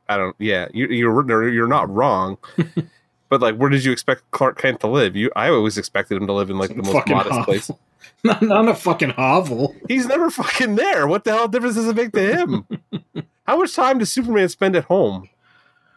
I 0.08 0.16
don't. 0.16 0.36
Yeah, 0.38 0.68
you, 0.72 0.86
you're 0.88 1.48
you're 1.48 1.66
not 1.66 1.88
wrong. 1.90 2.38
but 3.28 3.40
like, 3.40 3.56
where 3.56 3.70
did 3.70 3.84
you 3.84 3.92
expect 3.92 4.30
Clark 4.30 4.58
Kent 4.58 4.80
to 4.80 4.86
live? 4.86 5.16
You, 5.16 5.30
I 5.36 5.48
always 5.48 5.78
expected 5.78 6.16
him 6.16 6.26
to 6.26 6.32
live 6.32 6.50
in 6.50 6.58
like 6.58 6.70
the 6.70 6.82
most 6.82 7.08
modest 7.08 7.30
hovel. 7.30 7.44
place. 7.44 7.70
not, 8.24 8.42
not 8.42 8.68
a 8.68 8.74
fucking 8.74 9.10
hovel 9.10 9.74
He's 9.88 10.06
never 10.06 10.30
fucking 10.30 10.76
there. 10.76 11.06
What 11.06 11.24
the 11.24 11.32
hell 11.32 11.48
difference 11.48 11.74
does 11.76 11.88
it 11.88 11.96
make 11.96 12.12
to 12.12 12.36
him? 12.36 12.66
How 13.46 13.58
much 13.58 13.74
time 13.74 13.98
does 13.98 14.12
Superman 14.12 14.48
spend 14.48 14.76
at 14.76 14.84
home? 14.84 15.28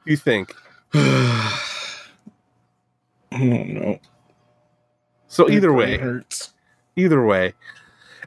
You 0.06 0.18
think? 0.18 0.54
I 0.94 1.54
don't 3.32 3.74
know. 3.74 4.00
So 5.28 5.50
either 5.50 5.72
way, 5.72 5.98
hurts. 5.98 6.54
either 6.96 7.24
way, 7.24 7.54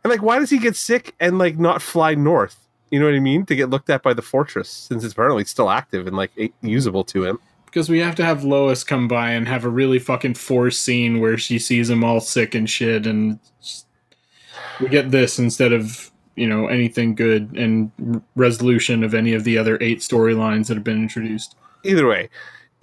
and 0.05 0.11
like, 0.11 0.22
why 0.22 0.39
does 0.39 0.51
he 0.51 0.59
get 0.59 0.76
sick 0.76 1.14
and 1.18 1.39
like 1.39 1.59
not 1.59 1.83
fly 1.83 2.14
north? 2.14 2.68
You 2.93 3.01
know 3.01 3.07
what 3.07 3.14
I 3.14 3.20
mean? 3.20 3.47
To 3.47 3.57
get 3.57 3.70
looked 3.70 3.88
at 3.88 4.03
by 4.03 4.12
the 4.12 4.20
fortress, 4.20 4.68
since 4.68 5.03
it's 5.03 5.14
apparently 5.14 5.47
still 5.47 5.70
active 5.70 6.07
and 6.07 6.14
like 6.14 6.30
usable 6.61 7.05
to 7.05 7.24
him. 7.24 7.38
Because 7.64 7.88
we 7.88 8.01
have 8.01 8.14
to 8.16 8.24
have 8.24 8.45
Lois 8.45 8.84
come 8.84 9.09
by 9.09 9.30
and 9.30 9.49
have 9.49 9.64
a 9.64 9.70
really 9.70 9.99
fucking 9.99 10.34
forced 10.34 10.84
scene 10.84 11.18
where 11.18 11.38
she 11.38 11.59
sees 11.59 11.88
him 11.88 12.05
all 12.05 12.20
sick 12.20 12.55
and 12.55 12.68
shit, 12.68 13.07
and 13.07 13.38
we 14.78 14.90
get 14.90 15.11
this 15.11 15.38
instead 15.38 15.72
of 15.72 16.11
you 16.36 16.47
know 16.47 16.66
anything 16.66 17.14
good 17.14 17.57
and 17.57 17.90
resolution 18.36 19.03
of 19.03 19.14
any 19.14 19.32
of 19.32 19.45
the 19.45 19.57
other 19.57 19.78
eight 19.80 20.01
storylines 20.01 20.66
that 20.66 20.74
have 20.74 20.84
been 20.84 21.01
introduced. 21.01 21.57
Either 21.84 22.07
way, 22.07 22.28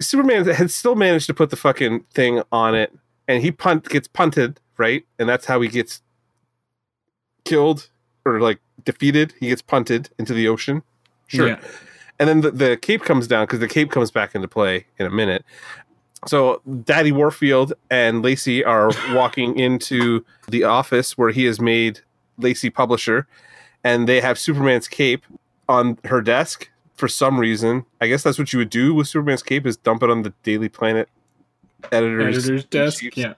Superman 0.00 0.44
had 0.44 0.72
still 0.72 0.96
managed 0.96 1.28
to 1.28 1.34
put 1.34 1.50
the 1.50 1.56
fucking 1.56 2.00
thing 2.12 2.42
on 2.50 2.74
it, 2.74 2.92
and 3.28 3.44
he 3.44 3.52
punt 3.52 3.88
gets 3.88 4.08
punted 4.08 4.58
right, 4.76 5.06
and 5.20 5.28
that's 5.28 5.46
how 5.46 5.60
he 5.60 5.68
gets 5.68 6.02
killed 7.44 7.88
or 8.24 8.40
like 8.40 8.58
defeated. 8.84 9.34
He 9.40 9.48
gets 9.48 9.62
punted 9.62 10.10
into 10.18 10.34
the 10.34 10.48
ocean. 10.48 10.82
Sure. 11.26 11.48
Yeah. 11.48 11.60
and 12.18 12.28
then 12.28 12.40
the, 12.40 12.50
the 12.50 12.76
cape 12.76 13.02
comes 13.02 13.26
down 13.28 13.44
because 13.44 13.60
the 13.60 13.68
cape 13.68 13.90
comes 13.90 14.10
back 14.10 14.34
into 14.34 14.48
play 14.48 14.86
in 14.98 15.06
a 15.06 15.10
minute. 15.10 15.44
So 16.26 16.60
Daddy 16.84 17.12
Warfield 17.12 17.72
and 17.90 18.22
Lacey 18.22 18.64
are 18.64 18.90
walking 19.12 19.58
into 19.58 20.24
the 20.48 20.64
office 20.64 21.16
where 21.16 21.30
he 21.30 21.44
has 21.44 21.60
made 21.60 22.00
Lacey 22.38 22.68
publisher, 22.70 23.26
and 23.84 24.08
they 24.08 24.20
have 24.20 24.38
Superman's 24.38 24.88
cape 24.88 25.24
on 25.68 25.98
her 26.04 26.20
desk 26.20 26.68
for 26.94 27.08
some 27.08 27.38
reason. 27.38 27.86
I 28.00 28.08
guess 28.08 28.22
that's 28.22 28.38
what 28.38 28.52
you 28.52 28.58
would 28.58 28.70
do 28.70 28.92
with 28.94 29.08
Superman's 29.08 29.42
cape 29.42 29.66
is 29.66 29.76
dump 29.76 30.02
it 30.02 30.10
on 30.10 30.22
the 30.22 30.34
Daily 30.42 30.68
Planet 30.68 31.08
editor's, 31.92 32.38
Editor's 32.44 32.64
desk. 32.66 33.16
Yeah. 33.16 33.34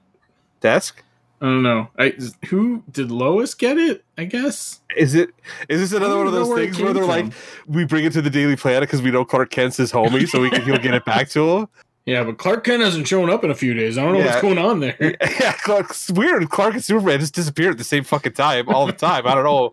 desk. 0.60 1.02
I 1.42 1.46
don't 1.46 1.64
know. 1.64 1.88
I 1.98 2.14
who 2.46 2.84
did 2.92 3.10
Lois 3.10 3.52
get 3.54 3.76
it? 3.76 4.04
I 4.16 4.24
guess. 4.26 4.80
Is 4.96 5.16
it? 5.16 5.30
Is 5.68 5.80
this 5.80 5.92
another 5.92 6.16
one 6.16 6.28
of 6.28 6.32
those 6.32 6.48
where 6.48 6.58
things 6.58 6.78
where 6.80 6.92
they're 6.92 7.04
like, 7.04 7.32
we 7.66 7.84
bring 7.84 8.04
it 8.04 8.12
to 8.12 8.22
the 8.22 8.30
Daily 8.30 8.54
Planet 8.54 8.82
because 8.88 9.02
we 9.02 9.10
know 9.10 9.24
Clark 9.24 9.50
Kent's 9.50 9.76
his 9.76 9.90
homie, 9.90 10.28
so 10.28 10.40
we 10.40 10.50
can 10.50 10.62
he'll 10.62 10.78
get 10.78 10.94
it 10.94 11.04
back 11.04 11.28
to 11.30 11.50
him? 11.50 11.68
Yeah, 12.06 12.22
but 12.22 12.38
Clark 12.38 12.62
Kent 12.62 12.82
hasn't 12.82 13.08
shown 13.08 13.28
up 13.28 13.42
in 13.42 13.50
a 13.50 13.54
few 13.56 13.74
days. 13.74 13.98
I 13.98 14.02
don't 14.04 14.12
know 14.12 14.20
Yeah. 14.20 14.26
what's 14.26 14.40
going 14.42 14.58
on 14.58 14.78
there. 14.80 14.96
yeah, 15.20 15.52
Clark, 15.64 15.90
it's 15.90 16.10
weird. 16.12 16.48
Clark 16.48 16.74
and 16.74 16.84
Superman 16.84 17.18
just 17.18 17.34
disappear 17.34 17.70
at 17.70 17.78
the 17.78 17.84
same 17.84 18.04
fucking 18.04 18.32
time 18.34 18.68
all 18.68 18.86
the 18.86 18.92
time. 18.92 19.26
I 19.26 19.34
don't 19.34 19.44
know. 19.44 19.72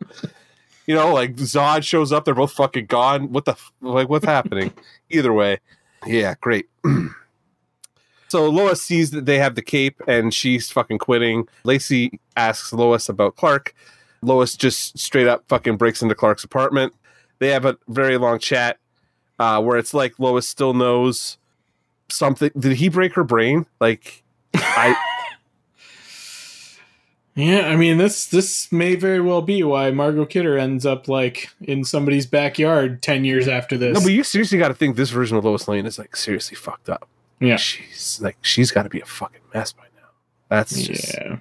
You 0.88 0.96
know, 0.96 1.14
like 1.14 1.36
Zod 1.36 1.84
shows 1.84 2.12
up, 2.12 2.26
they're 2.26 2.34
both 2.34 2.52
fucking 2.54 2.88
gone. 2.88 3.32
What 3.32 3.46
the 3.46 3.56
like? 3.82 4.10
What's 4.10 4.26
happening? 4.26 4.74
Either 5.12 5.32
way, 5.34 5.60
yeah, 6.08 6.34
great. 6.42 6.68
so 8.30 8.50
Lois 8.50 8.82
sees 8.82 9.12
that 9.12 9.26
they 9.26 9.40
have 9.40 9.56
the 9.56 9.62
cape, 9.62 10.02
and 10.08 10.34
she's 10.34 10.72
fucking 10.72 11.00
quitting. 11.00 11.48
Lacey 11.64 12.20
asks 12.38 12.72
Lois 12.72 13.10
about 13.10 13.36
Clark. 13.36 13.74
Lois 14.22 14.56
just 14.56 14.98
straight 14.98 15.28
up 15.28 15.44
fucking 15.48 15.78
breaks 15.78 16.02
into 16.02 16.16
Clark's 16.16 16.44
apartment. 16.44 16.94
They 17.40 17.50
have 17.50 17.66
a 17.66 17.78
very 17.88 18.18
long 18.18 18.40
chat 18.40 18.78
uh, 19.40 19.62
where 19.62 19.78
it's 19.78 19.94
like 19.94 20.20
Lois 20.20 20.48
still 20.48 20.74
knows 20.74 21.38
something. 22.10 22.52
Did 22.58 22.74
he 22.74 22.90
break 22.90 23.14
her 23.14 23.24
brain? 23.24 23.66
Like, 23.80 24.24
I. 24.54 24.96
Yeah, 27.36 27.70
I 27.70 27.78
mean 27.78 28.00
this 28.00 28.26
this 28.26 28.70
may 28.70 28.96
very 28.96 29.22
well 29.22 29.42
be 29.42 29.64
why 29.64 29.92
Margot 29.92 30.26
Kidder 30.26 30.58
ends 30.58 30.86
up 30.86 31.08
like 31.08 31.50
in 31.62 31.86
somebody's 31.86 32.26
backyard 32.26 33.02
ten 33.02 33.24
years 33.24 33.48
after 33.48 33.78
this. 33.78 33.98
No, 33.98 34.02
but 34.02 34.12
you 34.12 34.26
seriously 34.26 34.58
got 34.58 34.68
to 34.68 34.74
think 34.74 34.98
this 34.98 35.10
version 35.10 35.38
of 35.38 35.46
Lois 35.46 35.66
Lane 35.66 35.86
is 35.86 35.98
like 35.98 36.18
seriously 36.18 36.58
fucked 36.58 36.90
up. 36.90 37.08
Yeah, 37.40 37.58
She's 37.58 38.20
like 38.22 38.38
she's 38.42 38.72
got 38.72 38.84
to 38.84 38.90
be 38.90 39.02
a 39.02 39.06
fucking 39.06 39.42
mess 39.54 39.74
by 39.74 39.84
now. 39.96 40.10
That's 40.50 40.82
just 40.82 41.14
yeah. 41.14 41.38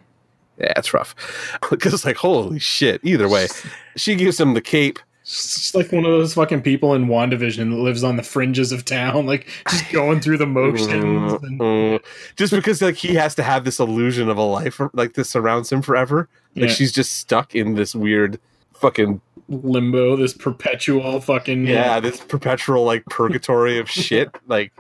yeah, 0.59 0.73
it's 0.77 0.95
rough. 0.95 1.15
Because 1.71 1.95
it's 1.95 2.05
like 2.05 2.17
holy 2.17 2.59
shit. 2.59 3.01
Either 3.05 3.29
way, 3.29 3.49
she 3.97 4.15
gives 4.15 4.39
him 4.39 4.55
the 4.55 4.61
cape. 4.61 4.99
She's 5.25 5.75
like 5.75 5.93
one 5.93 6.07
of 6.07 6.11
those 6.11 6.33
fucking 6.35 6.63
people 6.63 6.95
in 6.95 7.07
WandaVision 7.07 7.71
that 7.71 7.77
lives 7.77 8.03
on 8.03 8.17
the 8.17 8.23
fringes 8.23 8.73
of 8.73 8.87
town, 8.87 9.27
like 9.27 9.47
just 9.69 9.91
going 9.93 10.21
through 10.21 10.39
the 10.39 10.47
motions. 10.47 11.33
And, 11.43 11.61
mm. 11.61 12.05
Just 12.37 12.53
because 12.55 12.81
like 12.81 12.95
he 12.95 13.15
has 13.15 13.35
to 13.35 13.43
have 13.43 13.65
this 13.65 13.79
illusion 13.79 14.31
of 14.31 14.39
a 14.39 14.43
life 14.43 14.81
like 14.95 15.15
this 15.15 15.29
surrounds 15.29 15.71
him 15.71 15.83
forever. 15.83 16.29
Like 16.57 16.71
yeah, 16.71 16.75
she's 16.75 16.93
just 16.93 17.17
stuck 17.17 17.55
in 17.55 17.75
this 17.75 17.95
weird 17.95 18.41
fucking 18.75 19.21
limbo, 19.49 20.17
this 20.17 20.35
perpetual 20.35 21.21
fucking 21.21 21.67
yeah, 21.67 22.01
this 22.01 22.21
perpetual 22.21 22.85
like 22.85 23.05
purgatory 23.07 23.79
of 23.79 23.91
shit. 23.91 24.35
Like 24.47 24.73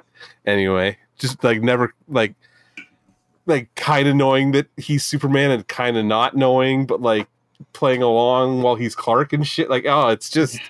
anyway, 0.46 0.96
just 1.18 1.42
like 1.44 1.62
never 1.62 1.94
like 2.08 2.34
like 3.46 3.74
kind 3.74 4.06
of 4.08 4.14
knowing 4.14 4.52
that 4.52 4.66
he's 4.76 5.04
Superman 5.04 5.50
and 5.50 5.66
kind 5.68 5.96
of 5.96 6.04
not 6.04 6.36
knowing, 6.36 6.86
but 6.86 7.00
like 7.00 7.28
playing 7.72 8.02
along 8.02 8.62
while 8.62 8.76
he's 8.76 8.94
Clark 8.94 9.32
and 9.32 9.46
shit. 9.46 9.70
Like 9.70 9.84
oh, 9.86 10.08
it's 10.08 10.30
just 10.30 10.60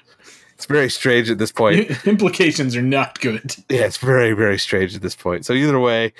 it's 0.55 0.67
very 0.67 0.91
strange 0.91 1.31
at 1.31 1.39
this 1.39 1.53
point. 1.53 1.91
implications 2.07 2.75
are 2.75 2.83
not 2.83 3.21
good. 3.21 3.57
Yeah, 3.69 3.85
it's 3.85 3.99
very 3.99 4.33
very 4.33 4.59
strange 4.59 4.95
at 4.95 5.03
this 5.03 5.15
point. 5.15 5.45
So 5.47 5.53
either 5.53 5.79
way, 5.79 6.13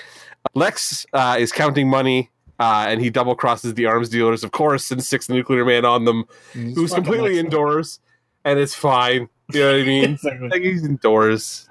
Lex 0.53 1.05
uh, 1.13 1.37
is 1.39 1.51
counting 1.51 1.89
money. 1.89 2.29
Uh, 2.61 2.87
and 2.89 2.99
he 2.99 3.09
double 3.09 3.35
crosses 3.35 3.73
the 3.75 3.85
arms 3.85 4.09
dealers, 4.09 4.43
of 4.43 4.51
course, 4.51 4.91
and 4.91 5.01
sticks 5.01 5.27
the 5.27 5.33
nuclear 5.33 5.63
man 5.63 5.85
on 5.85 6.03
them, 6.03 6.25
who's 6.51 6.93
completely 6.93 7.35
Lex- 7.35 7.45
indoors, 7.45 7.99
and 8.43 8.59
it's 8.59 8.75
fine. 8.75 9.29
You 9.53 9.61
know 9.61 9.71
what 9.71 9.81
I 9.81 9.85
mean? 9.85 10.03
Exactly. 10.11 10.49
like 10.49 10.61
he's 10.61 10.83
indoors, 10.83 11.68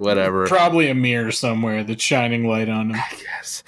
whatever. 0.00 0.46
Probably 0.46 0.88
a 0.88 0.94
mirror 0.94 1.30
somewhere 1.30 1.84
that's 1.84 2.02
shining 2.02 2.46
light 2.46 2.68
on 2.68 2.90
him. 2.94 3.00
Yes. 3.22 3.62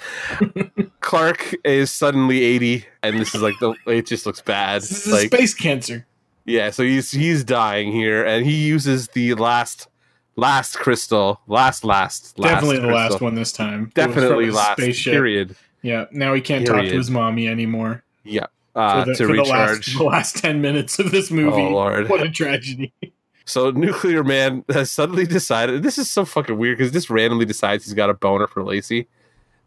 Clark 0.99 1.55
is 1.63 1.91
suddenly 1.91 2.43
eighty, 2.43 2.85
and 3.01 3.19
this 3.19 3.33
is 3.33 3.41
like 3.41 3.55
the. 3.59 3.73
It 3.87 4.05
just 4.05 4.25
looks 4.25 4.41
bad. 4.41 4.81
This 4.81 5.07
is 5.07 5.13
Like 5.13 5.33
space 5.33 5.53
cancer. 5.53 6.05
yeah, 6.45 6.69
so 6.69 6.83
he's 6.83 7.11
he's 7.11 7.43
dying 7.43 7.91
here, 7.91 8.23
and 8.25 8.45
he 8.45 8.55
uses 8.67 9.07
the 9.09 9.33
last 9.35 9.87
last 10.35 10.77
crystal, 10.77 11.39
last 11.47 11.83
last 11.83 12.37
last 12.37 12.51
Definitely 12.53 12.79
the 12.79 12.93
last 12.93 13.21
one 13.21 13.35
this 13.35 13.51
time. 13.51 13.91
Definitely 13.95 14.51
last. 14.51 14.79
Spaceship. 14.79 15.13
Period. 15.13 15.55
Yeah. 15.81 16.05
Now 16.11 16.33
he 16.33 16.41
can't 16.41 16.65
talk 16.65 16.81
to 16.83 16.89
his 16.89 17.09
mommy 17.09 17.47
anymore. 17.47 18.03
Yeah. 18.23 18.45
Uh, 18.75 19.03
for 19.03 19.09
the, 19.11 19.15
to 19.17 19.27
for 19.27 19.33
the 19.33 19.41
recharge. 19.41 19.87
last, 19.87 19.97
the 19.97 20.03
last 20.03 20.37
10 20.37 20.61
minutes 20.61 20.97
of 20.97 21.11
this 21.11 21.29
movie. 21.29 21.61
Oh 21.61 21.69
lord. 21.69 22.09
What 22.09 22.21
a 22.21 22.29
tragedy. 22.29 22.91
So 23.45 23.71
Nuclear 23.71 24.23
Man 24.23 24.63
has 24.69 24.89
suddenly 24.91 25.25
decided 25.25 25.83
this 25.83 25.97
is 25.97 26.09
so 26.09 26.23
fucking 26.25 26.57
weird 26.57 26.77
because 26.77 26.91
this 26.93 27.09
randomly 27.09 27.45
decides 27.45 27.83
he's 27.85 27.93
got 27.93 28.09
a 28.09 28.13
boner 28.13 28.47
for 28.47 28.63
Lacey. 28.63 29.07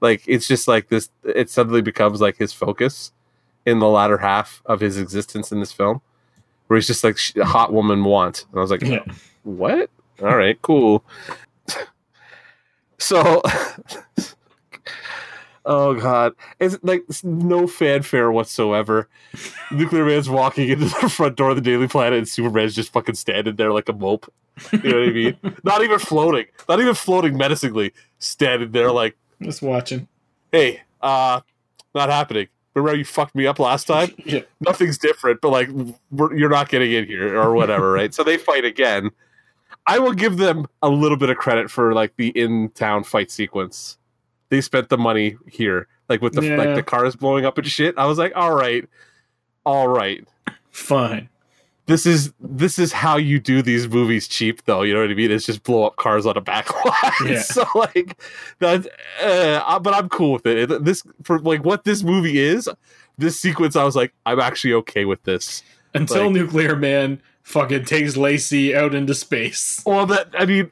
Like 0.00 0.22
it's 0.26 0.46
just 0.48 0.66
like 0.68 0.88
this 0.88 1.08
it 1.24 1.50
suddenly 1.50 1.82
becomes 1.82 2.20
like 2.20 2.36
his 2.36 2.52
focus 2.52 3.12
in 3.64 3.78
the 3.78 3.88
latter 3.88 4.18
half 4.18 4.62
of 4.66 4.80
his 4.80 4.96
existence 4.98 5.52
in 5.52 5.60
this 5.60 5.72
film. 5.72 6.00
Where 6.66 6.76
he's 6.76 6.86
just 6.86 7.04
like 7.04 7.18
a 7.36 7.44
hot 7.44 7.72
woman 7.72 8.02
want. 8.04 8.44
And 8.50 8.58
I 8.58 8.60
was 8.62 8.70
like, 8.70 8.82
Yeah. 8.82 9.04
what? 9.44 9.90
All 10.22 10.36
right, 10.36 10.60
cool. 10.62 11.04
So 12.98 13.42
Oh 15.68 15.94
god, 15.94 16.32
it's 16.60 16.78
like 16.82 17.04
it's 17.08 17.24
no 17.24 17.66
fanfare 17.66 18.30
whatsoever. 18.30 19.08
Nuclear 19.72 20.04
Man's 20.04 20.30
walking 20.30 20.68
into 20.68 20.84
the 20.84 21.08
front 21.10 21.36
door 21.36 21.50
of 21.50 21.56
the 21.56 21.62
Daily 21.62 21.88
Planet, 21.88 22.18
and 22.20 22.28
Superman's 22.28 22.74
just 22.74 22.92
fucking 22.92 23.16
standing 23.16 23.56
there 23.56 23.72
like 23.72 23.88
a 23.88 23.92
mope. 23.92 24.32
You 24.72 24.78
know 24.78 25.00
what 25.00 25.08
I 25.08 25.12
mean? 25.12 25.36
Not 25.64 25.82
even 25.82 25.98
floating, 25.98 26.46
not 26.68 26.80
even 26.80 26.94
floating 26.94 27.36
menacingly, 27.36 27.92
standing 28.20 28.70
there 28.70 28.90
like, 28.90 29.16
Just 29.42 29.60
watching. 29.60 30.08
"Hey, 30.52 30.80
uh, 31.02 31.40
not 31.94 32.08
happening." 32.08 32.46
Remember 32.74 32.90
how 32.92 32.96
you 32.96 33.04
fucked 33.04 33.34
me 33.34 33.46
up 33.46 33.58
last 33.58 33.86
time? 33.86 34.10
Yeah. 34.24 34.40
Nothing's 34.60 34.98
different, 34.98 35.40
but 35.40 35.48
like 35.50 35.68
we're, 36.10 36.34
you're 36.36 36.48
not 36.50 36.68
getting 36.68 36.92
in 36.92 37.06
here 37.06 37.38
or 37.38 37.54
whatever, 37.54 37.90
right? 37.92 38.14
So 38.14 38.22
they 38.22 38.36
fight 38.36 38.64
again. 38.64 39.10
I 39.86 39.98
will 39.98 40.12
give 40.12 40.36
them 40.36 40.66
a 40.82 40.88
little 40.88 41.16
bit 41.16 41.28
of 41.30 41.36
credit 41.38 41.70
for 41.70 41.92
like 41.92 42.14
the 42.16 42.28
in-town 42.28 43.04
fight 43.04 43.30
sequence. 43.30 43.98
They 44.48 44.60
spent 44.60 44.88
the 44.88 44.98
money 44.98 45.36
here, 45.48 45.88
like 46.08 46.22
with 46.22 46.34
the 46.34 46.42
Yeah. 46.44 46.56
like 46.56 46.74
the 46.74 46.82
cars 46.82 47.16
blowing 47.16 47.44
up 47.44 47.58
and 47.58 47.66
shit. 47.66 47.96
I 47.98 48.06
was 48.06 48.18
like, 48.18 48.32
all 48.36 48.54
right, 48.54 48.88
all 49.64 49.88
right. 49.88 50.26
Fine. 50.70 51.28
This 51.86 52.04
is 52.04 52.32
this 52.40 52.78
is 52.80 52.92
how 52.92 53.16
you 53.16 53.38
do 53.38 53.62
these 53.62 53.88
movies 53.88 54.26
cheap, 54.26 54.64
though. 54.64 54.82
You 54.82 54.92
know 54.94 55.00
what 55.00 55.10
I 55.10 55.14
mean? 55.14 55.30
It's 55.30 55.46
just 55.46 55.62
blow 55.62 55.84
up 55.84 55.96
cars 55.96 56.26
on 56.26 56.36
a 56.36 56.40
back 56.40 56.72
lot. 56.84 57.12
Yeah. 57.26 57.40
so 57.42 57.64
like 57.76 58.20
that, 58.58 58.86
uh, 59.22 59.78
but 59.78 59.94
I'm 59.94 60.08
cool 60.08 60.32
with 60.34 60.46
it. 60.46 60.84
This 60.84 61.02
for 61.22 61.38
like 61.38 61.64
what 61.64 61.84
this 61.84 62.02
movie 62.02 62.38
is. 62.38 62.68
This 63.18 63.38
sequence, 63.40 63.76
I 63.76 63.84
was 63.84 63.96
like, 63.96 64.12
I'm 64.26 64.40
actually 64.40 64.74
okay 64.74 65.04
with 65.06 65.22
this. 65.22 65.62
Until 65.94 66.24
Like- 66.24 66.32
Nuclear 66.34 66.76
Man 66.76 67.22
fucking 67.46 67.84
takes 67.84 68.16
Lacey 68.16 68.74
out 68.74 68.94
into 68.94 69.14
space. 69.14 69.80
Well, 69.86 70.04
that 70.06 70.28
I 70.36 70.44
mean, 70.46 70.70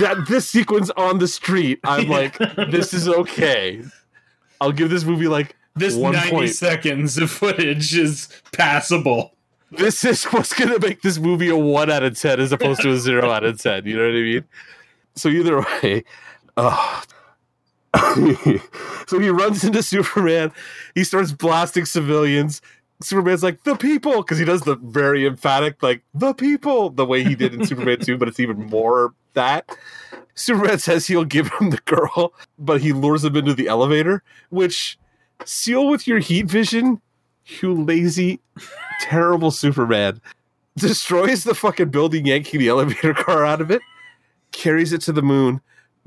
that 0.00 0.26
this 0.28 0.48
sequence 0.48 0.90
on 0.90 1.18
the 1.18 1.26
street, 1.26 1.80
I'm 1.82 2.08
like, 2.08 2.36
this 2.70 2.92
is 2.92 3.08
okay. 3.08 3.82
I'll 4.60 4.70
give 4.72 4.90
this 4.90 5.04
movie 5.04 5.28
like 5.28 5.56
This 5.74 5.96
One 5.96 6.12
90 6.12 6.30
point. 6.30 6.50
seconds 6.50 7.16
of 7.16 7.30
footage 7.30 7.96
is 7.96 8.28
passable. 8.52 9.32
this 9.72 10.04
is 10.04 10.24
what's 10.24 10.52
gonna 10.52 10.78
make 10.78 11.00
this 11.00 11.18
movie 11.18 11.48
a 11.48 11.56
one 11.56 11.90
out 11.90 12.02
of 12.02 12.18
ten 12.18 12.38
as 12.38 12.52
opposed 12.52 12.82
to 12.82 12.90
a 12.92 12.98
zero 12.98 13.30
out 13.30 13.44
of 13.44 13.60
ten. 13.60 13.86
You 13.86 13.96
know 13.96 14.04
what 14.04 14.10
I 14.10 14.22
mean? 14.22 14.44
So 15.16 15.28
either 15.30 15.60
way, 15.82 16.04
oh. 16.58 17.02
so 19.06 19.18
he 19.18 19.30
runs 19.30 19.64
into 19.64 19.82
Superman. 19.82 20.52
He 20.94 21.02
starts 21.04 21.32
blasting 21.32 21.86
civilians. 21.86 22.60
Superman's 23.02 23.42
like 23.42 23.64
the 23.64 23.76
people 23.76 24.16
because 24.18 24.38
he 24.38 24.44
does 24.44 24.62
the 24.62 24.76
very 24.76 25.26
emphatic 25.26 25.82
like 25.82 26.02
the 26.12 26.34
people 26.34 26.90
the 26.90 27.06
way 27.06 27.24
he 27.24 27.34
did 27.34 27.54
in 27.54 27.64
Superman 27.64 27.98
2, 27.98 28.18
but 28.18 28.28
it's 28.28 28.40
even 28.40 28.66
more 28.66 29.14
that. 29.34 29.76
Superman 30.34 30.78
says 30.80 31.06
he'll 31.06 31.24
give 31.24 31.50
him 31.54 31.70
the 31.70 31.80
girl, 31.86 32.34
but 32.58 32.80
he 32.80 32.92
lures 32.92 33.24
him 33.24 33.36
into 33.36 33.54
the 33.54 33.68
elevator, 33.68 34.22
which 34.50 34.98
seal 35.44 35.88
with 35.88 36.06
your 36.06 36.18
heat 36.18 36.46
vision, 36.46 37.00
you 37.62 37.74
lazy, 37.74 38.40
terrible 39.00 39.50
Superman. 39.50 40.20
Destroys 40.76 41.44
the 41.44 41.54
fucking 41.54 41.90
building, 41.90 42.26
yanking 42.26 42.60
the 42.60 42.68
elevator 42.68 43.14
car 43.14 43.44
out 43.44 43.60
of 43.60 43.70
it, 43.70 43.82
carries 44.52 44.92
it 44.92 45.00
to 45.02 45.12
the 45.12 45.22
moon, 45.22 45.60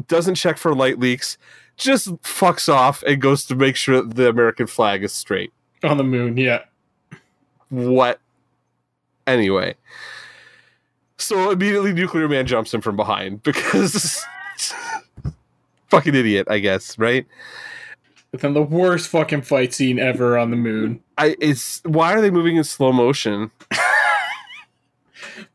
doesn't 0.07 0.35
check 0.35 0.57
for 0.57 0.73
light 0.75 0.99
leaks, 0.99 1.37
just 1.75 2.07
fucks 2.21 2.71
off 2.71 3.03
and 3.03 3.21
goes 3.21 3.45
to 3.45 3.55
make 3.55 3.75
sure 3.75 4.01
the 4.01 4.29
American 4.29 4.67
flag 4.67 5.03
is 5.03 5.11
straight. 5.11 5.51
On 5.83 5.97
the 5.97 6.03
moon, 6.03 6.37
yeah. 6.37 6.63
What? 7.73 8.19
Anyway. 9.25 9.73
So 11.17 11.49
immediately 11.49 11.91
Nuclear 11.91 12.29
Man 12.29 12.45
jumps 12.45 12.71
him 12.71 12.81
from 12.81 12.95
behind 12.95 13.41
because 13.41 14.23
fucking 15.89 16.13
idiot, 16.13 16.47
I 16.51 16.59
guess, 16.59 16.99
right? 16.99 17.25
But 18.29 18.41
then 18.41 18.53
the 18.53 18.61
worst 18.61 19.09
fucking 19.09 19.41
fight 19.41 19.73
scene 19.73 19.97
ever 19.97 20.37
on 20.37 20.51
the 20.51 20.57
moon. 20.57 21.01
I 21.17 21.35
it's 21.39 21.81
why 21.83 22.13
are 22.13 22.21
they 22.21 22.29
moving 22.29 22.57
in 22.57 22.63
slow 22.63 22.91
motion? 22.91 23.49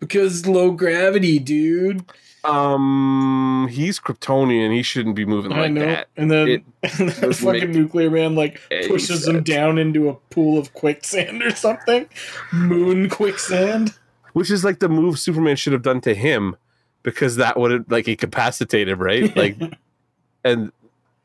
Because 0.00 0.46
low 0.46 0.72
gravity, 0.72 1.38
dude. 1.38 2.04
Um 2.48 3.68
he's 3.70 4.00
Kryptonian, 4.00 4.72
he 4.74 4.82
shouldn't 4.82 5.16
be 5.16 5.24
moving 5.24 5.52
I 5.52 5.62
like 5.62 5.72
know. 5.72 5.84
that. 5.86 6.08
And 6.16 6.30
then, 6.30 6.48
It 6.48 6.62
and 6.98 7.10
then 7.10 7.32
fucking 7.32 7.70
Nuclear 7.72 8.10
Man 8.10 8.34
like 8.34 8.60
pushes 8.86 9.26
him 9.28 9.42
down 9.42 9.78
into 9.78 10.08
a 10.08 10.14
pool 10.14 10.58
of 10.58 10.72
quicksand 10.74 11.42
or 11.42 11.50
something. 11.54 12.08
Moon 12.52 13.08
quicksand. 13.10 13.94
Which 14.32 14.50
is 14.50 14.64
like 14.64 14.78
the 14.78 14.88
move 14.88 15.18
Superman 15.18 15.56
should 15.56 15.72
have 15.72 15.82
done 15.82 16.00
to 16.02 16.14
him 16.14 16.56
because 17.02 17.36
that 17.36 17.58
would 17.58 17.70
have 17.70 17.84
like 17.90 18.08
incapacitate 18.08 18.88
him, 18.88 18.98
right? 19.00 19.34
Like 19.36 19.56
and 20.44 20.72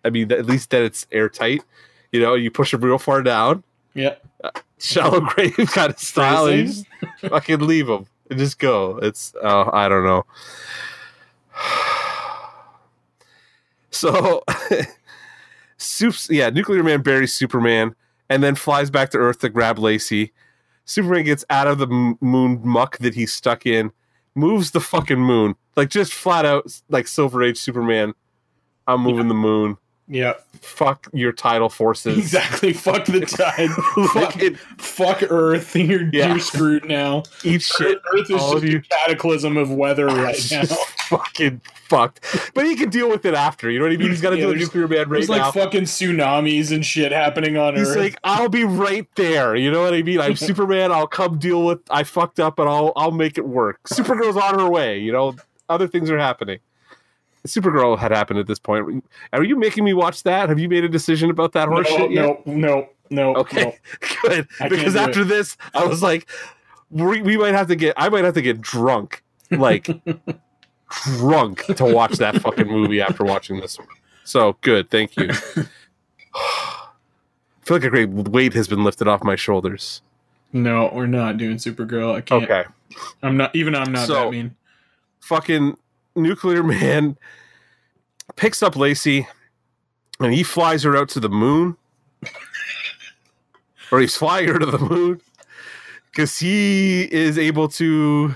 I 0.04 0.10
mean 0.10 0.32
at 0.32 0.46
least 0.46 0.72
then 0.72 0.84
it's 0.84 1.08
airtight. 1.12 1.62
You 2.12 2.20
know, 2.22 2.34
you 2.36 2.52
push 2.52 2.74
him 2.74 2.82
real 2.82 3.00
far 3.00 3.24
down, 3.24 3.64
Yeah. 3.94 4.16
shallow 4.80 5.20
grave 5.22 5.56
kind 5.56 5.92
of 5.92 6.00
style, 6.00 6.48
fucking 7.22 7.60
leave 7.62 7.88
him 7.90 8.06
and 8.30 8.38
just 8.40 8.60
go. 8.60 8.98
It's 9.02 9.34
oh, 9.42 9.70
I 9.74 9.88
don't 9.90 10.04
know. 10.04 10.26
So, 13.92 14.44
Supes, 15.78 16.28
yeah, 16.30 16.50
Nuclear 16.50 16.82
Man 16.82 17.02
buries 17.04 17.34
Superman 17.34 17.96
and 18.28 18.42
then 18.42 18.56
flies 18.56 18.90
back 18.90 19.12
to 19.12 19.20
Earth 19.20 19.40
to 19.40 19.50
grab 19.50 19.78
Lacey. 19.78 20.34
Superman 20.86 21.26
gets 21.26 21.46
out 21.50 21.68
of 21.68 21.78
the 21.78 21.88
m- 21.88 22.18
moon 22.20 22.60
muck 22.64 22.98
that 22.98 23.14
he's 23.14 23.32
stuck 23.32 23.66
in, 23.68 23.92
moves 24.34 24.72
the 24.72 24.82
fucking 24.82 25.20
moon, 25.20 25.56
like 25.76 25.90
just 25.90 26.12
flat 26.12 26.44
out, 26.44 26.82
like 26.90 27.08
Silver 27.08 27.44
Age 27.44 27.58
Superman. 27.58 28.14
I'm 28.88 29.02
moving 29.02 29.28
the 29.28 29.36
moon. 29.36 29.78
Yeah. 30.08 30.34
Fuck 30.62 31.08
your 31.14 31.32
tidal 31.32 31.70
forces. 31.70 32.18
Exactly. 32.24 32.74
Fuck 32.74 33.06
the 33.06 33.22
tide. 33.26 33.70
fuck, 33.70 34.34
Fucking 34.34 34.56
fuck 34.78 35.24
Earth. 35.30 35.76
You're, 35.76 36.10
Yeah. 36.14 36.30
you're 36.30 36.40
screwed 36.40 36.86
now. 36.86 37.24
eat 37.44 37.62
shit. 37.62 38.00
Earth 38.14 38.30
is 38.30 38.42
just 38.42 38.64
a 38.64 38.82
cataclysm 38.82 39.58
of 39.58 39.72
weather 39.72 40.06
right 40.08 40.36
It's 40.36 40.52
now. 40.52 40.64
fucking 41.08 41.62
fucked. 41.88 42.52
But 42.54 42.66
he 42.66 42.76
can 42.76 42.90
deal 42.90 43.10
with 43.10 43.26
it 43.26 43.34
after. 43.34 43.70
You 43.70 43.80
know 43.80 43.86
what 43.86 43.94
I 43.94 43.98
mean? 43.98 44.10
He's 44.10 44.22
got 44.22 44.32
to 44.32 44.38
Yeah, 44.38 44.46
do 44.48 44.52
a 44.52 44.56
nuclear 44.56 44.88
man 44.88 44.98
right 45.10 45.10
There's 45.10 45.30
like 45.30 45.54
fucking 45.54 45.84
tsunamis 45.84 46.72
and 46.72 46.86
shit 46.86 47.12
happening 47.12 47.56
on 47.58 47.76
He's 47.76 47.90
Earth. 47.90 47.98
like, 47.98 48.18
I'll 48.24 48.50
be 48.50 48.64
right 48.66 49.08
there. 49.16 49.56
You 49.56 49.72
know 49.72 49.84
what 49.84 49.94
I 49.94 50.02
mean? 50.02 50.20
I'm 50.20 50.36
Superman. 50.36 50.92
I'll 50.92 51.08
come 51.08 51.38
deal 51.40 51.66
with. 51.66 51.80
I 51.90 52.04
fucked 52.04 52.40
up, 52.40 52.60
and 52.60 52.68
I'll 52.70 52.92
I'll 52.96 53.12
make 53.12 53.38
it 53.38 53.46
work. 53.46 53.82
Supergirl's 53.88 54.38
on 54.38 54.60
her 54.60 54.70
way. 54.70 55.00
You 55.00 55.12
know, 55.12 55.36
other 55.70 55.88
things 55.88 56.10
are 56.10 56.18
happening. 56.20 56.60
Supergirl 57.48 57.98
had 57.98 58.12
happened 58.12 58.40
at 58.40 58.48
this 58.48 58.60
point. 58.60 59.04
Are 59.34 59.44
you 59.44 59.58
making 59.58 59.84
me 59.84 59.94
watch 59.94 60.24
that? 60.24 60.50
Have 60.50 60.60
you 60.60 60.70
made 60.70 60.84
a 60.84 60.90
decision 60.90 61.30
about 61.30 61.52
that 61.54 61.70
no, 61.70 61.84
shit 61.84 62.12
yet? 62.12 62.46
no, 62.48 62.54
no, 62.56 62.90
no. 63.10 63.36
Okay, 63.36 63.64
no. 63.64 63.74
good. 64.24 64.48
I 64.60 64.70
Because 64.70 64.96
after 64.96 65.24
this, 65.24 65.58
I 65.74 65.86
was 65.86 66.02
like, 66.02 66.30
we, 66.90 67.22
we 67.22 67.38
might 67.38 67.54
have 67.54 67.68
to 67.68 67.76
get. 67.76 67.94
I 67.98 68.10
might 68.10 68.24
have 68.24 68.34
to 68.36 68.42
get 68.42 68.62
drunk, 68.62 69.24
like 69.52 69.90
drunk, 71.18 71.66
to 71.76 71.86
watch 71.86 72.14
that 72.14 72.42
fucking 72.42 72.68
movie 72.68 73.02
after 73.02 73.24
watching 73.24 73.60
this 73.60 73.78
one. 73.78 73.88
So 74.24 74.56
good, 74.62 74.90
thank 74.90 75.18
you. 75.18 75.30
I 76.36 77.66
feel 77.66 77.78
like 77.78 77.84
a 77.86 77.90
great 77.90 78.10
weight 78.10 78.54
has 78.54 78.68
been 78.68 78.84
lifted 78.84 79.08
off 79.08 79.24
my 79.24 79.36
shoulders. 79.36 80.02
No, 80.52 80.90
we're 80.94 81.08
not 81.08 81.38
doing 81.38 81.58
Supergirl. 81.58 82.16
I 82.16 82.22
can't. 82.22 82.44
Okay, 82.44 82.64
I'm 83.22 83.38
not. 83.38 83.56
Even 83.56 83.76
I'm 83.76 83.92
not 83.92 84.08
So- 84.08 84.14
that 84.14 84.32
mean. 84.32 84.56
fucking 85.22 85.78
nuclear 86.16 86.64
man 86.64 87.18
picks 88.36 88.64
up 88.64 88.76
Lacey, 88.76 89.28
and 90.20 90.34
he 90.34 90.44
flies 90.44 90.84
her 90.84 90.96
out 90.98 91.10
to 91.10 91.20
the 91.20 91.30
moon, 91.30 91.78
or 93.92 94.00
he's 94.00 94.16
flying 94.16 94.48
her 94.48 94.60
to 94.60 94.66
the 94.66 94.80
moon 94.80 95.22
because 96.12 96.38
he 96.40 97.04
is 97.14 97.38
able 97.38 97.68
to. 97.70 98.34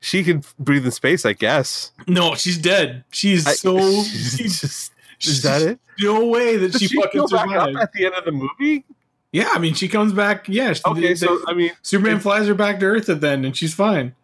She 0.00 0.22
can 0.22 0.44
breathe 0.60 0.84
in 0.84 0.92
space, 0.92 1.26
I 1.26 1.32
guess. 1.32 1.90
No, 2.06 2.36
she's 2.36 2.56
dead. 2.56 3.04
She's 3.10 3.46
I- 3.46 3.52
so. 3.54 3.78
she's 4.04 4.36
she's, 4.36 4.60
just, 4.60 4.92
is 5.20 5.42
that 5.42 5.60
it? 5.62 5.80
No 6.00 6.26
way 6.26 6.56
that 6.56 6.70
Does 6.72 6.80
she, 6.80 6.86
she, 6.86 6.96
fucking 7.02 7.20
go 7.22 7.26
back 7.26 7.48
up 7.48 7.66
survived. 7.68 7.76
at 7.78 7.92
the 7.92 8.06
end 8.06 8.14
of 8.14 8.24
the 8.24 8.30
movie? 8.30 8.84
Yeah, 9.32 9.48
I 9.52 9.58
mean, 9.58 9.74
she 9.74 9.88
comes 9.88 10.12
back. 10.12 10.48
Yeah. 10.48 10.72
she- 10.72 10.82
Okay, 10.86 11.00
they- 11.00 11.14
so 11.16 11.40
I 11.48 11.52
mean, 11.54 11.72
Superman 11.82 12.20
flies 12.20 12.46
her 12.46 12.54
back 12.54 12.78
to 12.78 12.86
Earth 12.86 13.08
at 13.08 13.20
the 13.20 13.28
end, 13.30 13.44
and 13.44 13.56
she's 13.56 13.74
fine. 13.74 14.14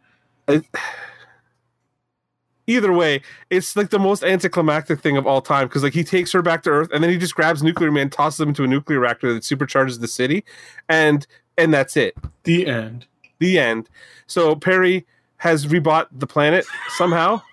Either 2.67 2.93
way, 2.93 3.23
it's 3.51 3.77
like 3.77 3.91
the 3.91 3.99
most 3.99 4.23
anticlimactic 4.25 5.01
thing 5.01 5.17
of 5.17 5.27
all 5.27 5.41
time 5.41 5.69
because 5.69 5.83
like 5.83 5.95
he 5.95 6.05
takes 6.05 6.33
her 6.33 6.43
back 6.43 6.63
to 6.65 6.71
Earth 6.71 6.91
and 6.93 7.03
then 7.03 7.11
he 7.11 7.19
just 7.19 7.35
grabs 7.35 7.63
Nuclear 7.63 7.91
Man, 7.91 8.11
tosses 8.11 8.41
him 8.41 8.49
into 8.51 8.65
a 8.65 8.67
nuclear 8.67 9.01
reactor 9.01 9.33
that 9.33 9.43
supercharges 9.43 10.01
the 10.01 10.09
city, 10.09 10.45
and 10.89 11.27
and 11.57 11.73
that's 11.73 11.97
it. 11.97 12.17
The 12.45 12.67
end. 12.67 13.07
The 13.39 13.59
end. 13.59 13.89
So 14.27 14.55
Perry 14.57 15.07
has 15.39 15.67
rebought 15.67 16.07
the 16.13 16.27
planet 16.27 16.65
somehow. 16.97 17.43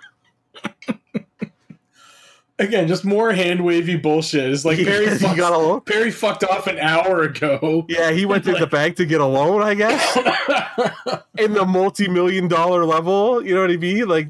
Again, 2.61 2.87
just 2.87 3.03
more 3.03 3.31
hand 3.31 3.65
wavy 3.65 3.97
bullshit. 3.97 4.51
It's 4.51 4.63
like 4.63 4.77
Perry, 4.85 5.09
he 5.09 5.17
fucked, 5.17 5.35
got 5.35 5.51
a 5.51 5.57
loan. 5.57 5.81
Perry 5.81 6.11
fucked 6.11 6.43
off 6.43 6.67
an 6.67 6.77
hour 6.77 7.23
ago. 7.23 7.87
Yeah, 7.89 8.11
he 8.11 8.27
went 8.27 8.43
to 8.43 8.53
the 8.53 8.67
bank 8.67 8.97
to 8.97 9.05
get 9.05 9.19
a 9.19 9.25
loan, 9.25 9.63
I 9.63 9.73
guess, 9.73 10.15
in 11.39 11.53
the 11.53 11.65
multi-million 11.65 12.47
dollar 12.47 12.85
level. 12.85 13.43
You 13.43 13.55
know 13.55 13.61
what 13.61 13.71
I 13.71 13.77
mean? 13.77 14.07
Like 14.07 14.27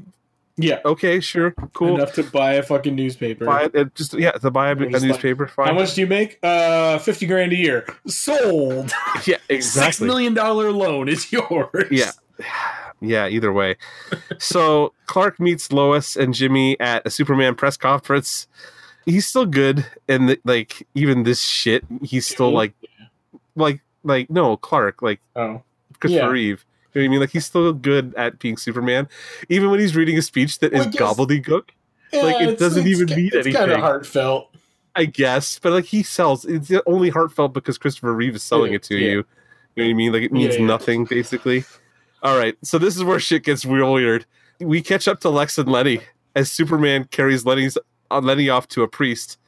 Yeah, 0.58 0.80
Okay, 0.84 1.18
sure, 1.20 1.52
cool. 1.72 1.94
enough 1.94 2.12
to 2.14 2.22
buy 2.24 2.54
a 2.54 2.62
fucking 2.62 2.94
newspaper. 2.94 3.46
Buy 3.46 3.64
it, 3.64 3.74
it 3.74 3.94
just 3.94 4.12
yeah, 4.14 4.32
to 4.32 4.50
buy 4.50 4.68
a, 4.68 4.72
a 4.72 4.76
Just 4.76 4.92
like, 4.92 5.02
newspaper. 5.02 5.50
How 5.56 5.72
much 5.72 5.94
do 5.94 6.02
you 6.02 6.06
make? 6.06 6.38
Uh, 6.42 6.98
fifty 6.98 7.26
grand 7.26 7.52
a 7.52 7.56
year. 7.56 7.86
Sold. 8.06 8.92
Yeah, 9.26 9.36
Six 9.36 9.40
exactly. 9.48 10.06
million 10.06 10.34
dollar 10.34 10.70
loan 10.72 11.08
is 11.08 11.32
yours. 11.32 11.88
Yeah. 11.90 12.10
Yeah, 13.00 13.28
either 13.28 13.52
way. 13.52 13.76
so 14.38 14.92
Clark 15.06 15.40
meets 15.40 15.72
Lois 15.72 16.16
and 16.16 16.34
Jimmy 16.34 16.78
at 16.78 17.06
a 17.06 17.10
Superman 17.10 17.54
press 17.54 17.76
conference. 17.76 18.46
He's 19.06 19.26
still 19.26 19.46
good, 19.46 19.84
and 20.08 20.28
the, 20.28 20.38
like 20.44 20.86
even 20.94 21.22
this 21.24 21.40
shit, 21.42 21.84
he's 22.02 22.26
still 22.26 22.50
like, 22.52 22.74
like, 23.56 23.80
like 24.04 24.28
no 24.30 24.56
Clark, 24.56 25.02
like 25.02 25.20
Oh. 25.34 25.62
Christopher 25.98 26.26
Yeah. 26.26 26.30
Reeve. 26.30 26.64
You 26.94 27.00
know 27.00 27.04
what 27.04 27.08
I 27.08 27.10
mean? 27.12 27.20
Like 27.20 27.30
he's 27.30 27.46
still 27.46 27.72
good 27.72 28.14
at 28.16 28.38
being 28.38 28.56
Superman, 28.56 29.08
even 29.48 29.70
when 29.70 29.80
he's 29.80 29.96
reading 29.96 30.18
a 30.18 30.22
speech 30.22 30.58
that 30.58 30.72
is 30.72 30.80
Well, 30.80 30.88
I 30.88 30.90
guess- 30.90 31.00
gobbledygook. 31.00 31.68
Like, 32.12 32.36
it 32.36 32.42
it's- 32.42 32.58
doesn't 32.58 32.86
it's 32.86 33.00
even 33.00 33.16
mean 33.16 33.30
It's 33.32 33.56
kind 33.56 33.70
of 33.72 33.80
heartfelt. 33.80 34.48
I 34.94 35.06
guess, 35.06 35.58
but 35.58 35.72
like 35.72 35.86
he 35.86 36.02
sells. 36.02 36.44
It's 36.44 36.70
only 36.86 37.08
heartfelt 37.08 37.54
because 37.54 37.78
Christopher 37.78 38.12
Reeve 38.12 38.34
is 38.36 38.42
selling 38.42 38.72
Yeah, 38.72 38.76
it 38.76 38.82
to 38.84 38.96
yeah. 38.96 39.00
you. 39.00 39.10
You 39.74 39.84
know 39.84 39.84
what 39.84 39.90
I 39.90 39.92
mean? 39.94 40.12
Like 40.12 40.22
it 40.22 40.32
means 40.32 40.54
Yeah, 40.54 40.60
yeah. 40.60 40.66
nothing 40.66 41.04
basically. 41.06 41.64
All 42.22 42.36
right, 42.36 42.56
so 42.62 42.76
this 42.78 42.94
is 42.96 43.02
where 43.02 43.18
shit 43.18 43.42
gets 43.44 43.64
real 43.64 43.90
weird. 43.94 44.26
We 44.60 44.82
catch 44.82 45.08
up 45.08 45.20
to 45.20 45.30
Lex 45.30 45.56
and 45.56 45.68
Lenny 45.72 46.00
as 46.36 46.52
Superman 46.52 47.08
carries 47.10 47.46
Lenny's 47.46 47.78
uh, 48.10 48.20
Lenny 48.20 48.50
off 48.50 48.68
to 48.68 48.82
a 48.82 48.88
priest. 48.88 49.38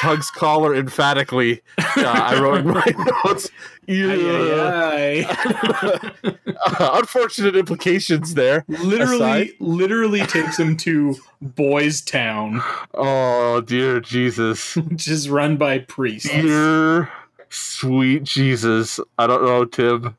Tugs 0.00 0.30
collar 0.30 0.74
emphatically. 0.74 1.60
Uh, 1.78 1.84
I 2.06 2.40
wrote 2.40 2.60
in 2.60 2.68
my 2.68 2.84
notes. 3.24 3.50
Yeah. 3.86 4.80
Aye. 4.94 6.34
unfortunate 6.78 7.54
implications 7.56 8.34
there. 8.34 8.64
literally, 8.68 9.16
Aside? 9.16 9.50
literally 9.60 10.20
takes 10.20 10.58
him 10.58 10.76
to 10.78 11.16
Boys 11.42 12.00
Town, 12.00 12.62
Oh 12.94 13.60
dear 13.60 14.00
Jesus. 14.00 14.76
which 14.76 15.06
is 15.08 15.28
run 15.28 15.56
by 15.56 15.80
priests. 15.80 16.30
Dear 16.30 17.10
sweet 17.50 18.22
Jesus. 18.22 19.00
I 19.18 19.26
don't 19.26 19.42
know, 19.42 19.64
Tim. 19.64 20.16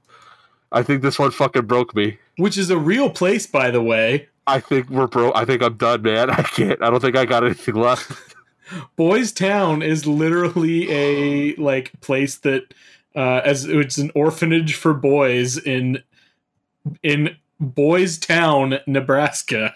I 0.71 0.83
think 0.83 1.01
this 1.01 1.17
one 1.17 1.31
fucking 1.31 1.65
broke 1.65 1.95
me. 1.95 2.17
Which 2.37 2.57
is 2.57 2.69
a 2.69 2.77
real 2.77 3.09
place, 3.09 3.47
by 3.47 3.71
the 3.71 3.81
way. 3.81 4.27
I 4.47 4.59
think 4.59 4.89
we're 4.89 5.07
broke. 5.07 5.35
I 5.35 5.45
think 5.45 5.61
I'm 5.63 5.77
done, 5.77 6.01
man. 6.01 6.29
I 6.29 6.43
can't. 6.43 6.81
I 6.83 6.89
don't 6.89 6.99
think 6.99 7.15
I 7.15 7.25
got 7.25 7.43
anything 7.43 7.75
left. 7.75 8.11
Boys 8.95 9.31
Town 9.31 9.81
is 9.81 10.05
literally 10.05 10.89
a 10.91 11.55
like 11.57 11.99
place 12.01 12.37
that 12.39 12.73
uh 13.15 13.41
as 13.43 13.65
it's 13.65 13.97
an 13.97 14.11
orphanage 14.15 14.75
for 14.75 14.93
boys 14.93 15.57
in 15.57 16.01
in 17.03 17.35
Boys 17.61 18.17
Town, 18.17 18.79
Nebraska. 18.87 19.75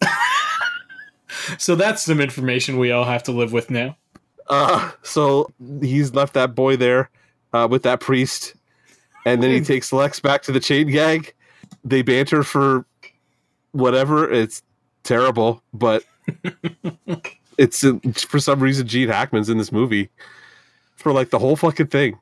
so 1.58 1.74
that's 1.74 2.02
some 2.02 2.20
information 2.20 2.78
we 2.78 2.90
all 2.90 3.04
have 3.04 3.22
to 3.24 3.32
live 3.32 3.52
with 3.52 3.70
now. 3.70 3.96
Uh, 4.48 4.90
so 5.02 5.52
he's 5.82 6.14
left 6.14 6.32
that 6.32 6.54
boy 6.54 6.76
there 6.76 7.10
uh, 7.52 7.68
with 7.70 7.82
that 7.82 8.00
priest, 8.00 8.54
and 9.26 9.42
then 9.42 9.50
he 9.50 9.60
takes 9.60 9.92
Lex 9.92 10.18
back 10.18 10.42
to 10.42 10.52
the 10.52 10.60
chain 10.60 10.90
gang. 10.90 11.26
They 11.84 12.00
banter 12.00 12.42
for 12.42 12.86
whatever. 13.72 14.30
It's 14.30 14.62
terrible, 15.02 15.62
but 15.74 16.04
it's 17.58 17.82
for 18.24 18.38
some 18.38 18.60
reason 18.60 18.86
Gene 18.86 19.08
Hackman's 19.08 19.48
in 19.48 19.58
this 19.58 19.72
movie 19.72 20.08
for 20.96 21.12
like 21.12 21.30
the 21.30 21.38
whole 21.38 21.56
fucking 21.56 21.88
thing. 21.88 22.18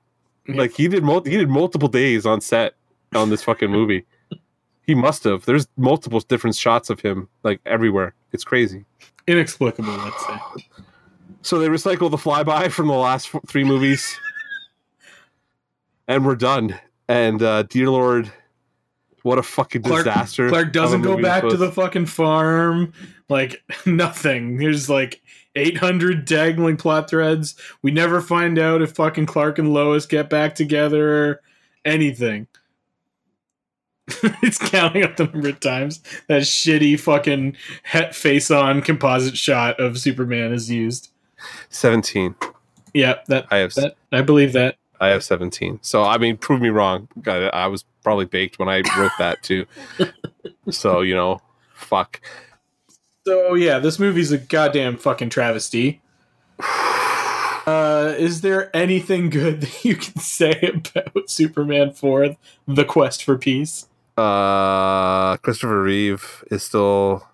Like 0.48 0.72
he 0.72 0.88
did, 0.88 1.02
mul- 1.02 1.24
he 1.24 1.36
did 1.36 1.48
multiple 1.48 1.88
days 1.88 2.24
on 2.24 2.40
set 2.40 2.74
on 3.14 3.30
this 3.30 3.42
fucking 3.42 3.70
movie. 3.70 4.04
He 4.86 4.94
must 4.94 5.24
have. 5.24 5.44
There's 5.44 5.66
multiple 5.76 6.20
different 6.20 6.56
shots 6.56 6.90
of 6.90 7.00
him 7.00 7.28
like 7.42 7.60
everywhere. 7.66 8.14
It's 8.32 8.44
crazy. 8.44 8.84
Inexplicable, 9.26 9.92
let's 9.92 10.26
say. 10.26 10.38
So 11.42 11.58
they 11.58 11.68
recycle 11.68 12.10
the 12.10 12.16
flyby 12.16 12.70
from 12.70 12.86
the 12.88 12.94
last 12.94 13.30
three 13.46 13.64
movies, 13.64 14.18
and 16.08 16.24
we're 16.24 16.36
done. 16.36 16.78
And 17.08 17.42
uh, 17.42 17.64
dear 17.64 17.90
Lord, 17.90 18.32
what 19.26 19.38
a 19.38 19.42
fucking 19.42 19.82
Clark- 19.82 20.04
disaster! 20.04 20.48
Clark 20.48 20.72
doesn't 20.72 21.02
go 21.02 21.20
back 21.20 21.42
to 21.42 21.56
the 21.56 21.72
fucking 21.72 22.06
farm. 22.06 22.92
Like 23.28 23.60
nothing. 23.86 24.58
There's 24.58 24.88
like 24.88 25.20
800 25.56 26.24
dangling 26.24 26.76
plot 26.76 27.10
threads. 27.10 27.56
We 27.82 27.90
never 27.90 28.20
find 28.20 28.56
out 28.56 28.82
if 28.82 28.92
fucking 28.92 29.26
Clark 29.26 29.58
and 29.58 29.74
Lois 29.74 30.06
get 30.06 30.30
back 30.30 30.54
together. 30.54 31.40
Anything. 31.84 32.46
it's 34.42 34.58
counting 34.58 35.02
up 35.02 35.16
the 35.16 35.24
number 35.24 35.48
of 35.48 35.58
times 35.58 36.00
that 36.28 36.42
shitty 36.42 36.98
fucking 37.00 37.56
het 37.82 38.14
face 38.14 38.52
on 38.52 38.80
composite 38.80 39.36
shot 39.36 39.80
of 39.80 39.98
Superman 39.98 40.52
is 40.52 40.70
used. 40.70 41.10
seventeen. 41.68 42.36
Yeah, 42.94 43.16
that 43.26 43.46
I 43.50 43.56
have 43.56 43.74
that 43.74 43.96
I 44.12 44.22
believe 44.22 44.52
that. 44.52 44.76
I 45.00 45.08
have 45.08 45.24
seventeen. 45.24 45.78
So 45.82 46.04
I 46.04 46.18
mean, 46.18 46.36
prove 46.36 46.60
me 46.60 46.68
wrong. 46.68 47.08
God, 47.20 47.50
I 47.52 47.66
was 47.66 47.84
probably 48.02 48.26
baked 48.26 48.58
when 48.58 48.68
I 48.68 48.82
wrote 48.96 49.12
that 49.18 49.42
too. 49.42 49.66
so 50.70 51.00
you 51.00 51.14
know, 51.14 51.40
fuck. 51.74 52.20
So 53.26 53.54
yeah, 53.54 53.78
this 53.78 53.98
movie's 53.98 54.32
a 54.32 54.38
goddamn 54.38 54.96
fucking 54.96 55.30
travesty. 55.30 56.00
Uh, 57.66 58.14
is 58.16 58.42
there 58.42 58.74
anything 58.76 59.28
good 59.28 59.60
that 59.62 59.84
you 59.84 59.96
can 59.96 60.16
say 60.20 60.70
about 60.72 61.28
Superman 61.28 61.92
4 61.92 62.36
The 62.68 62.84
Quest 62.84 63.24
for 63.24 63.36
Peace? 63.36 63.88
Uh, 64.16 65.36
Christopher 65.38 65.82
Reeve 65.82 66.44
is 66.48 66.62
still 66.62 67.26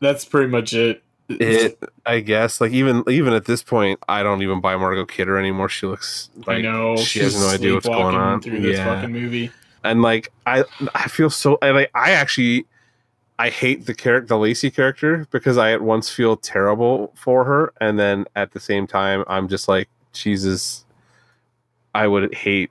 That's 0.00 0.24
pretty 0.24 0.48
much 0.48 0.74
it. 0.74 1.03
It. 1.28 1.78
I 2.06 2.20
guess 2.20 2.60
like 2.60 2.72
even 2.72 3.02
even 3.08 3.32
at 3.32 3.44
this 3.46 3.62
point, 3.62 3.98
I 4.08 4.22
don't 4.22 4.42
even 4.42 4.60
buy 4.60 4.76
Margot 4.76 5.06
Kidder 5.06 5.38
anymore. 5.38 5.68
She 5.68 5.86
looks 5.86 6.30
like 6.46 6.58
I 6.58 6.60
know 6.62 6.96
she 6.96 7.20
she's 7.20 7.34
has 7.34 7.40
no 7.40 7.48
idea 7.48 7.74
what's 7.74 7.86
going 7.86 8.14
on. 8.16 8.40
through 8.40 8.60
this 8.60 8.76
Yeah. 8.78 8.84
fucking 8.94 9.12
movie. 9.12 9.50
and 9.82 10.02
like 10.02 10.32
I 10.46 10.64
I 10.94 11.08
feel 11.08 11.30
so 11.30 11.58
I 11.62 11.70
like 11.70 11.90
I 11.94 12.10
actually 12.12 12.66
I 13.38 13.48
hate 13.50 13.86
the 13.86 13.94
character 13.94 14.28
the 14.28 14.38
Lacey 14.38 14.70
character 14.70 15.26
because 15.30 15.58
I 15.58 15.72
at 15.72 15.80
once 15.82 16.08
feel 16.10 16.36
terrible 16.36 17.12
for 17.16 17.44
her 17.44 17.72
and 17.80 17.98
then 17.98 18.26
at 18.36 18.52
the 18.52 18.60
same 18.60 18.86
time 18.86 19.24
I'm 19.26 19.48
just 19.48 19.66
like 19.68 19.88
Jesus 20.12 20.84
I 21.94 22.06
would 22.06 22.32
hate 22.34 22.70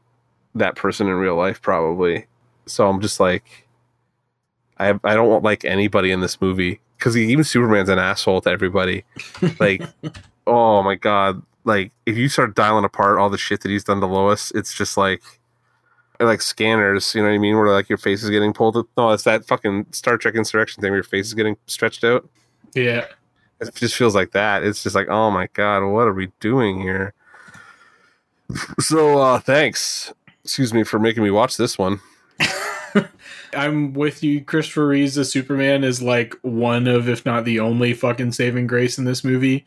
that 0.56 0.76
person 0.76 1.08
in 1.08 1.14
real 1.16 1.36
life 1.36 1.62
probably 1.62 2.28
so 2.66 2.88
I'm 2.88 3.02
just 3.02 3.20
like 3.20 3.68
I 4.80 4.90
I 5.04 5.14
don't 5.16 5.30
want 5.30 5.44
like 5.44 5.66
anybody 5.66 6.12
in 6.12 6.22
this 6.22 6.40
movie 6.42 6.80
because 7.04 7.18
even 7.18 7.44
Superman's 7.44 7.90
an 7.90 8.00
asshole 8.00 8.40
to 8.42 8.50
everybody 8.50 9.04
like 9.60 9.84
oh 10.48 10.82
my 10.82 10.96
god 10.96 11.42
like 11.66 11.92
if 12.06 12.16
you 12.16 12.30
start 12.30 12.56
dialing 12.56 12.86
apart 12.86 13.20
all 13.20 13.30
the 13.30 13.38
shit 13.38 13.60
that 13.62 13.70
he's 13.70 13.84
done 13.84 14.00
to 14.00 14.06
Lois 14.06 14.52
it's 14.56 14.74
just 14.74 14.96
like 14.96 15.22
like 16.20 16.42
scanners, 16.42 17.14
you 17.14 17.22
know 17.22 17.28
what 17.28 17.36
I 17.36 17.40
mean? 17.40 17.58
Where 17.58 17.70
like 17.70 17.90
your 17.90 17.98
face 17.98 18.24
is 18.24 18.30
getting 18.30 18.54
pulled. 18.54 18.88
No, 18.96 19.10
it's 19.10 19.24
that 19.24 19.46
fucking 19.46 19.88
Star 19.92 20.18
Trek 20.18 20.36
Insurrection 20.36 20.80
thing 20.80 20.92
where 20.92 20.98
your 20.98 21.04
face 21.04 21.28
is 21.28 21.34
getting 21.34 21.58
stretched 21.68 22.06
out. 22.06 22.26
Yeah. 22.74 23.08
It 23.60 23.76
just 23.76 23.96
feels 23.96 24.16
like 24.16 24.32
that. 24.32 24.64
It's 24.64 24.84
just 24.84 24.96
like, 24.96 25.10
oh 25.10 25.32
my 25.32 25.48
god, 25.54 25.86
what 25.86 26.08
are 26.08 26.14
we 26.14 26.32
doing 26.40 26.80
here? 26.80 27.14
So, 28.80 29.18
uh 29.18 29.40
thanks. 29.40 30.14
Excuse 30.46 30.74
me 30.74 30.84
for 30.84 30.98
making 30.98 31.24
me 31.24 31.32
watch 31.32 31.58
this 31.58 31.78
one. 31.78 32.00
I'm 33.56 33.94
with 33.94 34.24
you. 34.24 34.42
Christopher 34.44 34.88
Reeves 34.88 35.18
as 35.18 35.32
Superman 35.32 35.84
is 35.84 36.02
like 36.02 36.36
one 36.42 36.88
of, 36.88 37.10
if 37.10 37.26
not 37.26 37.46
the 37.46 37.60
only 37.60 37.94
fucking 37.94 38.32
saving 38.32 38.68
grace 38.68 38.98
in 38.98 39.06
this 39.06 39.24
movie. 39.24 39.66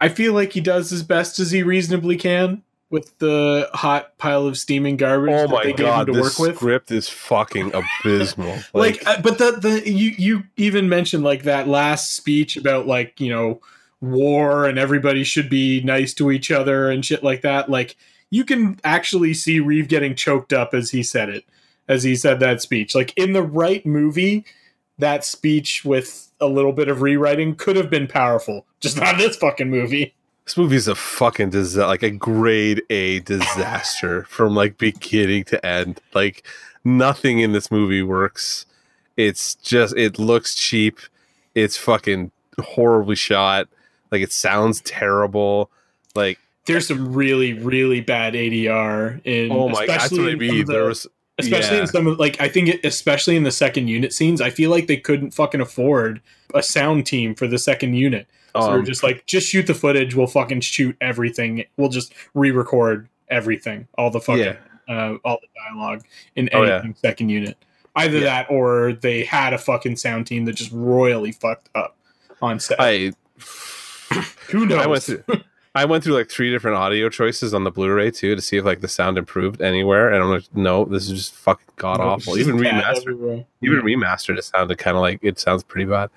I 0.00 0.08
feel 0.08 0.32
like 0.32 0.52
he 0.52 0.60
does 0.60 0.92
as 0.92 1.02
best 1.02 1.38
as 1.38 1.50
he 1.50 1.62
reasonably 1.62 2.16
can 2.16 2.62
with 2.90 3.18
the 3.18 3.68
hot 3.72 4.16
pile 4.18 4.46
of 4.46 4.56
steaming 4.56 4.96
garbage 4.96 5.32
Oh 5.34 5.42
that 5.42 5.50
my 5.50 5.62
they 5.64 5.72
gave 5.72 5.86
god, 5.86 6.08
him 6.08 6.14
to 6.14 6.20
this 6.20 6.38
work 6.38 6.48
with. 6.48 6.56
script 6.56 6.90
is 6.90 7.08
fucking 7.08 7.72
abysmal. 7.74 8.58
like, 8.74 9.04
uh, 9.06 9.20
but 9.22 9.38
the 9.38 9.52
the 9.52 9.90
you 9.90 10.12
you 10.18 10.44
even 10.56 10.88
mentioned 10.88 11.24
like 11.24 11.42
that 11.44 11.66
last 11.66 12.14
speech 12.14 12.56
about 12.56 12.86
like 12.86 13.20
you 13.20 13.30
know 13.30 13.60
war 14.00 14.66
and 14.66 14.78
everybody 14.78 15.24
should 15.24 15.48
be 15.48 15.80
nice 15.82 16.12
to 16.14 16.30
each 16.30 16.50
other 16.50 16.90
and 16.90 17.04
shit 17.04 17.24
like 17.24 17.40
that 17.40 17.70
like 17.70 17.96
you 18.30 18.44
can 18.44 18.78
actually 18.84 19.32
see 19.32 19.58
Reeve 19.58 19.88
getting 19.88 20.14
choked 20.14 20.52
up 20.52 20.74
as 20.74 20.90
he 20.90 21.02
said 21.02 21.28
it 21.28 21.44
as 21.88 22.02
he 22.02 22.14
said 22.16 22.40
that 22.40 22.60
speech 22.62 22.94
like 22.94 23.12
in 23.16 23.32
the 23.32 23.42
right 23.42 23.84
movie 23.86 24.44
that 24.98 25.24
speech 25.24 25.84
with 25.84 26.30
a 26.40 26.46
little 26.46 26.72
bit 26.72 26.88
of 26.88 27.02
rewriting 27.02 27.54
could 27.54 27.76
have 27.76 27.90
been 27.90 28.06
powerful 28.06 28.66
just 28.80 28.98
not 28.98 29.16
this 29.18 29.36
fucking 29.36 29.70
movie 29.70 30.14
This 30.44 30.56
movie's 30.56 30.86
a 30.86 30.94
fucking 30.94 31.50
disaster, 31.50 31.86
like 31.88 32.02
a 32.04 32.10
grade 32.10 32.82
A 32.90 33.18
disaster 33.20 34.24
from 34.28 34.54
like 34.54 34.78
beginning 34.78 35.42
to 35.44 35.64
end. 35.66 36.00
Like 36.14 36.46
nothing 36.84 37.40
in 37.40 37.50
this 37.52 37.68
movie 37.70 38.02
works. 38.02 38.64
It's 39.16 39.56
just 39.56 39.96
it 39.96 40.20
looks 40.20 40.54
cheap. 40.54 41.00
It's 41.56 41.76
fucking 41.76 42.30
horribly 42.60 43.16
shot. 43.16 43.66
Like 44.12 44.22
it 44.22 44.30
sounds 44.30 44.80
terrible. 44.82 45.68
Like 46.14 46.38
there's 46.66 46.86
some 46.86 47.12
really 47.12 47.54
really 47.54 48.00
bad 48.00 48.34
ADR 48.34 49.20
in 49.24 49.50
oh 49.50 49.68
my, 49.68 49.84
that's 49.86 50.12
what 50.12 50.28
I 50.30 50.34
mean. 50.36 50.64
the- 50.66 50.72
There 50.74 50.84
was 50.84 51.08
especially 51.38 51.76
Yeah. 51.76 51.82
in 51.82 51.86
some 51.88 52.06
of 52.06 52.18
like 52.18 52.40
I 52.40 52.48
think 52.48 52.68
it, 52.68 52.80
especially 52.84 53.36
in 53.36 53.42
the 53.44 53.50
second 53.50 53.88
unit 53.88 54.12
scenes, 54.12 54.40
I 54.40 54.50
feel 54.50 54.70
like 54.70 54.86
they 54.86 54.96
couldn't 54.96 55.32
fucking 55.32 55.60
afford 55.60 56.20
a 56.54 56.62
sound 56.62 57.06
team 57.06 57.34
for 57.34 57.46
the 57.46 57.58
second 57.58 57.94
unit. 57.94 58.26
So 58.54 58.68
we're 58.70 58.78
Um, 58.78 58.84
just 58.86 59.02
like, 59.02 59.26
just 59.26 59.48
shoot 59.48 59.66
the 59.66 59.74
footage. 59.74 60.14
We'll 60.14 60.26
fucking 60.26 60.62
shoot 60.62 60.96
everything. 61.02 61.64
We'll 61.76 61.90
just 61.90 62.14
re-record 62.32 63.08
everything, 63.28 63.86
all 63.98 64.10
the 64.10 64.20
fucking, 64.20 64.44
Yeah. 64.44 64.56
uh, 64.88 65.16
all 65.24 65.38
the 65.42 65.48
dialogue 65.68 66.04
in 66.36 66.48
Oh, 66.54 66.62
yeah. 66.62 66.74
anything 66.76 66.94
second 67.02 67.28
unit. 67.28 67.56
Either 67.96 68.20
that 68.20 68.46
or 68.50 68.94
they 68.94 69.24
had 69.24 69.52
a 69.52 69.58
fucking 69.58 69.96
sound 69.96 70.26
team 70.26 70.44
that 70.46 70.54
just 70.54 70.70
royally 70.72 71.32
fucked 71.32 71.68
up 71.74 71.96
on 72.40 72.58
set. 72.60 72.80
I 72.80 73.12
Who 74.48 74.64
knows? 74.66 74.78
I 74.84 74.86
went 74.86 75.02
through 75.02 75.24
I 75.76 75.84
went 75.84 76.02
through 76.02 76.14
like 76.14 76.30
three 76.30 76.50
different 76.50 76.76
audio 76.78 77.08
choices 77.08 77.52
on 77.52 77.64
the 77.64 77.70
Blu-ray 77.70 78.10
too 78.10 78.34
to 78.34 78.40
see 78.42 78.56
if 78.56 78.64
like 78.64 78.80
the 78.80 78.88
sound 78.88 79.18
improved 79.18 79.60
anywhere, 79.60 80.12
and 80.12 80.22
I'm 80.22 80.30
like, 80.30 80.44
no, 80.54 80.84
this 80.86 81.04
is 81.08 81.12
just 81.18 81.34
fucking 81.34 81.66
god 81.76 82.00
awful. 82.00 82.34
It's 82.34 82.48
Even 82.48 82.56
remastered, 82.58 82.96
everywhere. 83.02 83.44
even 83.62 83.80
remastered, 83.82 84.38
it 84.38 84.44
sounded 84.44 84.78
kind 84.78 84.96
of 84.96 85.02
like 85.02 85.18
it 85.22 85.38
sounds 85.38 85.62
pretty 85.62 85.84
bad. 85.84 86.08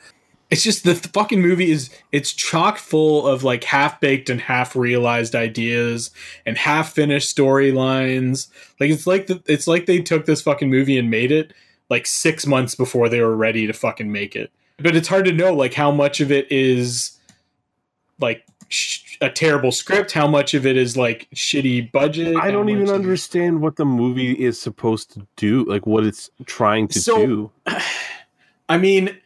it's 0.50 0.64
just 0.64 0.84
the 0.86 0.96
fucking 0.96 1.42
movie 1.42 1.70
is 1.72 1.90
it's 2.12 2.32
chock 2.34 2.78
full 2.78 3.28
of 3.28 3.44
like 3.44 3.64
half 3.66 4.00
baked 4.00 4.30
and 4.30 4.42
half 4.42 4.76
realized 4.76 5.36
ideas 5.36 6.10
and 6.46 6.58
half 6.58 6.94
finished 6.94 7.36
storylines. 7.36 8.48
Like 8.80 8.90
it's 8.92 9.06
like 9.06 9.28
the, 9.28 9.44
it's 9.46 9.68
like 9.68 9.86
they 9.86 10.00
took 10.02 10.26
this 10.26 10.42
fucking 10.42 10.70
movie 10.70 10.98
and 10.98 11.10
made 11.12 11.32
it 11.32 11.54
like 11.90 12.08
six 12.08 12.46
months 12.48 12.76
before 12.76 13.10
they 13.10 13.20
were 13.20 13.36
ready 13.36 13.68
to 13.68 13.74
fucking 13.74 14.12
make 14.12 14.36
it. 14.36 14.52
But 14.78 14.96
it's 14.96 15.08
hard 15.10 15.26
to 15.26 15.34
know 15.34 15.54
like 15.54 15.74
how 15.74 15.92
much 15.92 16.22
of 16.22 16.32
it 16.32 16.50
is 16.52 17.18
like 18.22 18.46
sh- 18.70 19.18
a 19.22 19.30
terrible 19.30 19.72
script, 19.72 20.12
how 20.14 20.28
much 20.28 20.54
of 20.54 20.66
it 20.66 20.78
is 20.78 20.96
like 20.96 21.28
shitty 21.36 21.92
budget. 21.92 22.38
I 22.38 22.52
don't 22.52 22.70
even 22.70 22.90
understand 22.90 23.62
what 23.62 23.76
the 23.76 23.86
movie 23.86 24.32
is 24.32 24.60
supposed 24.60 25.12
to 25.14 25.28
do, 25.36 25.66
like 25.66 25.86
what 25.86 26.06
it's 26.06 26.30
trying 26.46 26.88
to 26.90 27.00
So- 27.00 27.26
do. 27.26 27.52
I 28.70 28.78
mean, 28.78 29.18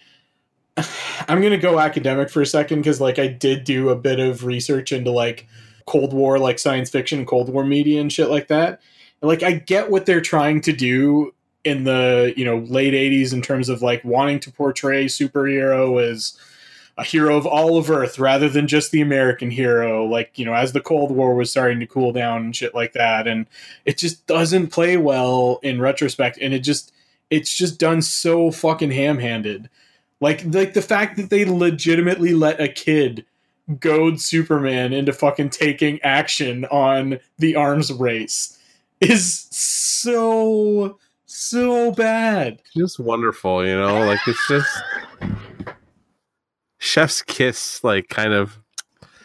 I'm 1.27 1.41
gonna 1.41 1.57
go 1.57 1.79
academic 1.79 2.29
for 2.29 2.41
a 2.41 2.45
second 2.45 2.79
because, 2.79 2.99
like, 3.01 3.19
I 3.19 3.27
did 3.27 3.63
do 3.63 3.89
a 3.89 3.95
bit 3.95 4.19
of 4.19 4.45
research 4.45 4.91
into 4.91 5.11
like 5.11 5.47
Cold 5.85 6.13
War, 6.13 6.39
like 6.39 6.59
science 6.59 6.89
fiction, 6.89 7.25
Cold 7.25 7.49
War 7.49 7.63
media, 7.65 8.01
and 8.01 8.11
shit 8.11 8.29
like 8.29 8.47
that. 8.47 8.81
And, 9.21 9.29
like, 9.29 9.43
I 9.43 9.51
get 9.53 9.91
what 9.91 10.05
they're 10.05 10.21
trying 10.21 10.61
to 10.61 10.73
do 10.73 11.33
in 11.63 11.83
the 11.85 12.33
you 12.35 12.43
know 12.43 12.57
late 12.57 12.93
'80s 12.93 13.33
in 13.33 13.41
terms 13.41 13.69
of 13.69 13.81
like 13.81 14.03
wanting 14.03 14.39
to 14.41 14.51
portray 14.51 15.05
superhero 15.05 16.01
as 16.01 16.37
a 16.97 17.03
hero 17.03 17.37
of 17.37 17.45
all 17.45 17.77
of 17.77 17.89
Earth 17.89 18.19
rather 18.19 18.47
than 18.47 18.67
just 18.67 18.91
the 18.91 19.01
American 19.01 19.49
hero. 19.49 20.05
Like, 20.05 20.37
you 20.37 20.45
know, 20.45 20.53
as 20.53 20.73
the 20.73 20.81
Cold 20.81 21.11
War 21.11 21.35
was 21.35 21.49
starting 21.49 21.79
to 21.79 21.87
cool 21.87 22.11
down 22.11 22.43
and 22.43 22.55
shit 22.55 22.75
like 22.75 22.93
that, 22.93 23.27
and 23.27 23.47
it 23.85 23.97
just 23.97 24.25
doesn't 24.27 24.67
play 24.67 24.97
well 24.97 25.59
in 25.63 25.81
retrospect, 25.81 26.37
and 26.39 26.53
it 26.53 26.59
just 26.59 26.93
it's 27.29 27.53
just 27.53 27.79
done 27.79 28.01
so 28.01 28.51
fucking 28.51 28.91
ham-handed. 28.91 29.69
Like 30.21 30.43
like 30.53 30.73
the 30.73 30.81
fact 30.81 31.17
that 31.17 31.29
they 31.29 31.45
legitimately 31.45 32.33
let 32.33 32.61
a 32.61 32.67
kid 32.67 33.25
goad 33.79 34.21
Superman 34.21 34.93
into 34.93 35.13
fucking 35.13 35.49
taking 35.49 36.01
action 36.01 36.65
on 36.65 37.19
the 37.37 37.55
arms 37.55 37.91
race 37.91 38.59
is 39.01 39.47
so 39.51 40.99
so 41.25 41.91
bad. 41.91 42.61
just 42.77 42.99
wonderful, 42.99 43.65
you 43.65 43.75
know. 43.75 44.05
Like 44.05 44.19
it's 44.27 44.47
just 44.47 44.69
chef's 46.83 47.21
kiss, 47.21 47.83
like 47.83 48.09
kind 48.09 48.33
of. 48.33 48.59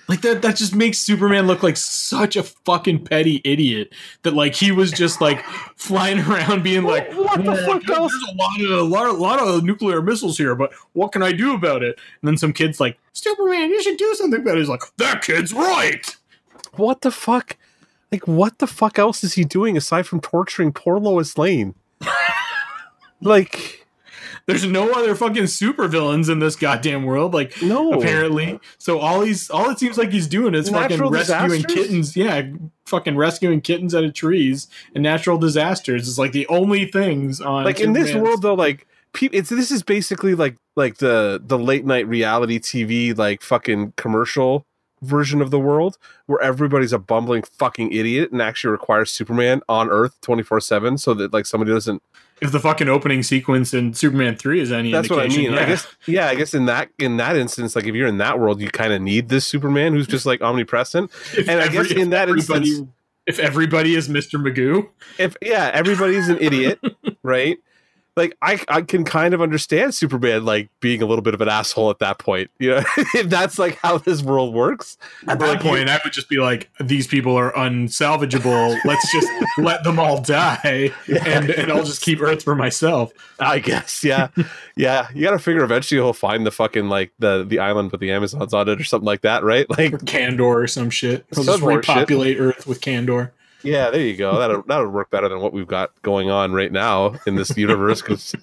Like 0.06 0.22
that 0.22 0.40
that 0.40 0.56
just 0.56 0.74
makes 0.74 0.98
Superman 0.98 1.47
look 1.47 1.62
like 1.62 1.76
such 1.76 2.35
a 2.36 2.43
fucking 2.43 3.05
petty 3.05 3.43
idiot 3.44 3.93
that 4.22 4.32
like 4.32 4.55
he 4.55 4.72
was 4.72 4.90
just 4.90 5.20
like 5.20 5.44
flying 5.76 6.20
around 6.20 6.62
being 6.62 6.85
like 6.85 7.12
What 7.12 7.44
the 7.44 7.51
"Oh, 7.51 7.66
fuck 7.66 7.82
there's 7.85 7.98
else?" 7.98 8.14
a 8.30 8.35
lot 8.35 8.60
of 8.60 8.70
a 8.70 8.82
lot, 8.82 9.06
a 9.09 9.12
lot 9.12 9.39
of 9.39 9.64
nuclear 9.64 10.01
missiles 10.01 10.39
here, 10.39 10.55
but 10.55 10.72
what 10.94 11.12
can 11.12 11.22
I 11.22 11.32
do 11.32 11.52
about 11.52 11.82
it? 11.82 11.98
And 12.22 12.28
then 12.28 12.39
some 12.39 12.55
kids 12.55 12.80
like 12.80 12.98
Superman, 13.12 13.68
you 13.68 13.82
should 13.82 13.98
do 13.98 14.14
something 14.14 14.40
about 14.40 14.56
it. 14.56 14.60
He's 14.60 14.68
like 14.70 14.80
that 14.97 15.20
kid's 15.20 15.52
right. 15.52 16.16
What 16.76 17.02
the 17.02 17.10
fuck? 17.10 17.59
Like 18.10 18.26
what 18.26 18.60
the 18.60 18.66
fuck 18.66 18.98
else 18.98 19.22
is 19.22 19.35
he 19.35 19.44
doing 19.44 19.76
aside 19.76 20.06
from 20.06 20.22
torturing 20.22 20.72
poor 20.72 20.98
Lois 20.98 21.36
Lane? 21.36 21.74
like 23.20 23.78
There's 24.49 24.65
no 24.65 24.93
other 24.93 25.15
fucking 25.15 25.45
supervillains 25.45 26.31
in 26.31 26.39
this 26.39 26.57
goddamn 26.57 27.05
world. 27.05 27.35
Like 27.35 27.61
no. 27.61 27.93
apparently. 27.93 28.59
So 28.79 28.99
all 28.99 29.20
he's 29.20 29.51
all 29.51 29.69
it 29.69 29.79
seems 29.79 29.99
like 29.99 30.11
he's 30.11 30.27
doing 30.27 30.55
is 30.55 30.70
fucking 30.70 30.99
rescuing 30.99 31.61
disasters? 31.61 31.66
kittens. 31.66 32.16
Yeah, 32.16 32.49
fucking 32.87 33.19
rescuing 33.19 33.61
kittens 33.61 33.95
out 33.95 34.05
of 34.05 34.15
trees 34.15 34.66
and 34.95 35.03
natural 35.03 35.37
disasters 35.37 36.09
is 36.09 36.19
like 36.19 36.33
the 36.33 36.47
only 36.49 36.87
things 36.87 37.41
on 37.41 37.65
like 37.65 37.81
in 37.81 37.93
this 37.93 38.15
world 38.15 38.41
though 38.41 38.55
like 38.55 38.87
it's 39.20 39.51
this 39.51 39.70
is 39.70 39.83
basically 39.83 40.35
like 40.35 40.57
like 40.75 40.97
the 40.97 41.41
the 41.45 41.59
late 41.59 41.85
night 41.85 42.09
reality 42.09 42.59
tv 42.59 43.16
like 43.16 43.43
fucking 43.43 43.93
commercial 43.97 44.65
version 45.03 45.41
of 45.41 45.51
the 45.51 45.61
world 45.61 45.99
where 46.27 46.41
everybody's 46.41 46.93
a 46.93 46.99
bumbling 46.99 47.43
fucking 47.43 47.93
idiot 47.93 48.33
and 48.33 48.43
actually 48.43 48.70
requires 48.70 49.11
superman 49.11 49.61
on 49.69 49.89
earth 49.91 50.19
24-7 50.23 50.99
so 50.99 51.15
that 51.15 51.33
like 51.33 51.47
somebody 51.47 51.70
doesn't 51.70 52.03
If 52.40 52.52
the 52.52 52.60
fucking 52.60 52.89
opening 52.89 53.23
sequence 53.23 53.74
in 53.74 53.94
Superman 53.94 54.36
three 54.36 54.60
is 54.60 54.70
any 54.70 54.93
that's 54.93 55.10
what 55.10 55.19
i 55.19 55.23
indication, 55.24 55.51
mean 55.51 55.59
yeah. 55.59 55.65
i 55.65 55.66
guess 55.66 55.86
yeah 56.06 56.27
i 56.28 56.35
guess 56.35 56.55
in 56.55 56.66
that 56.66 56.89
in 56.98 57.16
that 57.16 57.36
instance 57.36 57.74
like 57.74 57.85
if 57.86 57.94
you're 57.94 58.06
in 58.06 58.19
that 58.19 58.39
world 58.39 58.60
you 58.60 58.69
kind 58.70 58.93
of 58.93 59.02
need 59.02 59.28
this 59.28 59.47
superman 59.47 59.93
who's 59.93 60.06
just 60.06 60.24
like 60.24 60.40
omnipresent 60.40 61.10
If 61.36 61.48
and 61.48 61.60
I 61.60 61.69
guess 61.69 61.90
in 61.90 62.10
that 62.10 62.28
instance- 62.28 62.82
if 63.27 63.39
everybody 63.39 63.94
is 63.94 64.09
Mr. 64.09 64.40
Magoo, 64.43 64.89
if 65.19 65.36
yeah 65.43 65.70
everybody's 65.74 66.28
an 66.28 66.39
idiot 66.40 66.81
right 67.23 67.59
like 68.19 68.36
I, 68.43 68.61
I 68.69 68.82
can 68.82 69.05
kind 69.05 69.32
of 69.32 69.40
understand 69.40 69.95
superman 69.95 70.45
like 70.45 70.69
being 70.81 71.01
a 71.03 71.07
little 71.07 71.23
bit 71.23 71.32
of 71.32 71.40
an 71.40 71.49
asshole 71.49 71.89
at 71.89 71.99
that 72.01 72.19
point 72.19 72.51
you 72.59 72.70
know 72.70 72.82
if 73.15 73.31
that's 73.31 73.59
like 73.59 73.77
how 73.77 73.97
this 73.97 74.23
world 74.23 74.53
works 74.53 74.99
at 75.27 75.39
that 75.39 75.49
Like, 75.49 75.61
point, 75.61 75.89
I 75.89 75.99
would 76.05 76.12
just 76.12 76.28
be 76.28 76.36
like, 76.36 76.69
"These 76.81 77.07
people 77.07 77.35
are 77.36 77.51
unsalvageable. 77.53 78.78
Let's 78.85 79.11
just 79.12 79.28
let 79.59 79.85
them 79.85 79.99
all 79.99 80.20
die, 80.20 80.93
and 81.09 81.51
and 81.51 81.73
I'll 81.73 81.85
just 81.85 82.03
keep 82.03 82.20
Earth 82.20 82.43
for 82.43 82.55
myself." 82.55 83.12
i 83.40 83.61
guess 83.61 84.03
yeah 84.03 84.28
yeah 84.74 85.07
you 85.15 85.23
gotta 85.23 85.39
figure 85.39 85.62
eventually 85.62 85.97
he'll 86.01 86.12
find 86.12 86.45
the 86.45 86.51
fucking 86.51 86.89
like 86.89 87.12
the 87.20 87.45
the 87.49 87.61
island 87.61 87.93
with 87.93 88.01
the 88.01 88.11
amazons 88.11 88.53
on 88.53 88.69
it 88.69 88.81
or 88.81 88.85
something 88.85 89.07
like 89.07 89.20
that 89.20 89.45
right 89.45 89.70
like 89.70 89.93
Kandor 89.93 90.40
or 90.65 90.66
some 90.66 90.90
shit. 90.90 91.24
He'll 91.32 91.45
Some 91.45 91.53
just 91.53 91.61
more 91.61 91.70
shit. 91.81 91.89
repopulate 91.89 92.40
Earth 92.40 92.66
with 92.66 92.81
Kandor. 92.81 93.31
Yeah 93.62 93.90
there 93.90 94.01
you 94.01 94.16
go 94.16 94.39
that'll 94.39 94.62
that'll 94.66 94.89
work 94.89 95.10
better 95.10 95.28
than 95.28 95.40
what 95.40 95.52
we've 95.52 95.66
got 95.66 95.90
going 96.02 96.30
on 96.30 96.52
right 96.52 96.72
now 96.72 97.14
in 97.26 97.36
this 97.36 97.56
universe 97.56 98.02
because 98.02 98.35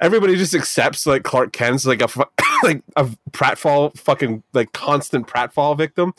everybody 0.00 0.36
just 0.36 0.54
accepts 0.54 1.06
like 1.06 1.22
clark 1.22 1.52
kent's 1.52 1.86
like 1.86 2.02
a 2.02 2.08
like 2.62 2.82
a 2.96 3.04
pratfall 3.30 3.96
fucking 3.98 4.42
like 4.52 4.72
constant 4.72 5.26
pratfall 5.26 5.76
victim 5.76 6.14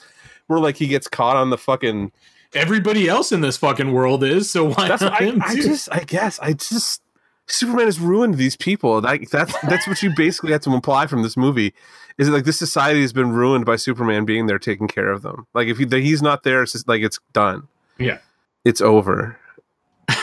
where 0.47 0.59
like 0.59 0.77
he 0.77 0.87
gets 0.87 1.07
caught 1.07 1.35
on 1.35 1.49
the 1.49 1.57
fucking 1.57 2.11
Everybody 2.53 3.07
else 3.07 3.31
in 3.31 3.41
this 3.41 3.57
fucking 3.57 3.93
world 3.93 4.23
is 4.23 4.49
so 4.49 4.65
why 4.69 4.87
That's 4.87 5.03
not 5.03 5.21
I, 5.21 5.25
him 5.25 5.41
I 5.45 5.53
too? 5.53 5.61
just 5.61 5.87
I 5.91 5.99
guess 5.99 6.39
I 6.39 6.53
just 6.53 7.01
Superman 7.45 7.85
has 7.85 7.99
ruined 7.99 8.35
these 8.35 8.55
people. 8.55 9.01
Like 9.01 9.29
that's 9.29 9.53
that's 9.61 9.87
what 9.87 10.01
you 10.01 10.11
basically 10.15 10.51
have 10.53 10.61
to 10.61 10.73
imply 10.73 11.05
from 11.05 11.21
this 11.21 11.37
movie. 11.37 11.73
Is 12.17 12.27
that 12.27 12.33
like 12.33 12.45
this 12.45 12.57
society 12.57 13.01
has 13.01 13.13
been 13.13 13.31
ruined 13.31 13.65
by 13.65 13.75
Superman 13.75 14.25
being 14.25 14.47
there 14.47 14.57
taking 14.57 14.87
care 14.87 15.11
of 15.11 15.21
them. 15.21 15.45
Like 15.53 15.67
if 15.67 15.77
he, 15.77 15.85
he's 16.01 16.23
not 16.23 16.43
there, 16.43 16.63
it's 16.63 16.71
just 16.71 16.87
like 16.87 17.01
it's 17.03 17.19
done. 17.33 17.67
Yeah. 17.99 18.19
it's 18.65 18.81
over. 18.81 19.37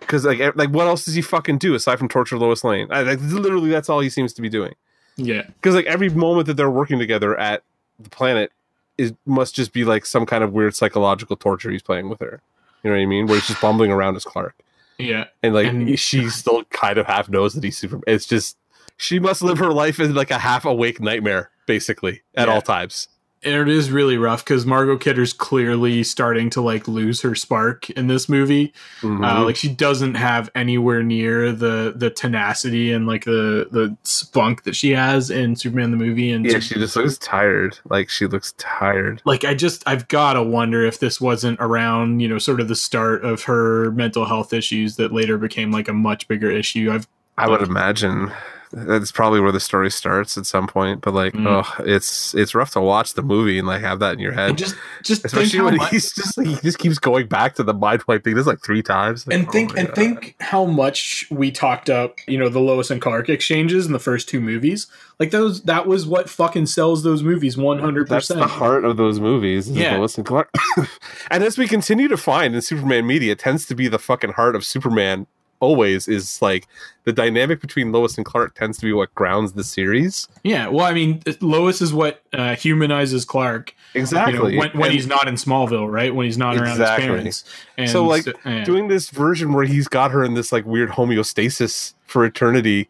Because 0.00 0.24
like 0.24 0.40
like 0.56 0.70
what 0.70 0.88
else 0.88 1.04
does 1.04 1.14
he 1.14 1.22
fucking 1.22 1.58
do 1.58 1.74
aside 1.74 1.96
from 1.98 2.08
torture 2.08 2.36
Lois 2.36 2.64
Lane? 2.64 2.88
I, 2.90 3.02
like 3.02 3.20
literally 3.22 3.70
that's 3.70 3.88
all 3.88 4.00
he 4.00 4.10
seems 4.10 4.32
to 4.34 4.42
be 4.42 4.48
doing. 4.48 4.74
yeah, 5.16 5.42
Because 5.46 5.74
like 5.76 5.86
every 5.86 6.08
moment 6.08 6.48
that 6.48 6.54
they're 6.56 6.68
working 6.70 6.98
together 6.98 7.38
at 7.38 7.62
the 8.00 8.10
planet 8.10 8.50
is 8.98 9.12
must 9.24 9.54
just 9.54 9.72
be 9.72 9.84
like 9.84 10.04
some 10.04 10.26
kind 10.26 10.42
of 10.42 10.52
weird 10.52 10.74
psychological 10.74 11.36
torture 11.36 11.70
he's 11.70 11.82
playing 11.82 12.08
with 12.08 12.18
her. 12.18 12.42
You 12.82 12.90
know 12.90 12.96
what 12.96 13.02
I 13.02 13.06
mean? 13.06 13.26
Where 13.26 13.36
he's 13.36 13.46
just 13.46 13.60
bumbling 13.60 13.92
around 13.92 14.16
as 14.16 14.24
Clark 14.24 14.56
yeah. 14.98 15.26
and 15.44 15.54
like 15.54 15.68
And- 15.68 15.96
she 15.98 16.28
still 16.30 16.64
kind 16.64 16.98
of 16.98 17.06
half 17.06 17.28
knows 17.28 17.54
that 17.54 17.62
he's 17.62 17.78
super. 17.78 18.00
It's 18.08 18.26
just 18.26 18.56
she 18.96 19.20
must 19.20 19.42
live 19.42 19.58
her 19.58 19.72
life 19.72 20.00
in 20.00 20.12
like 20.14 20.32
a 20.32 20.38
half 20.38 20.64
awake 20.64 21.00
nightmare, 21.00 21.50
basically 21.66 22.22
at 22.34 22.48
Yeah. 22.48 22.54
all 22.54 22.62
times. 22.62 23.06
And 23.42 23.54
it 23.54 23.68
is 23.68 23.90
really 23.90 24.18
rough 24.18 24.44
because 24.44 24.66
Margot 24.66 24.98
Kidder's 24.98 25.32
clearly 25.32 26.02
starting 26.02 26.50
to 26.50 26.60
like 26.60 26.86
lose 26.86 27.22
her 27.22 27.34
spark 27.34 27.88
in 27.90 28.06
this 28.06 28.28
movie. 28.28 28.72
Mm-hmm. 29.00 29.24
Uh, 29.24 29.44
like 29.44 29.56
she 29.56 29.68
doesn't 29.68 30.14
have 30.14 30.50
anywhere 30.54 31.02
near 31.02 31.52
the 31.52 31.92
the 31.96 32.10
tenacity 32.10 32.92
and 32.92 33.06
like 33.06 33.24
the 33.24 33.68
the 33.70 33.96
spunk 34.02 34.64
that 34.64 34.76
she 34.76 34.90
has 34.90 35.30
in 35.30 35.56
Superman 35.56 35.90
the 35.90 35.96
movie. 35.96 36.30
And 36.30 36.44
yeah, 36.44 36.58
she 36.58 36.74
just 36.74 36.96
looks 36.96 37.16
tired. 37.18 37.78
Like 37.88 38.10
she 38.10 38.26
looks 38.26 38.52
tired. 38.58 39.22
like 39.24 39.44
I 39.44 39.54
just 39.54 39.82
I've 39.86 40.08
got 40.08 40.34
to 40.34 40.42
wonder 40.42 40.84
if 40.84 40.98
this 40.98 41.20
wasn't 41.20 41.58
around 41.60 42.20
you 42.20 42.28
know 42.28 42.38
sort 42.38 42.60
of 42.60 42.68
the 42.68 42.76
start 42.76 43.24
of 43.24 43.44
her 43.44 43.90
mental 43.92 44.26
health 44.26 44.52
issues 44.52 44.96
that 44.96 45.12
later 45.12 45.38
became 45.38 45.70
like 45.70 45.88
a 45.88 45.94
much 45.94 46.28
bigger 46.28 46.50
issue. 46.50 46.90
I've 46.92 47.08
I 47.38 47.48
would 47.48 47.62
imagine 47.62 48.32
that's 48.72 49.10
probably 49.12 49.40
where 49.40 49.52
the 49.52 49.60
story 49.60 49.90
starts 49.90 50.38
at 50.38 50.46
some 50.46 50.66
point. 50.66 51.00
But 51.00 51.14
like, 51.14 51.32
Mm. 51.34 51.46
oh, 51.64 51.82
it's 51.84 52.34
it's 52.34 52.54
rough 52.54 52.70
to 52.72 52.80
watch 52.80 53.14
the 53.14 53.22
movie 53.22 53.58
and 53.58 53.66
like 53.66 53.80
have 53.80 53.98
that 54.00 54.12
in 54.14 54.18
your 54.20 54.32
head. 54.32 54.50
And 54.50 54.58
just 54.58 54.74
just 55.02 55.24
Especially 55.24 55.60
when 55.60 55.76
much, 55.76 55.90
he's 55.90 56.12
just 56.12 56.36
like, 56.38 56.46
he 56.46 56.56
just 56.56 56.78
keeps 56.78 56.98
going 56.98 57.26
back 57.26 57.54
to 57.56 57.62
the 57.62 57.74
mind 57.74 58.02
wipe 58.06 58.24
thing. 58.24 58.34
This 58.34 58.46
like 58.46 58.62
three 58.64 58.82
times. 58.82 59.26
Like, 59.26 59.34
and 59.38 59.48
oh 59.48 59.50
think 59.50 59.74
my 59.74 59.80
and 59.80 59.88
God. 59.88 59.94
think 59.96 60.36
how 60.40 60.64
much 60.64 61.26
we 61.30 61.50
talked 61.50 61.90
up, 61.90 62.16
you 62.28 62.38
know, 62.38 62.48
the 62.48 62.60
Lois 62.60 62.90
and 62.90 63.00
Clark 63.00 63.28
exchanges 63.28 63.86
in 63.86 63.92
the 63.92 63.98
first 63.98 64.28
two 64.28 64.40
movies. 64.40 64.86
Like 65.18 65.30
those 65.32 65.62
that 65.62 65.86
was 65.86 66.06
what 66.06 66.30
fucking 66.30 66.66
sells 66.66 67.02
those 67.02 67.22
movies 67.22 67.56
one 67.56 67.78
hundred 67.80 68.08
That's 68.08 68.28
the 68.28 68.34
percent. 68.34 68.50
heart 68.52 68.84
of 68.84 68.96
those 68.96 69.20
movies. 69.20 69.68
Is 69.68 69.76
Yeah. 69.76 69.96
Lois 69.98 70.16
and 70.16 70.26
Clark. 70.26 70.50
and 71.30 71.42
as 71.44 71.58
we 71.58 71.66
continue 71.68 72.08
to 72.08 72.16
find 72.16 72.54
in 72.54 72.62
Superman 72.62 73.06
media, 73.06 73.32
it 73.32 73.38
tends 73.38 73.66
to 73.66 73.74
be 73.74 73.88
the 73.88 73.98
fucking 73.98 74.32
heart 74.32 74.54
of 74.56 74.64
Superman. 74.64 75.26
Always 75.60 76.08
is 76.08 76.40
like 76.40 76.66
the 77.04 77.12
dynamic 77.12 77.60
between 77.60 77.92
Lois 77.92 78.16
and 78.16 78.24
Clark 78.24 78.54
tends 78.54 78.78
to 78.78 78.86
be 78.86 78.92
what 78.92 79.14
grounds 79.14 79.52
the 79.52 79.62
series. 79.64 80.26
Yeah, 80.42 80.68
well, 80.68 80.86
I 80.86 80.92
mean, 80.94 81.22
Lois 81.40 81.80
is 81.82 81.92
what 81.92 82.22
uh, 82.32 82.56
humanizes 82.56 83.24
Clark. 83.24 83.74
Exactly. 83.94 84.32
You 84.34 84.38
know, 84.38 84.44
when, 84.60 84.70
when 84.72 84.84
And- 84.84 84.92
he's 84.94 85.06
not 85.06 85.28
in 85.28 85.34
Smallville, 85.34 85.90
right? 85.90 86.14
When 86.14 86.24
he's 86.26 86.38
not 86.38 86.56
around 86.56 86.78
his 86.78 86.88
parents. 86.88 87.44
And 87.76 87.90
So, 87.90 88.04
like, 88.06 88.24
yeah. 88.46 88.64
doing 88.64 88.88
this 88.88 89.10
version 89.10 89.52
where 89.52 89.64
he's 89.64 89.86
got 89.88 90.10
her 90.12 90.24
in 90.24 90.34
this 90.34 90.50
like 90.52 90.64
weird 90.64 90.90
homeostasis 90.90 91.94
for 92.06 92.24
eternity 92.24 92.88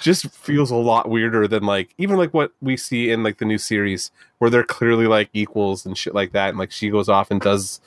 just 0.00 0.26
feels 0.30 0.70
a 0.70 0.74
lot 0.76 1.08
weirder 1.10 1.46
than 1.48 1.64
like 1.64 1.94
even 1.98 2.16
like 2.16 2.32
what 2.32 2.52
we 2.62 2.76
see 2.76 3.10
in 3.10 3.22
like 3.22 3.36
the 3.38 3.44
new 3.44 3.58
series 3.58 4.10
where 4.38 4.48
they're 4.50 4.64
clearly 4.64 5.06
like 5.06 5.28
equals 5.34 5.84
and 5.84 5.98
shit 5.98 6.14
like 6.14 6.32
that 6.32 6.48
and 6.50 6.58
like 6.58 6.70
she 6.70 6.88
goes 6.88 7.08
off 7.08 7.30
and 7.30 7.42
does 7.42 7.80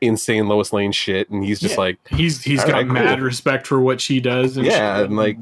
insane 0.00 0.48
Lois 0.48 0.72
Lane 0.72 0.92
shit 0.92 1.28
and 1.30 1.44
he's 1.44 1.60
just 1.60 1.74
Yeah. 1.74 1.80
like 1.80 1.98
he's 2.08 2.42
he's 2.42 2.60
All 2.60 2.66
got 2.68 2.72
right, 2.74 2.84
cool. 2.86 2.94
mad 2.94 3.20
respect 3.20 3.66
for 3.66 3.80
what 3.80 4.00
she 4.00 4.18
does. 4.20 4.56
And 4.56 4.64
Yeah, 4.66 4.96
shit. 4.96 5.06
and, 5.06 5.16
like, 5.16 5.36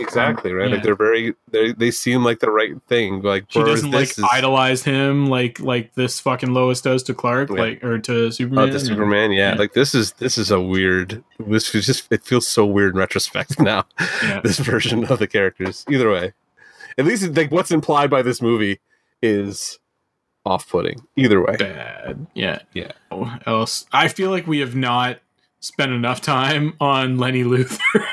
exactly 0.00 0.52
right 0.52 0.68
Yeah. 0.68 0.74
like 0.76 0.84
they're 0.84 0.94
very 0.96 1.34
they 1.50 1.72
they 1.72 1.90
seem 1.90 2.22
like 2.24 2.40
the 2.40 2.50
right 2.50 2.72
thing 2.88 3.22
like 3.22 3.44
she 3.48 3.60
doesn't 3.60 3.90
like 3.92 4.10
is- 4.10 4.24
idolize 4.32 4.82
him 4.84 5.26
like 5.26 5.58
like 5.60 5.94
this 5.94 6.20
fucking 6.20 6.52
Lois 6.52 6.80
does 6.80 7.02
to 7.04 7.14
Clark, 7.14 7.50
Yeah. 7.50 7.56
like 7.60 7.84
or 7.84 7.98
to 8.00 8.26
Oh, 8.26 8.30
Superman. 8.30 8.70
the 8.70 8.80
Superman, 8.80 9.32
yeah. 9.32 9.52
Yeah. 9.52 9.58
Like 9.58 9.72
this 9.72 9.94
is 9.94 10.12
this 10.14 10.38
is 10.38 10.50
a 10.50 10.60
weird. 10.60 11.22
This 11.38 11.74
is 11.74 11.86
just 11.86 12.10
it 12.12 12.24
feels 12.24 12.46
so 12.46 12.64
weird 12.66 12.92
in 12.94 12.98
retrospect 12.98 13.58
now. 13.60 13.84
This 14.42 14.58
version 14.58 15.04
of 15.04 15.18
the 15.18 15.26
characters. 15.26 15.84
Either 15.90 16.10
way, 16.10 16.32
at 16.98 17.04
least 17.04 17.34
like 17.36 17.50
what's 17.50 17.70
implied 17.70 18.10
by 18.10 18.22
this 18.22 18.40
movie 18.42 18.80
is 19.22 19.78
off-putting. 20.46 21.06
Either 21.16 21.44
way, 21.44 21.56
bad. 21.58 22.26
Yeah. 22.34 22.60
Yeah. 22.72 22.92
Oh, 23.10 23.36
else, 23.46 23.86
I 23.92 24.08
feel 24.08 24.30
like 24.30 24.46
we 24.46 24.60
have 24.60 24.74
not 24.74 25.18
spent 25.60 25.92
enough 25.92 26.20
time 26.20 26.74
on 26.80 27.18
Lenny 27.18 27.42
Luthor. 27.44 27.80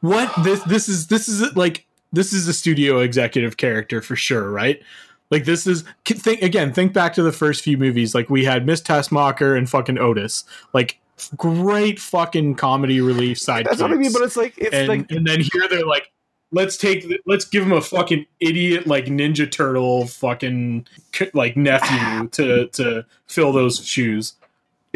what 0.00 0.32
this 0.42 0.62
this 0.64 0.88
is 0.88 1.08
this 1.08 1.28
is 1.28 1.54
like 1.56 1.86
this 2.12 2.32
is 2.32 2.48
a 2.48 2.52
studio 2.52 3.00
executive 3.00 3.56
character 3.56 4.00
for 4.00 4.16
sure, 4.16 4.50
right? 4.50 4.82
Like 5.30 5.44
this 5.44 5.66
is 5.66 5.84
think 6.04 6.42
again. 6.42 6.72
Think 6.72 6.92
back 6.92 7.14
to 7.14 7.22
the 7.22 7.32
first 7.32 7.62
few 7.62 7.76
movies. 7.76 8.14
Like 8.14 8.30
we 8.30 8.44
had 8.44 8.64
Miss 8.64 8.80
Teschmacher 8.80 9.56
and 9.56 9.68
fucking 9.68 9.98
Otis. 9.98 10.44
Like 10.72 10.98
great 11.36 11.98
fucking 11.98 12.54
comedy 12.54 13.00
relief 13.00 13.38
side. 13.38 13.66
that's 13.66 13.80
what 13.80 13.90
I 13.90 13.94
mean. 13.94 14.12
But 14.12 14.22
it's 14.22 14.36
like 14.36 14.54
it's 14.56 14.74
and, 14.74 14.88
like 14.88 15.10
and 15.10 15.26
then 15.26 15.40
here 15.40 15.68
they're 15.68 15.86
like 15.86 16.10
let's 16.52 16.76
take 16.76 17.08
the, 17.08 17.18
let's 17.26 17.44
give 17.44 17.62
him 17.62 17.72
a 17.72 17.80
fucking 17.80 18.26
idiot 18.40 18.86
like 18.86 19.06
ninja 19.06 19.50
turtle 19.50 20.06
fucking 20.06 20.86
like 21.34 21.56
nephew 21.56 22.28
to 22.32 22.68
to 22.68 23.04
fill 23.26 23.52
those 23.52 23.84
shoes 23.84 24.34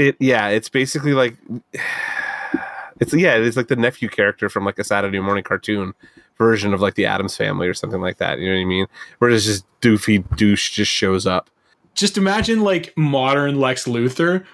it. 0.01 0.17
Yeah, 0.19 0.49
it's 0.49 0.69
basically 0.69 1.13
like 1.13 1.37
it's 3.01 3.13
yeah, 3.15 3.37
it's 3.37 3.57
like 3.57 3.69
the 3.69 3.77
nephew 3.77 4.09
character 4.09 4.49
from 4.49 4.65
like 4.65 4.79
a 4.79 4.85
Saturday 4.85 5.21
morning 5.21 5.45
cartoon 5.45 5.95
version 6.39 6.73
of 6.73 6.81
like 6.81 6.95
the 6.95 7.07
Addams 7.07 7.37
Family 7.37 7.69
or 7.69 7.75
something 7.75 8.01
like 8.01 8.19
that. 8.19 8.39
You 8.39 8.49
know 8.49 8.57
what 8.57 8.63
I 8.63 8.65
mean? 8.65 8.87
Where 9.19 9.31
it's 9.31 9.45
just 9.45 9.65
doofy 9.81 10.25
douche 10.37 10.71
just 10.71 10.91
shows 10.91 11.27
up. 11.27 11.51
just 11.95 12.17
imagine 12.17 12.61
like 12.61 12.95
modern 12.97 13.61
lex 13.61 13.85
luthor 13.85 14.45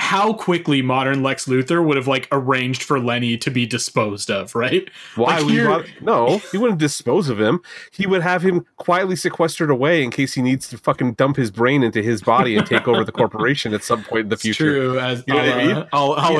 how 0.00 0.32
quickly 0.32 0.82
modern 0.82 1.22
lex 1.22 1.46
luthor 1.46 1.82
would 1.84 1.96
have 1.96 2.08
like 2.08 2.26
arranged 2.32 2.82
for 2.82 2.98
lenny 2.98 3.38
to 3.38 3.48
be 3.50 3.64
disposed 3.64 4.28
of 4.28 4.54
right 4.54 4.90
Why 5.14 5.36
Like 5.36 5.44
would 5.44 5.52
here- 5.54 5.82
he 5.82 6.04
no? 6.04 6.38
He 6.50 6.58
wouldn't 6.58 6.80
dispose 6.80 7.28
of 7.28 7.40
him. 7.40 7.60
He 7.92 8.06
would 8.06 8.20
have 8.20 8.42
him 8.42 8.66
quietly 8.76 9.14
sequestered 9.16 9.70
away 9.70 10.02
in 10.02 10.10
case 10.10 10.34
he 10.34 10.42
needs 10.42 10.68
to 10.70 10.78
fucking 10.78 11.14
dump 11.14 11.36
his 11.36 11.50
brain 11.52 11.82
into 11.84 12.02
his 12.02 12.22
body 12.22 12.56
and 12.56 12.66
take 12.66 12.88
over 12.88 13.04
the 13.04 13.12
corporation 13.20 13.72
at 13.72 13.84
some 13.84 14.02
point 14.02 14.22
in 14.24 14.28
the 14.30 14.36
future. 14.36 14.64
true 14.64 14.98
as 14.98 15.22
You 15.28 15.34
know 15.34 15.40
what 15.40 15.48
I 15.48 15.52
uh, 15.52 15.54
uh, 15.54 15.62
a 15.62 15.66
mean? 15.66 15.86
a 15.92 16.04
la- 16.04 16.28
a 16.28 16.30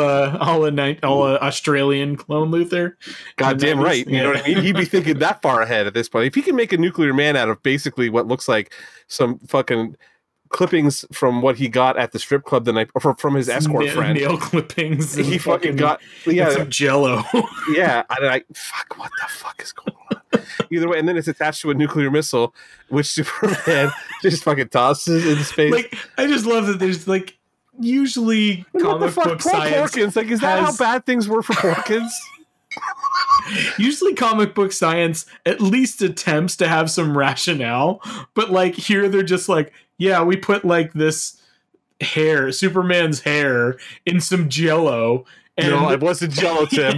la- 0.59 0.99
a 1.03 1.09
la 1.09 1.27
a 1.27 1.39
Australian 1.39 2.17
clone 2.17 2.51
Luthor. 2.51 2.95
Goddamn 3.37 3.79
right. 3.81 4.05
is- 4.07 4.13
You 4.13 4.23
know 4.23 4.31
what 4.31 4.45
I 4.45 4.49
mean? 4.49 4.63
He'd 4.63 4.77
be 4.77 4.85
thinking 4.85 5.19
that 5.21 5.43
far 5.43 5.63
ahead 5.63 5.87
at 5.87 5.95
this 5.95 6.09
point. 6.09 6.27
If 6.27 6.35
he 6.35 6.43
can 6.43 6.57
make 6.57 6.73
a 6.73 6.77
nuclear 6.77 7.15
man 7.15 7.37
out 7.37 7.49
of 7.49 7.63
basically 7.63 8.11
what 8.11 8.27
looks 8.27 8.49
like 8.49 8.75
some 9.07 9.39
fucking 9.47 9.97
clippings 10.51 11.05
from 11.12 11.43
what 11.43 11.57
he 11.57 11.69
got 11.69 11.97
at 11.97 12.12
the 12.12 12.19
strip 12.19 12.45
club 12.45 12.65
the 12.65 12.73
night 12.73 12.91
or 12.95 13.15
from- 13.15 13.35
his 13.35 13.49
escort 13.49 13.89
friend. 13.91 14.19
nail 14.19 14.37
clippings. 14.39 15.15
He 15.15 15.39
fucking 15.39 15.77
got 15.77 16.01
yeah, 16.27 16.51
some 16.51 16.71
Jello. 16.71 17.23
yeah. 17.73 18.05
And 18.11 18.29
I 18.29 18.43
fuck 18.55 18.97
what 18.99 19.11
the 19.21 19.27
fuck 19.29 19.62
is 19.62 19.73
going 19.73 19.97
on? 20.12 20.41
Either 20.71 20.89
way, 20.89 20.99
and 20.99 21.09
then 21.09 21.16
it's 21.16 21.29
attached 21.29 21.62
to 21.62 21.71
a 21.71 21.75
nuclear 21.75 22.11
missile, 22.11 22.55
which 22.89 23.07
Superman 23.11 23.91
just 24.23 24.45
fucking 24.45 24.69
tosses 24.69 25.27
into 25.27 25.45
space. 25.45 25.73
like 25.73 25.97
I 26.19 26.27
just 26.27 26.47
love 26.47 26.66
that 26.66 26.79
there's 26.79 27.09
like 27.09 27.37
usually 27.81 28.65
what 28.73 28.83
the 28.83 28.89
comic 28.89 29.11
fuck? 29.11 29.25
book 29.25 29.41
Poor 29.41 29.53
science. 29.53 29.93
Porkins. 29.93 30.16
Like, 30.16 30.27
is 30.29 30.41
that 30.41 30.61
has- 30.61 30.79
how 30.79 30.85
bad 30.85 31.07
things 31.07 31.29
were 31.29 31.43
for 31.43 31.55
Porkins? 31.55 32.11
Usually 33.79 34.15
comic 34.15 34.55
book 34.55 34.73
science 34.73 35.27
at 35.47 35.61
least 35.61 36.03
attempts 36.03 36.57
to 36.57 36.66
have 36.69 36.91
some 36.91 37.16
rationale, 37.16 38.01
but 38.35 38.51
like 38.51 38.75
here 38.75 39.09
they're 39.09 39.23
just 39.23 39.49
like, 39.49 39.73
yeah, 39.99 40.23
we 40.23 40.37
put 40.37 40.65
like 40.65 40.93
this 40.93 41.41
hair, 42.01 42.51
Superman's 42.53 43.21
hair, 43.21 43.79
in 44.07 44.21
some 44.21 44.49
Jello. 44.49 45.25
And 45.57 45.71
no, 45.71 45.89
it 45.93 46.01
wasn't 46.01 46.33
Jello, 46.33 46.66
Tim. 46.71 46.97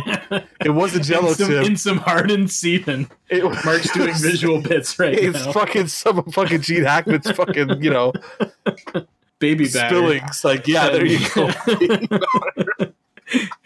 It 0.65 0.71
wasn't 0.71 1.05
Jello, 1.05 1.29
in 1.29 1.35
some, 1.35 1.49
Tim. 1.49 1.65
in 1.65 1.77
some 1.77 1.99
hardened 1.99 2.51
semen. 2.51 3.07
It 3.29 3.45
was 3.45 3.63
Mark's 3.67 3.93
doing 3.93 4.15
visual 4.15 4.63
bits 4.63 4.99
right 4.99 5.13
It's 5.19 5.45
now. 5.45 5.53
fucking 5.53 5.89
some 5.89 6.23
fucking 6.33 6.63
Gene 6.63 6.85
Hackman's 6.85 7.31
fucking 7.33 7.83
you 7.83 7.91
know 7.91 8.13
Baby 9.41 9.69
batter. 9.69 9.89
spillings. 9.95 10.43
Like 10.43 10.67
yeah, 10.67 10.89
there 10.89 11.05
you 11.05 11.19
go. 11.35 11.51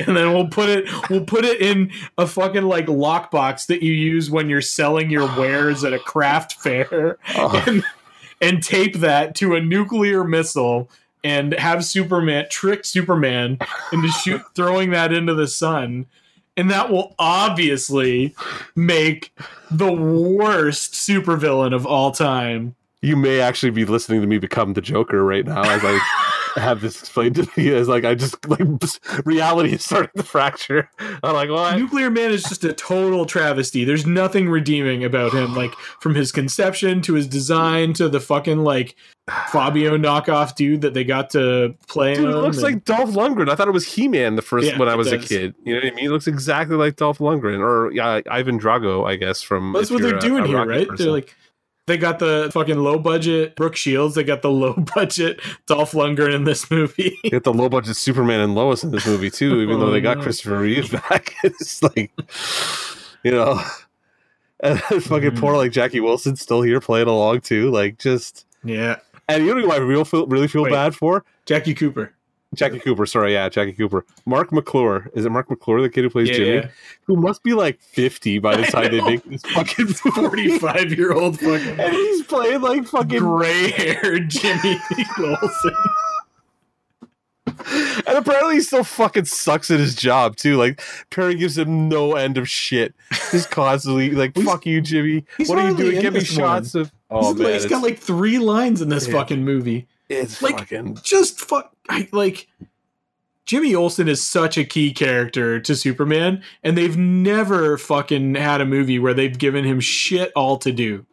and 0.00 0.16
then 0.16 0.32
we'll 0.32 0.48
put 0.48 0.68
it 0.68 0.86
we'll 1.10 1.24
put 1.24 1.44
it 1.44 1.60
in 1.60 1.92
a 2.18 2.26
fucking 2.26 2.62
like 2.64 2.86
lockbox 2.86 3.66
that 3.66 3.82
you 3.82 3.92
use 3.92 4.30
when 4.30 4.48
you're 4.48 4.60
selling 4.62 5.10
your 5.10 5.26
wares 5.38 5.84
at 5.84 5.92
a 5.92 5.98
craft 5.98 6.54
fair 6.54 7.18
Oh. 7.36 7.62
and, 7.66 7.84
and 8.40 8.62
tape 8.62 8.96
that 8.96 9.34
to 9.36 9.54
a 9.54 9.60
nuclear 9.60 10.24
missile 10.24 10.90
and 11.22 11.52
have 11.54 11.84
superman 11.84 12.46
trick 12.50 12.84
superman 12.84 13.58
into 13.92 14.08
shoot 14.08 14.42
throwing 14.54 14.90
that 14.90 15.12
into 15.12 15.34
the 15.34 15.48
sun. 15.48 16.06
And 16.56 16.70
that 16.70 16.90
will 16.90 17.14
obviously 17.18 18.34
make 18.74 19.34
the 19.70 19.92
worst 19.92 20.94
supervillain 20.94 21.74
of 21.74 21.86
all 21.86 22.10
time 22.10 22.74
you 23.02 23.16
may 23.16 23.40
actually 23.40 23.70
be 23.70 23.84
listening 23.84 24.20
to 24.20 24.26
me 24.26 24.38
become 24.38 24.74
the 24.74 24.80
Joker 24.80 25.24
right 25.24 25.44
now 25.46 25.62
as 25.62 25.80
I 25.84 25.98
have 26.60 26.80
this 26.80 26.98
explained 27.00 27.36
to 27.36 27.48
me 27.56 27.72
as 27.72 27.88
like 27.88 28.04
I 28.04 28.14
just 28.14 28.46
like 28.48 28.60
reality 29.24 29.72
is 29.74 29.84
starting 29.84 30.10
to 30.16 30.22
fracture. 30.22 30.90
I'm 31.22 31.34
like, 31.34 31.48
what? 31.50 31.78
Nuclear 31.78 32.10
Man 32.10 32.30
is 32.30 32.42
just 32.42 32.64
a 32.64 32.72
total 32.72 33.24
travesty. 33.24 33.84
There's 33.84 34.06
nothing 34.06 34.48
redeeming 34.50 35.04
about 35.04 35.32
him, 35.32 35.54
like 35.54 35.72
from 36.00 36.14
his 36.14 36.32
conception 36.32 37.00
to 37.02 37.14
his 37.14 37.26
design 37.26 37.92
to 37.94 38.08
the 38.08 38.20
fucking 38.20 38.58
like 38.58 38.96
Fabio 39.48 39.96
knockoff 39.96 40.56
dude 40.56 40.80
that 40.80 40.92
they 40.92 41.04
got 41.04 41.30
to 41.30 41.74
play 41.88 42.16
Dude, 42.16 42.28
it 42.28 42.36
looks 42.36 42.56
and- 42.56 42.64
like 42.64 42.84
Dolph 42.84 43.10
Lundgren. 43.10 43.48
I 43.48 43.54
thought 43.54 43.68
it 43.68 43.72
was 43.74 43.86
He 43.86 44.08
Man 44.08 44.34
the 44.34 44.42
first 44.42 44.66
Yeah, 44.66 44.78
when 44.78 44.88
I 44.88 44.96
was 44.96 45.12
a 45.12 45.18
kid. 45.18 45.54
You 45.64 45.74
know 45.74 45.80
what 45.80 45.92
I 45.92 45.94
mean? 45.94 46.06
It 46.06 46.10
looks 46.10 46.26
exactly 46.26 46.76
like 46.76 46.96
Dolph 46.96 47.18
Lundgren 47.18 47.60
or 47.60 47.92
yeah, 47.92 48.20
Ivan 48.30 48.58
Drago, 48.58 49.08
I 49.08 49.16
guess. 49.16 49.40
From 49.40 49.72
that's 49.72 49.90
what 49.90 50.02
they're 50.02 50.18
doing 50.18 50.44
a 50.44 50.48
here, 50.48 50.66
right? 50.66 50.88
person. 50.88 51.06
They're 51.06 51.12
like 51.12 51.34
they 51.90 51.98
got 51.98 52.20
the 52.20 52.50
fucking 52.52 52.78
low 52.78 52.98
budget 52.98 53.56
Brooke 53.56 53.74
Shields. 53.74 54.14
They 54.14 54.22
got 54.22 54.42
the 54.42 54.50
low 54.50 54.72
budget 54.94 55.40
Dolph 55.66 55.92
Lundgren 55.92 56.34
in 56.34 56.44
this 56.44 56.70
movie. 56.70 57.18
They 57.24 57.30
got 57.30 57.42
the 57.42 57.52
low 57.52 57.68
budget 57.68 57.96
Superman 57.96 58.40
and 58.40 58.54
Lois 58.54 58.84
in 58.84 58.92
this 58.92 59.06
movie 59.06 59.30
too, 59.30 59.60
even 59.60 59.80
though 59.80 59.90
they 59.90 59.98
oh, 59.98 60.02
got 60.02 60.10
Oh, 60.10 60.20
no. 60.20 60.24
Christopher 60.24 60.58
Reeve 60.58 60.92
back. 60.92 61.34
it's 61.44 61.82
like, 61.82 62.12
you 63.24 63.32
know, 63.32 63.60
and 64.60 64.80
fucking 64.80 65.36
poor 65.36 65.50
mm-hmm. 65.50 65.56
like 65.56 65.72
Jackie 65.72 66.00
Wilson 66.00 66.36
still 66.36 66.62
here 66.62 66.80
playing 66.80 67.08
along 67.08 67.40
too. 67.40 67.70
Like 67.70 67.98
just, 67.98 68.46
yeah, 68.62 68.96
and 69.28 69.44
you 69.44 69.54
know 69.54 69.60
who 69.60 69.72
I 69.72 69.78
real 69.78 70.04
feel, 70.04 70.26
really 70.26 70.48
feel 70.48 70.64
Wait. 70.64 70.72
bad 70.72 70.94
for? 70.94 71.24
Jackie 71.46 71.74
Cooper. 71.74 72.12
Jackie 72.54 72.80
Cooper. 72.80 73.06
Sorry, 73.06 73.32
yeah, 73.34 73.48
Jackie 73.48 73.72
Cooper. 73.72 74.04
Marc 74.26 74.50
McClure. 74.52 75.08
Is 75.14 75.24
it 75.24 75.30
Marc 75.30 75.48
McClure, 75.50 75.80
the 75.82 75.88
kid 75.88 76.02
who 76.02 76.10
plays 76.10 76.28
Yeah, 76.28 76.34
Jimmy? 76.34 76.54
yeah. 76.56 76.68
Who 77.04 77.16
must 77.16 77.42
be 77.44 77.52
like 77.54 77.80
fifty 77.80 78.38
by 78.40 78.56
the 78.56 78.64
time 78.64 78.90
they 78.90 79.00
make 79.00 79.22
this 79.24 79.42
fucking. 79.42 79.86
Forty-five 80.14 80.92
year 80.92 81.12
old 81.12 81.38
fucking 81.38 81.50
And 81.80 81.92
he's 81.92 82.22
playing 82.24 82.60
like 82.60 82.86
fucking 82.86 83.18
gray 83.20 83.70
haired 83.70 84.28
Jimmy 84.30 84.76
Olsen. 85.18 85.74
and 88.06 88.16
apparently 88.18 88.54
he 88.56 88.60
still 88.60 88.84
fucking 88.84 89.24
sucks 89.24 89.70
at 89.70 89.80
his 89.80 89.94
job 89.94 90.36
too. 90.36 90.56
Like 90.56 90.82
Perry 91.10 91.34
gives 91.34 91.56
him 91.58 91.88
no 91.88 92.14
end 92.14 92.38
of 92.38 92.48
shit. 92.48 92.94
Just 93.30 93.50
constantly 93.50 94.10
like, 94.10 94.34
"Fuck 94.36 94.66
you, 94.66 94.80
Jimmy. 94.80 95.24
What 95.46 95.58
are 95.58 95.70
you 95.70 95.76
doing? 95.76 96.00
Give 96.00 96.14
me 96.14 96.24
shots 96.24 96.74
of." 96.74 96.90
Oh 97.10 97.32
he's, 97.32 97.40
man, 97.42 97.52
he's 97.54 97.66
got 97.66 97.82
like 97.82 97.98
three 97.98 98.38
lines 98.38 98.80
in 98.82 98.88
this 98.88 99.06
Yeah. 99.06 99.14
fucking 99.14 99.44
movie. 99.44 99.86
It's 100.10 100.42
like- 100.42 100.58
fucking. 100.58 100.98
Just 101.02 101.40
fuck, 101.40 101.72
I, 101.88 102.08
like 102.12 102.48
Jimmy 103.46 103.74
Olsen 103.74 104.08
is 104.08 104.22
such 104.22 104.56
a 104.58 104.64
key 104.64 104.92
character 104.92 105.58
to 105.60 105.74
Superman, 105.74 106.42
and 106.62 106.76
they've 106.78 106.96
never 106.96 107.76
fucking 107.78 108.34
had 108.36 108.60
a 108.60 108.64
movie 108.66 108.98
where 108.98 109.14
they've 109.14 109.36
given 109.36 109.64
him 109.64 109.80
shit 109.80 110.30
all 110.36 110.56
to 110.58 110.70
do. 110.72 111.06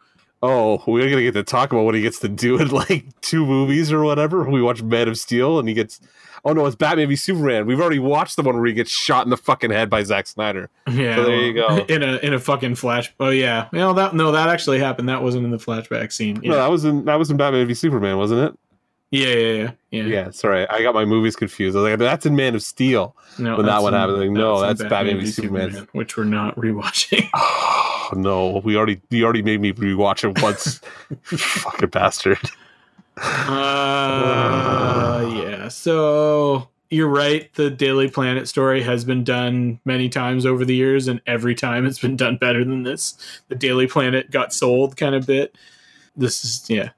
Oh, 0.43 0.83
we're 0.85 1.09
gonna 1.09 1.23
get 1.23 1.33
to 1.33 1.41
talk 1.43 1.71
about 1.71 1.83
what 1.85 1.95
he 1.95 2.01
gets 2.01 2.19
to 2.19 2.27
do 2.29 2.59
in 2.61 2.67
like 2.69 3.05
two 3.21 3.43
movies 3.45 3.91
or 3.91 4.03
whatever. 4.03 4.47
We 4.47 4.61
watch 4.61 4.83
Man 4.83 5.07
of 5.07 5.17
Steel, 5.17 5.57
and 5.57 5.67
he 5.67 5.73
gets. 5.73 5.99
Oh 6.45 6.53
no, 6.53 6.65
it's 6.67 6.75
Batman 6.75 7.09
v 7.09 7.15
Superman. 7.15 7.65
We've 7.65 7.81
already 7.81 7.97
watched 7.97 8.35
the 8.35 8.43
one 8.43 8.55
where 8.55 8.67
he 8.67 8.73
gets 8.73 8.91
shot 8.91 9.25
in 9.25 9.31
the 9.31 9.37
fucking 9.37 9.71
head 9.71 9.89
by 9.89 10.03
Zack 10.03 10.27
Snyder. 10.27 10.69
Yeah, 10.87 11.15
So 11.15 11.25
there 11.25 11.35
you 11.41 11.53
go. 11.53 11.77
In 11.89 12.03
a 12.03 12.17
in 12.17 12.33
a 12.35 12.39
fucking 12.39 12.75
flash. 12.75 13.11
Oh 13.19 13.29
yeah, 13.31 13.67
well 13.73 13.95
that 13.95 14.13
no, 14.13 14.31
that 14.31 14.47
actually 14.47 14.77
happened. 14.79 15.09
That 15.09 15.23
wasn't 15.23 15.45
in 15.45 15.51
the 15.51 15.57
flashback 15.57 16.11
scene. 16.13 16.39
No, 16.43 16.53
that 16.55 16.67
was 16.69 16.85
in 16.85 17.05
that 17.05 17.15
was 17.15 17.31
in 17.31 17.37
Batman 17.37 17.65
v 17.67 17.73
Superman, 17.73 18.17
wasn't 18.17 18.53
it? 18.53 18.59
Yeah, 19.11 19.27
yeah, 19.27 19.35
yeah. 19.35 19.71
yeah. 19.91 20.03
Yeah, 20.03 20.29
sorry, 20.31 20.67
I 20.69 20.81
got 20.81 20.93
my 20.93 21.05
movies 21.05 21.35
confused. 21.35 21.75
I 21.77 21.81
was 21.81 21.89
like, 21.91 21.99
that's 21.99 22.25
in 22.25 22.35
Man 22.35 22.55
of 22.55 22.63
Steel. 22.63 23.15
No, 23.39 23.57
When 23.57 23.65
that 23.65 23.73
that's 23.73 23.83
one 23.83 23.93
in- 23.93 23.99
happened, 23.99 24.19
like, 24.19 24.29
no, 24.31 24.61
in 24.61 24.67
that's 24.67 24.83
Batman 24.89 25.19
v 25.19 25.27
Superman. 25.27 25.87
which 25.93 26.17
we're 26.17 26.23
not 26.25 26.55
rewatching. 26.57 27.29
Oh 27.33 28.09
no, 28.15 28.61
we 28.63 28.75
already 28.75 29.01
you 29.09 29.23
already 29.23 29.43
made 29.43 29.61
me 29.61 29.71
rewatch 29.73 30.27
it 30.29 30.41
once. 30.41 30.81
Fucking 31.23 31.89
bastard. 31.89 32.39
Uh, 33.17 35.29
yeah. 35.43 35.67
So 35.69 36.69
you're 36.89 37.07
right. 37.09 37.53
The 37.55 37.69
Daily 37.69 38.09
Planet 38.09 38.47
story 38.47 38.81
has 38.83 39.03
been 39.03 39.23
done 39.23 39.79
many 39.85 40.09
times 40.09 40.45
over 40.45 40.63
the 40.65 40.75
years, 40.75 41.07
and 41.07 41.21
every 41.27 41.55
time 41.55 41.85
it's 41.85 41.99
been 41.99 42.15
done 42.15 42.37
better 42.37 42.63
than 42.63 42.83
this. 42.83 43.15
The 43.49 43.55
Daily 43.55 43.87
Planet 43.87 44.31
got 44.31 44.53
sold 44.53 44.97
kind 44.97 45.15
of 45.15 45.25
bit. 45.25 45.55
This 46.15 46.43
is 46.43 46.69
yeah. 46.69 46.89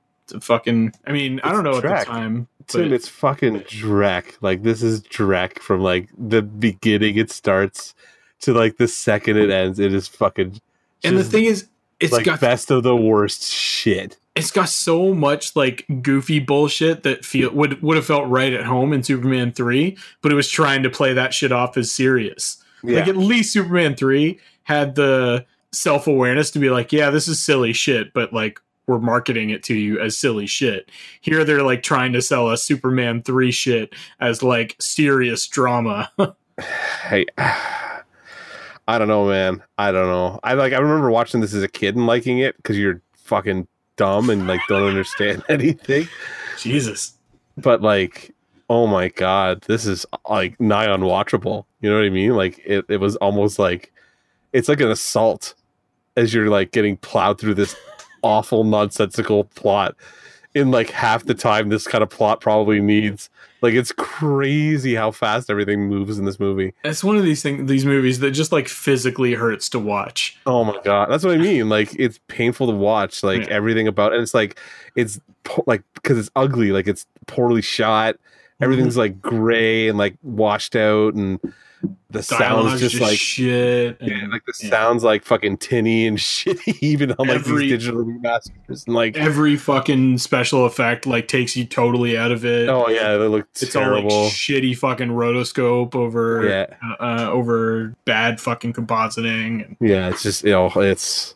Fucking. 0.42 0.94
I 1.06 1.12
mean, 1.12 1.40
I 1.44 1.52
don't 1.52 1.64
know 1.64 1.78
It's 1.78 1.86
at 1.86 2.00
the 2.00 2.12
time. 2.12 2.48
Dude, 2.68 2.90
But 2.90 2.92
it's 2.94 3.08
fucking 3.08 3.62
Drek. 3.62 4.36
Like 4.42 4.64
this 4.64 4.84
is 4.84 5.02
Drek 5.02 5.60
from 5.60 5.82
like 5.82 6.10
the 6.18 6.42
beginning 6.42 7.18
it 7.18 7.32
starts 7.32 7.96
to 8.42 8.54
like 8.54 8.78
the 8.78 8.88
second 8.88 9.38
it 9.38 9.50
ends. 9.50 9.80
It 9.80 9.94
is 9.94 10.08
fucking 10.08 10.62
and 11.04 11.18
the 11.18 11.24
thing 11.24 11.46
is, 11.46 11.68
it's 12.00 12.14
like 12.14 12.26
got 12.26 12.40
best 12.40 12.72
of 12.72 12.84
the 12.84 12.96
worst 12.96 13.44
shit. 13.44 14.18
it's 14.36 14.52
got 14.52 14.70
so 14.70 15.14
much 15.14 15.56
like 15.56 15.86
goofy 16.02 16.40
bullshit 16.40 17.04
that 17.04 17.26
feel 17.26 17.52
would 17.52 17.82
would 17.82 17.96
have 17.96 18.06
felt 18.06 18.28
right 18.30 18.54
at 18.54 18.66
home 18.66 18.94
in 18.94 19.04
Superman 19.04 19.52
three, 19.52 19.98
but 20.22 20.32
it 20.32 20.36
was 20.36 20.50
trying 20.50 20.84
to 20.84 20.90
play 20.90 21.14
that 21.14 21.34
shit 21.34 21.52
off 21.52 21.76
as 21.78 21.92
serious. 21.92 22.64
Yeah. 22.84 23.00
Like 23.00 23.08
at 23.10 23.18
least 23.18 23.54
Superman 23.54 23.96
3 23.96 24.40
had 24.64 24.96
the 24.96 25.46
self 25.72 26.08
awareness 26.08 26.52
to 26.52 26.60
be 26.60 26.70
like, 26.70 26.92
yeah, 26.92 27.10
this 27.10 27.28
is 27.28 27.40
silly 27.44 27.74
shit, 27.74 28.14
but 28.14 28.32
like 28.34 28.60
we're 28.90 29.00
marketing 29.00 29.52
it 29.52 29.62
to 29.62 29.76
you 29.76 30.00
as 30.00 30.18
silly 30.18 30.48
shit. 30.48 30.90
Here 31.22 31.46
they're 31.46 31.62
like 31.62 31.84
trying 31.84 32.12
to 32.14 32.24
sell 32.24 32.50
us 32.50 32.64
Superman 32.64 33.22
3 33.22 33.52
shit 33.52 33.94
as 34.20 34.42
like 34.42 34.76
serious 34.80 35.48
drama. 35.48 36.12
hey 37.04 37.26
I 37.38 38.98
don't 38.98 39.08
know, 39.08 39.28
man. 39.28 39.62
I 39.78 39.92
don't 39.92 40.08
know. 40.08 40.40
I 40.44 40.56
like 40.56 40.74
I 40.74 40.80
remember 40.80 41.12
watching 41.12 41.40
this 41.40 41.54
as 41.54 41.62
a 41.62 41.68
kid 41.68 41.96
and 41.96 42.08
liking 42.08 42.40
it 42.40 42.58
because 42.58 42.80
you're 42.80 43.00
fucking 43.14 43.68
dumb 43.96 44.32
and 44.32 44.48
like 44.48 44.62
don't 44.68 44.88
understand 44.88 45.44
anything. 45.50 46.08
Jesus. 46.58 47.14
But 47.58 47.84
like, 47.84 48.34
oh 48.72 48.88
my 48.88 49.10
god, 49.10 49.62
this 49.68 49.86
is 49.86 50.08
like 50.28 50.60
nigh 50.60 50.88
unwatchable. 50.88 51.66
You 51.82 51.92
know 51.92 51.98
what 51.98 52.06
I 52.06 52.10
mean? 52.10 52.36
Like 52.36 52.60
it, 52.66 52.86
it 52.90 52.98
was 52.98 53.16
almost 53.18 53.60
like 53.60 53.94
it's 54.52 54.68
like 54.68 54.82
an 54.82 54.90
assault 54.90 55.54
as 56.18 56.34
you're 56.34 56.50
like 56.50 56.72
getting 56.72 56.98
plowed 56.98 57.40
through 57.40 57.54
this 57.54 57.76
awful 58.22 58.64
nonsensical 58.64 59.46
plot 59.46 59.96
in 60.56 60.72
like 60.72 60.90
half 60.90 61.26
the 61.26 61.34
time 61.36 61.70
this 61.70 61.86
kind 61.88 62.04
of 62.04 62.10
plot 62.10 62.42
probably 62.42 62.80
needs. 62.82 63.30
Like 63.62 63.74
it's 63.74 63.92
crazy 63.92 64.96
how 64.96 65.12
fast 65.12 65.50
everything 65.50 65.88
moves 65.90 66.18
in 66.18 66.26
this 66.26 66.40
movie. 66.40 66.74
It's 66.84 67.04
one 67.04 67.18
of 67.18 67.24
these 67.24 67.44
things 67.44 67.70
these 67.70 67.86
movies 67.86 68.20
that 68.20 68.32
just 68.32 68.52
like 68.52 68.68
physically 68.68 69.34
hurts 69.34 69.70
to 69.70 69.80
watch. 69.80 70.38
Oh 70.46 70.64
my 70.64 70.80
god, 70.84 71.10
that's 71.10 71.24
what 71.24 71.34
I 71.34 71.38
mean. 71.38 71.68
Like 71.70 71.94
it's 72.00 72.20
painful 72.28 72.68
to 72.68 72.74
watch. 72.76 73.22
Like 73.24 73.42
Yeah. 73.42 73.48
everything 73.54 73.88
about, 73.88 74.14
and 74.14 74.22
it's 74.22 74.34
like 74.34 74.58
it's 74.96 75.20
po- 75.44 75.64
like 75.68 75.84
because 75.96 76.18
it's 76.18 76.32
ugly. 76.36 76.72
Like 76.72 76.88
it's 76.88 77.06
poorly 77.28 77.62
shot. 77.62 78.16
Mm-hmm. 78.16 78.64
Everything's 78.64 78.98
like 78.98 79.22
gray 79.22 79.88
and 79.90 79.98
like 79.98 80.16
washed 80.24 80.76
out, 80.76 81.14
and 81.16 81.40
the 82.12 82.24
sounds 82.24 82.40
Dialogue's 82.42 82.82
just, 82.82 83.00
like 83.00 83.18
shit. 83.18 83.98
yeah, 84.02 84.14
and 84.16 84.32
like 84.32 84.44
the 84.46 84.54
yeah. 84.64 84.70
sounds 84.70 85.04
like 85.04 85.24
fucking 85.24 85.58
tinny 85.58 86.08
and 86.08 86.18
shitty, 86.20 86.78
even 86.82 87.12
on 87.14 87.28
like 87.28 87.38
Every- 87.38 87.64
these 87.64 87.72
digital 87.74 88.04
remasters. 88.04 88.86
And 88.88 88.96
like, 88.96 89.16
every 89.16 89.56
fucking 89.56 90.18
special 90.18 90.66
effect 90.66 91.06
like 91.06 91.28
takes 91.28 91.56
you 91.56 91.66
totally 91.66 92.18
out 92.18 92.32
of 92.32 92.44
it. 92.46 92.68
oh 92.68 92.88
yeah, 92.90 93.16
they 93.18 93.28
look 93.28 93.48
it's 93.54 93.76
all 93.76 93.84
terrible. 93.84 94.24
like 94.24 94.34
shitty 94.34 94.76
fucking 94.78 95.10
rotoscope 95.10 95.96
over 95.96 96.48
yeah, 96.50 96.96
uh, 97.00 97.30
over 97.32 97.94
bad 98.06 98.42
fucking 98.42 98.74
compositing. 98.74 99.78
yeah, 99.80 100.10
it's 100.10 100.24
just 100.24 100.44
you 100.44 100.52
know, 100.52 100.72
it's 100.78 101.36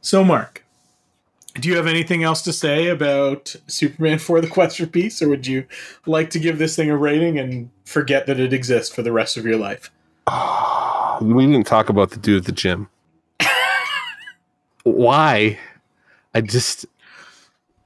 So, 0.00 0.24
Mark, 0.24 0.64
do 1.60 1.68
you 1.68 1.76
have 1.76 1.86
anything 1.86 2.22
else 2.22 2.42
to 2.42 2.52
say 2.52 2.88
about 2.88 3.54
Superman 3.66 4.18
for 4.18 4.40
the 4.40 4.48
Quest 4.48 4.78
for 4.78 4.86
Peace, 4.86 5.20
or 5.20 5.28
would 5.28 5.46
you 5.46 5.66
like 6.06 6.30
to 6.30 6.38
give 6.38 6.58
this 6.58 6.76
thing 6.76 6.90
a 6.90 6.96
rating 6.96 7.38
and 7.38 7.70
forget 7.84 8.26
that 8.26 8.38
it 8.38 8.52
exists 8.52 8.94
for 8.94 9.02
the 9.02 9.12
rest 9.12 9.36
of 9.36 9.44
your 9.44 9.56
life? 9.56 9.90
we 11.20 11.46
didn't 11.46 11.66
talk 11.66 11.88
about 11.88 12.10
the 12.10 12.18
dude 12.18 12.40
at 12.40 12.46
the 12.46 12.52
gym. 12.52 12.88
Why? 14.84 15.58
I 16.34 16.40
just. 16.40 16.86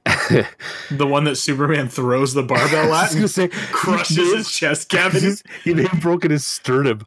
The 0.91 1.07
one 1.07 1.23
that 1.23 1.37
Superman 1.37 1.87
throws 1.87 2.33
the 2.33 2.43
barbell 2.43 2.93
I 2.93 3.05
at 3.05 3.13
was 3.13 3.15
and 3.15 3.29
say 3.29 3.47
crushes 3.71 4.17
he 4.17 4.35
his 4.35 4.51
chest 4.51 4.89
cavity. 4.89 5.21
just, 5.21 5.45
he 5.63 5.73
may 5.73 5.83
have 5.83 6.01
broken 6.01 6.29
his 6.29 6.45
sternum 6.45 7.05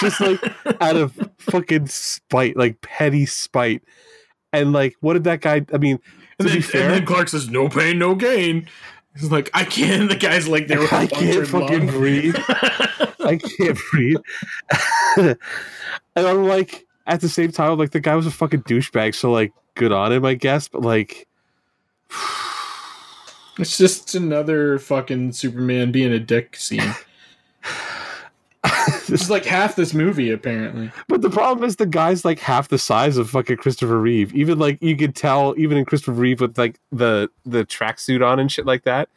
just 0.00 0.20
like 0.20 0.40
out 0.80 0.96
of 0.96 1.18
fucking 1.38 1.86
spite, 1.86 2.56
like 2.56 2.80
petty 2.80 3.26
spite. 3.26 3.82
And 4.52 4.72
like, 4.72 4.96
what 5.00 5.14
did 5.14 5.24
that 5.24 5.40
guy? 5.40 5.64
I 5.72 5.78
mean, 5.78 5.98
And 6.38 6.48
then, 6.48 6.56
and 6.56 6.92
then 6.92 7.06
Clark 7.06 7.28
says, 7.28 7.48
"No 7.48 7.68
pain, 7.68 7.98
no 7.98 8.14
gain." 8.14 8.68
He's 9.16 9.30
like, 9.30 9.50
"I 9.54 9.64
can't." 9.64 10.08
The 10.08 10.16
guy's 10.16 10.48
like, 10.48 10.66
"There 10.66 10.82
I 10.92 11.06
can't 11.06 11.46
fucking 11.46 11.86
breathe. 11.86 12.36
I 13.20 13.38
can't 13.38 13.78
breathe. 13.90 14.18
and 15.16 15.36
I'm 16.16 16.44
like, 16.44 16.86
at 17.06 17.20
the 17.20 17.28
same 17.28 17.52
time, 17.52 17.78
like 17.78 17.90
the 17.90 18.00
guy 18.00 18.16
was 18.16 18.26
a 18.26 18.30
fucking 18.30 18.62
douchebag. 18.62 19.14
So 19.14 19.30
like, 19.30 19.52
good 19.74 19.92
on 19.92 20.12
him, 20.12 20.24
I 20.24 20.34
guess. 20.34 20.68
But 20.68 20.82
like, 20.82 21.26
It's 23.58 23.76
just 23.76 24.14
another 24.14 24.78
fucking 24.78 25.32
Superman 25.32 25.92
being 25.92 26.10
a 26.10 26.18
dick 26.18 26.56
scene. 26.56 26.94
It's 29.08 29.30
like 29.30 29.44
half 29.44 29.76
this 29.76 29.94
movie, 29.94 30.30
apparently. 30.30 30.90
But 31.08 31.22
the 31.22 31.30
problem 31.30 31.66
is 31.66 31.76
the 31.76 31.86
guy's 31.86 32.24
like 32.24 32.38
half 32.38 32.68
the 32.68 32.78
size 32.78 33.16
of 33.16 33.30
fucking 33.30 33.56
Christopher 33.58 33.98
Reeve. 33.98 34.34
Even 34.34 34.58
like 34.58 34.78
you 34.82 34.96
could 34.96 35.14
tell, 35.14 35.54
even 35.56 35.76
in 35.78 35.84
Christopher 35.84 36.12
Reeve 36.12 36.40
with 36.40 36.58
like 36.58 36.78
the 36.90 37.30
the 37.44 37.64
tracksuit 37.64 38.26
on 38.26 38.38
and 38.38 38.50
shit 38.50 38.66
like 38.66 38.84
that, 38.84 39.08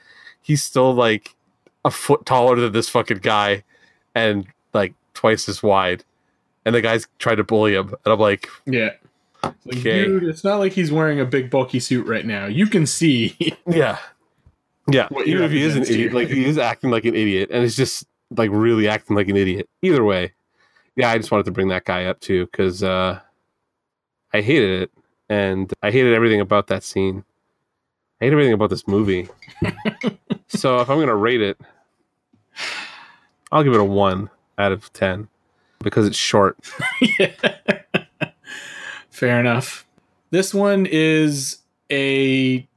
he's 0.41 0.63
still 0.63 0.93
like 0.93 1.35
a 1.83 1.91
foot 1.91 2.25
taller 2.25 2.55
than 2.55 2.73
this 2.73 2.89
fucking 2.89 3.19
guy, 3.19 3.63
and 4.15 4.47
like 4.73 4.93
twice 5.13 5.47
as 5.49 5.61
wide. 5.61 6.03
And 6.65 6.73
the 6.73 6.81
guy's 6.81 7.07
trying 7.19 7.37
to 7.37 7.43
bully 7.43 7.75
him, 7.75 7.93
and 8.05 8.13
I'm 8.13 8.19
like, 8.19 8.49
Yeah. 8.65 8.91
Like, 9.43 9.77
Okay. 9.77 10.05
Dude, 10.05 10.23
it's 10.23 10.43
not 10.43 10.57
like 10.57 10.71
he's 10.73 10.91
wearing 10.91 11.19
a 11.19 11.25
big 11.25 11.51
bulky 11.51 11.79
suit 11.79 12.07
right 12.07 12.25
now. 12.25 12.47
You 12.47 12.65
can 12.65 12.87
see. 12.87 13.37
yeah, 13.67 13.99
yeah. 14.89 15.07
Even 15.25 15.43
if 15.43 15.51
he 15.51 15.61
is 15.61 15.75
an 15.75 15.83
idiot, 15.83 16.13
like 16.13 16.29
he 16.29 16.45
is 16.45 16.57
acting 16.57 16.89
like 16.89 17.05
an 17.05 17.13
idiot, 17.13 17.49
and 17.51 17.63
it's 17.63 17.75
just 17.75 18.05
like 18.31 18.49
really 18.51 18.87
acting 18.87 19.15
like 19.15 19.29
an 19.29 19.37
idiot. 19.37 19.69
Either 19.81 20.03
way, 20.03 20.33
yeah. 20.95 21.09
I 21.09 21.17
just 21.17 21.31
wanted 21.31 21.45
to 21.45 21.51
bring 21.51 21.69
that 21.69 21.85
guy 21.85 22.05
up 22.05 22.19
too 22.19 22.45
because 22.45 22.83
uh, 22.83 23.19
I 24.33 24.41
hated 24.41 24.81
it, 24.81 24.91
and 25.29 25.71
I 25.81 25.91
hated 25.91 26.13
everything 26.13 26.41
about 26.41 26.67
that 26.67 26.83
scene. 26.83 27.23
I 28.21 28.25
hate 28.25 28.31
everything 28.31 28.53
about 28.53 28.69
this 28.69 28.87
movie. 28.87 29.27
so 30.47 30.79
if 30.79 30.89
I'm 30.89 30.99
gonna 30.99 31.15
rate 31.15 31.41
it, 31.41 31.59
I'll 33.51 33.63
give 33.63 33.73
it 33.73 33.79
a 33.79 33.83
one 33.83 34.29
out 34.57 34.71
of 34.71 34.91
ten 34.93 35.27
because 35.83 36.07
it's 36.07 36.17
short. 36.17 36.57
Fair 39.09 39.39
enough. 39.39 39.85
This 40.31 40.53
one 40.53 40.85
is 40.85 41.59
a. 41.91 42.67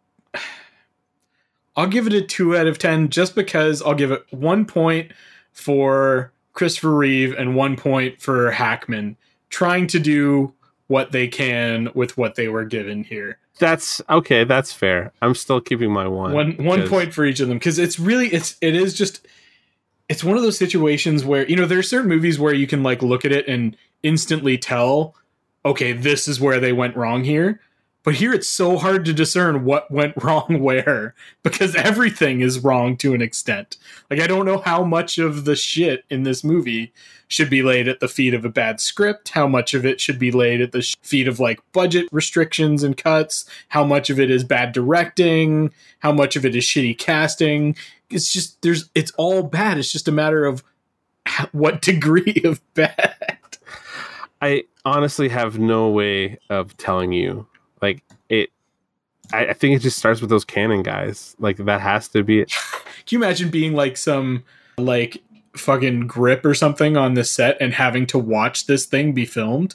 I'll 1.77 1.87
give 1.87 2.09
it 2.09 2.13
a 2.13 2.23
two 2.23 2.57
out 2.57 2.67
of 2.67 2.79
ten 2.79 3.09
just 3.09 3.35
because 3.35 3.83
I'll 3.83 3.95
give 3.95 4.11
it 4.11 4.27
one 4.31 4.65
point 4.65 5.13
for 5.53 6.33
Christopher 6.53 6.95
Reeve 6.95 7.35
and 7.37 7.55
one 7.57 7.77
point 7.77 8.21
for 8.21 8.51
Hackman 8.51 9.17
trying 9.51 9.87
to 9.89 9.99
do 9.99 10.53
what 10.89 11.13
they 11.13 11.29
can 11.29 11.91
with 11.95 12.17
what 12.17 12.35
they 12.35 12.49
were 12.49 12.65
given 12.65 13.05
here. 13.05 13.39
That's 13.59 14.01
okay. 14.09 14.45
That's 14.45 14.73
fair. 14.73 15.13
I'm 15.21 15.35
still 15.35 15.61
keeping 15.61 15.91
my 15.93 16.07
one. 16.07 16.33
One 16.33 16.53
one 16.59 16.81
'cause- 16.81 16.89
point 16.89 17.15
for 17.15 17.25
each 17.25 17.41
of 17.41 17.49
them 17.49 17.59
because 17.59 17.79
it's 17.79 17.99
really 17.99 18.29
it's 18.29 18.57
it 18.61 18.75
is 18.75 18.95
just 18.95 19.27
it's 20.09 20.23
one 20.25 20.37
of 20.37 20.43
those 20.43 20.57
situations 20.57 21.25
where 21.25 21.47
you 21.49 21.57
know 21.57 21.67
there 21.67 21.79
are 21.79 21.83
certain 21.83 22.09
movies 22.09 22.39
where 22.39 22.55
you 22.55 22.67
can 22.67 22.83
like 22.83 23.03
look 23.03 23.25
at 23.25 23.33
it 23.33 23.47
and 23.49 23.77
instantly 24.03 24.57
tell 24.57 25.15
okay 25.65 25.93
this 25.93 26.29
is 26.29 26.41
where 26.41 26.61
they 26.61 26.73
went 26.73 26.97
wrong 26.97 27.25
here 27.25 27.61
but 28.05 28.15
here 28.15 28.33
it's 28.33 28.49
so 28.49 28.79
hard 28.79 29.05
to 29.05 29.13
discern 29.13 29.65
what 29.65 29.91
went 29.91 30.15
wrong 30.23 30.61
where 30.61 31.15
because 31.43 31.75
everything 31.75 32.41
is 32.41 32.61
wrong 32.61 32.97
to 32.97 33.15
an 33.15 33.23
extent. 33.23 33.77
Like 34.11 34.21
i 34.21 34.27
don't 34.27 34.47
know 34.47 34.59
how 34.59 34.85
much 34.85 35.19
of 35.19 35.45
the 35.45 35.57
shit 35.57 36.05
in 36.11 36.23
this 36.23 36.43
movie 36.43 36.93
should 37.31 37.51
be 37.51 37.63
laid 37.63 37.89
at 37.89 38.01
the 38.01 38.09
feet 38.09 38.33
of 38.33 38.45
a 38.45 38.49
bad 38.49 38.81
script 38.81 39.31
how 39.31 39.47
much 39.47 39.75
of 39.75 39.85
it 39.85 40.01
should 40.01 40.19
be 40.19 40.31
laid 40.31 40.63
at 40.63 40.73
the 40.73 40.83
feet 41.03 41.29
of 41.29 41.39
like 41.39 41.61
budget 41.73 42.09
restrictions 42.11 42.83
and 42.83 42.97
cuts 42.97 43.45
how 43.69 43.85
much 43.85 44.09
of 44.09 44.19
it 44.19 44.31
is 44.31 44.45
bad 44.45 44.73
directing 44.73 45.71
how 46.01 46.13
much 46.13 46.37
of 46.37 46.45
it 46.45 46.55
is 46.55 46.65
shitty 46.65 46.97
casting. 46.97 47.77
It's 48.11 48.33
just 48.33 48.61
there's 48.63 48.91
it's 48.95 49.13
all 49.13 49.43
bad. 49.43 49.79
It's 49.79 49.93
just 49.93 50.09
a 50.09 50.13
matter 50.13 50.45
of 50.45 50.63
what 51.53 51.83
degree 51.83 52.41
of 52.45 52.61
bad. 52.75 53.27
I 54.41 54.65
honestly 54.85 55.29
have 55.29 55.59
no 55.59 55.89
way 55.89 56.39
of 56.49 56.77
telling 56.77 57.13
you. 57.13 57.47
I, 59.33 59.47
I 59.49 59.53
think 59.53 59.77
it 59.77 59.81
just 59.81 59.99
starts 59.99 60.21
with 60.21 60.31
those 60.31 60.45
Cannon 60.45 60.83
guys. 60.83 61.37
Like 61.39 61.57
that 61.59 61.81
has 61.81 62.09
to 62.09 62.23
be 62.23 62.41
it. 62.41 62.51
can 63.07 63.19
you 63.19 63.19
imagine 63.19 63.51
being 63.51 63.75
like 63.75 63.97
some 63.97 64.45
like 64.77 65.23
fucking 65.57 66.07
grip 66.07 66.45
or 66.45 66.55
something 66.55 66.97
on 66.97 67.15
the 67.15 67.25
set 67.25 67.57
and 67.61 67.75
having 67.75 68.07
to 68.07 68.19
watch 68.19 68.67
this 68.67 68.87
thing 68.87 69.13
be 69.13 69.25
filmed 69.25 69.75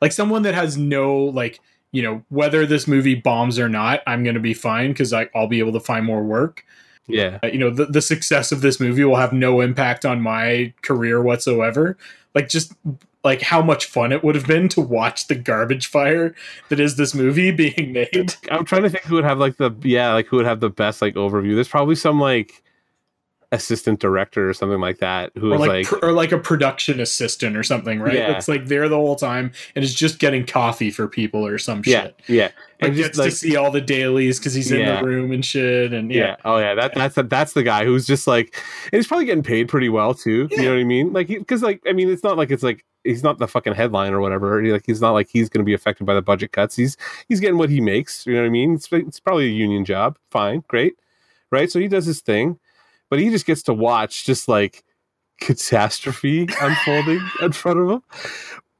like 0.00 0.12
someone 0.12 0.42
that 0.42 0.54
has 0.54 0.76
no 0.76 1.16
like 1.16 1.60
you 1.92 2.02
know 2.02 2.22
whether 2.28 2.64
this 2.66 2.86
movie 2.86 3.14
bombs 3.16 3.58
or 3.58 3.68
not 3.68 4.00
i'm 4.06 4.22
gonna 4.22 4.38
be 4.38 4.54
fine 4.54 4.90
because 4.90 5.12
i'll 5.12 5.48
be 5.48 5.58
able 5.58 5.72
to 5.72 5.80
find 5.80 6.06
more 6.06 6.22
work 6.22 6.64
Yeah, 7.08 7.40
Uh, 7.42 7.48
you 7.48 7.58
know 7.58 7.70
the, 7.70 7.86
the 7.86 8.02
success 8.02 8.52
of 8.52 8.60
this 8.60 8.78
movie 8.78 9.02
will 9.02 9.16
have 9.16 9.32
no 9.32 9.60
impact 9.60 10.04
on 10.04 10.20
my 10.20 10.72
career 10.82 11.20
whatsoever 11.20 11.96
like 12.34 12.48
just 12.48 12.74
like 13.24 13.40
how 13.42 13.62
much 13.62 13.86
fun 13.86 14.12
it 14.12 14.22
would 14.22 14.34
have 14.34 14.46
been 14.46 14.68
to 14.68 14.80
watch 14.80 15.26
the 15.26 15.34
garbage 15.34 15.86
fire 15.86 16.34
that 16.68 16.78
is 16.78 16.96
this 16.96 17.14
movie 17.14 17.50
being 17.64 17.92
made 17.92 18.34
I'm 18.50 18.64
trying 18.64 18.82
to 18.82 18.90
think 18.90 19.04
who 19.04 19.16
would 19.16 19.24
have 19.24 19.38
like 19.38 19.56
the 19.56 19.72
yeah 19.82 20.12
like 20.12 20.26
who 20.26 20.36
would 20.36 20.46
have 20.46 20.60
the 20.60 20.70
best 20.70 21.02
like 21.02 21.14
overview. 21.14 21.54
There's 21.54 21.68
probably 21.68 21.96
some 21.96 22.20
like 22.20 22.62
assistant 23.52 24.00
director 24.00 24.48
or 24.48 24.52
something 24.52 24.80
like 24.80 24.98
that 24.98 25.30
who 25.36 25.52
or 25.52 25.54
is 25.54 25.60
like, 25.60 25.92
like, 25.92 26.02
or 26.02 26.10
like 26.12 26.32
a 26.32 26.38
production 26.38 26.98
assistant 26.98 27.56
or 27.56 27.62
something 27.62 28.00
right 28.00 28.14
Yeah. 28.14 28.36
it's 28.36 28.48
like 28.48 28.66
there 28.66 28.88
the 28.88 28.96
whole 28.96 29.14
time 29.14 29.52
and 29.76 29.84
is 29.84 29.94
just 29.94 30.18
getting 30.18 30.44
coffee 30.44 30.90
for 30.90 31.06
people 31.06 31.46
or 31.46 31.56
some 31.58 31.80
yeah 31.86 32.02
shit 32.02 32.20
yeah 32.26 32.44
like 32.44 32.54
and 32.80 32.96
gets 32.96 33.16
like 33.16 33.30
to 33.30 33.36
see 33.36 33.54
all 33.54 33.70
the 33.70 33.80
dailies 33.80 34.40
because 34.40 34.54
he's 34.54 34.72
in 34.72 34.84
the 34.84 35.04
room 35.04 35.30
and 35.30 35.44
shit 35.44 35.92
and 35.92 36.10
yeah. 36.10 36.20
yeah, 36.20 36.36
Oh 36.44 36.58
yeah. 36.58 36.74
That 36.74 36.94
that's 36.94 37.14
that's 37.28 37.52
the 37.52 37.62
guy 37.62 37.84
who's 37.84 38.06
just 38.06 38.26
like, 38.26 38.60
and 38.92 38.98
he's 38.98 39.06
probably 39.06 39.26
getting 39.26 39.44
paid 39.44 39.68
pretty 39.68 39.88
well 39.88 40.14
too. 40.14 40.48
You 40.50 40.62
know 40.62 40.70
what 40.70 40.80
I 40.80 40.84
mean? 40.84 41.12
Like, 41.12 41.28
because 41.28 41.62
like 41.62 41.80
I 41.86 41.92
mean, 41.92 42.10
it's 42.10 42.24
not 42.24 42.36
like 42.36 42.50
it's 42.50 42.64
like 42.64 42.84
he's 43.04 43.22
not 43.22 43.38
the 43.38 43.46
fucking 43.46 43.74
headline 43.74 44.12
or 44.12 44.20
whatever. 44.20 44.60
He- 44.62 44.72
Like 44.72 44.84
he's 44.86 45.00
not 45.00 45.12
like 45.12 45.28
he's 45.28 45.48
going 45.48 45.60
to 45.60 45.64
be 45.64 45.74
affected 45.74 46.04
by 46.04 46.14
the 46.14 46.22
budget 46.22 46.52
cuts. 46.52 46.74
He's 46.76 46.96
he's 47.28 47.40
getting 47.40 47.58
what 47.58 47.70
he 47.70 47.80
makes. 47.80 48.26
You 48.26 48.34
know 48.34 48.40
what 48.40 48.46
I 48.46 48.50
mean? 48.50 48.74
It's, 48.74 48.88
it's 48.92 49.20
probably 49.20 49.46
a 49.46 49.50
union 49.52 49.84
job. 49.84 50.18
Fine, 50.30 50.64
great, 50.68 50.94
right? 51.50 51.70
So 51.70 51.78
he 51.78 51.88
does 51.88 52.06
his 52.06 52.20
thing, 52.20 52.58
but 53.10 53.18
he 53.20 53.30
just 53.30 53.46
gets 53.46 53.62
to 53.64 53.74
watch 53.74 54.24
just 54.24 54.48
like 54.48 54.82
catastrophe 55.40 56.48
unfolding 56.60 57.20
in 57.42 57.52
front 57.52 57.78
of 57.80 57.90
him. 57.90 58.02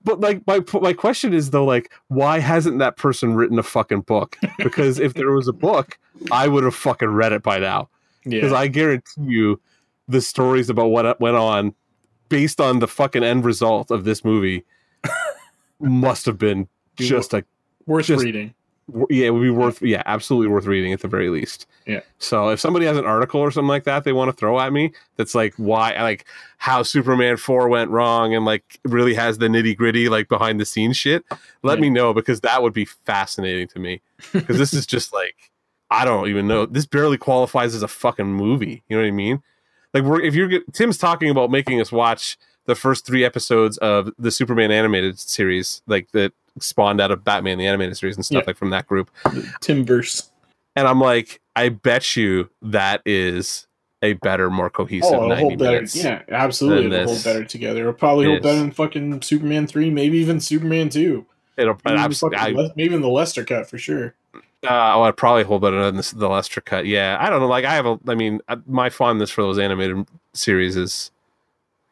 But 0.02 0.20
like 0.20 0.46
my 0.46 0.60
my 0.80 0.92
question 0.92 1.32
is 1.32 1.50
though, 1.50 1.64
like, 1.64 1.92
why 2.08 2.38
hasn't 2.38 2.78
that 2.78 2.96
person 2.96 3.34
written 3.34 3.58
a 3.58 3.62
fucking 3.62 4.02
book? 4.02 4.36
Because 4.58 4.98
if 4.98 5.14
there 5.14 5.30
was 5.30 5.48
a 5.48 5.52
book, 5.52 5.98
I 6.30 6.46
would 6.48 6.64
have 6.64 6.74
fucking 6.74 7.08
read 7.08 7.32
it 7.32 7.42
by 7.42 7.58
now. 7.58 7.88
Because 8.24 8.52
yeah. 8.52 8.58
I 8.58 8.68
guarantee 8.68 9.22
you, 9.22 9.60
the 10.08 10.20
stories 10.20 10.68
about 10.70 10.86
what 10.88 11.18
went 11.20 11.36
on, 11.36 11.74
based 12.34 12.60
on 12.60 12.80
the 12.80 12.88
fucking 12.88 13.22
end 13.22 13.44
result 13.44 13.90
of 13.90 14.04
this 14.04 14.24
movie, 14.24 14.64
must 15.80 16.26
have 16.26 16.38
been 16.38 16.68
just 16.96 17.32
like 17.32 17.44
worth 17.86 18.06
just- 18.06 18.24
reading 18.24 18.54
yeah, 19.08 19.28
it 19.28 19.30
would 19.30 19.40
be 19.40 19.48
worth 19.48 19.80
yeah, 19.80 20.02
absolutely 20.04 20.46
worth 20.48 20.66
reading 20.66 20.92
at 20.92 21.00
the 21.00 21.08
very 21.08 21.30
least. 21.30 21.66
Yeah. 21.86 22.00
So 22.18 22.50
if 22.50 22.60
somebody 22.60 22.84
has 22.84 22.98
an 22.98 23.06
article 23.06 23.40
or 23.40 23.50
something 23.50 23.66
like 23.68 23.84
that 23.84 24.04
they 24.04 24.12
want 24.12 24.28
to 24.28 24.36
throw 24.36 24.60
at 24.60 24.74
me, 24.74 24.92
that's 25.16 25.34
like 25.34 25.54
why 25.56 25.94
like 26.02 26.26
how 26.58 26.82
Superman 26.82 27.38
four 27.38 27.66
went 27.70 27.90
wrong 27.90 28.34
and 28.34 28.44
like 28.44 28.78
really 28.84 29.14
has 29.14 29.38
the 29.38 29.46
nitty 29.48 29.74
gritty 29.74 30.10
like 30.10 30.28
behind 30.28 30.60
the 30.60 30.66
scenes 30.66 30.98
shit, 30.98 31.24
let 31.62 31.78
Yeah. 31.78 31.82
me 31.82 31.88
know 31.90 32.12
because 32.12 32.42
that 32.42 32.62
would 32.62 32.74
be 32.74 32.84
fascinating 32.84 33.68
to 33.68 33.78
me. 33.78 34.02
Because 34.34 34.58
this 34.58 34.74
is 34.74 34.84
just 34.84 35.14
like 35.14 35.34
I 35.90 36.04
don't 36.04 36.28
even 36.28 36.46
know. 36.46 36.66
This 36.66 36.84
barely 36.84 37.16
qualifies 37.16 37.74
as 37.74 37.82
a 37.82 37.88
fucking 37.88 38.26
movie. 38.34 38.82
You 38.88 38.96
know 38.98 39.02
what 39.02 39.08
I 39.08 39.12
mean? 39.12 39.42
Like 39.94 40.02
we're 40.02 40.20
if 40.20 40.34
you're 40.34 40.60
Tim's 40.72 40.98
talking 40.98 41.30
about 41.30 41.50
making 41.50 41.80
us 41.80 41.90
watch 41.92 42.36
the 42.66 42.74
first 42.74 43.06
three 43.06 43.24
episodes 43.24 43.78
of 43.78 44.10
the 44.18 44.30
Superman 44.30 44.70
animated 44.72 45.18
series, 45.18 45.82
like 45.86 46.10
that 46.12 46.32
spawned 46.60 47.00
out 47.00 47.10
of 47.10 47.24
Batman 47.24 47.58
the 47.58 47.66
animated 47.66 47.96
series 47.96 48.16
and 48.16 48.24
stuff 48.24 48.42
Yeah. 48.42 48.48
like 48.48 48.56
from 48.56 48.70
that 48.70 48.86
group. 48.86 49.10
Timmverse 49.60 50.30
And 50.76 50.86
I'm 50.88 51.00
like, 51.00 51.40
I 51.56 51.68
bet 51.68 52.16
you 52.16 52.50
that 52.62 53.02
is 53.06 53.66
a 54.02 54.14
better, 54.14 54.50
more 54.50 54.68
cohesive 54.68 55.14
oh 55.14 55.28
90 55.28 55.40
hold 55.40 55.58
better 55.58 55.70
minutes. 55.76 55.96
yeah 55.96 56.22
absolutely 56.28 56.94
it'll 56.94 57.06
hold 57.12 57.24
better 57.24 57.42
together 57.44 57.80
it'll 57.80 57.92
probably 57.94 58.26
hold 58.26 58.42
better 58.42 58.58
than 58.58 58.70
fucking 58.70 59.22
superman 59.22 59.66
3 59.66 59.88
maybe 59.90 60.18
even 60.18 60.40
superman 60.40 60.90
2 60.90 61.24
It'll, 61.56 61.78
maybe, 61.86 62.12
fucking 62.14 62.38
I, 62.38 62.50
maybe 62.52 62.82
even 62.84 63.00
the 63.00 63.08
lester 63.08 63.44
cut 63.44 63.66
for 63.70 63.78
sure 63.78 64.14
uh, 64.64 64.94
oh, 64.96 65.02
I'd 65.02 65.16
probably 65.16 65.44
hold 65.44 65.62
better 65.62 65.84
than 65.84 65.96
this, 65.96 66.10
the 66.10 66.28
Lester 66.28 66.60
cut. 66.60 66.86
Yeah, 66.86 67.16
I 67.20 67.30
don't 67.30 67.40
know. 67.40 67.46
Like, 67.46 67.64
I 67.64 67.74
have 67.74 67.86
a, 67.86 67.98
I 68.08 68.14
mean, 68.14 68.40
my 68.66 68.90
fondness 68.90 69.30
for 69.30 69.42
those 69.42 69.58
animated 69.58 70.06
series 70.32 70.76
is, 70.76 71.10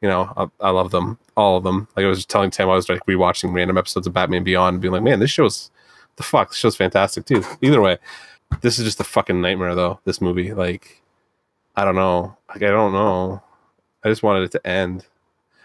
you 0.00 0.08
know, 0.08 0.32
I, 0.36 0.66
I 0.66 0.70
love 0.70 0.90
them, 0.90 1.18
all 1.36 1.56
of 1.56 1.64
them. 1.64 1.86
Like 1.96 2.04
I 2.04 2.08
was 2.08 2.18
just 2.18 2.28
telling 2.28 2.50
Tim, 2.50 2.68
I 2.68 2.74
was 2.74 2.88
like 2.88 3.06
rewatching 3.06 3.54
random 3.54 3.78
episodes 3.78 4.06
of 4.06 4.12
Batman 4.12 4.42
Beyond, 4.42 4.80
being 4.80 4.92
like, 4.92 5.02
man, 5.02 5.20
this 5.20 5.30
show's 5.30 5.70
the 6.16 6.24
fuck. 6.24 6.50
This 6.50 6.58
show's 6.58 6.76
fantastic 6.76 7.24
too. 7.24 7.44
Either 7.62 7.80
way, 7.80 7.98
this 8.62 8.78
is 8.78 8.84
just 8.84 9.00
a 9.00 9.04
fucking 9.04 9.40
nightmare 9.40 9.74
though. 9.74 10.00
This 10.04 10.20
movie, 10.20 10.52
like, 10.52 11.02
I 11.76 11.84
don't 11.84 11.94
know. 11.94 12.36
Like, 12.48 12.62
I 12.62 12.70
don't 12.70 12.92
know. 12.92 13.42
I 14.04 14.08
just 14.08 14.24
wanted 14.24 14.42
it 14.42 14.50
to 14.52 14.66
end. 14.66 15.06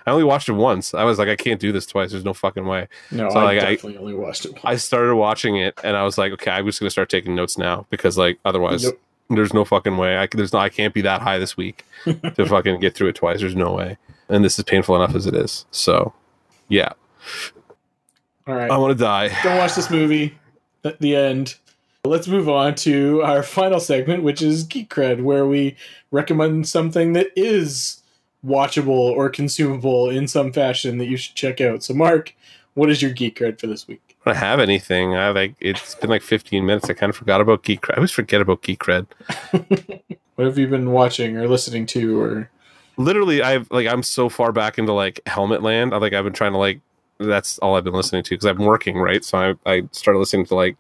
I 0.07 0.11
only 0.11 0.23
watched 0.23 0.47
it 0.49 0.53
once. 0.53 0.93
I 0.93 1.03
was 1.03 1.19
like, 1.19 1.27
I 1.27 1.35
can't 1.35 1.59
do 1.59 1.71
this 1.71 1.85
twice. 1.85 2.11
There's 2.11 2.23
no 2.25 2.33
fucking 2.33 2.65
way. 2.65 2.87
no 3.11 3.29
So, 3.29 3.39
i 3.39 3.43
like, 3.43 3.59
I- 3.59 3.75
definitely 3.75 3.97
only 3.99 4.13
watched 4.13 4.45
it 4.45 4.53
I 4.63 4.77
started 4.77 5.15
watching 5.15 5.57
it 5.57 5.77
and 5.83 5.95
I 5.97 6.03
was 6.03 6.17
like, 6.17 6.31
okay, 6.33 6.49
I'm 6.49 6.65
just 6.65 6.79
gonna 6.79 6.89
start 6.89 7.09
taking 7.09 7.35
notes 7.35 7.57
now 7.57 7.85
because 7.89 8.17
like 8.17 8.39
otherwise, 8.45 8.85
Nope. 8.85 8.99
there's 9.29 9.53
no 9.53 9.65
fucking 9.65 9.97
way. 9.97 10.17
I 10.17 10.27
there's 10.31 10.53
no, 10.53 10.59
I 10.59 10.69
can't 10.69 10.93
be 10.93 11.01
that 11.01 11.21
high 11.21 11.37
this 11.37 11.57
week 11.57 11.85
to 12.05 12.45
fucking 12.45 12.79
get 12.79 12.95
through 12.95 13.09
it 13.09 13.15
twice. 13.15 13.41
There's 13.41 13.55
no 13.55 13.73
way. 13.73 13.97
And 14.29 14.43
this 14.45 14.57
is 14.57 14.63
painful 14.63 14.95
enough 14.95 15.13
as 15.13 15.25
it 15.27 15.35
is. 15.35 15.65
So, 15.71 16.13
yeah, 16.69 16.93
all 18.47 18.55
right 18.55 18.71
I 18.71 18.77
want 18.77 18.97
to 18.97 19.03
die. 19.03 19.29
don't 19.43 19.57
watch 19.57 19.75
this 19.75 19.89
movie 19.91 20.37
at 20.85 20.99
the 21.01 21.15
end 21.15 21.55
let's 22.05 22.27
move 22.29 22.47
on 22.47 22.73
to 22.75 23.21
our 23.23 23.43
final 23.43 23.79
segment 23.81 24.23
which 24.23 24.41
is 24.41 24.63
geek 24.63 24.89
cred 24.89 25.21
where 25.21 25.45
we 25.45 25.75
recommend 26.11 26.65
something 26.67 27.11
that 27.13 27.27
is 27.35 27.96
watchable 28.45 28.89
or 28.89 29.29
consumable 29.29 30.09
in 30.09 30.27
some 30.27 30.51
fashion 30.53 30.97
that 30.97 31.07
you 31.07 31.17
should 31.17 31.35
check 31.35 31.59
out 31.61 31.83
so 31.83 31.93
mark 31.93 32.33
what 32.75 32.89
is 32.89 33.01
your 33.01 33.11
geek 33.11 33.39
cred 33.39 33.59
for 33.59 33.67
this 33.67 33.87
week 33.87 34.01
I 34.25 34.31
don't 34.31 34.39
have 34.41 34.59
anything. 34.59 35.15
I 35.15 35.29
like 35.29 35.55
it's 35.61 35.95
been 35.95 36.09
like 36.09 36.21
15 36.21 36.65
minutes. 36.65 36.89
I 36.89 36.93
kind 36.93 37.09
of 37.09 37.15
forgot 37.15 37.39
about 37.39 37.63
geek 37.63 37.79
cred. 37.81 37.93
I 37.93 37.97
always 37.97 38.11
forget 38.11 38.41
about 38.41 38.61
geek 38.61 38.79
cred. 38.83 39.07
what 40.35 40.45
have 40.47 40.57
you 40.57 40.67
been 40.67 40.91
watching 40.91 41.37
or 41.37 41.47
listening 41.47 41.85
to 41.87 42.19
or 42.21 42.49
Literally, 42.97 43.41
I've 43.41 43.71
like 43.71 43.87
I'm 43.87 44.03
so 44.03 44.27
far 44.27 44.51
back 44.51 44.77
into 44.77 44.91
like 44.91 45.21
Helmet 45.27 45.61
Land. 45.63 45.93
I 45.93 45.97
like 45.97 46.11
I've 46.11 46.25
been 46.25 46.33
trying 46.33 46.51
to 46.51 46.57
like 46.57 46.81
that's 47.19 47.57
all 47.59 47.75
I've 47.77 47.85
been 47.85 47.93
listening 47.93 48.23
to 48.23 48.29
because 48.31 48.45
I'm 48.45 48.57
working 48.57 48.97
right. 48.97 49.23
So 49.23 49.37
I 49.65 49.71
I 49.71 49.83
started 49.93 50.19
listening 50.19 50.45
to 50.47 50.55
like 50.55 50.75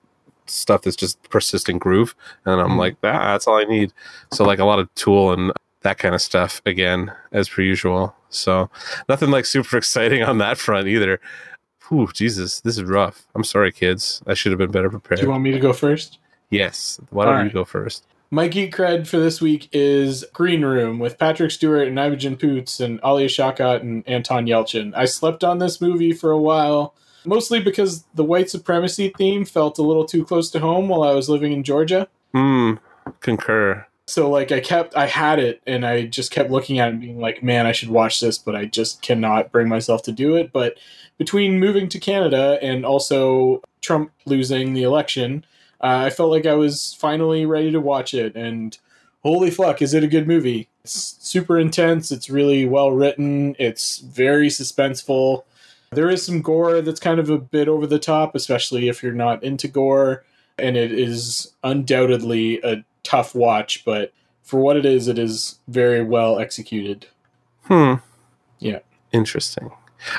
stuff 0.47 0.81
that's 0.81 0.97
just 0.97 1.21
persistent 1.29 1.79
groove, 1.79 2.15
and 2.45 2.59
I'm 2.59 2.71
Mhm. 2.71 2.77
like 2.79 2.95
ah, 3.03 3.31
that's 3.31 3.47
all 3.47 3.55
I 3.57 3.63
need. 3.63 3.93
So 4.33 4.43
like 4.43 4.59
a 4.59 4.65
lot 4.65 4.79
of 4.79 4.93
Tool 4.95 5.31
and 5.31 5.53
that 5.87 5.97
kind 5.97 6.13
of 6.13 6.21
stuff 6.21 6.61
again 6.65 7.13
as 7.31 7.47
per 7.47 7.61
usual. 7.61 8.13
So 8.29 8.69
nothing 9.07 9.31
like 9.31 9.45
super 9.45 9.77
exciting 9.83 10.21
on 10.21 10.37
that 10.39 10.57
front 10.57 10.87
either. 10.87 11.19
Whew, 11.87 12.09
Jesus, 12.13 12.59
this 12.59 12.77
is 12.77 12.83
rough. 12.83 13.25
I'm 13.33 13.45
sorry, 13.45 13.71
kids. 13.71 14.21
I 14.27 14.33
should 14.33 14.51
have 14.51 14.59
been 14.59 14.71
better 14.71 14.89
prepared. 14.89 15.19
do 15.19 15.25
you 15.25 15.31
want 15.31 15.43
me 15.43 15.51
to 15.51 15.59
go 15.59 15.71
first 15.73 16.19
yes. 16.49 16.99
Why 17.09 17.25
don't 17.25 17.35
All 17.35 17.43
you 17.43 17.49
go 17.49 17.65
first? 17.65 18.05
My 18.29 18.49
geek 18.49 18.75
cred 18.75 19.07
for 19.07 19.17
this 19.17 19.39
week 19.39 19.69
is 19.71 20.25
Green 20.33 20.63
Room 20.63 20.99
with 20.99 21.17
Patrick 21.17 21.51
Stewart 21.51 21.87
and 21.87 21.97
Imogen 21.97 22.35
Poots 22.35 22.81
and 22.81 22.99
Alia 23.03 23.27
Shawkat 23.27 23.81
and 23.81 24.07
Anton 24.07 24.47
Yelchin. 24.47 24.93
I 24.95 25.05
slept 25.05 25.45
on 25.45 25.59
this 25.59 25.79
movie 25.79 26.11
for 26.11 26.31
a 26.31 26.41
while, 26.41 26.93
mostly 27.25 27.61
because 27.61 28.03
the 28.13 28.25
white 28.25 28.49
supremacy 28.49 29.13
theme 29.17 29.45
felt 29.45 29.77
a 29.77 29.83
little 29.83 30.03
too 30.03 30.25
close 30.25 30.51
to 30.51 30.59
home 30.59 30.89
while 30.89 31.03
I 31.03 31.13
was 31.13 31.29
living 31.29 31.53
in 31.53 31.63
Georgia. 31.63 32.09
Hmm. 32.33 32.73
Concur. 33.21 33.86
So 34.07 34.29
like 34.29 34.53
I 34.53 34.61
kept 34.61 34.95
I 34.95 35.05
had 35.05 35.37
it 35.37 35.61
and 35.67 35.85
I 35.85 36.05
just 36.05 36.31
kept 36.31 36.49
looking 36.49 36.79
at 36.79 36.87
it 36.87 36.91
and 36.91 37.01
being 37.01 37.19
like, 37.19 37.43
man, 37.43 37.65
I 37.65 37.73
should 37.73 37.89
watch 37.89 38.21
this, 38.21 38.37
but 38.37 38.55
I 38.55 38.65
just 38.65 39.01
cannot 39.01 39.51
bring 39.51 39.67
myself 39.67 40.01
to 40.03 40.13
do 40.13 40.37
it. 40.37 40.53
But 40.53 40.77
between 41.17 41.59
moving 41.59 41.89
to 41.89 41.99
Canada 41.99 42.57
and 42.61 42.85
also 42.85 43.61
Trump 43.81 44.11
losing 44.25 44.73
the 44.73 44.83
election, 44.83 45.45
uh, 45.81 46.03
I 46.05 46.09
felt 46.09 46.31
like 46.31 46.45
I 46.45 46.53
was 46.53 46.95
finally 46.99 47.45
ready 47.45 47.69
to 47.71 47.81
watch 47.81 48.13
it. 48.13 48.33
And 48.35 48.77
holy 49.23 49.51
fuck, 49.51 49.81
is 49.81 49.93
it 49.93 50.05
a 50.05 50.07
good 50.07 50.25
movie? 50.25 50.69
It's 50.85 51.17
super 51.19 51.59
intense. 51.59 52.09
It's 52.09 52.29
really 52.29 52.65
well 52.65 52.91
written. 52.91 53.57
It's 53.59 53.99
very 53.99 54.47
suspenseful. 54.47 55.43
There 55.91 56.09
is 56.09 56.25
some 56.25 56.41
gore 56.41 56.81
that's 56.81 56.99
kind 56.99 57.19
of 57.19 57.29
a 57.29 57.37
bit 57.37 57.67
over 57.67 57.85
the 57.85 57.99
top, 57.99 58.35
especially 58.35 58.87
if 58.87 59.03
you're 59.03 59.11
not 59.11 59.43
into 59.43 59.67
gore. 59.67 60.23
And 60.57 60.77
it 60.77 60.91
is 60.91 61.53
undoubtedly 61.63 62.59
a 62.61 62.83
tough 63.07 63.33
watch, 63.33 63.85
but 63.85 64.11
for 64.43 64.59
what 64.59 64.75
it 64.75 64.85
is, 64.85 65.07
it 65.07 65.17
is 65.17 65.59
very 65.67 66.03
well 66.03 66.39
executed. 66.39 67.07
Hmm. 67.63 67.95
Yeah. 68.59 68.79
Interesting. 69.11 69.71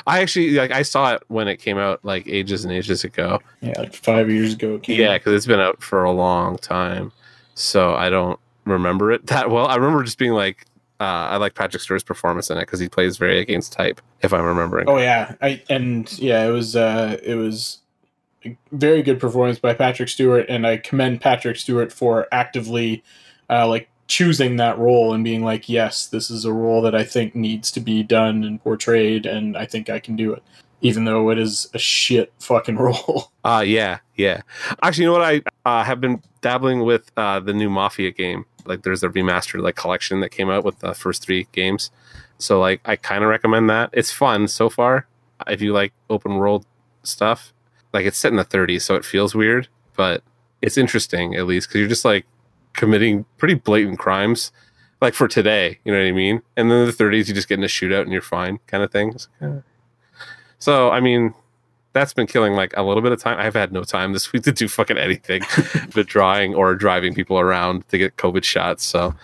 I 0.07 0.21
actually 0.21 0.51
like 0.51 0.71
I 0.71 0.81
saw 0.81 1.13
it 1.15 1.23
when 1.27 1.47
it 1.47 1.57
came 1.57 1.77
out 1.77 2.03
like 2.03 2.27
ages 2.27 2.65
and 2.65 2.73
ages 2.73 3.03
ago. 3.03 3.39
Yeah, 3.61 3.79
like 3.79 3.93
five 3.93 4.29
years 4.29 4.53
ago. 4.53 4.75
It 4.75 4.83
came 4.83 4.99
Yeah, 4.99 5.17
because 5.17 5.33
it's 5.33 5.45
been 5.45 5.59
out 5.59 5.81
for 5.81 6.03
a 6.03 6.11
long 6.11 6.57
time, 6.57 7.11
so 7.55 7.93
I 7.95 8.09
don't 8.09 8.39
remember 8.65 9.11
it 9.11 9.27
that 9.27 9.49
well. 9.49 9.67
I 9.67 9.75
remember 9.75 10.03
just 10.03 10.17
being 10.17 10.33
like, 10.33 10.65
uh, 10.99 11.03
I 11.31 11.37
like 11.37 11.55
Patrick 11.55 11.81
Stewart's 11.81 12.03
performance 12.03 12.49
in 12.49 12.57
it 12.57 12.61
because 12.61 12.79
he 12.79 12.89
plays 12.89 13.17
very 13.17 13.39
against 13.39 13.71
type. 13.71 14.01
If 14.21 14.33
I'm 14.33 14.43
remembering, 14.43 14.89
Oh 14.89 14.97
yeah, 14.97 15.35
I 15.41 15.61
and 15.69 16.11
yeah, 16.19 16.45
it 16.45 16.51
was 16.51 16.75
uh, 16.75 17.17
it 17.23 17.35
was 17.35 17.77
very 18.71 19.01
good 19.01 19.19
performance 19.19 19.59
by 19.59 19.73
Patrick 19.73 20.09
Stewart, 20.09 20.45
and 20.49 20.65
I 20.65 20.77
commend 20.77 21.21
Patrick 21.21 21.57
Stewart 21.57 21.91
for 21.91 22.27
actively 22.31 23.03
uh, 23.49 23.67
like 23.67 23.89
choosing 24.07 24.57
that 24.57 24.77
role 24.77 25.13
and 25.13 25.23
being 25.23 25.43
like, 25.43 25.69
yes, 25.69 26.07
this 26.07 26.29
is 26.29 26.45
a 26.45 26.53
role 26.53 26.81
that 26.81 26.95
I 26.95 27.03
think 27.03 27.35
needs 27.35 27.71
to 27.71 27.79
be 27.79 28.03
done 28.03 28.43
and 28.43 28.61
portrayed, 28.61 29.25
and 29.25 29.57
I 29.57 29.65
think 29.65 29.89
I 29.89 29.99
can 29.99 30.15
do 30.15 30.33
it, 30.33 30.43
even 30.81 31.05
though 31.05 31.29
it 31.29 31.37
is 31.37 31.69
a 31.73 31.79
shit 31.79 32.33
fucking 32.39 32.77
role. 32.77 33.31
Uh 33.43 33.63
yeah, 33.65 33.99
yeah. 34.15 34.41
Actually, 34.81 35.03
you 35.03 35.09
know 35.09 35.19
what? 35.19 35.23
I 35.23 35.41
uh, 35.65 35.83
have 35.83 36.01
been 36.01 36.21
dabbling 36.41 36.81
with 36.81 37.11
uh, 37.17 37.39
the 37.39 37.53
new 37.53 37.69
Mafia 37.69 38.11
game. 38.11 38.45
Like, 38.65 38.83
there's 38.83 39.03
a 39.03 39.09
remastered 39.09 39.61
like 39.61 39.75
collection 39.75 40.19
that 40.19 40.29
came 40.29 40.49
out 40.49 40.63
with 40.63 40.79
the 40.79 40.93
first 40.93 41.23
three 41.23 41.47
games. 41.51 41.91
So 42.37 42.59
like, 42.59 42.81
I 42.85 42.95
kind 42.95 43.23
of 43.23 43.29
recommend 43.29 43.69
that. 43.69 43.89
It's 43.93 44.11
fun 44.11 44.47
so 44.47 44.69
far. 44.69 45.07
If 45.47 45.61
you 45.61 45.73
like 45.73 45.93
open 46.09 46.35
world 46.35 46.65
stuff, 47.03 47.53
like 47.93 48.05
it's 48.05 48.17
set 48.17 48.31
in 48.31 48.37
the 48.37 48.45
30s, 48.45 48.81
so 48.81 48.95
it 48.95 49.05
feels 49.05 49.35
weird, 49.35 49.67
but 49.95 50.23
it's 50.61 50.77
interesting 50.77 51.35
at 51.35 51.47
least 51.47 51.67
because 51.67 51.79
you're 51.79 51.89
just 51.89 52.05
like 52.05 52.25
committing 52.73 53.25
pretty 53.37 53.53
blatant 53.55 53.99
crimes. 53.99 54.51
Like 55.01 55.13
for 55.13 55.29
today, 55.29 55.79
you 55.85 55.93
know 55.93 55.99
what 55.99 56.07
I 56.07 56.11
mean? 56.11 56.41
And 56.57 56.69
then 56.69 56.79
in 56.81 56.85
the 56.85 56.91
30s, 56.91 57.29
you 57.29 57.33
just 57.33 57.47
get 57.47 57.57
in 57.57 57.63
a 57.63 57.67
shootout 57.67 58.01
and 58.01 58.11
you're 58.11 58.21
fine, 58.21 58.59
kind 58.67 58.83
of 58.83 58.91
thing. 58.91 59.15
So, 60.59 60.89
I 60.89 60.99
mean, 60.99 61.33
that's 61.93 62.13
been 62.13 62.27
killing 62.27 62.53
like 62.53 62.73
a 62.77 62.83
little 62.83 63.01
bit 63.01 63.11
of 63.11 63.19
time. 63.21 63.37
I've 63.39 63.55
had 63.55 63.71
no 63.71 63.83
time 63.83 64.13
this 64.13 64.31
week 64.31 64.43
to 64.43 64.51
do 64.51 64.67
fucking 64.67 64.97
anything 64.97 65.41
but 65.95 66.07
drawing 66.07 66.53
or 66.55 66.75
driving 66.75 67.13
people 67.15 67.39
around 67.39 67.87
to 67.89 67.97
get 67.97 68.17
COVID 68.17 68.43
shots. 68.43 68.85
So 68.85 69.15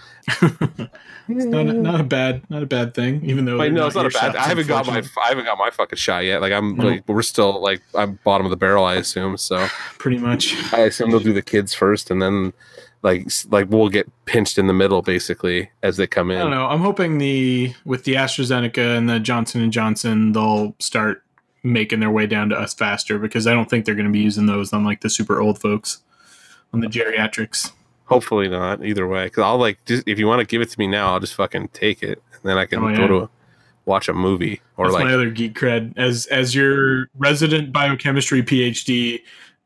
It's 1.28 1.46
not 1.46 1.66
a, 1.66 1.74
not 1.74 2.00
a 2.00 2.04
bad 2.04 2.48
not 2.52 2.62
a 2.62 2.68
bad 2.68 2.94
thing, 2.94 3.24
even 3.26 3.46
though 3.46 3.58
Wait, 3.58 3.70
they're 3.70 3.74
no, 3.74 3.88
it's 3.88 3.96
not 3.96 4.06
a 4.06 4.10
bad. 4.10 4.36
I 4.36 4.44
haven't 4.44 4.68
got 4.68 4.86
my. 4.86 5.04
I 5.24 5.30
haven't 5.30 5.46
got 5.46 5.58
my 5.58 5.72
fucking 5.72 5.98
shot 5.98 6.24
yet. 6.24 6.40
Like 6.42 6.54
I'm 6.54 6.76
No. 6.76 6.86
like 6.86 7.08
we're 7.08 7.24
still 7.24 7.62
like 7.62 7.82
I'm 7.96 8.20
bottom 8.24 8.46
of 8.46 8.52
the 8.52 8.58
barrel. 8.58 8.86
I 8.86 8.96
assume 8.96 9.38
so. 9.38 9.68
pretty 9.98 10.20
much. 10.20 10.56
I 10.74 10.82
assume 10.82 11.10
they'll 11.10 11.20
do 11.20 11.34
the 11.34 11.42
kids 11.42 11.74
first, 11.74 12.12
and 12.12 12.22
then 12.22 12.54
like 13.02 13.28
like 13.50 13.70
we'll 13.72 13.90
get 13.90 14.08
pinched 14.26 14.60
in 14.60 14.68
the 14.68 14.74
middle 14.74 15.02
basically 15.02 15.72
as 15.82 15.98
they 15.98 16.06
come 16.06 16.30
in. 16.30 16.38
I 16.38 16.42
don't 16.42 16.52
know. 16.52 16.68
I'm 16.68 16.82
hoping 16.82 17.18
the 17.18 17.74
with 17.86 18.04
the 18.04 18.14
AstraZeneca 18.14 18.96
and 18.96 19.10
the 19.10 19.20
Johnson 19.20 19.62
and 19.62 19.74
Johnson, 19.74 20.34
they'll 20.34 20.76
start 20.78 21.24
making 21.66 22.00
their 22.00 22.12
way 22.12 22.28
down 22.28 22.50
to 22.50 22.56
us 22.56 22.74
faster 22.74 23.18
because 23.20 23.48
I 23.48 23.54
don't 23.54 23.70
think 23.70 23.86
they're 23.86 23.96
going 23.96 24.06
to 24.08 24.12
be 24.12 24.20
using 24.20 24.46
those 24.46 24.72
on 24.72 24.84
like 24.86 25.02
the 25.02 25.10
super 25.10 25.42
old 25.42 25.60
folks 25.60 26.00
on 26.74 26.80
the 26.82 26.88
geriatrics. 26.88 27.72
Hopefully 28.06 28.48
not. 28.48 28.86
Either 28.86 29.08
way, 29.08 29.26
because 29.26 29.44
I'll 29.44 29.58
like 29.58 29.84
just, 29.86 30.04
if 30.08 30.20
you 30.20 30.28
want 30.28 30.40
to 30.40 30.46
give 30.46 30.62
it 30.62 30.70
to 30.70 30.80
me 30.80 30.88
now, 30.88 31.14
I'll 31.14 31.20
just 31.20 31.34
fucking 31.34 31.70
take 31.70 32.04
it, 32.04 32.22
and 32.34 32.42
then 32.44 32.58
I 32.58 32.66
can 32.66 32.84
Oh, 32.84 32.88
yeah. 32.90 32.98
go 32.98 33.08
to 33.08 33.30
watch 33.86 34.08
a 34.08 34.14
movie 34.14 34.62
or 34.78 34.86
That's 34.88 34.94
like 34.96 35.06
my 35.06 35.14
other 35.14 35.30
geek 35.30 35.54
cred 35.58 35.94
as 35.98 36.26
as 36.28 36.54
your 36.56 37.10
resident 37.18 37.72
biochemistry 37.74 38.42
PhD. 38.44 39.22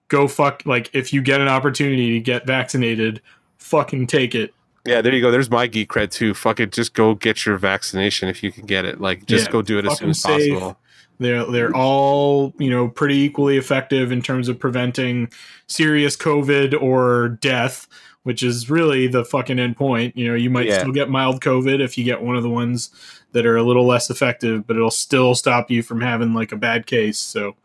Go 0.07 0.27
fuck 0.27 0.63
like 0.65 0.89
if 0.93 1.11
you 1.13 1.21
get 1.21 1.39
an 1.41 1.47
opportunity 1.49 2.13
to 2.13 2.19
get 2.19 2.47
vaccinated, 2.47 3.21
fucking 3.57 4.07
take 4.07 4.33
it. 4.35 4.53
Yeah, 4.85 5.01
there 5.01 5.13
you 5.13 5.21
go. 5.21 5.29
There's 5.31 5.51
my 5.51 5.67
geek 5.67 5.89
cred 5.89 6.09
too. 6.11 6.33
Fuck 6.33 6.59
it, 6.61 6.71
just 6.71 6.93
go 6.93 7.13
get 7.15 7.45
your 7.45 7.57
vaccination 7.57 8.29
if 8.29 8.41
you 8.41 8.51
can 8.51 8.65
get 8.65 8.85
it. 8.85 9.01
Like, 9.01 9.25
just 9.25 9.47
Yeah, 9.47 9.51
go 9.51 9.61
do 9.61 9.77
it 9.77 9.85
as 9.85 9.97
soon 9.97 10.09
as 10.11 10.21
safe. 10.21 10.51
possible. 10.53 10.79
They're 11.19 11.45
they're 11.45 11.75
all 11.75 12.53
you 12.57 12.69
know 12.69 12.87
pretty 12.87 13.15
equally 13.17 13.57
effective 13.57 14.11
in 14.11 14.21
terms 14.21 14.47
of 14.47 14.57
preventing 14.57 15.29
serious 15.67 16.15
COVID 16.15 16.81
or 16.81 17.37
death, 17.41 17.87
which 18.23 18.41
is 18.41 18.69
really 18.69 19.07
the 19.07 19.25
fucking 19.25 19.59
end 19.59 19.75
point. 19.77 20.15
You 20.15 20.29
know, 20.29 20.35
you 20.35 20.49
might 20.49 20.67
Yeah. 20.67 20.79
still 20.79 20.93
get 20.93 21.09
mild 21.09 21.41
COVID 21.41 21.81
if 21.81 21.97
you 21.97 22.03
get 22.05 22.21
one 22.21 22.35
of 22.37 22.43
the 22.43 22.49
ones 22.49 22.89
that 23.33 23.45
are 23.45 23.57
a 23.57 23.63
little 23.63 23.85
less 23.85 24.09
effective, 24.09 24.65
but 24.65 24.75
it'll 24.75 24.89
still 24.89 25.35
stop 25.35 25.69
you 25.69 25.83
from 25.83 26.01
having 26.01 26.33
like 26.33 26.51
a 26.51 26.55
bad 26.57 26.85
case. 26.87 27.19
So, 27.19 27.55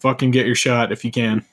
fucking 0.00 0.30
get 0.30 0.46
your 0.46 0.54
shot 0.54 0.92
if 0.92 1.04
you 1.04 1.10
can. 1.10 1.44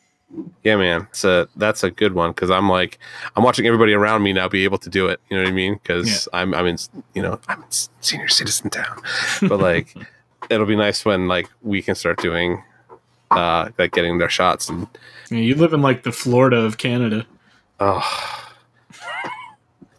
Yeah, 0.64 0.76
man. 0.76 1.08
A 1.24 1.48
that's 1.56 1.84
a 1.84 1.92
good 1.92 2.14
one 2.14 2.32
because 2.32 2.50
I'm 2.52 2.68
like 2.68 3.00
I'm 3.38 3.44
watching 3.44 3.68
everybody 3.68 3.94
around 3.94 4.22
me 4.24 4.34
now 4.34 4.50
be 4.50 4.64
able 4.66 4.80
to 4.80 4.90
do 4.90 5.08
it. 5.08 5.22
You 5.30 5.38
know 5.38 5.44
what 5.44 5.50
I 5.50 5.54
mean? 5.54 5.76
Because 5.76 6.28
I'm 6.34 6.54
I'm 6.54 6.66
in 6.66 6.78
you 7.14 7.22
know 7.22 7.40
I'm 7.48 7.60
in 7.62 7.68
senior 8.02 8.28
citizen 8.28 8.70
town, 8.70 9.02
but 9.44 9.60
like 9.60 9.96
it'll 10.50 10.66
be 10.66 10.76
nice 10.76 11.06
when 11.06 11.28
like 11.28 11.50
we 11.62 11.82
can 11.82 11.96
start 11.96 12.22
doing 12.22 12.64
uh 13.32 13.70
like 13.78 13.92
getting 13.92 14.18
their 14.18 14.30
shots 14.30 14.70
and 14.70 14.88
You, 15.30 15.38
you 15.40 15.56
live 15.56 15.74
in 15.74 15.82
like 15.82 16.04
the 16.04 16.12
Florida 16.12 16.58
of 16.58 16.78
Canada. 16.78 17.26
oh 17.80 18.42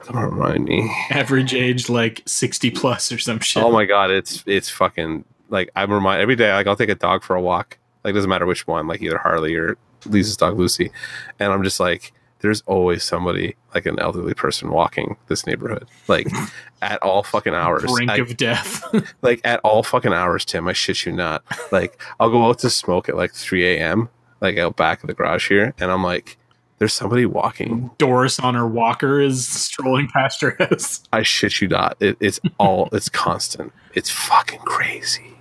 don't 0.06 0.23
remind 0.23 0.64
me. 0.64 0.90
Average 1.10 1.55
age 1.55 1.89
like 1.89 2.23
sixty 2.27 2.70
plus 2.70 3.10
or 3.10 3.18
some 3.18 3.40
shit. 3.40 3.62
Oh 3.62 3.70
my 3.70 3.85
god, 3.85 4.10
it's 4.10 4.43
it's 4.47 4.68
fucking 4.68 5.24
like 5.48 5.70
I'm 5.74 5.93
remind 5.93 6.20
every 6.20 6.36
day. 6.36 6.52
Like 6.52 6.66
I'll 6.66 6.77
take 6.77 6.89
a 6.89 6.94
dog 6.94 7.23
for 7.23 7.35
a 7.35 7.40
walk. 7.40 7.78
Like 8.05 8.14
doesn't 8.14 8.31
matter 8.31 8.47
which 8.47 8.66
one, 8.66 8.86
like 8.86 9.02
either 9.02 9.18
Harley 9.18 9.55
or 9.56 9.77
Lisa's 10.05 10.36
dog 10.36 10.59
Lucy, 10.59 10.93
and 11.40 11.52
I'm 11.52 11.64
just 11.64 11.81
like, 11.81 12.12
there's 12.40 12.62
always 12.62 13.02
somebody 13.02 13.56
like 13.74 13.86
an 13.86 13.98
elderly 13.98 14.34
person 14.34 14.70
walking 14.70 15.16
this 15.28 15.46
neighborhood, 15.46 15.86
like 16.08 16.28
at 16.82 17.02
all 17.02 17.22
fucking 17.22 17.54
hours. 17.54 17.84
Brink 17.84 18.10
I- 18.10 18.16
of 18.16 18.36
death. 18.36 18.84
like 19.22 19.40
at 19.44 19.60
all 19.60 19.82
fucking 19.82 20.12
hours, 20.12 20.44
Tim. 20.44 20.68
I 20.68 20.72
shit 20.72 21.06
you 21.06 21.12
not. 21.12 21.44
Like 21.72 22.00
I'll 22.20 22.30
go 22.30 22.46
out 22.46 22.58
to 22.60 22.70
smoke 22.70 23.08
at 23.08 23.16
like 23.16 23.32
3 23.32 23.66
a.m. 23.76 24.08
like 24.40 24.58
out 24.58 24.76
back 24.76 25.02
of 25.02 25.08
the 25.08 25.14
garage 25.14 25.48
here, 25.48 25.74
and 25.78 25.90
I'm 25.90 26.02
like, 26.02 26.36
there's 26.78 26.92
somebody 26.92 27.24
walking. 27.24 27.90
Doris 27.98 28.38
on 28.38 28.54
her 28.54 28.66
walker 28.66 29.20
is 29.20 29.46
strolling 29.48 30.08
past 30.08 30.42
her 30.42 30.56
house. 30.58 31.02
I 31.12 31.22
shit 31.22 31.60
you 31.60 31.68
not. 31.68 31.96
It, 32.00 32.16
it's 32.20 32.38
all. 32.58 32.88
It's 32.92 33.08
constant. 33.08 33.72
It's 33.94 34.10
fucking 34.10 34.60
crazy. 34.60 35.35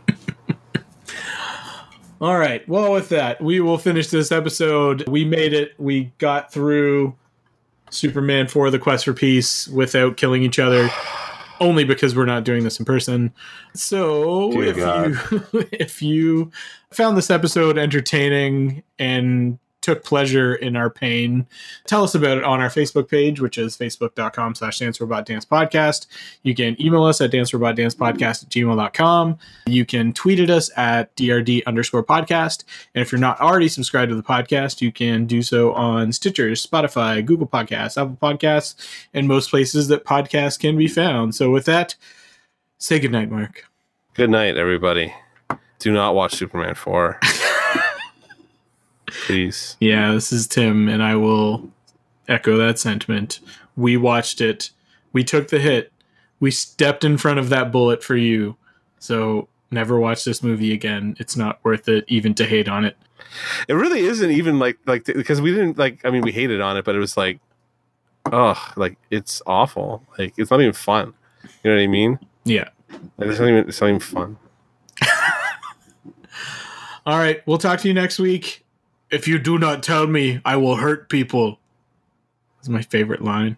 All 2.26 2.40
right. 2.40 2.68
Well, 2.68 2.92
with 2.92 3.10
that, 3.10 3.40
we 3.40 3.60
will 3.60 3.78
finish 3.78 4.08
this 4.08 4.32
episode. 4.32 5.08
We 5.08 5.24
made 5.26 5.54
it. 5.54 5.76
We 5.78 6.06
got 6.18 6.52
through 6.52 7.14
Superman 7.92 8.48
4 8.48 8.72
The 8.72 8.80
Quest 8.80 9.06
for 9.06 9.14
Peace 9.14 9.68
without 9.68 10.18
killing 10.18 10.42
each 10.42 10.58
other. 10.58 10.90
Only 11.60 11.84
because 11.84 12.16
we're 12.16 12.26
not 12.26 12.44
doing 12.44 12.64
this 12.64 12.80
in 12.80 12.86
person. 12.86 13.32
So, 13.76 14.52
Dear 14.54 14.64
if 14.64 14.78
you 15.32 15.68
if 15.72 16.02
you 16.02 16.50
found 16.90 17.16
this 17.16 17.30
episode 17.30 17.78
entertaining 17.78 18.82
and 18.98 19.60
took 19.86 20.04
pleasure 20.04 20.56
in 20.56 20.76
our 20.76 20.90
pain, 20.90 21.46
tell 21.86 22.04
us 22.04 22.16
about 22.16 22.40
it 22.40 22.44
on 22.44 22.60
our 22.60 22.70
Facebook 22.70 23.08
page, 23.08 23.40
which 23.40 23.56
is 23.56 23.78
facebook.com 23.78 24.56
slash 24.56 24.80
dance 24.80 25.00
robot 25.00 25.28
dance 25.28 25.46
podcast. 25.46 26.08
You 26.42 26.56
can 26.56 26.76
email 26.82 27.04
us 27.04 27.22
at 27.22 27.30
dance 27.30 27.54
robot 27.54 27.76
dance 27.76 27.94
podcast 27.94 28.46
at 28.46 28.50
gmail.com. 28.50 29.38
You 29.68 29.86
can 29.86 30.12
tweet 30.12 30.40
at 30.40 30.50
us 30.50 30.72
at 30.76 31.16
DRD 31.16 31.62
underscore 31.68 32.04
podcast. 32.04 32.64
And 32.96 33.04
if 33.04 33.12
you're 33.12 33.22
not 33.22 33.40
already 33.40 33.68
subscribed 33.68 34.10
to 34.10 34.16
the 34.16 34.24
podcast, 34.24 34.82
you 34.82 34.92
can 34.92 35.28
do 35.28 35.44
so 35.44 35.72
on 35.74 36.12
Stitcher, 36.12 36.50
Spotify, 36.54 37.24
Google 37.24 37.48
Podcasts, 37.48 38.02
Apple 38.02 38.18
Podcasts, 38.20 38.74
and 39.14 39.28
most 39.28 39.52
places 39.52 39.88
that 39.90 40.04
podcasts 40.04 40.60
can 40.60 40.76
be 40.76 40.88
found. 40.88 41.36
So 41.36 41.52
with 41.52 41.66
that, 41.66 41.94
say 42.80 43.00
goodnight, 43.00 43.30
Mark. 43.30 43.66
Good 44.16 44.32
night, 44.32 44.58
everybody. 44.58 45.14
Do 45.78 45.92
not 45.92 46.16
watch 46.16 46.34
Superman 46.34 46.74
4. 46.74 47.20
Please. 49.24 49.78
Yeah, 49.80 50.12
this 50.14 50.32
is 50.32 50.48
Tim, 50.48 50.88
and 50.88 51.02
I 51.02 51.16
will 51.16 51.70
echo 52.28 52.58
that 52.58 52.80
sentiment. 52.80 53.40
We 53.76 53.98
watched 53.98 54.42
it. 54.42 54.72
We 55.14 55.24
took 55.24 55.50
the 55.50 55.60
hit. 55.60 55.92
We 56.40 56.52
stepped 56.52 57.04
in 57.04 57.18
front 57.18 57.40
of 57.40 57.50
that 57.50 57.72
bullet 57.72 58.04
for 58.04 58.16
you. 58.16 58.58
So 59.00 59.48
never 59.72 60.00
watch 60.00 60.24
this 60.24 60.44
movie 60.44 60.74
again. 60.74 61.16
It's 61.20 61.36
not 61.36 61.60
worth 61.64 61.88
it 61.88 62.06
even 62.08 62.34
to 62.36 62.46
hate 62.46 62.68
on 62.68 62.86
it. 62.86 62.98
It 63.68 63.74
really 63.74 64.02
isn't 64.02 64.32
even 64.32 64.60
like 64.60 64.78
like 64.86 65.06
because 65.06 65.42
we 65.42 65.52
didn't 65.52 65.78
like 65.78 66.04
I 66.06 66.10
mean 66.10 66.22
we 66.22 66.32
hated 66.32 66.62
on 66.62 66.78
it, 66.78 66.86
but 66.86 66.96
it 66.96 67.00
was 67.00 67.18
like 67.18 67.40
oh 68.32 68.74
like 68.76 68.98
it's 69.10 69.42
awful. 69.46 70.04
Like 70.18 70.34
it's 70.38 70.52
not 70.52 70.62
even 70.62 70.74
fun. 70.74 71.14
You 71.64 71.72
know 71.72 71.78
what 71.78 71.84
I 71.84 71.88
mean? 71.88 72.20
Yeah. 72.44 72.70
Like 73.18 73.30
it's 73.30 73.40
not 73.40 73.50
even 73.50 73.70
it's 73.70 73.82
not 73.82 73.88
even 73.88 74.00
fun. 74.00 74.38
All 77.06 77.18
right. 77.18 77.42
We'll 77.46 77.58
talk 77.58 77.80
to 77.82 77.88
you 77.88 77.94
next 77.94 78.20
week. 78.20 78.65
If 79.12 79.28
you 79.28 79.38
do 79.40 79.58
not 79.58 79.84
tell 79.84 80.08
me, 80.08 80.42
I 80.44 80.56
will 80.56 80.78
hurt 80.78 81.10
people. 81.10 81.60
That's 82.58 82.70
my 82.70 82.82
favorite 82.82 83.22
line. 83.22 83.58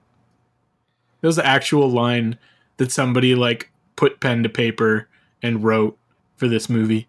It 1.22 1.28
was 1.28 1.38
the 1.38 1.46
actual 1.46 1.90
line 1.90 2.38
that 2.78 2.92
somebody 2.92 3.34
like 3.36 3.72
put 3.96 4.20
pen 4.20 4.44
to 4.44 4.50
paper 4.50 5.08
and 5.42 5.64
wrote 5.64 5.98
for 6.36 6.48
this 6.48 6.70
movie. 6.70 7.08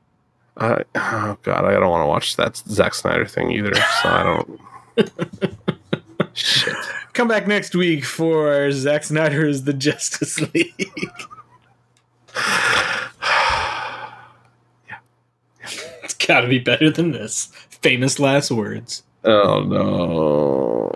I 0.56 0.82
oh 0.94 1.38
god, 1.42 1.64
I 1.64 1.72
don't 1.72 1.90
want 1.90 2.02
to 2.02 2.06
watch 2.08 2.36
that 2.36 2.56
Zack 2.56 2.94
Snyder 2.94 3.26
thing 3.26 3.52
either. 3.52 3.74
So 3.74 3.80
I 4.04 4.22
don't. 4.22 4.60
Shit. 6.32 6.74
Come 7.12 7.28
back 7.28 7.46
next 7.46 7.74
week 7.74 8.04
for 8.04 8.70
Zack 8.72 9.04
Snyder's 9.04 9.62
The 9.64 9.72
Justice 9.72 10.40
League. 10.54 10.92
Yeah. 14.88 14.98
it's 16.02 16.14
got 16.14 16.40
to 16.42 16.48
be 16.48 16.58
better 16.58 16.90
than 16.90 17.12
this. 17.12 17.50
Famous 17.82 18.18
last 18.18 18.50
words. 18.50 19.02
Oh 19.24 19.60
no. 19.62 20.90